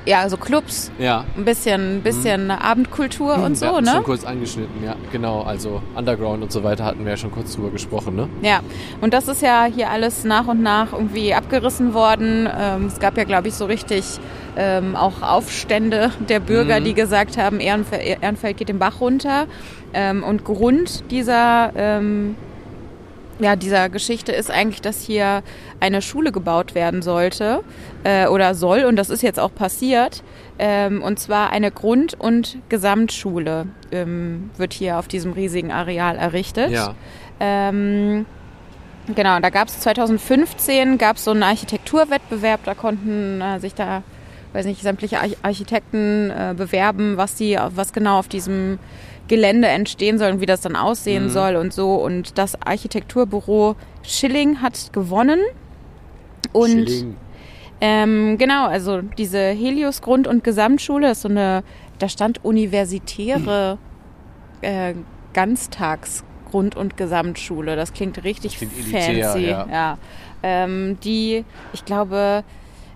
ja, 0.05 0.27
so 0.29 0.37
Clubs, 0.37 0.91
Ja. 0.97 1.25
ein 1.37 1.45
bisschen, 1.45 1.97
ein 1.97 2.01
bisschen 2.01 2.49
Abendkultur 2.49 3.35
und 3.35 3.55
so, 3.57 3.67
hatten 3.67 3.83
ne? 3.85 3.91
schon 3.91 4.03
kurz 4.03 4.23
angeschnitten, 4.23 4.83
ja, 4.83 4.95
genau. 5.11 5.41
Also 5.41 5.81
Underground 5.95 6.41
und 6.41 6.51
so 6.51 6.63
weiter 6.63 6.85
hatten 6.85 7.03
wir 7.03 7.11
ja 7.11 7.17
schon 7.17 7.31
kurz 7.31 7.53
drüber 7.55 7.69
gesprochen, 7.69 8.15
ne? 8.15 8.27
Ja, 8.41 8.61
und 9.01 9.13
das 9.13 9.27
ist 9.27 9.41
ja 9.41 9.65
hier 9.65 9.89
alles 9.91 10.23
nach 10.23 10.47
und 10.47 10.61
nach 10.63 10.93
irgendwie 10.93 11.33
abgerissen 11.33 11.93
worden. 11.93 12.49
Ähm, 12.57 12.85
es 12.87 12.99
gab 12.99 13.17
ja, 13.17 13.23
glaube 13.25 13.49
ich, 13.49 13.53
so 13.53 13.65
richtig 13.65 14.05
ähm, 14.57 14.95
auch 14.95 15.21
Aufstände 15.21 16.11
der 16.27 16.39
Bürger, 16.39 16.79
Mhm. 16.79 16.83
die 16.85 16.93
gesagt 16.93 17.37
haben, 17.37 17.59
Ehrenfeld, 17.59 18.21
Ehrenfeld 18.21 18.57
geht 18.57 18.69
den 18.69 18.79
Bach 18.79 19.01
runter. 19.01 19.47
Ähm, 19.93 20.23
und 20.23 20.43
Grund 20.45 21.09
dieser, 21.11 21.71
ähm, 21.75 22.35
ja, 23.39 23.55
dieser 23.55 23.89
Geschichte 23.89 24.31
ist 24.33 24.51
eigentlich, 24.51 24.81
dass 24.81 25.01
hier 25.01 25.43
eine 25.79 26.01
Schule 26.01 26.31
gebaut 26.31 26.75
werden 26.75 27.01
sollte 27.01 27.61
äh, 28.03 28.27
oder 28.27 28.53
soll. 28.53 28.83
Und 28.83 28.97
das 28.97 29.09
ist 29.09 29.21
jetzt 29.21 29.39
auch 29.39 29.53
passiert. 29.55 30.23
Ähm, 30.59 31.01
und 31.01 31.19
zwar 31.19 31.51
eine 31.51 31.71
Grund- 31.71 32.15
und 32.19 32.57
Gesamtschule 32.67 33.67
ähm, 33.91 34.49
wird 34.57 34.73
hier 34.73 34.99
auf 34.99 35.07
diesem 35.07 35.31
riesigen 35.31 35.71
Areal 35.71 36.17
errichtet. 36.17 36.71
Ja. 36.71 36.95
Ähm, 37.39 38.25
genau, 39.15 39.39
da 39.39 39.49
gab 39.49 39.69
es 39.69 39.79
2015 39.79 40.97
gab 40.97 41.15
es 41.15 41.23
so 41.23 41.31
einen 41.31 41.43
Architekturwettbewerb, 41.43 42.59
da 42.65 42.73
konnten 42.73 43.39
äh, 43.39 43.59
sich 43.61 43.73
da, 43.73 44.03
weiß 44.53 44.65
nicht, 44.65 44.81
sämtliche 44.81 45.19
Arch 45.19 45.37
Architekten 45.43 46.29
äh, 46.31 46.53
bewerben, 46.57 47.17
was 47.17 47.35
die, 47.35 47.57
was 47.75 47.93
genau 47.93 48.17
auf 48.19 48.27
diesem 48.27 48.79
Gelände 49.27 49.67
entstehen 49.67 50.17
soll 50.17 50.31
und 50.31 50.41
wie 50.41 50.45
das 50.47 50.61
dann 50.61 50.75
aussehen 50.75 51.25
Mhm. 51.25 51.29
soll 51.29 51.55
und 51.55 51.71
so. 51.73 51.95
Und 51.95 52.37
das 52.37 52.59
Architekturbüro 52.61 53.75
Schilling 54.01 54.61
hat 54.61 54.91
gewonnen. 54.91 55.39
Und 56.51 56.89
Schilling. 56.89 57.15
ähm, 57.79 58.37
genau, 58.39 58.65
also 58.67 59.01
diese 59.01 59.39
Helios 59.39 60.01
Grund- 60.01 60.27
und 60.27 60.43
Gesamtschule 60.43 61.11
ist 61.11 61.21
so 61.21 61.29
eine, 61.29 61.63
da 61.99 62.09
stand 62.09 62.43
universitäre 62.43 63.77
äh, 64.61 64.93
Ganztags-Grund- 65.33 66.75
und 66.75 66.97
Gesamtschule. 66.97 67.75
Das 67.75 67.93
klingt 67.93 68.23
richtig 68.23 68.57
Klingt 68.57 68.73
elitär, 68.77 69.29
fancy. 69.29 69.45
ja. 69.71 69.97
Ähm, 70.41 70.97
die, 71.03 71.43
ich 71.73 71.85
glaube, 71.85 72.43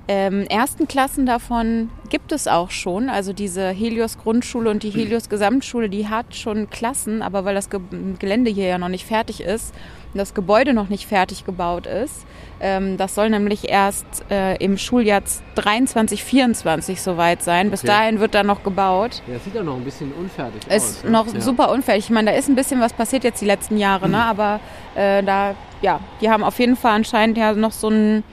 Ähm, 0.10 0.46
ersten 0.48 0.88
Klassen 0.88 1.26
davon 1.26 1.90
gibt 2.10 2.34
es 2.34 2.48
auch 2.48 2.72
schon. 2.72 3.10
Also 3.10 3.32
diese 3.32 3.70
Helios 3.70 4.18
Grundschule 4.18 4.70
und 4.70 4.84
die 4.84 4.90
Helios 4.90 5.30
Gesamtschule, 5.30 5.88
die 5.90 6.10
hat 6.10 6.36
schon 6.36 6.70
Klassen, 6.70 7.22
aber 7.22 7.46
weil 7.46 7.56
das 7.56 7.70
Ge 7.70 7.80
Gelände 8.20 8.52
hier 8.52 8.68
ja 8.68 8.78
noch 8.78 8.90
nicht 8.90 9.06
fertig 9.06 9.40
ist 9.42 9.74
und 10.14 10.18
das 10.18 10.34
Gebäude 10.34 10.74
noch 10.74 10.90
nicht 10.90 11.08
fertig 11.08 11.46
gebaut 11.46 11.88
ist, 11.88 12.26
ähm, 12.60 12.98
das 12.98 13.16
soll 13.16 13.30
nämlich 13.30 13.70
erst 13.70 14.06
äh, 14.30 14.58
im 14.58 14.78
Schuljahr 14.78 15.22
23, 15.56 16.22
24 16.24 17.02
soweit 17.02 17.42
sein. 17.42 17.72
Bis 17.72 17.80
Okay. 17.84 17.88
dahin 17.88 18.20
wird 18.20 18.36
da 18.36 18.44
noch 18.44 18.64
gebaut. 18.64 19.22
Ja, 19.32 19.40
sieht 19.40 19.58
auch 19.58 19.64
noch 19.64 19.76
ein 19.78 19.86
bisschen 19.86 20.12
unfertig 20.12 20.68
Ist 20.68 21.06
noch 21.06 21.28
super 21.40 21.72
unfertig. 21.72 22.06
Ich 22.06 22.12
meine, 22.12 22.32
da 22.32 22.38
ist 22.38 22.50
ein 22.50 22.56
bisschen 22.56 22.82
was 22.82 22.92
passiert 22.92 23.24
jetzt 23.24 23.42
die 23.42 23.46
letzten 23.46 23.78
Jahre, 23.78 24.10
ne? 24.10 24.22
aber 24.22 24.60
äh, 24.96 25.24
da, 25.24 25.56
ja, 25.82 26.02
die 26.20 26.30
haben 26.30 26.44
auf 26.44 26.60
jeden 26.60 26.76
Fall 26.76 26.92
anscheinend 26.92 27.38
ja 27.38 27.54
noch 27.54 27.72
so 27.72 27.90
ein, 27.90 28.24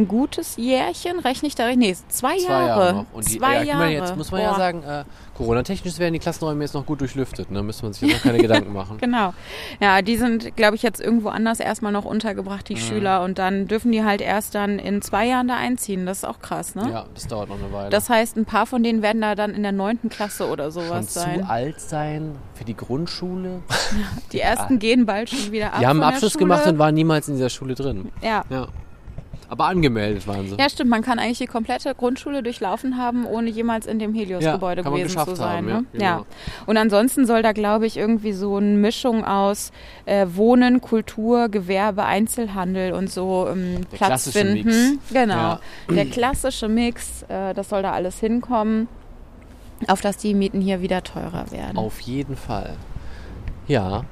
ein 0.00 0.08
gutes 0.08 0.56
Jährchen, 0.56 1.18
rechne 1.20 1.48
ich 1.48 1.54
da? 1.54 1.74
Nee, 1.74 1.94
zwei, 2.08 2.36
Zwei 2.38 2.42
Jahre. 2.48 2.66
Jahre 2.68 2.92
noch. 2.94 3.06
Und 3.12 3.28
die, 3.28 3.38
zwei 3.38 3.54
ja, 3.56 3.62
Jahre. 3.62 3.78
mal, 3.84 3.90
jetzt 3.92 4.16
muss 4.16 4.30
man 4.30 4.40
ja 4.42 4.50
Boah. 4.50 4.56
sagen, 4.58 4.82
äh, 4.82 5.04
Corona-technisch 5.36 5.98
werden 5.98 6.12
die 6.12 6.18
Klassenräume 6.18 6.62
jetzt 6.64 6.74
noch 6.74 6.84
gut 6.84 7.00
durchlüftet. 7.00 7.50
Ne? 7.50 7.62
Müsste 7.62 7.84
man 7.84 7.92
sich 7.94 8.02
jetzt 8.02 8.16
noch 8.16 8.22
keine 8.32 8.38
Gedanken 8.42 8.72
machen. 8.72 8.96
Genau. 9.00 9.32
Ja, 9.80 10.02
die 10.02 10.16
sind, 10.16 10.54
glaube 10.56 10.76
ich, 10.76 10.82
jetzt 10.82 11.00
irgendwo 11.00 11.28
anders 11.30 11.60
erstmal 11.60 11.92
noch 11.92 12.04
untergebracht, 12.04 12.68
Mhm. 12.68 12.74
die 12.74 12.80
Schüler. 12.80 13.22
Und 13.22 13.38
dann 13.38 13.66
dürfen 13.66 13.90
die 13.92 14.04
halt 14.04 14.20
erst 14.20 14.54
dann 14.54 14.78
in 14.78 15.00
zwei 15.02 15.26
Jahren 15.26 15.48
da 15.48 15.56
einziehen. 15.56 16.04
Das 16.06 16.18
ist 16.18 16.24
auch 16.24 16.40
krass, 16.40 16.74
ne? 16.74 16.90
Ja, 16.90 17.06
das 17.14 17.26
dauert 17.26 17.48
noch 17.48 17.58
eine 17.58 17.72
Weile. 17.72 17.90
Das 17.90 18.10
heißt, 18.10 18.36
ein 18.36 18.44
paar 18.44 18.66
von 18.66 18.82
denen 18.82 19.00
werden 19.02 19.22
da 19.22 19.34
dann 19.34 19.54
in 19.54 19.62
der 19.62 19.72
neunten 19.72 20.08
Klasse 20.10 20.46
oder 20.48 20.70
Schon 20.70 20.84
sowas 20.84 21.06
zu 21.08 21.20
sein. 21.20 21.44
alt 21.48 21.80
sein 21.80 22.36
für 22.54 22.64
die 22.64 22.76
Grundschule. 22.76 23.62
Die 24.32 24.40
ersten 24.40 24.78
gehen 24.78 25.06
bald 25.06 25.30
schon 25.30 25.52
wieder 25.52 25.72
ab. 25.72 25.80
Die 25.80 25.86
haben 25.86 26.02
einen 26.02 26.12
Abschluss 26.12 26.36
gemacht 26.36 26.66
und 26.66 26.78
waren 26.78 26.94
niemals 26.94 27.28
in 27.28 27.34
dieser 27.34 27.50
Schule 27.50 27.74
drin. 27.74 28.10
Ja. 28.22 28.44
Ja. 28.50 28.68
Aber 29.50 29.64
angemeldet 29.66 30.28
waren 30.28 30.48
sie. 30.48 30.54
Ja, 30.56 30.70
stimmt. 30.70 30.90
Man 30.90 31.02
kann 31.02 31.18
eigentlich 31.18 31.38
die 31.38 31.46
komplette 31.48 31.92
Grundschule 31.96 32.40
durchlaufen 32.44 32.96
haben, 32.96 33.26
ohne 33.26 33.50
jemals 33.50 33.86
in 33.86 33.98
dem 33.98 34.14
Helios-Gebäude 34.14 34.82
Ja, 34.82 34.88
gewesen 34.88 35.18
zu 35.24 35.34
sein. 35.34 35.56
haben, 35.56 35.66
ne? 35.66 35.84
ja, 35.94 36.00
ja. 36.00 36.12
genau. 36.18 36.26
Und 36.66 36.76
ansonsten 36.76 37.26
soll 37.26 37.42
da, 37.42 37.50
glaube 37.50 37.84
ich, 37.86 37.96
irgendwie 37.96 38.32
so 38.32 38.58
eine 38.58 38.68
Mischung 38.76 39.24
aus 39.24 39.72
äh, 40.06 40.24
Wohnen, 40.34 40.80
Kultur, 40.80 41.48
Gewerbe, 41.48 42.04
Einzelhandel 42.04 42.92
und 42.92 43.10
so 43.10 43.48
ähm, 43.50 43.80
Platz 43.90 44.30
finden. 44.30 44.68
Mix. 44.92 45.12
Genau. 45.12 45.34
Ja. 45.34 45.60
Der 45.90 46.06
klassische 46.06 46.68
Mix, 46.68 47.24
äh, 47.24 47.52
das 47.52 47.70
soll 47.70 47.82
da 47.82 47.90
alles 47.90 48.20
hinkommen, 48.20 48.86
auf 49.88 50.00
dass 50.00 50.16
die 50.16 50.32
Mieten 50.34 50.60
hier 50.60 50.80
wieder 50.80 51.02
teurer 51.02 51.50
werden. 51.50 51.76
Auf 51.76 51.98
jeden 51.98 52.36
Fall. 52.36 52.76
Ja. 53.66 54.04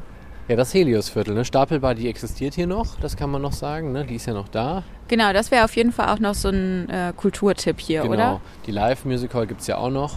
Ja, 0.48 0.56
das 0.56 0.72
Heliosviertel, 0.72 1.34
ne? 1.34 1.44
Stapelbar, 1.44 1.94
die 1.94 2.08
existiert 2.08 2.54
hier 2.54 2.66
noch, 2.66 2.98
das 3.00 3.18
kann 3.18 3.30
man 3.30 3.42
noch 3.42 3.52
sagen, 3.52 3.92
ne? 3.92 4.06
Die 4.06 4.14
ist 4.14 4.24
ja 4.24 4.32
noch 4.32 4.48
da. 4.48 4.82
Genau, 5.08 5.34
das 5.34 5.50
wäre 5.50 5.62
auf 5.62 5.76
jeden 5.76 5.92
Fall 5.92 6.08
auch 6.08 6.20
noch 6.20 6.32
so 6.32 6.48
ein 6.48 6.88
äh, 6.88 7.12
Kulturtipp 7.14 7.78
hier, 7.78 8.00
genau. 8.00 8.14
oder? 8.14 8.40
Die 8.66 8.70
Live-Music 8.70 9.34
Hall 9.34 9.46
gibt 9.46 9.60
es 9.60 9.66
ja 9.66 9.76
auch 9.76 9.90
noch. 9.90 10.16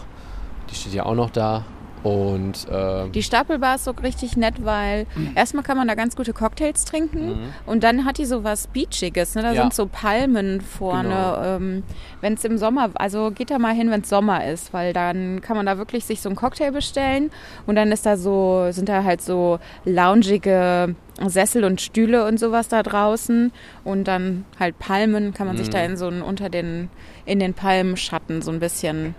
Die 0.70 0.74
steht 0.74 0.94
ja 0.94 1.04
auch 1.04 1.14
noch 1.14 1.28
da. 1.28 1.66
Und 2.02 2.68
äh, 2.68 3.08
Die 3.10 3.22
Stapelbar 3.22 3.76
ist 3.76 3.84
so 3.84 3.92
richtig 3.92 4.36
nett, 4.36 4.54
weil 4.64 5.06
erstmal 5.34 5.62
kann 5.62 5.76
man 5.76 5.86
da 5.88 5.94
ganz 5.94 6.16
gute 6.16 6.32
Cocktails 6.32 6.84
trinken 6.84 7.52
und 7.66 7.84
dann 7.84 8.04
hat 8.04 8.18
die 8.18 8.24
so 8.24 8.42
was 8.44 8.66
Beachiges. 8.66 9.34
Ne? 9.34 9.42
Da 9.42 9.50
Mhm. 9.50 9.54
Ja. 9.54 9.62
sind 9.62 9.74
so 9.74 9.86
Palmen 9.86 10.60
vorne. 10.60 11.08
Genau. 11.08 11.42
Ähm, 11.56 11.82
wenn 12.20 12.34
es 12.34 12.44
im 12.44 12.58
Sommer, 12.58 12.90
also 12.94 13.30
geht 13.30 13.50
da 13.50 13.58
mal 13.58 13.74
hin, 13.74 13.90
wenn 13.90 14.00
es 14.00 14.08
Sommer 14.08 14.44
ist, 14.46 14.72
weil 14.72 14.92
dann 14.92 15.40
kann 15.40 15.56
man 15.56 15.66
da 15.66 15.78
wirklich 15.78 16.04
sich 16.04 16.20
so 16.20 16.28
einen 16.28 16.36
Cocktail 16.36 16.72
bestellen 16.72 17.30
und 17.66 17.76
dann 17.76 17.92
ist 17.92 18.04
da 18.06 18.16
so, 18.16 18.66
sind 18.70 18.88
da 18.88 19.04
halt 19.04 19.20
so 19.22 19.58
loungige 19.84 20.94
Sessel 21.26 21.64
und 21.64 21.80
Stühle 21.80 22.26
und 22.26 22.38
sowas 22.40 22.68
da 22.68 22.82
draußen 22.82 23.52
und 23.84 24.08
dann 24.08 24.44
halt 24.58 24.78
Palmen, 24.78 25.32
kann 25.34 25.46
man 25.46 25.56
sich 25.56 25.68
Mhm. 25.68 25.72
da 25.72 25.78
in 25.84 25.96
so 25.96 26.06
einen, 26.08 26.22
unter 26.22 26.48
den, 26.48 26.88
in 27.26 27.38
den 27.38 27.54
Palmenschatten 27.54 28.42
so 28.42 28.50
ein 28.50 28.58
bisschen 28.60 29.14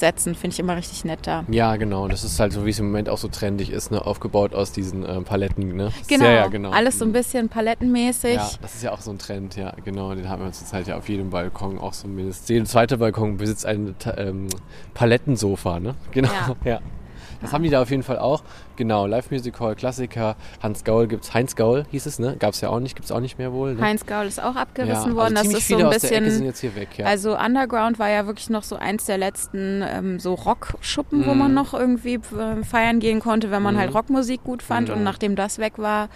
setzen. 0.00 0.34
Finde 0.34 0.54
ich 0.54 0.60
immer 0.60 0.76
richtig 0.76 1.04
nett 1.04 1.20
da. 1.22 1.44
ja, 1.48 1.76
genau. 1.76 2.08
Das 2.08 2.24
ist 2.24 2.40
halt 2.40 2.52
so, 2.52 2.66
wie 2.66 2.70
es 2.70 2.78
im 2.78 2.86
Moment 2.86 3.08
auch 3.08 3.18
so 3.18 3.28
trendig 3.28 3.70
ist, 3.70 3.90
ne? 3.90 4.04
Aufgebaut 4.04 4.54
aus 4.54 4.72
diesen 4.72 5.04
äh, 5.04 5.20
Paletten, 5.20 5.76
ne? 5.76 5.92
Genau, 6.08 6.24
Sehr, 6.24 6.34
ja, 6.34 6.46
genau. 6.48 6.70
alles 6.70 6.98
so 6.98 7.04
ein 7.04 7.12
bisschen 7.12 7.48
palettenmäßig. 7.48 8.34
Ja, 8.34 8.50
das 8.60 8.74
ist 8.74 8.82
ja 8.82 8.92
auch 8.92 9.00
so 9.00 9.10
ein 9.10 9.18
Trend, 9.18 9.56
ja, 9.56 9.72
genau. 9.84 10.14
Den 10.14 10.28
haben 10.28 10.42
wir 10.42 10.52
zurzeit 10.52 10.86
ja 10.86 10.96
auf 10.96 11.08
jedem 11.08 11.30
Balkon 11.30 11.78
auch 11.78 11.92
zumindest. 11.92 12.48
Jeder 12.48 12.64
zweite 12.64 12.98
Balkon 12.98 13.36
besitzt 13.36 13.66
ein 13.66 13.94
ähm, 14.16 14.48
Palettensofa, 14.94 15.80
ne? 15.80 15.94
Genau, 16.10 16.30
ja. 16.64 16.80
Das 17.40 17.52
haben 17.52 17.62
die 17.64 17.70
da 17.70 17.80
auf 17.82 17.90
jeden 17.90 18.02
Fall 18.02 18.18
auch. 18.18 18.42
Genau, 18.76 19.06
Live 19.06 19.30
Music 19.30 19.58
Hall, 19.60 19.74
Klassiker. 19.74 20.36
Hans 20.62 20.84
Gaul 20.84 21.06
gibt's. 21.06 21.32
Heinz 21.34 21.56
Gaul 21.56 21.84
hieß 21.90 22.06
es, 22.06 22.18
ne? 22.18 22.36
Gab's 22.38 22.60
ja 22.60 22.68
auch 22.68 22.80
nicht, 22.80 22.96
gibt's 22.96 23.10
auch 23.12 23.20
nicht 23.20 23.38
mehr 23.38 23.52
wohl. 23.52 23.74
Ne? 23.74 23.82
Heinz 23.82 24.06
Gaul 24.06 24.26
ist 24.26 24.42
auch 24.42 24.56
abgerissen 24.56 25.10
ja, 25.10 25.16
worden. 25.16 25.36
Also 25.36 25.52
das 25.52 25.60
ist 25.62 25.68
so 25.68 25.76
ein 25.76 25.86
Ecke 25.86 26.00
sind 26.00 26.24
bisschen. 26.24 26.44
jetzt 26.44 26.60
hier 26.60 26.74
weg, 26.76 26.88
ja. 26.98 27.06
Also 27.06 27.36
Underground 27.38 27.98
war 27.98 28.08
ja 28.10 28.26
wirklich 28.26 28.50
noch 28.50 28.62
so 28.62 28.76
eins 28.76 29.04
der 29.06 29.18
letzten 29.18 29.82
ähm, 29.86 30.18
so 30.20 30.34
Rockschuppen, 30.34 31.26
wo 31.26 31.32
Mhm. 31.32 31.38
man 31.38 31.54
noch 31.54 31.74
irgendwie 31.74 32.14
äh, 32.14 32.64
feiern 32.64 33.00
gehen 33.00 33.20
konnte, 33.20 33.50
wenn 33.50 33.62
man 33.62 33.76
halt 33.78 33.94
Rockmusik 33.94 34.44
gut 34.44 34.62
fand. 34.62 34.86
Genau. 34.88 34.98
Und 34.98 35.04
nachdem 35.04 35.36
das 35.36 35.58
weg 35.58 35.74
war, 35.76 36.08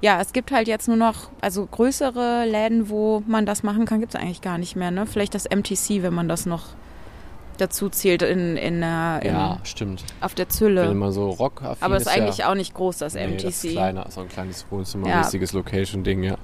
ja, 0.00 0.20
es 0.20 0.32
gibt 0.32 0.50
halt 0.50 0.66
jetzt 0.68 0.88
nur 0.88 0.96
noch, 0.96 1.30
also 1.40 1.66
größere 1.66 2.44
Läden, 2.44 2.88
wo 2.88 3.22
man 3.26 3.46
das 3.46 3.62
machen 3.62 3.84
kann, 3.86 4.00
gibt 4.00 4.14
es 4.14 4.20
eigentlich 4.20 4.40
gar 4.42 4.58
nicht 4.58 4.74
mehr. 4.76 4.90
Ne? 4.90 5.06
Vielleicht 5.06 5.34
das 5.34 5.44
MTC, 5.48 6.02
wenn 6.02 6.14
man 6.14 6.28
das 6.28 6.46
noch 6.46 6.62
dazu 7.62 7.88
zählt 7.88 8.22
in, 8.22 8.56
in, 8.56 8.82
äh, 8.82 9.18
in, 9.20 9.34
ja, 9.34 9.58
stimmt. 9.62 10.04
auf 10.20 10.34
der 10.34 10.46
Wenn 10.46 10.50
Zülle. 10.50 10.94
man 10.94 11.12
so 11.12 11.30
rock 11.30 11.62
Aber 11.80 11.96
es 11.96 12.02
ist 12.02 12.08
eigentlich 12.08 12.38
ja, 12.38 12.50
auch 12.50 12.54
nicht 12.54 12.74
groß, 12.74 12.98
das 12.98 13.14
nee, 13.14 13.26
MTC. 13.26 13.42
Das 13.44 13.64
ist 13.64 13.72
kleiner, 13.72 14.06
so 14.10 14.20
ein 14.20 14.28
kleines 14.28 14.66
Wohnzimmermäßiges 14.70 15.52
Location-Ding, 15.52 16.22
ja. 16.22 16.36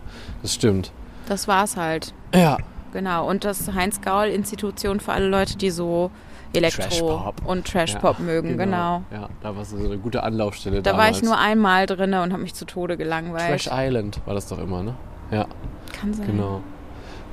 Das 0.43 0.55
stimmt. 0.55 0.93
Das 1.29 1.49
war's 1.49 1.77
halt. 1.77 2.14
Ja. 2.35 2.59
Genau, 2.93 3.29
und 3.29 3.45
das 3.45 3.71
Heinz-Gaul-Institution 3.73 5.01
für 5.01 5.12
alle 5.12 5.29
Leute, 5.29 5.59
die 5.59 5.71
so 5.71 6.11
Elektro 6.55 6.83
Trashpop. 6.83 7.47
und 7.47 7.66
Trashpop 7.66 8.19
ja, 8.19 8.25
mögen, 8.25 8.57
genau. 8.57 9.03
Ja, 9.12 9.29
da 9.43 9.55
war 9.55 9.64
so 9.64 9.77
eine 9.77 9.99
gute 9.99 10.23
Anlaufstelle 10.23 10.81
Da 10.81 10.93
war 10.93 10.99
damals. 11.01 11.19
ich 11.19 11.23
nur 11.23 11.39
einmal 11.39 11.87
drin 11.87 12.14
und 12.14 12.33
habe 12.33 12.43
mich 12.43 12.55
zu 12.55 12.64
Tode 12.64 12.97
gelangweilt. 12.97 13.62
Trash 13.62 13.69
Island 13.71 14.21
war 14.25 14.35
das 14.35 14.49
doch 14.49 14.59
immer, 14.59 14.83
ne? 14.83 14.95
Ja, 15.31 15.47
Kann 15.93 16.14
sein. 16.14 16.27
genau. 16.27 16.62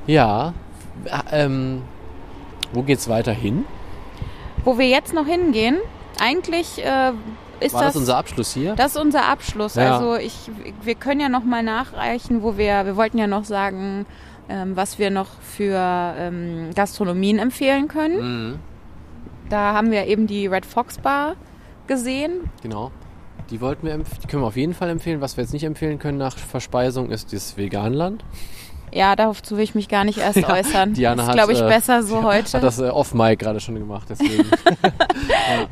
Ja, 0.06 0.54
äh, 1.06 1.46
ähm, 1.46 1.84
wo 2.74 2.84
geht's 2.84 3.08
weiter 3.08 3.32
hin? 3.32 3.66
Wo 4.66 4.78
wir 4.78 4.88
jetzt 4.88 5.13
noch 5.13 5.26
hingehen, 5.26 5.78
eigentlich 6.20 6.84
äh, 6.84 7.11
ist 7.61 7.74
War 7.74 7.84
das, 7.84 7.93
das, 7.93 7.95
unser 7.95 8.18
Abschluss 8.18 8.53
hier? 8.53 8.76
das 8.76 8.95
ist 8.95 9.01
unser 9.01 9.26
Abschluss. 9.26 9.76
Ja. 9.76 9.93
Also 9.95 10.16
ich, 10.16 10.34
wir 10.84 10.95
können 10.95 11.22
ja 11.22 11.30
noch 11.30 11.43
mal 11.45 11.63
nachreichen, 11.63 12.43
wo 12.43 12.57
wir, 12.57 12.86
wir 12.86 12.97
wollten 12.97 13.18
ja 13.18 13.28
noch 13.28 13.45
sagen, 13.45 14.05
ähm, 14.49 14.76
was 14.76 14.99
wir 14.99 15.09
noch 15.11 15.39
für 15.41 15.78
ähm, 16.18 16.72
Gastronomien 16.76 17.39
empfehlen 17.39 17.88
können. 17.88 18.49
Mhm, 18.49 18.59
Da 19.49 19.74
haben 19.74 19.91
wir 19.91 20.05
eben 20.07 20.28
die 20.28 20.47
Red 20.47 20.66
Fox 20.66 20.97
Bar 20.97 21.36
gesehen. 21.88 22.49
genau. 22.61 22.91
Die 23.51 23.61
wollten 23.61 23.86
wir, 23.86 23.95
die 23.99 24.28
können 24.28 24.41
wir 24.41 24.47
auf 24.47 24.57
jeden 24.57 24.74
Fall 24.74 24.89
empfehlen. 24.89 25.22
Was 25.22 25.38
wir 25.38 25.43
jetzt 25.43 25.53
nicht 25.53 25.66
empfehlen 25.66 25.99
können 25.99 26.18
nach 26.18 26.36
Verspeisung 26.36 27.11
ist 27.11 27.32
das 27.32 27.57
Veganland. 27.57 28.26
Ja, 28.96 29.18
dazu 29.18 29.58
will 29.58 29.64
ich 29.66 29.76
mich 29.76 29.89
gar 29.89 30.06
nicht 30.06 30.20
erst 30.20 30.43
äußern. 30.50 30.93
Diana 30.93 31.24
ist, 31.24 31.28
hat, 31.28 31.36
glaube 31.36 31.52
ich, 31.52 31.60
äh, 31.60 31.68
besser 31.68 32.02
so 32.02 32.24
heute. 32.24 32.54
Hat 32.54 32.64
das 32.64 32.80
äh, 32.80 32.88
off-Mic 32.88 33.38
gerade 33.39 33.60
schon 33.60 33.76
gemacht, 33.76 34.08
deswegen. 34.10 34.46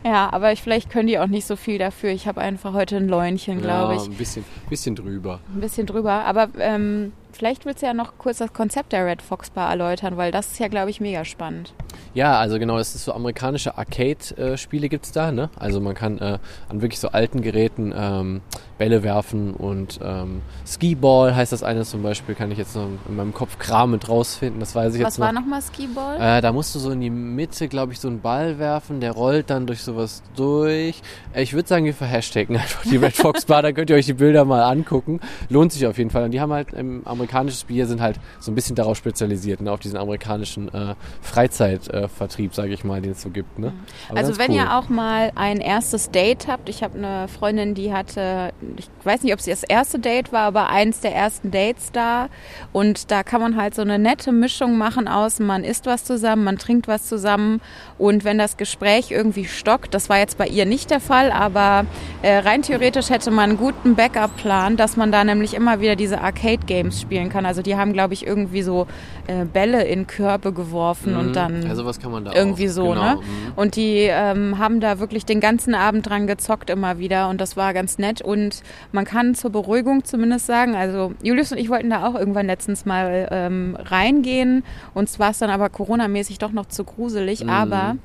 Ja, 0.06 0.30
aber 0.32 0.52
ich, 0.52 0.62
vielleicht 0.62 0.90
können 0.90 1.08
die 1.08 1.18
auch 1.18 1.28
nicht 1.28 1.46
so 1.46 1.56
viel 1.56 1.78
dafür. 1.78 2.10
Ich 2.12 2.28
habe 2.28 2.42
einfach 2.42 2.74
heute 2.74 2.98
ein 2.98 3.08
Läunchen, 3.08 3.62
glaube 3.62 3.94
ja, 3.94 4.02
ich. 4.02 4.08
ein 4.08 4.16
bisschen, 4.16 4.46
bisschen 4.70 4.96
drüber. 4.96 5.40
Ein 5.54 5.62
bisschen 5.62 5.86
drüber. 5.88 6.26
Aber 6.26 6.50
ähm, 6.60 7.14
vielleicht 7.36 7.66
willst 7.66 7.82
du 7.82 7.86
ja 7.88 7.94
noch 7.94 8.18
kurz 8.18 8.38
das 8.38 8.54
Konzept 8.54 8.94
der 8.94 9.06
Red 9.06 9.22
Fox 9.22 9.50
Bar 9.50 9.70
erläutern, 9.70 10.18
weil 10.18 10.32
das 10.32 10.52
ist 10.52 10.60
ja, 10.60 10.68
glaube 10.68 10.90
ich, 10.90 11.02
mega 11.02 11.26
spannend. 11.26 11.74
Ja, 12.14 12.38
also 12.40 12.60
genau, 12.60 12.78
das 12.78 12.96
ist 12.96 13.06
so 13.06 13.14
amerikanische 13.14 13.78
Arcade-Spiele 13.78 14.90
gibt's 14.90 15.12
da, 15.12 15.32
ne? 15.32 15.50
Also 15.58 15.82
man 15.82 15.96
kann 15.96 16.20
äh, 16.20 16.38
an 16.70 16.82
wirklich 16.82 17.00
so 17.00 17.10
alten 17.10 17.42
Geräten 17.42 17.94
ähm, 17.96 18.42
Bälle 18.78 19.04
werfen 19.04 19.54
und 19.54 20.00
ähm, 20.04 20.42
Skiball 20.66 21.36
heißt 21.36 21.52
das 21.52 21.64
eine 21.64 21.84
zum 21.84 22.04
Beispiel, 22.04 22.36
kann 22.36 22.52
ich 22.52 22.58
jetzt 22.58 22.76
noch 22.76 22.88
in 23.08 23.16
meinem 23.16 23.34
Kopf 23.34 23.58
kramend 23.58 24.10
rausfinden, 24.10 24.60
das 24.60 24.76
weiß 24.76 24.96
ich 24.96 25.04
Was 25.04 25.16
jetzt 25.16 25.20
war 25.20 25.32
noch. 25.32 25.42
nochmal 25.42 25.62
Skiball? 25.62 26.20
Äh, 26.20 26.42
da 26.42 26.52
musst 26.52 26.76
du 26.76 26.80
so 26.80 26.92
in 26.92 27.02
die 27.02 27.10
Mitte, 27.10 27.68
glaube 27.68 27.94
ich, 27.94 28.00
so 28.00 28.08
einen 28.08 28.22
Ball 28.22 28.60
werfen, 28.60 29.00
der 29.00 29.12
rollt 29.12 29.50
dann 29.50 29.66
durch 29.66 29.82
sowas 29.82 30.22
durch. 30.36 31.02
Äh, 31.34 31.44
ich 31.44 31.54
würde 31.54 31.68
sagen, 31.68 31.86
wir 31.86 31.94
verhashtagen 31.94 32.56
einfach 32.58 32.84
die 32.84 32.98
Red 32.98 33.16
Fox 33.16 33.46
Bar, 33.46 33.62
da 33.64 33.72
könnt 33.72 33.90
ihr 33.90 33.96
euch 33.96 34.06
die 34.06 34.14
Bilder 34.14 34.46
mal 34.46 34.64
angucken. 34.64 35.20
Lohnt 35.50 35.72
sich 35.72 35.88
auf 35.88 35.98
jeden 35.98 36.10
Fall. 36.10 36.24
Und 36.24 36.32
die 36.32 36.42
haben 36.42 36.54
halt 36.54 36.74
im 36.74 37.06
amerikanischen 37.06 37.23
Bier 37.64 37.88
sind 37.88 38.02
halt 38.02 38.20
so 38.40 38.52
ein 38.52 38.56
bisschen 38.56 38.76
darauf 38.76 38.98
spezialisiert, 38.98 39.62
ne? 39.62 39.72
auf 39.72 39.80
diesen 39.80 39.98
amerikanischen 39.98 40.74
äh, 40.74 40.96
Freizeitvertrieb, 41.22 42.54
sage 42.54 42.74
ich 42.74 42.84
mal, 42.84 43.02
den 43.02 43.12
es 43.12 43.22
so 43.22 43.30
gibt. 43.30 43.58
Ne? 43.60 43.74
Also 44.14 44.38
wenn 44.38 44.52
cool. 44.52 44.58
ihr 44.58 44.78
auch 44.78 44.90
mal 44.90 45.32
ein 45.36 45.60
erstes 45.60 46.12
Date 46.12 46.48
habt, 46.48 46.70
ich 46.70 46.84
habe 46.84 46.98
eine 46.98 47.28
Freundin, 47.28 47.74
die 47.74 47.94
hatte, 47.94 48.54
ich 48.78 48.88
weiß 49.04 49.24
nicht, 49.24 49.34
ob 49.34 49.42
sie 49.42 49.52
das 49.52 49.64
erste 49.64 50.00
Date 50.00 50.32
war, 50.32 50.44
aber 50.44 50.70
eins 50.70 51.00
der 51.00 51.16
ersten 51.16 51.52
Dates 51.52 51.92
da 51.92 52.28
und 52.72 53.12
da 53.12 53.24
kann 53.24 53.42
man 53.42 53.56
halt 53.56 53.76
so 53.76 53.82
eine 53.82 53.98
nette 53.98 54.32
Mischung 54.32 54.78
machen 54.78 55.08
aus, 55.08 55.40
man 55.40 55.64
isst 55.64 55.86
was 55.86 56.04
zusammen, 56.04 56.44
man 56.44 56.58
trinkt 56.58 56.88
was 56.88 57.08
zusammen 57.08 57.62
und 57.98 58.24
wenn 58.24 58.38
das 58.38 58.58
Gespräch 58.58 59.12
irgendwie 59.12 59.46
stockt, 59.46 59.94
das 59.94 60.10
war 60.10 60.18
jetzt 60.18 60.38
bei 60.38 60.48
ihr 60.48 60.66
nicht 60.66 60.92
der 60.92 61.00
Fall, 61.00 61.32
aber 61.32 61.86
äh, 62.22 62.38
rein 62.38 62.62
theoretisch 62.62 63.10
hätte 63.10 63.32
man 63.32 63.52
einen 63.52 63.58
guten 63.58 63.96
Backup-Plan, 63.96 64.78
dass 64.78 64.98
man 64.98 65.12
da 65.12 65.24
nämlich 65.24 65.54
immer 65.54 65.80
wieder 65.80 65.96
diese 65.96 66.22
Arcade-Games 66.22 67.02
spielt 67.02 67.13
spielen 67.14 67.30
kann. 67.30 67.46
Also 67.46 67.62
die 67.62 67.76
haben, 67.76 67.94
glaube 67.94 68.14
ich, 68.14 68.26
irgendwie 68.26 68.64
so 68.64 68.88
äh, 69.28 69.46
Bälle 69.46 69.84
in 69.84 70.08
Körbe 70.08 70.52
geworfen 70.52 71.16
und 71.16 71.36
dann 71.36 71.62
ja, 71.62 71.76
sowas 71.76 72.00
kann 72.00 72.12
man 72.12 72.26
da 72.26 72.34
irgendwie 72.34 72.68
auch. 72.70 72.74
so, 72.74 72.90
genau. 72.90 73.02
ne? 73.02 73.16
mhm. 73.18 73.54
Und 73.56 73.76
die 73.76 74.08
ähm, 74.10 74.58
haben 74.58 74.80
da 74.80 75.00
wirklich 75.00 75.26
den 75.26 75.40
ganzen 75.40 75.76
Abend 75.76 76.10
dran 76.10 76.26
gezockt 76.28 76.70
immer 76.70 76.98
wieder 76.98 77.30
und 77.30 77.40
das 77.40 77.56
war 77.56 77.74
ganz 77.74 77.98
nett. 78.00 78.22
Und 78.22 78.64
man 78.92 79.06
kann 79.06 79.36
zur 79.36 79.52
Beruhigung 79.52 80.04
zumindest 80.04 80.48
sagen, 80.48 80.76
also 80.76 81.14
Julius 81.22 81.52
und 81.52 81.60
ich 81.60 81.70
wollten 81.70 81.90
da 81.92 82.08
auch 82.08 82.16
irgendwann 82.16 82.48
letztens 82.48 82.86
mal 82.86 83.28
ähm, 83.32 83.78
reingehen. 83.80 84.64
Uns 84.94 85.20
war 85.20 85.32
es 85.32 85.38
dann 85.38 85.50
aber 85.52 85.70
Corona-mäßig 85.70 86.40
doch 86.40 86.52
noch 86.52 86.66
zu 86.66 86.84
gruselig, 86.84 87.44
Mhm. 87.44 87.50
aber 87.50 87.96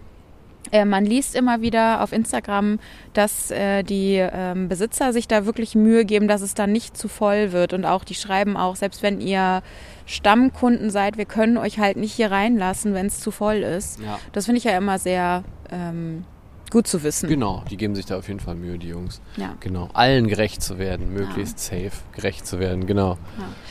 äh, 0.73 0.85
man 0.85 1.05
liest 1.05 1.35
immer 1.35 1.61
wieder 1.61 2.03
auf 2.03 2.13
Instagram, 2.13 2.79
dass 3.13 3.51
äh, 3.51 3.83
die 3.83 4.17
ähm, 4.17 4.69
Besitzer 4.69 5.13
sich 5.13 5.29
da 5.29 5.47
wirklich 5.47 5.75
Mühe 5.75 6.05
geben, 6.05 6.29
dass 6.29 6.43
es 6.43 6.55
dann 6.55 6.73
nicht 6.73 6.97
zu 6.97 7.09
voll 7.09 7.53
wird. 7.53 7.73
Und 7.73 7.85
auch 7.85 8.05
die 8.05 8.15
schreiben 8.15 8.57
auch, 8.57 8.77
selbst 8.77 9.03
wenn 9.03 9.21
ihr 9.21 9.63
Stammkunden 10.07 10.91
seid, 10.91 11.17
wir 11.17 11.25
können 11.25 11.57
euch 11.57 11.79
halt 11.79 11.97
nicht 11.97 12.13
hier 12.13 12.31
reinlassen, 12.31 12.95
wenn 12.95 13.07
es 13.07 13.21
zu 13.21 13.31
voll 13.31 13.57
ist. 13.57 14.01
Ja. 14.01 14.19
Das 14.33 14.47
finde 14.47 14.59
ich 14.59 14.65
ja 14.65 14.77
immer 14.77 14.99
sehr 14.99 15.45
ähm, 15.71 16.25
gut 16.71 16.87
zu 16.87 17.03
wissen. 17.03 17.29
Genau, 17.29 17.65
die 17.71 17.77
geben 17.77 17.95
sich 17.95 18.07
da 18.07 18.19
auf 18.19 18.29
jeden 18.29 18.41
Fall 18.41 18.55
Mühe, 18.55 18.79
die 18.79 18.89
Jungs. 18.89 19.21
Ja. 19.37 19.55
Genau, 19.61 19.89
allen 19.93 20.29
gerecht 20.29 20.63
zu 20.63 20.79
werden, 20.79 21.13
möglichst 21.13 21.59
safe 21.59 21.93
gerecht 22.13 22.47
zu 22.47 22.59
werden, 22.61 22.87
genau. 22.87 23.19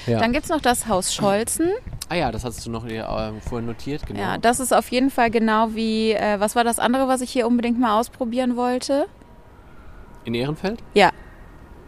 Ja. 0.05 0.19
Dann 0.19 0.33
gibt 0.33 0.45
es 0.45 0.49
noch 0.49 0.61
das 0.61 0.87
Haus 0.87 1.13
Scholzen. 1.13 1.71
ah 2.09 2.15
ja, 2.15 2.31
das 2.31 2.43
hast 2.43 2.65
du 2.65 2.71
noch 2.71 2.85
äh, 2.85 3.03
vorhin 3.41 3.67
notiert, 3.67 4.05
genau. 4.05 4.19
Ja, 4.19 4.37
das 4.37 4.59
ist 4.59 4.73
auf 4.73 4.89
jeden 4.89 5.09
Fall 5.09 5.31
genau 5.31 5.75
wie, 5.75 6.11
äh, 6.13 6.39
was 6.39 6.55
war 6.55 6.63
das 6.63 6.79
andere, 6.79 7.07
was 7.07 7.21
ich 7.21 7.31
hier 7.31 7.47
unbedingt 7.47 7.79
mal 7.79 7.99
ausprobieren 7.99 8.55
wollte? 8.55 9.05
In 10.25 10.33
Ehrenfeld? 10.33 10.83
Ja, 10.93 11.11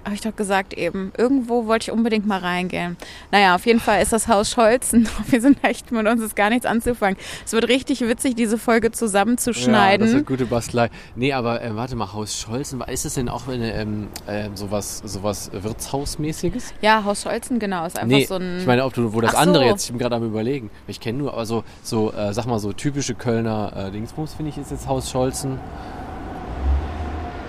habe 0.09 0.15
ich 0.15 0.21
doch 0.21 0.35
gesagt 0.35 0.73
eben. 0.73 1.11
Irgendwo 1.17 1.65
wollte 1.67 1.83
ich 1.85 1.91
unbedingt 1.91 2.25
mal 2.27 2.39
reingehen. 2.39 2.97
Naja, 3.31 3.55
auf 3.55 3.65
jeden 3.65 3.79
Fall 3.79 4.01
ist 4.01 4.11
das 4.11 4.27
Haus 4.27 4.49
Scholzen. 4.51 5.07
Wir 5.27 5.39
sind 5.41 5.63
echt, 5.63 5.91
mit 5.91 6.07
uns 6.07 6.21
ist 6.21 6.35
gar 6.35 6.49
nichts 6.49 6.65
anzufangen. 6.65 7.17
Es 7.45 7.53
wird 7.53 7.67
richtig 7.67 8.01
witzig, 8.01 8.35
diese 8.35 8.57
Folge 8.57 8.87
Ja, 8.87 8.93
zusammenzuschneiden. 8.93 10.05
das 10.07 10.15
wird 10.15 10.25
gute 10.25 10.45
Bastelei. 10.45 10.89
Nee, 11.15 11.33
aber 11.33 11.61
äh, 11.61 11.75
warte 11.75 11.95
mal, 11.95 12.11
Haus 12.13 12.37
Scholzen, 12.39 12.81
ist 12.81 13.05
das 13.05 13.13
denn 13.13 13.29
auch 13.29 13.47
eine, 13.47 13.73
ähm, 13.73 14.07
äh, 14.27 14.49
sowas, 14.55 15.01
sowas 15.05 15.51
Wirtshausmäßiges? 15.53 16.73
Ja, 16.81 17.03
Haus 17.03 17.23
Scholzen, 17.23 17.59
genau. 17.59 17.85
Ist 17.85 17.97
einfach 17.97 18.07
Nee, 18.17 18.25
so 18.25 18.35
ein. 18.35 18.57
ich 18.59 18.65
meine, 18.65 18.83
ob 18.85 18.93
du, 18.93 19.13
wo 19.13 19.21
das 19.21 19.31
Ach 19.35 19.43
so. 19.43 19.47
andere 19.49 19.65
jetzt, 19.65 19.85
ich 19.85 19.91
bin 19.91 19.99
gerade 19.99 20.15
am 20.15 20.23
überlegen. 20.25 20.69
Ich 20.87 20.99
kenne 20.99 21.17
nur, 21.19 21.33
aber 21.33 21.45
so, 21.45 21.63
so 21.83 22.11
äh, 22.13 22.33
sag 22.33 22.45
mal, 22.47 22.59
so 22.59 22.73
typische 22.73 23.13
Kölner 23.15 23.73
äh, 23.75 23.91
Dingsbums, 23.91 24.33
finde 24.33 24.49
ich, 24.49 24.57
ist 24.57 24.71
jetzt 24.71 24.87
Haus 24.87 25.09
Scholzen. 25.11 25.59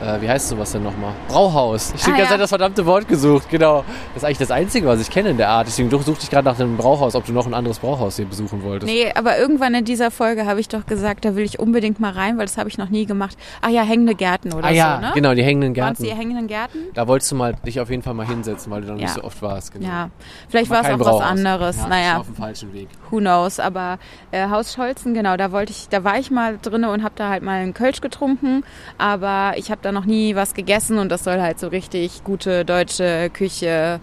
Äh, 0.03 0.21
wie 0.23 0.29
heißt 0.31 0.49
sowas 0.49 0.73
denn 0.73 0.83
nochmal? 0.83 1.13
Brauhaus. 1.29 1.93
Ich 1.95 2.03
habe 2.05 2.13
Ah, 2.13 2.15
die 2.15 2.19
ganze 2.19 2.23
ja. 2.23 2.29
Zeit 2.31 2.41
das 2.41 2.49
verdammte 2.51 2.87
Wort 2.87 3.07
gesucht, 3.07 3.51
genau. 3.51 3.85
Das 4.15 4.23
ist 4.23 4.25
eigentlich 4.25 4.39
das 4.39 4.51
Einzige, 4.51 4.87
was 4.87 5.01
ich 5.01 5.11
kenne 5.11 5.29
in 5.31 5.37
der 5.37 5.51
Art. 5.51 5.67
Deswegen 5.67 5.91
suchte 5.91 6.23
ich 6.23 6.31
gerade 6.31 6.47
nach 6.49 6.59
einem 6.59 6.77
Brauhaus, 6.79 7.15
ob 7.15 7.27
du 7.27 7.33
noch 7.33 7.47
ein 7.47 7.53
anderes 7.53 7.79
Brauhaus 7.81 8.17
hier 8.17 8.25
besuchen 8.25 8.63
wolltest. 8.63 8.91
Nee, 8.91 9.13
aber 9.15 9.39
irgendwann 9.39 9.75
in 9.75 9.85
dieser 9.85 10.11
Folge 10.11 10.47
habe 10.47 10.59
ich 10.61 10.69
doch 10.69 10.87
gesagt, 10.87 11.25
da 11.27 11.37
will 11.37 11.45
ich 11.45 11.59
unbedingt 11.59 12.01
mal 12.01 12.13
rein, 12.13 12.39
weil 12.39 12.47
das 12.47 12.57
habe 12.57 12.69
ich 12.71 12.79
noch 12.79 12.89
nie 12.89 13.05
gemacht. 13.05 13.37
Ach 13.61 13.69
ja, 13.69 13.83
hängende 13.83 14.15
Gärten 14.15 14.53
oder 14.55 14.69
ah 14.69 14.71
ja, 14.71 14.97
so, 15.01 15.07
ne? 15.09 15.13
genau, 15.15 15.35
die 15.35 15.43
hängenden 15.45 15.75
Gärten. 15.75 16.03
die 16.03 16.11
hängenden 16.15 16.47
Gärten? 16.47 16.79
Da 16.95 17.07
wolltest 17.07 17.31
du 17.33 17.37
mal 17.37 17.55
dich 17.67 17.79
auf 17.79 17.91
jeden 17.91 18.03
Fall 18.03 18.15
mal 18.15 18.27
hinsetzen, 18.27 18.73
weil 18.73 18.81
du 18.81 18.87
dann 18.89 18.97
Ja. 18.97 19.03
nicht 19.05 19.15
so 19.15 19.23
oft 19.23 19.43
warst. 19.43 19.73
Genau. 19.75 19.87
Ja, 19.87 20.11
vielleicht 20.49 20.71
war 20.71 20.81
es 20.81 20.87
auch 20.87 20.99
was 20.99 21.07
Brauhaus. 21.07 21.23
anderes. 21.23 21.77
Ja, 21.77 21.87
naja, 21.89 22.17
auf 22.19 22.27
dem 22.27 22.37
falschen 22.37 22.73
Weg. 22.73 22.89
who 23.11 23.19
knows. 23.19 23.61
Aber 23.61 23.99
äh, 24.31 24.49
Haus 24.49 24.73
Scholzen, 24.73 25.13
genau, 25.13 25.37
da 25.37 25.53
wollte 25.53 25.73
ich, 25.73 25.89
da 25.91 26.05
war 26.05 26.19
ich 26.19 26.31
mal 26.31 26.59
drinne 26.63 26.91
und 26.91 27.03
habe 27.03 27.15
da 27.17 27.29
halt 27.29 27.43
mal 27.43 27.61
einen 27.61 27.75
Kölsch 27.75 28.01
getrunken, 28.01 28.65
aber 28.97 29.53
ich 29.57 29.71
habe 29.71 29.81
da 29.83 29.89
noch 29.93 30.05
nie 30.07 30.34
was 30.36 30.55
gegessen 30.55 30.99
und 30.99 31.09
das 31.11 31.24
soll 31.24 31.41
halt 31.41 31.59
so 31.61 31.68
richtig 31.68 32.22
gute 32.24 32.64
deutsche 32.64 33.30
Küche. 33.32 34.01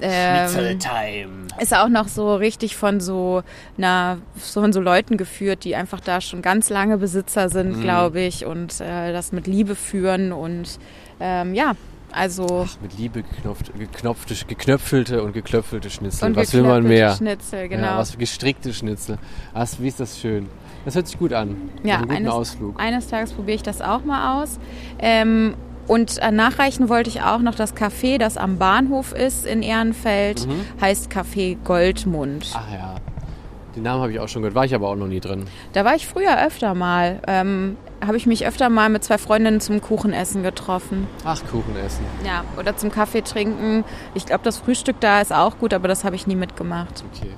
Ähm, 0.00 0.78
ist 1.58 1.74
auch 1.74 1.88
noch 1.88 2.08
so 2.08 2.34
richtig 2.36 2.76
von 2.76 3.00
so, 3.00 3.42
na, 3.76 4.18
so 4.36 4.60
von 4.60 4.72
so 4.72 4.80
Leuten 4.80 5.16
geführt, 5.16 5.64
die 5.64 5.74
einfach 5.74 6.00
da 6.00 6.20
schon 6.20 6.42
ganz 6.42 6.68
lange 6.68 6.98
Besitzer 6.98 7.48
sind, 7.48 7.78
Mhm. 7.78 7.82
glaube 7.82 8.20
ich, 8.20 8.44
und 8.44 8.78
äh, 8.80 9.12
das 9.12 9.32
mit 9.32 9.46
Liebe 9.46 9.74
führen 9.74 10.32
und 10.32 10.78
ähm, 11.18 11.54
ja, 11.54 11.72
also 12.12 12.66
Ach, 12.68 12.76
mit 12.82 12.98
Liebe 12.98 13.22
geknopft, 13.22 13.72
geknopfte, 13.78 14.34
geknöpfelte 14.46 15.22
und 15.22 15.32
geklöpfelte 15.32 15.88
Schnitzel. 15.90 16.28
und 16.28 16.36
was 16.36 16.52
will 16.52 16.62
man 16.62 16.82
mehr? 16.82 17.14
Schnitzel, 17.16 17.68
genau. 17.68 17.86
Ja, 17.86 17.98
was 17.98 18.10
für 18.12 18.18
gestrickte 18.18 18.72
Schnitzel. 18.74 19.16
Ach, 19.54 19.66
wie 19.78 19.88
ist 19.88 19.98
das 20.00 20.18
schön. 20.20 20.46
Das 20.86 20.94
hört 20.94 21.06
sich 21.08 21.18
gut 21.18 21.32
an. 21.34 21.56
Ja, 21.82 21.96
einem 21.96 22.02
guten 22.04 22.16
eines- 22.16 22.32
Ausflug. 22.32 22.80
Eines 22.80 23.08
Tages 23.08 23.32
probiere 23.34 23.56
ich 23.56 23.62
das 23.62 23.82
auch 23.82 24.04
mal 24.04 24.42
aus. 24.42 24.58
Ähm, 24.98 25.54
und 25.88 26.18
äh, 26.18 26.30
nachreichen 26.32 26.88
wollte 26.88 27.10
ich 27.10 27.20
auch 27.22 27.40
noch 27.40 27.54
das 27.54 27.76
Café, 27.76 28.18
das 28.18 28.36
am 28.38 28.56
Bahnhof 28.58 29.12
ist 29.12 29.44
in 29.46 29.62
Ehrenfeld, 29.62 30.46
Mhm. 30.46 30.60
heißt 30.80 31.10
Café 31.12 31.56
Goldmund. 31.64 32.50
Ach 32.54 32.72
ja. 32.72 32.94
Den 33.76 33.82
Namen 33.82 34.00
habe 34.00 34.12
ich 34.12 34.18
auch 34.20 34.28
schon 34.28 34.40
gehört. 34.42 34.54
War 34.54 34.64
ich 34.64 34.74
aber 34.74 34.88
auch 34.88 34.96
noch 34.96 35.06
nie 35.06 35.20
drin. 35.20 35.44
Da 35.74 35.84
war 35.84 35.94
ich 35.94 36.06
früher 36.06 36.42
öfter 36.46 36.74
mal. 36.74 37.20
Ähm, 37.26 37.76
habe 38.04 38.16
ich 38.16 38.26
mich 38.26 38.46
öfter 38.46 38.68
mal 38.70 38.88
mit 38.88 39.04
zwei 39.04 39.18
Freundinnen 39.18 39.60
zum 39.60 39.80
Kuchenessen 39.82 40.42
getroffen. 40.42 41.06
Ach, 41.24 41.40
Kuchen 41.50 41.76
essen. 41.84 42.04
Ja, 42.24 42.44
oder 42.58 42.76
zum 42.76 42.90
Kaffee 42.90 43.22
trinken. 43.22 43.84
Ich 44.14 44.24
glaube, 44.24 44.44
das 44.44 44.56
Frühstück 44.58 45.00
da 45.00 45.20
ist 45.20 45.32
auch 45.32 45.58
gut, 45.58 45.74
aber 45.74 45.88
das 45.88 46.04
habe 46.04 46.16
ich 46.16 46.26
nie 46.26 46.36
mitgemacht. 46.36 47.04
Okay. 47.14 47.30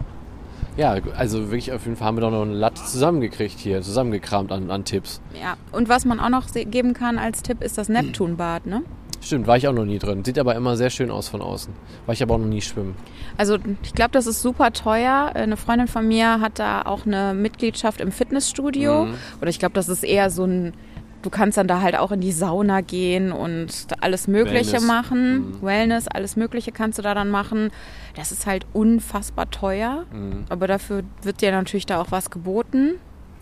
Ja, 0.79 0.97
also 1.17 1.51
wirklich 1.51 1.73
auf 1.73 1.85
jeden 1.85 1.97
Fall 1.97 2.07
haben 2.07 2.17
wir 2.17 2.21
doch 2.21 2.31
noch 2.31 2.43
eine 2.43 2.55
Latte 2.55 2.83
zusammengekriegt 2.85 3.59
hier, 3.59 3.83
zusammengekramt 3.83 4.53
an, 4.53 4.71
an 4.71 4.85
Tipps. 4.85 5.21
Ja, 5.35 5.57
und 5.73 5.89
was 5.89 6.05
man 6.05 6.21
auch 6.21 6.29
noch 6.29 6.47
geben 6.53 6.95
kann 6.95 7.19
als 7.19 7.43
Tipp, 7.43 7.63
ist 7.63 7.79
das 7.79 7.89
Neptunbad, 7.89 8.65
ne? 8.67 8.83
Stimmt, 9.21 9.49
war 9.49 9.57
ich 9.57 9.67
auch 9.67 9.73
noch 9.73 9.85
nie 9.85 9.99
drin. 9.99 10.25
Sieht 10.25 10.39
aber 10.39 10.55
immer 10.55 10.77
sehr 10.77 10.91
schön 10.91 11.11
aus 11.11 11.29
von 11.29 11.43
außen. 11.43 11.75
War 12.07 12.13
ich 12.13 12.23
aber 12.23 12.37
auch 12.37 12.39
noch 12.39 12.47
nie 12.47 12.63
schwimmen. 12.63 12.95
Also 13.37 13.59
ich 13.83 13.93
glaube, 13.93 14.13
das 14.13 14.29
ist 14.29 14.41
super 14.41 14.73
teuer. 14.73 15.33
Eine 15.35 15.57
Freundin 15.57 15.89
von 15.89 16.07
mir 16.07 16.41
hat 16.41 16.61
da 16.61 16.83
auch 16.83 17.05
eine 17.05 17.35
Mitgliedschaft 17.35 18.01
im 18.01 18.13
Fitnessstudio. 18.13 19.07
Mhm. 19.07 19.15
Oder 19.41 19.51
ich 19.51 19.59
glaube, 19.59 19.75
das 19.75 19.89
ist 19.89 20.05
eher 20.05 20.31
so 20.31 20.45
ein, 20.45 20.75
du 21.23 21.31
kannst 21.31 21.59
dann 21.59 21.69
da 21.69 21.81
halt 21.81 21.97
auch 21.97 22.13
in 22.13 22.21
die 22.21 22.33
Sauna 22.33 22.81
gehen 22.81 23.33
und 23.33 23.69
alles 24.01 24.29
Mögliche 24.29 24.73
Wellness. 24.73 24.87
machen. 24.87 25.37
Mhm. 25.37 25.63
Wellness, 25.63 26.09
alles 26.09 26.37
Mögliche 26.37 26.73
kannst 26.73 26.99
du 26.99 27.03
da 27.03 27.15
dann 27.15 27.31
machen. 27.31 27.71
Das 28.17 28.33
ist 28.33 28.47
halt 28.47 28.67
unfassbar 28.73 29.51
teuer. 29.51 30.05
Mhm. 30.13 30.45
Aber 30.49 30.67
dafür 30.67 31.03
wird 31.23 31.41
dir 31.41 31.53
natürlich 31.53 31.87
da 31.87 32.01
auch 32.01 32.11
was 32.11 32.31
geboten. 32.31 32.95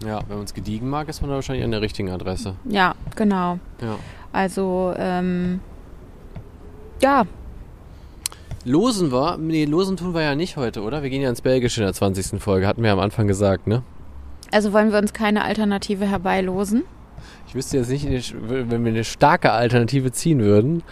Ja, 0.04 0.20
wenn 0.28 0.36
man 0.36 0.44
es 0.44 0.54
gediegen 0.54 0.88
mag, 0.88 1.08
ist 1.08 1.22
man 1.22 1.30
da 1.30 1.36
wahrscheinlich 1.36 1.64
an 1.64 1.70
der 1.70 1.80
richtigen 1.80 2.10
Adresse. 2.10 2.56
Ja, 2.64 2.94
genau. 3.14 3.58
Ja. 3.80 3.98
Also, 4.32 4.92
ähm, 4.96 5.60
ja, 7.00 7.24
Losen 8.64 9.12
war, 9.12 9.38
nee, 9.38 9.64
losen 9.64 9.96
tun 9.96 10.12
wir 10.12 10.22
ja 10.22 10.34
nicht 10.34 10.56
heute, 10.56 10.82
oder? 10.82 11.04
Wir 11.04 11.08
gehen 11.08 11.22
ja 11.22 11.30
ins 11.30 11.40
Belgische 11.40 11.82
in 11.82 11.86
der 11.86 11.94
20. 11.94 12.42
Folge, 12.42 12.66
hatten 12.66 12.82
wir 12.82 12.90
am 12.90 12.98
Anfang 12.98 13.28
gesagt, 13.28 13.68
ne? 13.68 13.84
also 14.52 14.72
wollen 14.72 14.92
wir 14.92 14.98
uns 14.98 15.12
keine 15.12 15.44
Alternative 15.44 16.06
herbeilosen? 16.06 16.84
Ich 17.48 17.54
wüsste 17.54 17.78
jetzt 17.78 17.90
nicht, 17.90 18.34
wenn 18.48 18.84
wir 18.84 18.92
eine 18.92 19.04
starke 19.04 19.52
Alternative 19.52 20.12
ziehen 20.12 20.40
würden. 20.40 20.82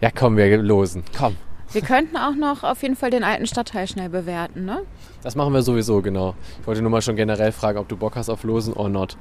Ja, 0.00 0.10
komm, 0.14 0.36
wir 0.36 0.56
losen. 0.58 1.04
Komm. 1.16 1.36
Wir 1.72 1.80
könnten 1.82 2.16
auch 2.18 2.34
noch 2.34 2.64
auf 2.64 2.82
jeden 2.82 2.96
Fall 2.96 3.10
den 3.10 3.24
alten 3.24 3.46
Stadtteil 3.46 3.86
schnell 3.88 4.10
bewerten, 4.10 4.64
ne? 4.66 4.82
Das 5.22 5.36
machen 5.36 5.54
wir 5.54 5.62
sowieso, 5.62 6.02
genau. 6.02 6.34
Ich 6.60 6.66
wollte 6.66 6.82
nur 6.82 6.90
mal 6.90 7.00
schon 7.00 7.16
generell 7.16 7.50
fragen, 7.52 7.78
ob 7.78 7.88
du 7.88 7.96
Bock 7.96 8.14
hast 8.16 8.28
auf 8.28 8.44
Losen 8.44 8.74
or 8.74 8.88
not. 8.90 9.16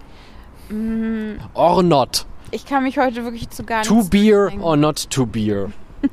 Or 1.54 1.84
not. 1.84 2.26
Ich 2.52 2.66
kann 2.66 2.84
mich 2.84 2.98
heute 2.98 3.24
wirklich 3.24 3.50
zu 3.50 3.64
gar 3.64 3.84
To 3.84 3.96
nichts 3.96 4.10
beer 4.10 4.48
bringen. 4.48 4.62
or 4.62 4.76
not 4.78 5.10
to 5.10 5.26
beer. 5.26 5.72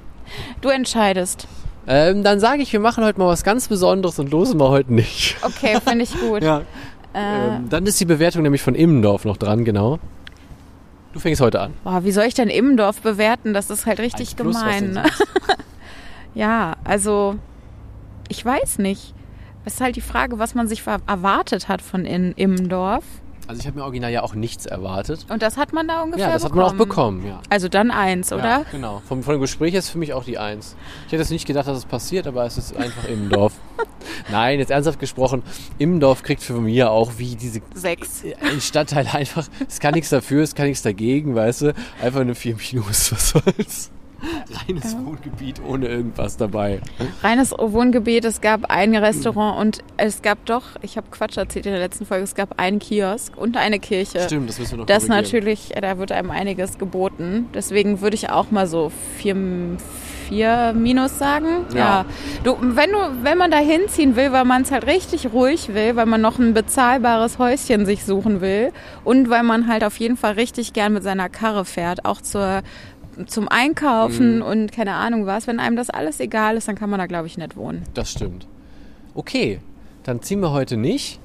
Du 0.60 0.68
entscheidest. 0.68 1.48
Ähm, 1.86 2.22
dann 2.22 2.38
sage 2.38 2.60
ich, 2.60 2.70
wir 2.72 2.80
machen 2.80 3.02
heute 3.02 3.18
mal 3.18 3.28
was 3.28 3.44
ganz 3.44 3.66
Besonderes 3.68 4.18
und 4.18 4.30
losen 4.30 4.60
wir 4.60 4.68
heute 4.68 4.92
nicht. 4.92 5.36
Okay, 5.42 5.78
finde 5.84 6.04
ich 6.04 6.12
gut. 6.20 6.42
Ja. 6.44 6.58
äh, 7.14 7.56
Ähm, 7.56 7.68
dann 7.70 7.86
ist 7.86 7.98
die 7.98 8.04
Bewertung 8.04 8.42
nämlich 8.42 8.60
von 8.60 8.74
Immendorf 8.74 9.24
noch 9.24 9.38
dran, 9.38 9.64
genau. 9.64 9.98
Du 11.12 11.20
fängst 11.20 11.40
heute 11.40 11.60
an. 11.60 11.74
boah, 11.84 12.04
wie 12.04 12.12
soll 12.12 12.24
ich 12.24 12.34
denn 12.34 12.48
Immendorf 12.48 13.00
bewerten? 13.00 13.54
Das 13.54 13.70
ist 13.70 13.86
halt 13.86 13.98
richtig 14.00 14.36
plus, 14.36 14.56
gemein. 14.56 14.92
Ne? 14.92 15.04
Ja, 16.34 16.76
also 16.84 17.36
ich 18.28 18.44
weiß 18.44 18.78
nicht. 18.78 19.14
Es 19.64 19.74
ist 19.74 19.80
halt 19.80 19.96
die 19.96 20.00
Frage, 20.00 20.38
was 20.38 20.54
man 20.54 20.68
sich 20.68 20.86
erwartet 20.86 21.68
hat 21.68 21.82
von 21.82 22.04
in, 22.04 22.32
Immendorf. 22.32 23.04
Also 23.48 23.60
ich 23.60 23.66
habe 23.66 23.78
mir 23.78 23.84
original 23.84 24.10
ja 24.12 24.22
auch 24.22 24.34
nichts 24.34 24.66
erwartet. 24.66 25.24
Und 25.30 25.40
das 25.40 25.56
hat 25.56 25.72
man 25.72 25.88
da 25.88 26.02
ungefähr 26.02 26.26
Ja, 26.26 26.32
das 26.34 26.44
hat 26.44 26.50
bekommen. 26.52 26.66
man 26.66 26.74
auch 26.74 26.86
bekommen, 26.86 27.26
ja. 27.26 27.40
Also 27.48 27.68
dann 27.70 27.90
eins, 27.90 28.30
oder? 28.30 28.44
Ja, 28.44 28.64
genau. 28.70 29.02
Vom, 29.08 29.22
von 29.22 29.34
dem 29.36 29.40
Gespräch 29.40 29.72
ist 29.72 29.88
für 29.88 29.96
mich 29.96 30.12
auch 30.12 30.22
die 30.24 30.36
Eins. 30.38 30.76
Ich 31.06 31.12
hätte 31.12 31.22
es 31.22 31.30
nicht 31.30 31.46
gedacht, 31.46 31.66
dass 31.66 31.78
es 31.78 31.86
passiert, 31.86 32.26
aber 32.26 32.44
es 32.44 32.58
ist 32.58 32.76
einfach 32.76 33.08
Immendorf. 33.08 33.54
Nein, 34.30 34.58
jetzt 34.58 34.70
ernsthaft 34.70 35.00
gesprochen, 35.00 35.42
Immendorf 35.78 36.22
kriegt 36.22 36.42
für 36.42 36.60
mich 36.60 36.84
auch 36.84 37.12
wie 37.16 37.36
diese 37.36 37.62
Sechs. 37.74 38.22
ein 38.42 38.60
Stadtteil 38.60 39.06
einfach, 39.10 39.48
es 39.66 39.80
kann 39.80 39.94
nichts 39.94 40.10
dafür, 40.10 40.42
es 40.42 40.54
kann 40.54 40.66
nichts 40.66 40.82
dagegen, 40.82 41.34
weißt 41.34 41.62
du? 41.62 41.74
Einfach 42.02 42.20
eine 42.20 42.34
4 42.34 42.56
Minus, 42.72 43.12
was 43.12 43.30
soll's. 43.30 43.90
Reines 44.66 44.96
Wohngebiet 44.96 45.60
ohne 45.66 45.86
irgendwas 45.86 46.36
dabei. 46.36 46.80
Reines 47.22 47.52
Wohngebiet, 47.52 48.24
es 48.24 48.40
gab 48.40 48.70
ein 48.70 48.94
Restaurant 48.96 49.60
und 49.60 49.84
es 49.96 50.22
gab 50.22 50.44
doch, 50.46 50.62
ich 50.82 50.96
habe 50.96 51.06
Quatsch 51.10 51.36
erzählt 51.36 51.66
in 51.66 51.72
der 51.72 51.80
letzten 51.80 52.04
Folge, 52.04 52.24
es 52.24 52.34
gab 52.34 52.58
einen 52.58 52.78
Kiosk 52.80 53.36
und 53.36 53.56
eine 53.56 53.78
Kirche. 53.78 54.20
Stimmt, 54.22 54.48
das 54.48 54.58
müssen 54.58 54.72
wir 54.72 54.78
noch 54.78 54.86
Das 54.86 55.06
natürlich, 55.06 55.72
da 55.80 55.98
wird 55.98 56.12
einem 56.12 56.30
einiges 56.30 56.78
geboten. 56.78 57.48
Deswegen 57.54 58.00
würde 58.00 58.16
ich 58.16 58.30
auch 58.30 58.50
mal 58.50 58.66
so 58.66 58.90
vier, 59.16 59.36
vier 60.28 60.72
minus 60.74 61.18
sagen. 61.18 61.66
Ja. 61.72 61.78
Ja. 61.78 62.04
Du, 62.44 62.56
wenn 62.60 62.90
du, 62.90 62.98
wenn 63.22 63.38
man 63.38 63.50
da 63.50 63.58
hinziehen 63.58 64.16
will, 64.16 64.32
weil 64.32 64.44
man 64.44 64.62
es 64.62 64.72
halt 64.72 64.86
richtig 64.86 65.32
ruhig 65.32 65.72
will, 65.74 65.94
weil 65.96 66.06
man 66.06 66.20
noch 66.20 66.38
ein 66.38 66.54
bezahlbares 66.54 67.38
Häuschen 67.38 67.86
sich 67.86 68.04
suchen 68.04 68.40
will 68.40 68.72
und 69.04 69.30
weil 69.30 69.44
man 69.44 69.68
halt 69.68 69.84
auf 69.84 69.98
jeden 69.98 70.16
Fall 70.16 70.32
richtig 70.32 70.72
gern 70.72 70.92
mit 70.92 71.04
seiner 71.04 71.28
Karre 71.28 71.64
fährt, 71.64 72.04
auch 72.04 72.20
zur 72.20 72.62
zum 73.26 73.48
Einkaufen 73.48 74.36
Mhm. 74.36 74.42
und 74.42 74.72
keine 74.72 74.94
Ahnung 74.94 75.26
was. 75.26 75.46
Wenn 75.46 75.60
einem 75.60 75.76
das 75.76 75.90
alles 75.90 76.20
egal 76.20 76.56
ist, 76.56 76.68
dann 76.68 76.76
kann 76.76 76.90
man 76.90 76.98
da, 76.98 77.06
glaube 77.06 77.26
ich, 77.26 77.36
nicht 77.38 77.56
wohnen. 77.56 77.82
Das 77.94 78.10
stimmt. 78.12 78.46
Okay, 79.14 79.60
dann 80.04 80.22
ziehen 80.22 80.40
wir 80.40 80.52
heute 80.52 80.76
nicht. 80.76 81.18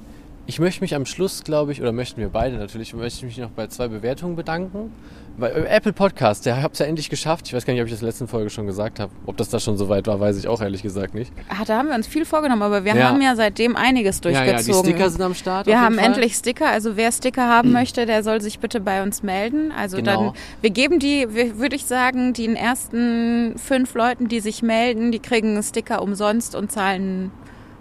Ich 0.46 0.58
möchte 0.58 0.82
mich 0.82 0.94
am 0.94 1.06
Schluss, 1.06 1.42
glaube 1.42 1.72
ich, 1.72 1.80
oder 1.80 1.90
möchten 1.92 2.20
wir 2.20 2.28
beide 2.28 2.56
natürlich, 2.58 2.92
möchte 2.92 3.18
ich 3.20 3.24
mich 3.24 3.38
noch 3.38 3.48
bei 3.50 3.66
zwei 3.68 3.88
Bewertungen 3.88 4.36
bedanken. 4.36 4.92
Bei 5.38 5.48
äh, 5.48 5.64
Apple 5.64 5.94
Podcast, 5.94 6.44
der 6.44 6.60
hat 6.62 6.74
es 6.74 6.80
ja 6.80 6.86
endlich 6.86 7.08
geschafft. 7.08 7.46
Ich 7.48 7.54
weiß 7.54 7.64
gar 7.64 7.72
nicht, 7.72 7.80
ob 7.80 7.86
ich 7.86 7.92
das 7.92 8.02
in 8.02 8.04
der 8.06 8.10
letzten 8.12 8.28
Folge 8.28 8.50
schon 8.50 8.66
gesagt 8.66 9.00
habe. 9.00 9.10
Ob 9.24 9.38
das 9.38 9.48
da 9.48 9.58
schon 9.58 9.78
so 9.78 9.88
weit 9.88 10.06
war, 10.06 10.20
weiß 10.20 10.36
ich 10.38 10.46
auch 10.46 10.60
ehrlich 10.60 10.82
gesagt 10.82 11.14
nicht. 11.14 11.32
Ah, 11.48 11.64
da 11.66 11.78
haben 11.78 11.88
wir 11.88 11.94
uns 11.94 12.06
viel 12.06 12.26
vorgenommen, 12.26 12.60
aber 12.62 12.84
wir 12.84 12.94
Ja. 12.94 13.08
haben 13.08 13.22
ja 13.22 13.34
seitdem 13.34 13.74
einiges 13.74 14.20
Ja, 14.22 14.30
ja, 14.32 14.44
durchgezogen. 14.52 14.82
die 14.82 14.90
Sticker 14.90 15.08
sind 15.10 15.22
am 15.22 15.34
Start. 15.34 15.66
Wir 15.66 15.80
haben 15.80 15.94
Fall. 15.94 16.04
endlich 16.04 16.34
Sticker, 16.34 16.68
also 16.68 16.96
wer 16.96 17.10
Sticker 17.10 17.48
haben 17.48 17.72
möchte, 17.72 18.04
der 18.04 18.22
soll 18.22 18.42
sich 18.42 18.58
bitte 18.58 18.80
bei 18.80 19.02
uns 19.02 19.22
melden. 19.22 19.72
Also 19.72 19.96
Genau. 19.96 20.24
dann, 20.26 20.32
wir 20.60 20.70
geben 20.70 20.98
die, 20.98 21.26
würde 21.58 21.74
ich 21.74 21.86
sagen, 21.86 22.34
den 22.34 22.54
ersten 22.54 23.56
fünf 23.58 23.94
Leuten, 23.94 24.28
die 24.28 24.40
sich 24.40 24.62
melden, 24.62 25.10
die 25.10 25.20
kriegen 25.20 25.60
Sticker 25.62 26.02
umsonst 26.02 26.54
und 26.54 26.70
zahlen 26.70 27.32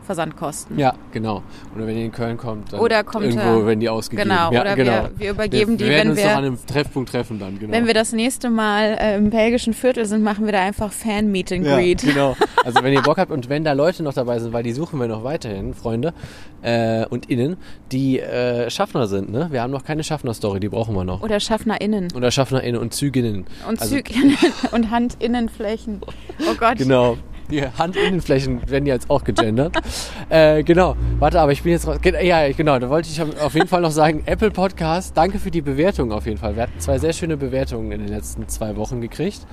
Versandkosten. 0.04 0.78
Ja, 0.78 0.94
genau. 1.12 1.42
Oder 1.76 1.88
wenn 1.88 1.98
ihr 1.98 2.06
in 2.06 2.12
Köln 2.12 2.38
kommt, 2.38 2.74
dann 2.74 2.80
Oder 2.80 3.04
kommt 3.04 3.26
irgendwo, 3.26 3.62
er- 3.62 3.66
wenn 3.68 3.80
die 3.80 3.90
ausgegeben 3.90 4.30
Genau, 4.30 4.52
ja, 4.52 4.62
oder 4.62 4.76
genau. 4.76 4.92
wir, 4.92 5.12
wir 5.18 5.30
übergeben 5.32 5.72
wir 5.80 5.86
die, 5.86 5.92
werden 5.92 6.02
wenn 6.02 6.10
uns 6.12 6.20
noch 6.20 6.26
wir, 6.28 6.38
an 6.38 6.44
einem 6.46 6.66
Treffpunkt 6.66 7.10
treffen 7.12 7.40
dann, 7.40 7.60
genau. 7.60 7.72
wenn 7.72 7.88
wir 7.88 7.94
das 7.94 8.12
nächste 8.14 8.50
Mal 8.50 8.98
äh, 9.00 9.16
im 9.18 9.30
belgischen 9.30 9.74
Viertel 9.74 10.06
sind, 10.06 10.24
machen 10.24 10.46
wir 10.46 10.52
da 10.54 10.62
einfach 10.62 10.92
Fan-Meet 10.92 11.52
and 11.54 11.66
ja, 11.66 11.76
Greet. 11.76 12.02
genau. 12.04 12.36
Also 12.64 12.84
wenn 12.84 12.94
ihr 12.94 13.02
Bock 13.02 13.18
habt 13.18 13.32
und 13.32 13.50
wenn 13.50 13.64
da 13.64 13.74
Leute 13.74 14.04
noch 14.04 14.14
dabei 14.14 14.40
sind, 14.40 14.54
weil 14.54 14.64
die 14.64 14.74
suchen 14.74 15.00
wir 15.00 15.08
noch 15.08 15.24
weiterhin, 15.24 15.74
Freunde 15.74 16.14
äh, 16.62 17.06
und 17.08 17.30
Innen, 17.30 17.58
die 17.92 18.20
äh, 18.20 18.70
Schaffner 18.70 19.08
sind. 19.08 19.32
Ne? 19.32 19.48
Wir 19.52 19.62
haben 19.62 19.72
noch 19.72 19.84
keine 19.84 20.04
Schaffner-Story, 20.04 20.60
die 20.60 20.70
brauchen 20.70 20.96
wir 20.96 21.04
noch. 21.04 21.22
Oder 21.22 21.40
SchaffnerInnen. 21.40 22.10
Oder 22.16 22.32
SchaffnerInnen 22.32 22.80
und 22.80 22.94
Züginnen. 22.94 23.46
Und 23.68 23.82
Also- 23.82 23.96
Züginnen 23.96 24.38
und 24.72 24.92
Handinnenflächen. 24.92 26.02
Oh 26.50 26.56
Gott. 26.60 26.78
Genau. 26.78 27.18
Die 27.54 27.62
Handinnenflächen 27.62 28.68
werden 28.68 28.88
jetzt 28.88 29.12
auch 29.12 29.24
gegendert. 29.24 29.76
äh, 30.30 30.64
genau. 30.64 30.96
Warte, 31.20 31.40
aber 31.40 31.52
ich 31.52 31.62
bin 31.62 31.74
jetzt 31.74 31.86
raus. 31.86 32.00
Ja, 32.04 32.52
genau. 32.52 32.80
Da 32.80 32.90
wollte 32.90 33.10
ich 33.10 33.22
auf 33.22 33.54
jeden 33.54 33.68
Fall 33.68 33.82
noch 33.82 33.92
sagen, 33.92 34.24
Apple 34.26 34.50
Podcast, 34.50 35.16
danke 35.16 35.38
für 35.38 35.52
die 35.52 35.62
Bewertung 35.62 36.12
auf 36.12 36.26
jeden 36.26 36.40
Fall. 36.40 36.56
Wir 36.56 36.64
hatten 36.64 36.80
zwei 36.80 36.98
sehr 36.98 37.14
schöne 37.14 37.38
Bewertungen 37.38 37.92
in 37.92 38.00
den 38.00 38.10
letzten 38.10 38.48
zwei 38.48 38.76
Wochen 38.76 39.02
gekriegt. 39.02 39.46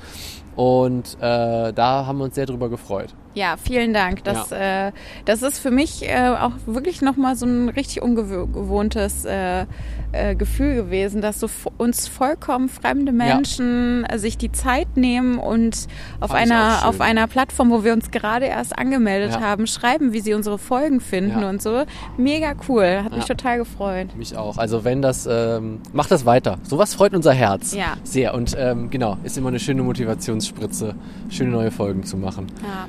Und 0.56 1.18
äh, 1.20 1.74
da 1.74 2.06
haben 2.06 2.16
wir 2.16 2.24
uns 2.24 2.36
sehr 2.36 2.46
drüber 2.46 2.70
gefreut. 2.70 3.14
Ja, 3.34 3.56
vielen 3.56 3.94
Dank. 3.94 4.24
Das, 4.24 4.50
äh, 4.50 4.90
das 5.24 5.42
ist 5.42 5.60
für 5.60 5.70
mich 5.70 6.02
äh, 6.08 6.30
auch 6.30 6.50
wirklich 6.66 7.00
nochmal 7.00 7.36
so 7.36 7.46
ein 7.46 7.68
richtig 7.68 8.02
ungewohntes 8.02 9.24
äh, 9.24 9.66
äh, 10.12 10.34
Gefühl 10.34 10.74
gewesen, 10.74 11.20
dass 11.22 11.38
so 11.38 11.48
uns 11.78 12.08
vollkommen 12.08 12.68
fremde 12.68 13.12
Menschen 13.12 14.04
äh, 14.04 14.18
sich 14.18 14.36
die 14.36 14.50
Zeit 14.50 14.96
nehmen 14.96 15.38
und 15.38 15.86
auf 16.18 16.30
Fand 16.32 16.42
einer, 16.50 16.86
auf 16.88 17.00
einer 17.00 17.28
Plattform, 17.28 17.70
wo 17.70 17.84
wir 17.84 17.92
uns 17.92 18.10
gerade 18.10 18.46
erst 18.46 18.76
angemeldet 18.76 19.30
Ja. 19.34 19.40
haben, 19.40 19.68
schreiben, 19.68 20.12
wie 20.12 20.18
sie 20.20 20.34
unsere 20.34 20.58
Folgen 20.58 20.98
finden 21.00 21.40
Ja. 21.42 21.48
und 21.48 21.62
so. 21.62 21.84
Mega 22.16 22.54
cool. 22.68 23.02
Hat 23.04 23.12
mich 23.12 23.28
Ja. 23.28 23.34
total 23.36 23.58
gefreut. 23.58 24.08
Mich 24.16 24.36
auch. 24.36 24.58
Also 24.58 24.82
wenn 24.82 25.02
das, 25.02 25.28
ähm, 25.30 25.78
macht 25.92 26.10
das 26.10 26.26
weiter. 26.26 26.58
Sowas 26.64 26.94
freut 26.94 27.14
unser 27.14 27.32
Herz. 27.32 27.74
Ja. 27.74 27.94
Sehr. 28.02 28.34
Und 28.34 28.56
ähm, 28.58 28.90
genau, 28.90 29.18
ist 29.22 29.38
immer 29.38 29.50
eine 29.50 29.60
schöne 29.60 29.84
Motivationsspritze, 29.84 30.96
schöne 31.28 31.50
neue 31.50 31.70
Folgen 31.70 32.02
zu 32.02 32.16
machen. 32.16 32.48
Ja. 32.64 32.88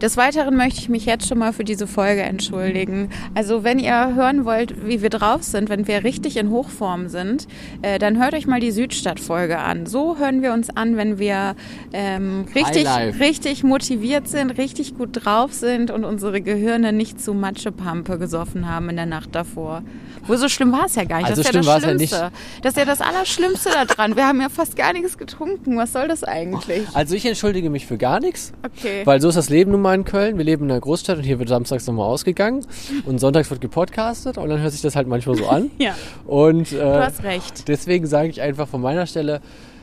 Des 0.00 0.18
Weiteren 0.18 0.56
möchte 0.56 0.80
ich 0.80 0.90
mich 0.90 1.06
jetzt 1.06 1.26
schon 1.26 1.38
mal 1.38 1.54
für 1.54 1.64
diese 1.64 1.86
Folge 1.86 2.20
entschuldigen. 2.20 3.08
Also 3.34 3.64
wenn 3.64 3.78
ihr 3.78 4.14
hören 4.14 4.44
wollt, 4.44 4.86
wie 4.86 5.00
wir 5.00 5.08
drauf 5.08 5.42
sind, 5.42 5.70
wenn 5.70 5.88
wir 5.88 6.04
richtig 6.04 6.36
in 6.36 6.50
Hochform 6.50 7.08
sind, 7.08 7.46
äh, 7.80 7.98
dann 7.98 8.22
hört 8.22 8.34
euch 8.34 8.46
mal 8.46 8.60
die 8.60 8.72
Südstadt-Folge 8.72 9.58
an. 9.58 9.86
So 9.86 10.18
hören 10.18 10.42
wir 10.42 10.52
uns 10.52 10.68
an, 10.68 10.98
wenn 10.98 11.18
wir 11.18 11.56
ähm, 11.94 12.44
richtig, 12.54 12.86
richtig 13.18 13.64
motiviert 13.64 14.28
sind, 14.28 14.50
richtig 14.58 14.98
gut 14.98 15.10
drauf 15.12 15.54
sind 15.54 15.90
und 15.90 16.04
unsere 16.04 16.42
Gehirne 16.42 16.92
nicht 16.92 17.18
zu 17.18 17.32
Matschepampe 17.32 18.18
gesoffen 18.18 18.68
haben 18.68 18.90
in 18.90 18.96
der 18.96 19.06
Nacht 19.06 19.34
davor. 19.34 19.82
Wo 20.26 20.36
so 20.36 20.48
schlimm 20.48 20.72
war 20.72 20.86
es 20.86 20.96
ja 20.96 21.04
gar 21.04 21.18
nicht. 21.18 21.30
Also 21.30 21.42
das 21.42 21.50
ist 21.50 21.54
ja 21.54 21.60
das 21.62 21.66
es 21.66 21.82
ja 21.82 21.88
Schlimmste. 21.88 22.32
Das 22.62 22.72
ist 22.72 22.78
ja 22.78 22.84
das 22.84 23.00
Allerschlimmste 23.00 23.70
daran. 23.70 24.16
Wir 24.16 24.26
haben 24.26 24.40
ja 24.40 24.48
fast 24.50 24.76
gar 24.76 24.92
nichts 24.92 25.16
getrunken. 25.16 25.78
Was 25.78 25.92
soll 25.92 26.08
das 26.08 26.22
eigentlich? 26.22 26.82
Also 26.92 27.14
ich 27.14 27.24
entschuldige 27.24 27.70
mich 27.70 27.86
für 27.86 27.96
gar 27.96 28.20
nichts. 28.20 28.52
Okay. 28.62 29.02
Weil 29.04 29.20
so 29.20 29.28
ist 29.28 29.36
das 29.36 29.48
Leben 29.48 29.70
nun 29.70 29.82
mal 29.82 29.85
in 29.94 30.04
Köln. 30.04 30.38
Wir 30.38 30.44
leben 30.44 30.64
in 30.64 30.70
einer 30.70 30.80
Großstadt 30.80 31.18
und 31.18 31.24
hier 31.24 31.38
wird 31.38 31.48
samstags 31.48 31.86
nochmal 31.86 32.06
ausgegangen 32.06 32.64
und 33.04 33.18
sonntags 33.18 33.50
wird 33.50 33.60
gepodcastet 33.60 34.38
und 34.38 34.48
dann 34.48 34.60
hört 34.60 34.72
sich 34.72 34.82
das 34.82 34.96
halt 34.96 35.06
manchmal 35.08 35.36
so 35.36 35.46
an. 35.48 35.70
Ja, 35.78 35.94
Und 36.26 36.72
du 36.72 36.76
äh, 36.78 36.98
hast 37.00 37.22
recht. 37.22 37.68
deswegen 37.68 38.06
sage 38.06 38.28
ich 38.28 38.40
einfach 38.40 38.68
von 38.68 38.80
meiner 38.80 39.06
Stelle, 39.06 39.40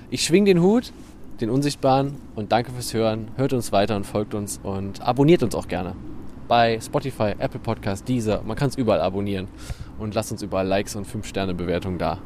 ich 0.09 0.23
schwing 0.23 0.45
den 0.45 0.61
Hut, 0.61 0.91
den 1.41 1.49
Unsichtbaren 1.49 2.15
und 2.35 2.51
danke 2.51 2.71
fürs 2.71 2.93
Hören. 2.93 3.29
Hört 3.35 3.53
uns 3.53 3.71
weiter 3.71 3.95
und 3.95 4.05
folgt 4.05 4.33
uns 4.33 4.59
und 4.63 5.01
abonniert 5.01 5.43
uns 5.43 5.55
auch 5.55 5.67
gerne. 5.67 5.93
Bei 6.47 6.79
Spotify, 6.79 7.33
Apple 7.39 7.59
Podcast, 7.59 8.07
Deezer. 8.07 8.41
Man 8.45 8.55
kann 8.55 8.69
es 8.69 8.75
überall 8.77 9.01
abonnieren. 9.01 9.47
Und 9.97 10.13
lasst 10.13 10.31
uns 10.31 10.41
überall 10.41 10.67
Likes 10.67 10.95
und 10.95 11.07
5-Sterne-Bewertungen 11.07 11.97
da. 11.97 12.17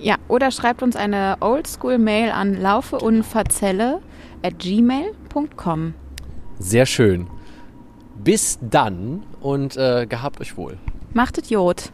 Ja, 0.00 0.16
oder 0.28 0.50
schreibt 0.50 0.82
uns 0.82 0.96
eine 0.96 1.36
Oldschool-Mail 1.40 2.30
an 2.30 2.54
laufeunverzelle 2.60 4.00
at 4.42 4.58
gmail.com. 4.58 5.94
Sehr 6.58 6.86
schön. 6.86 7.26
Bis 8.22 8.58
dann 8.60 9.22
und 9.40 9.76
äh, 9.76 10.06
gehabt 10.06 10.40
euch 10.40 10.56
wohl. 10.56 10.78
Macht 11.12 11.38
Idiot. 11.38 11.90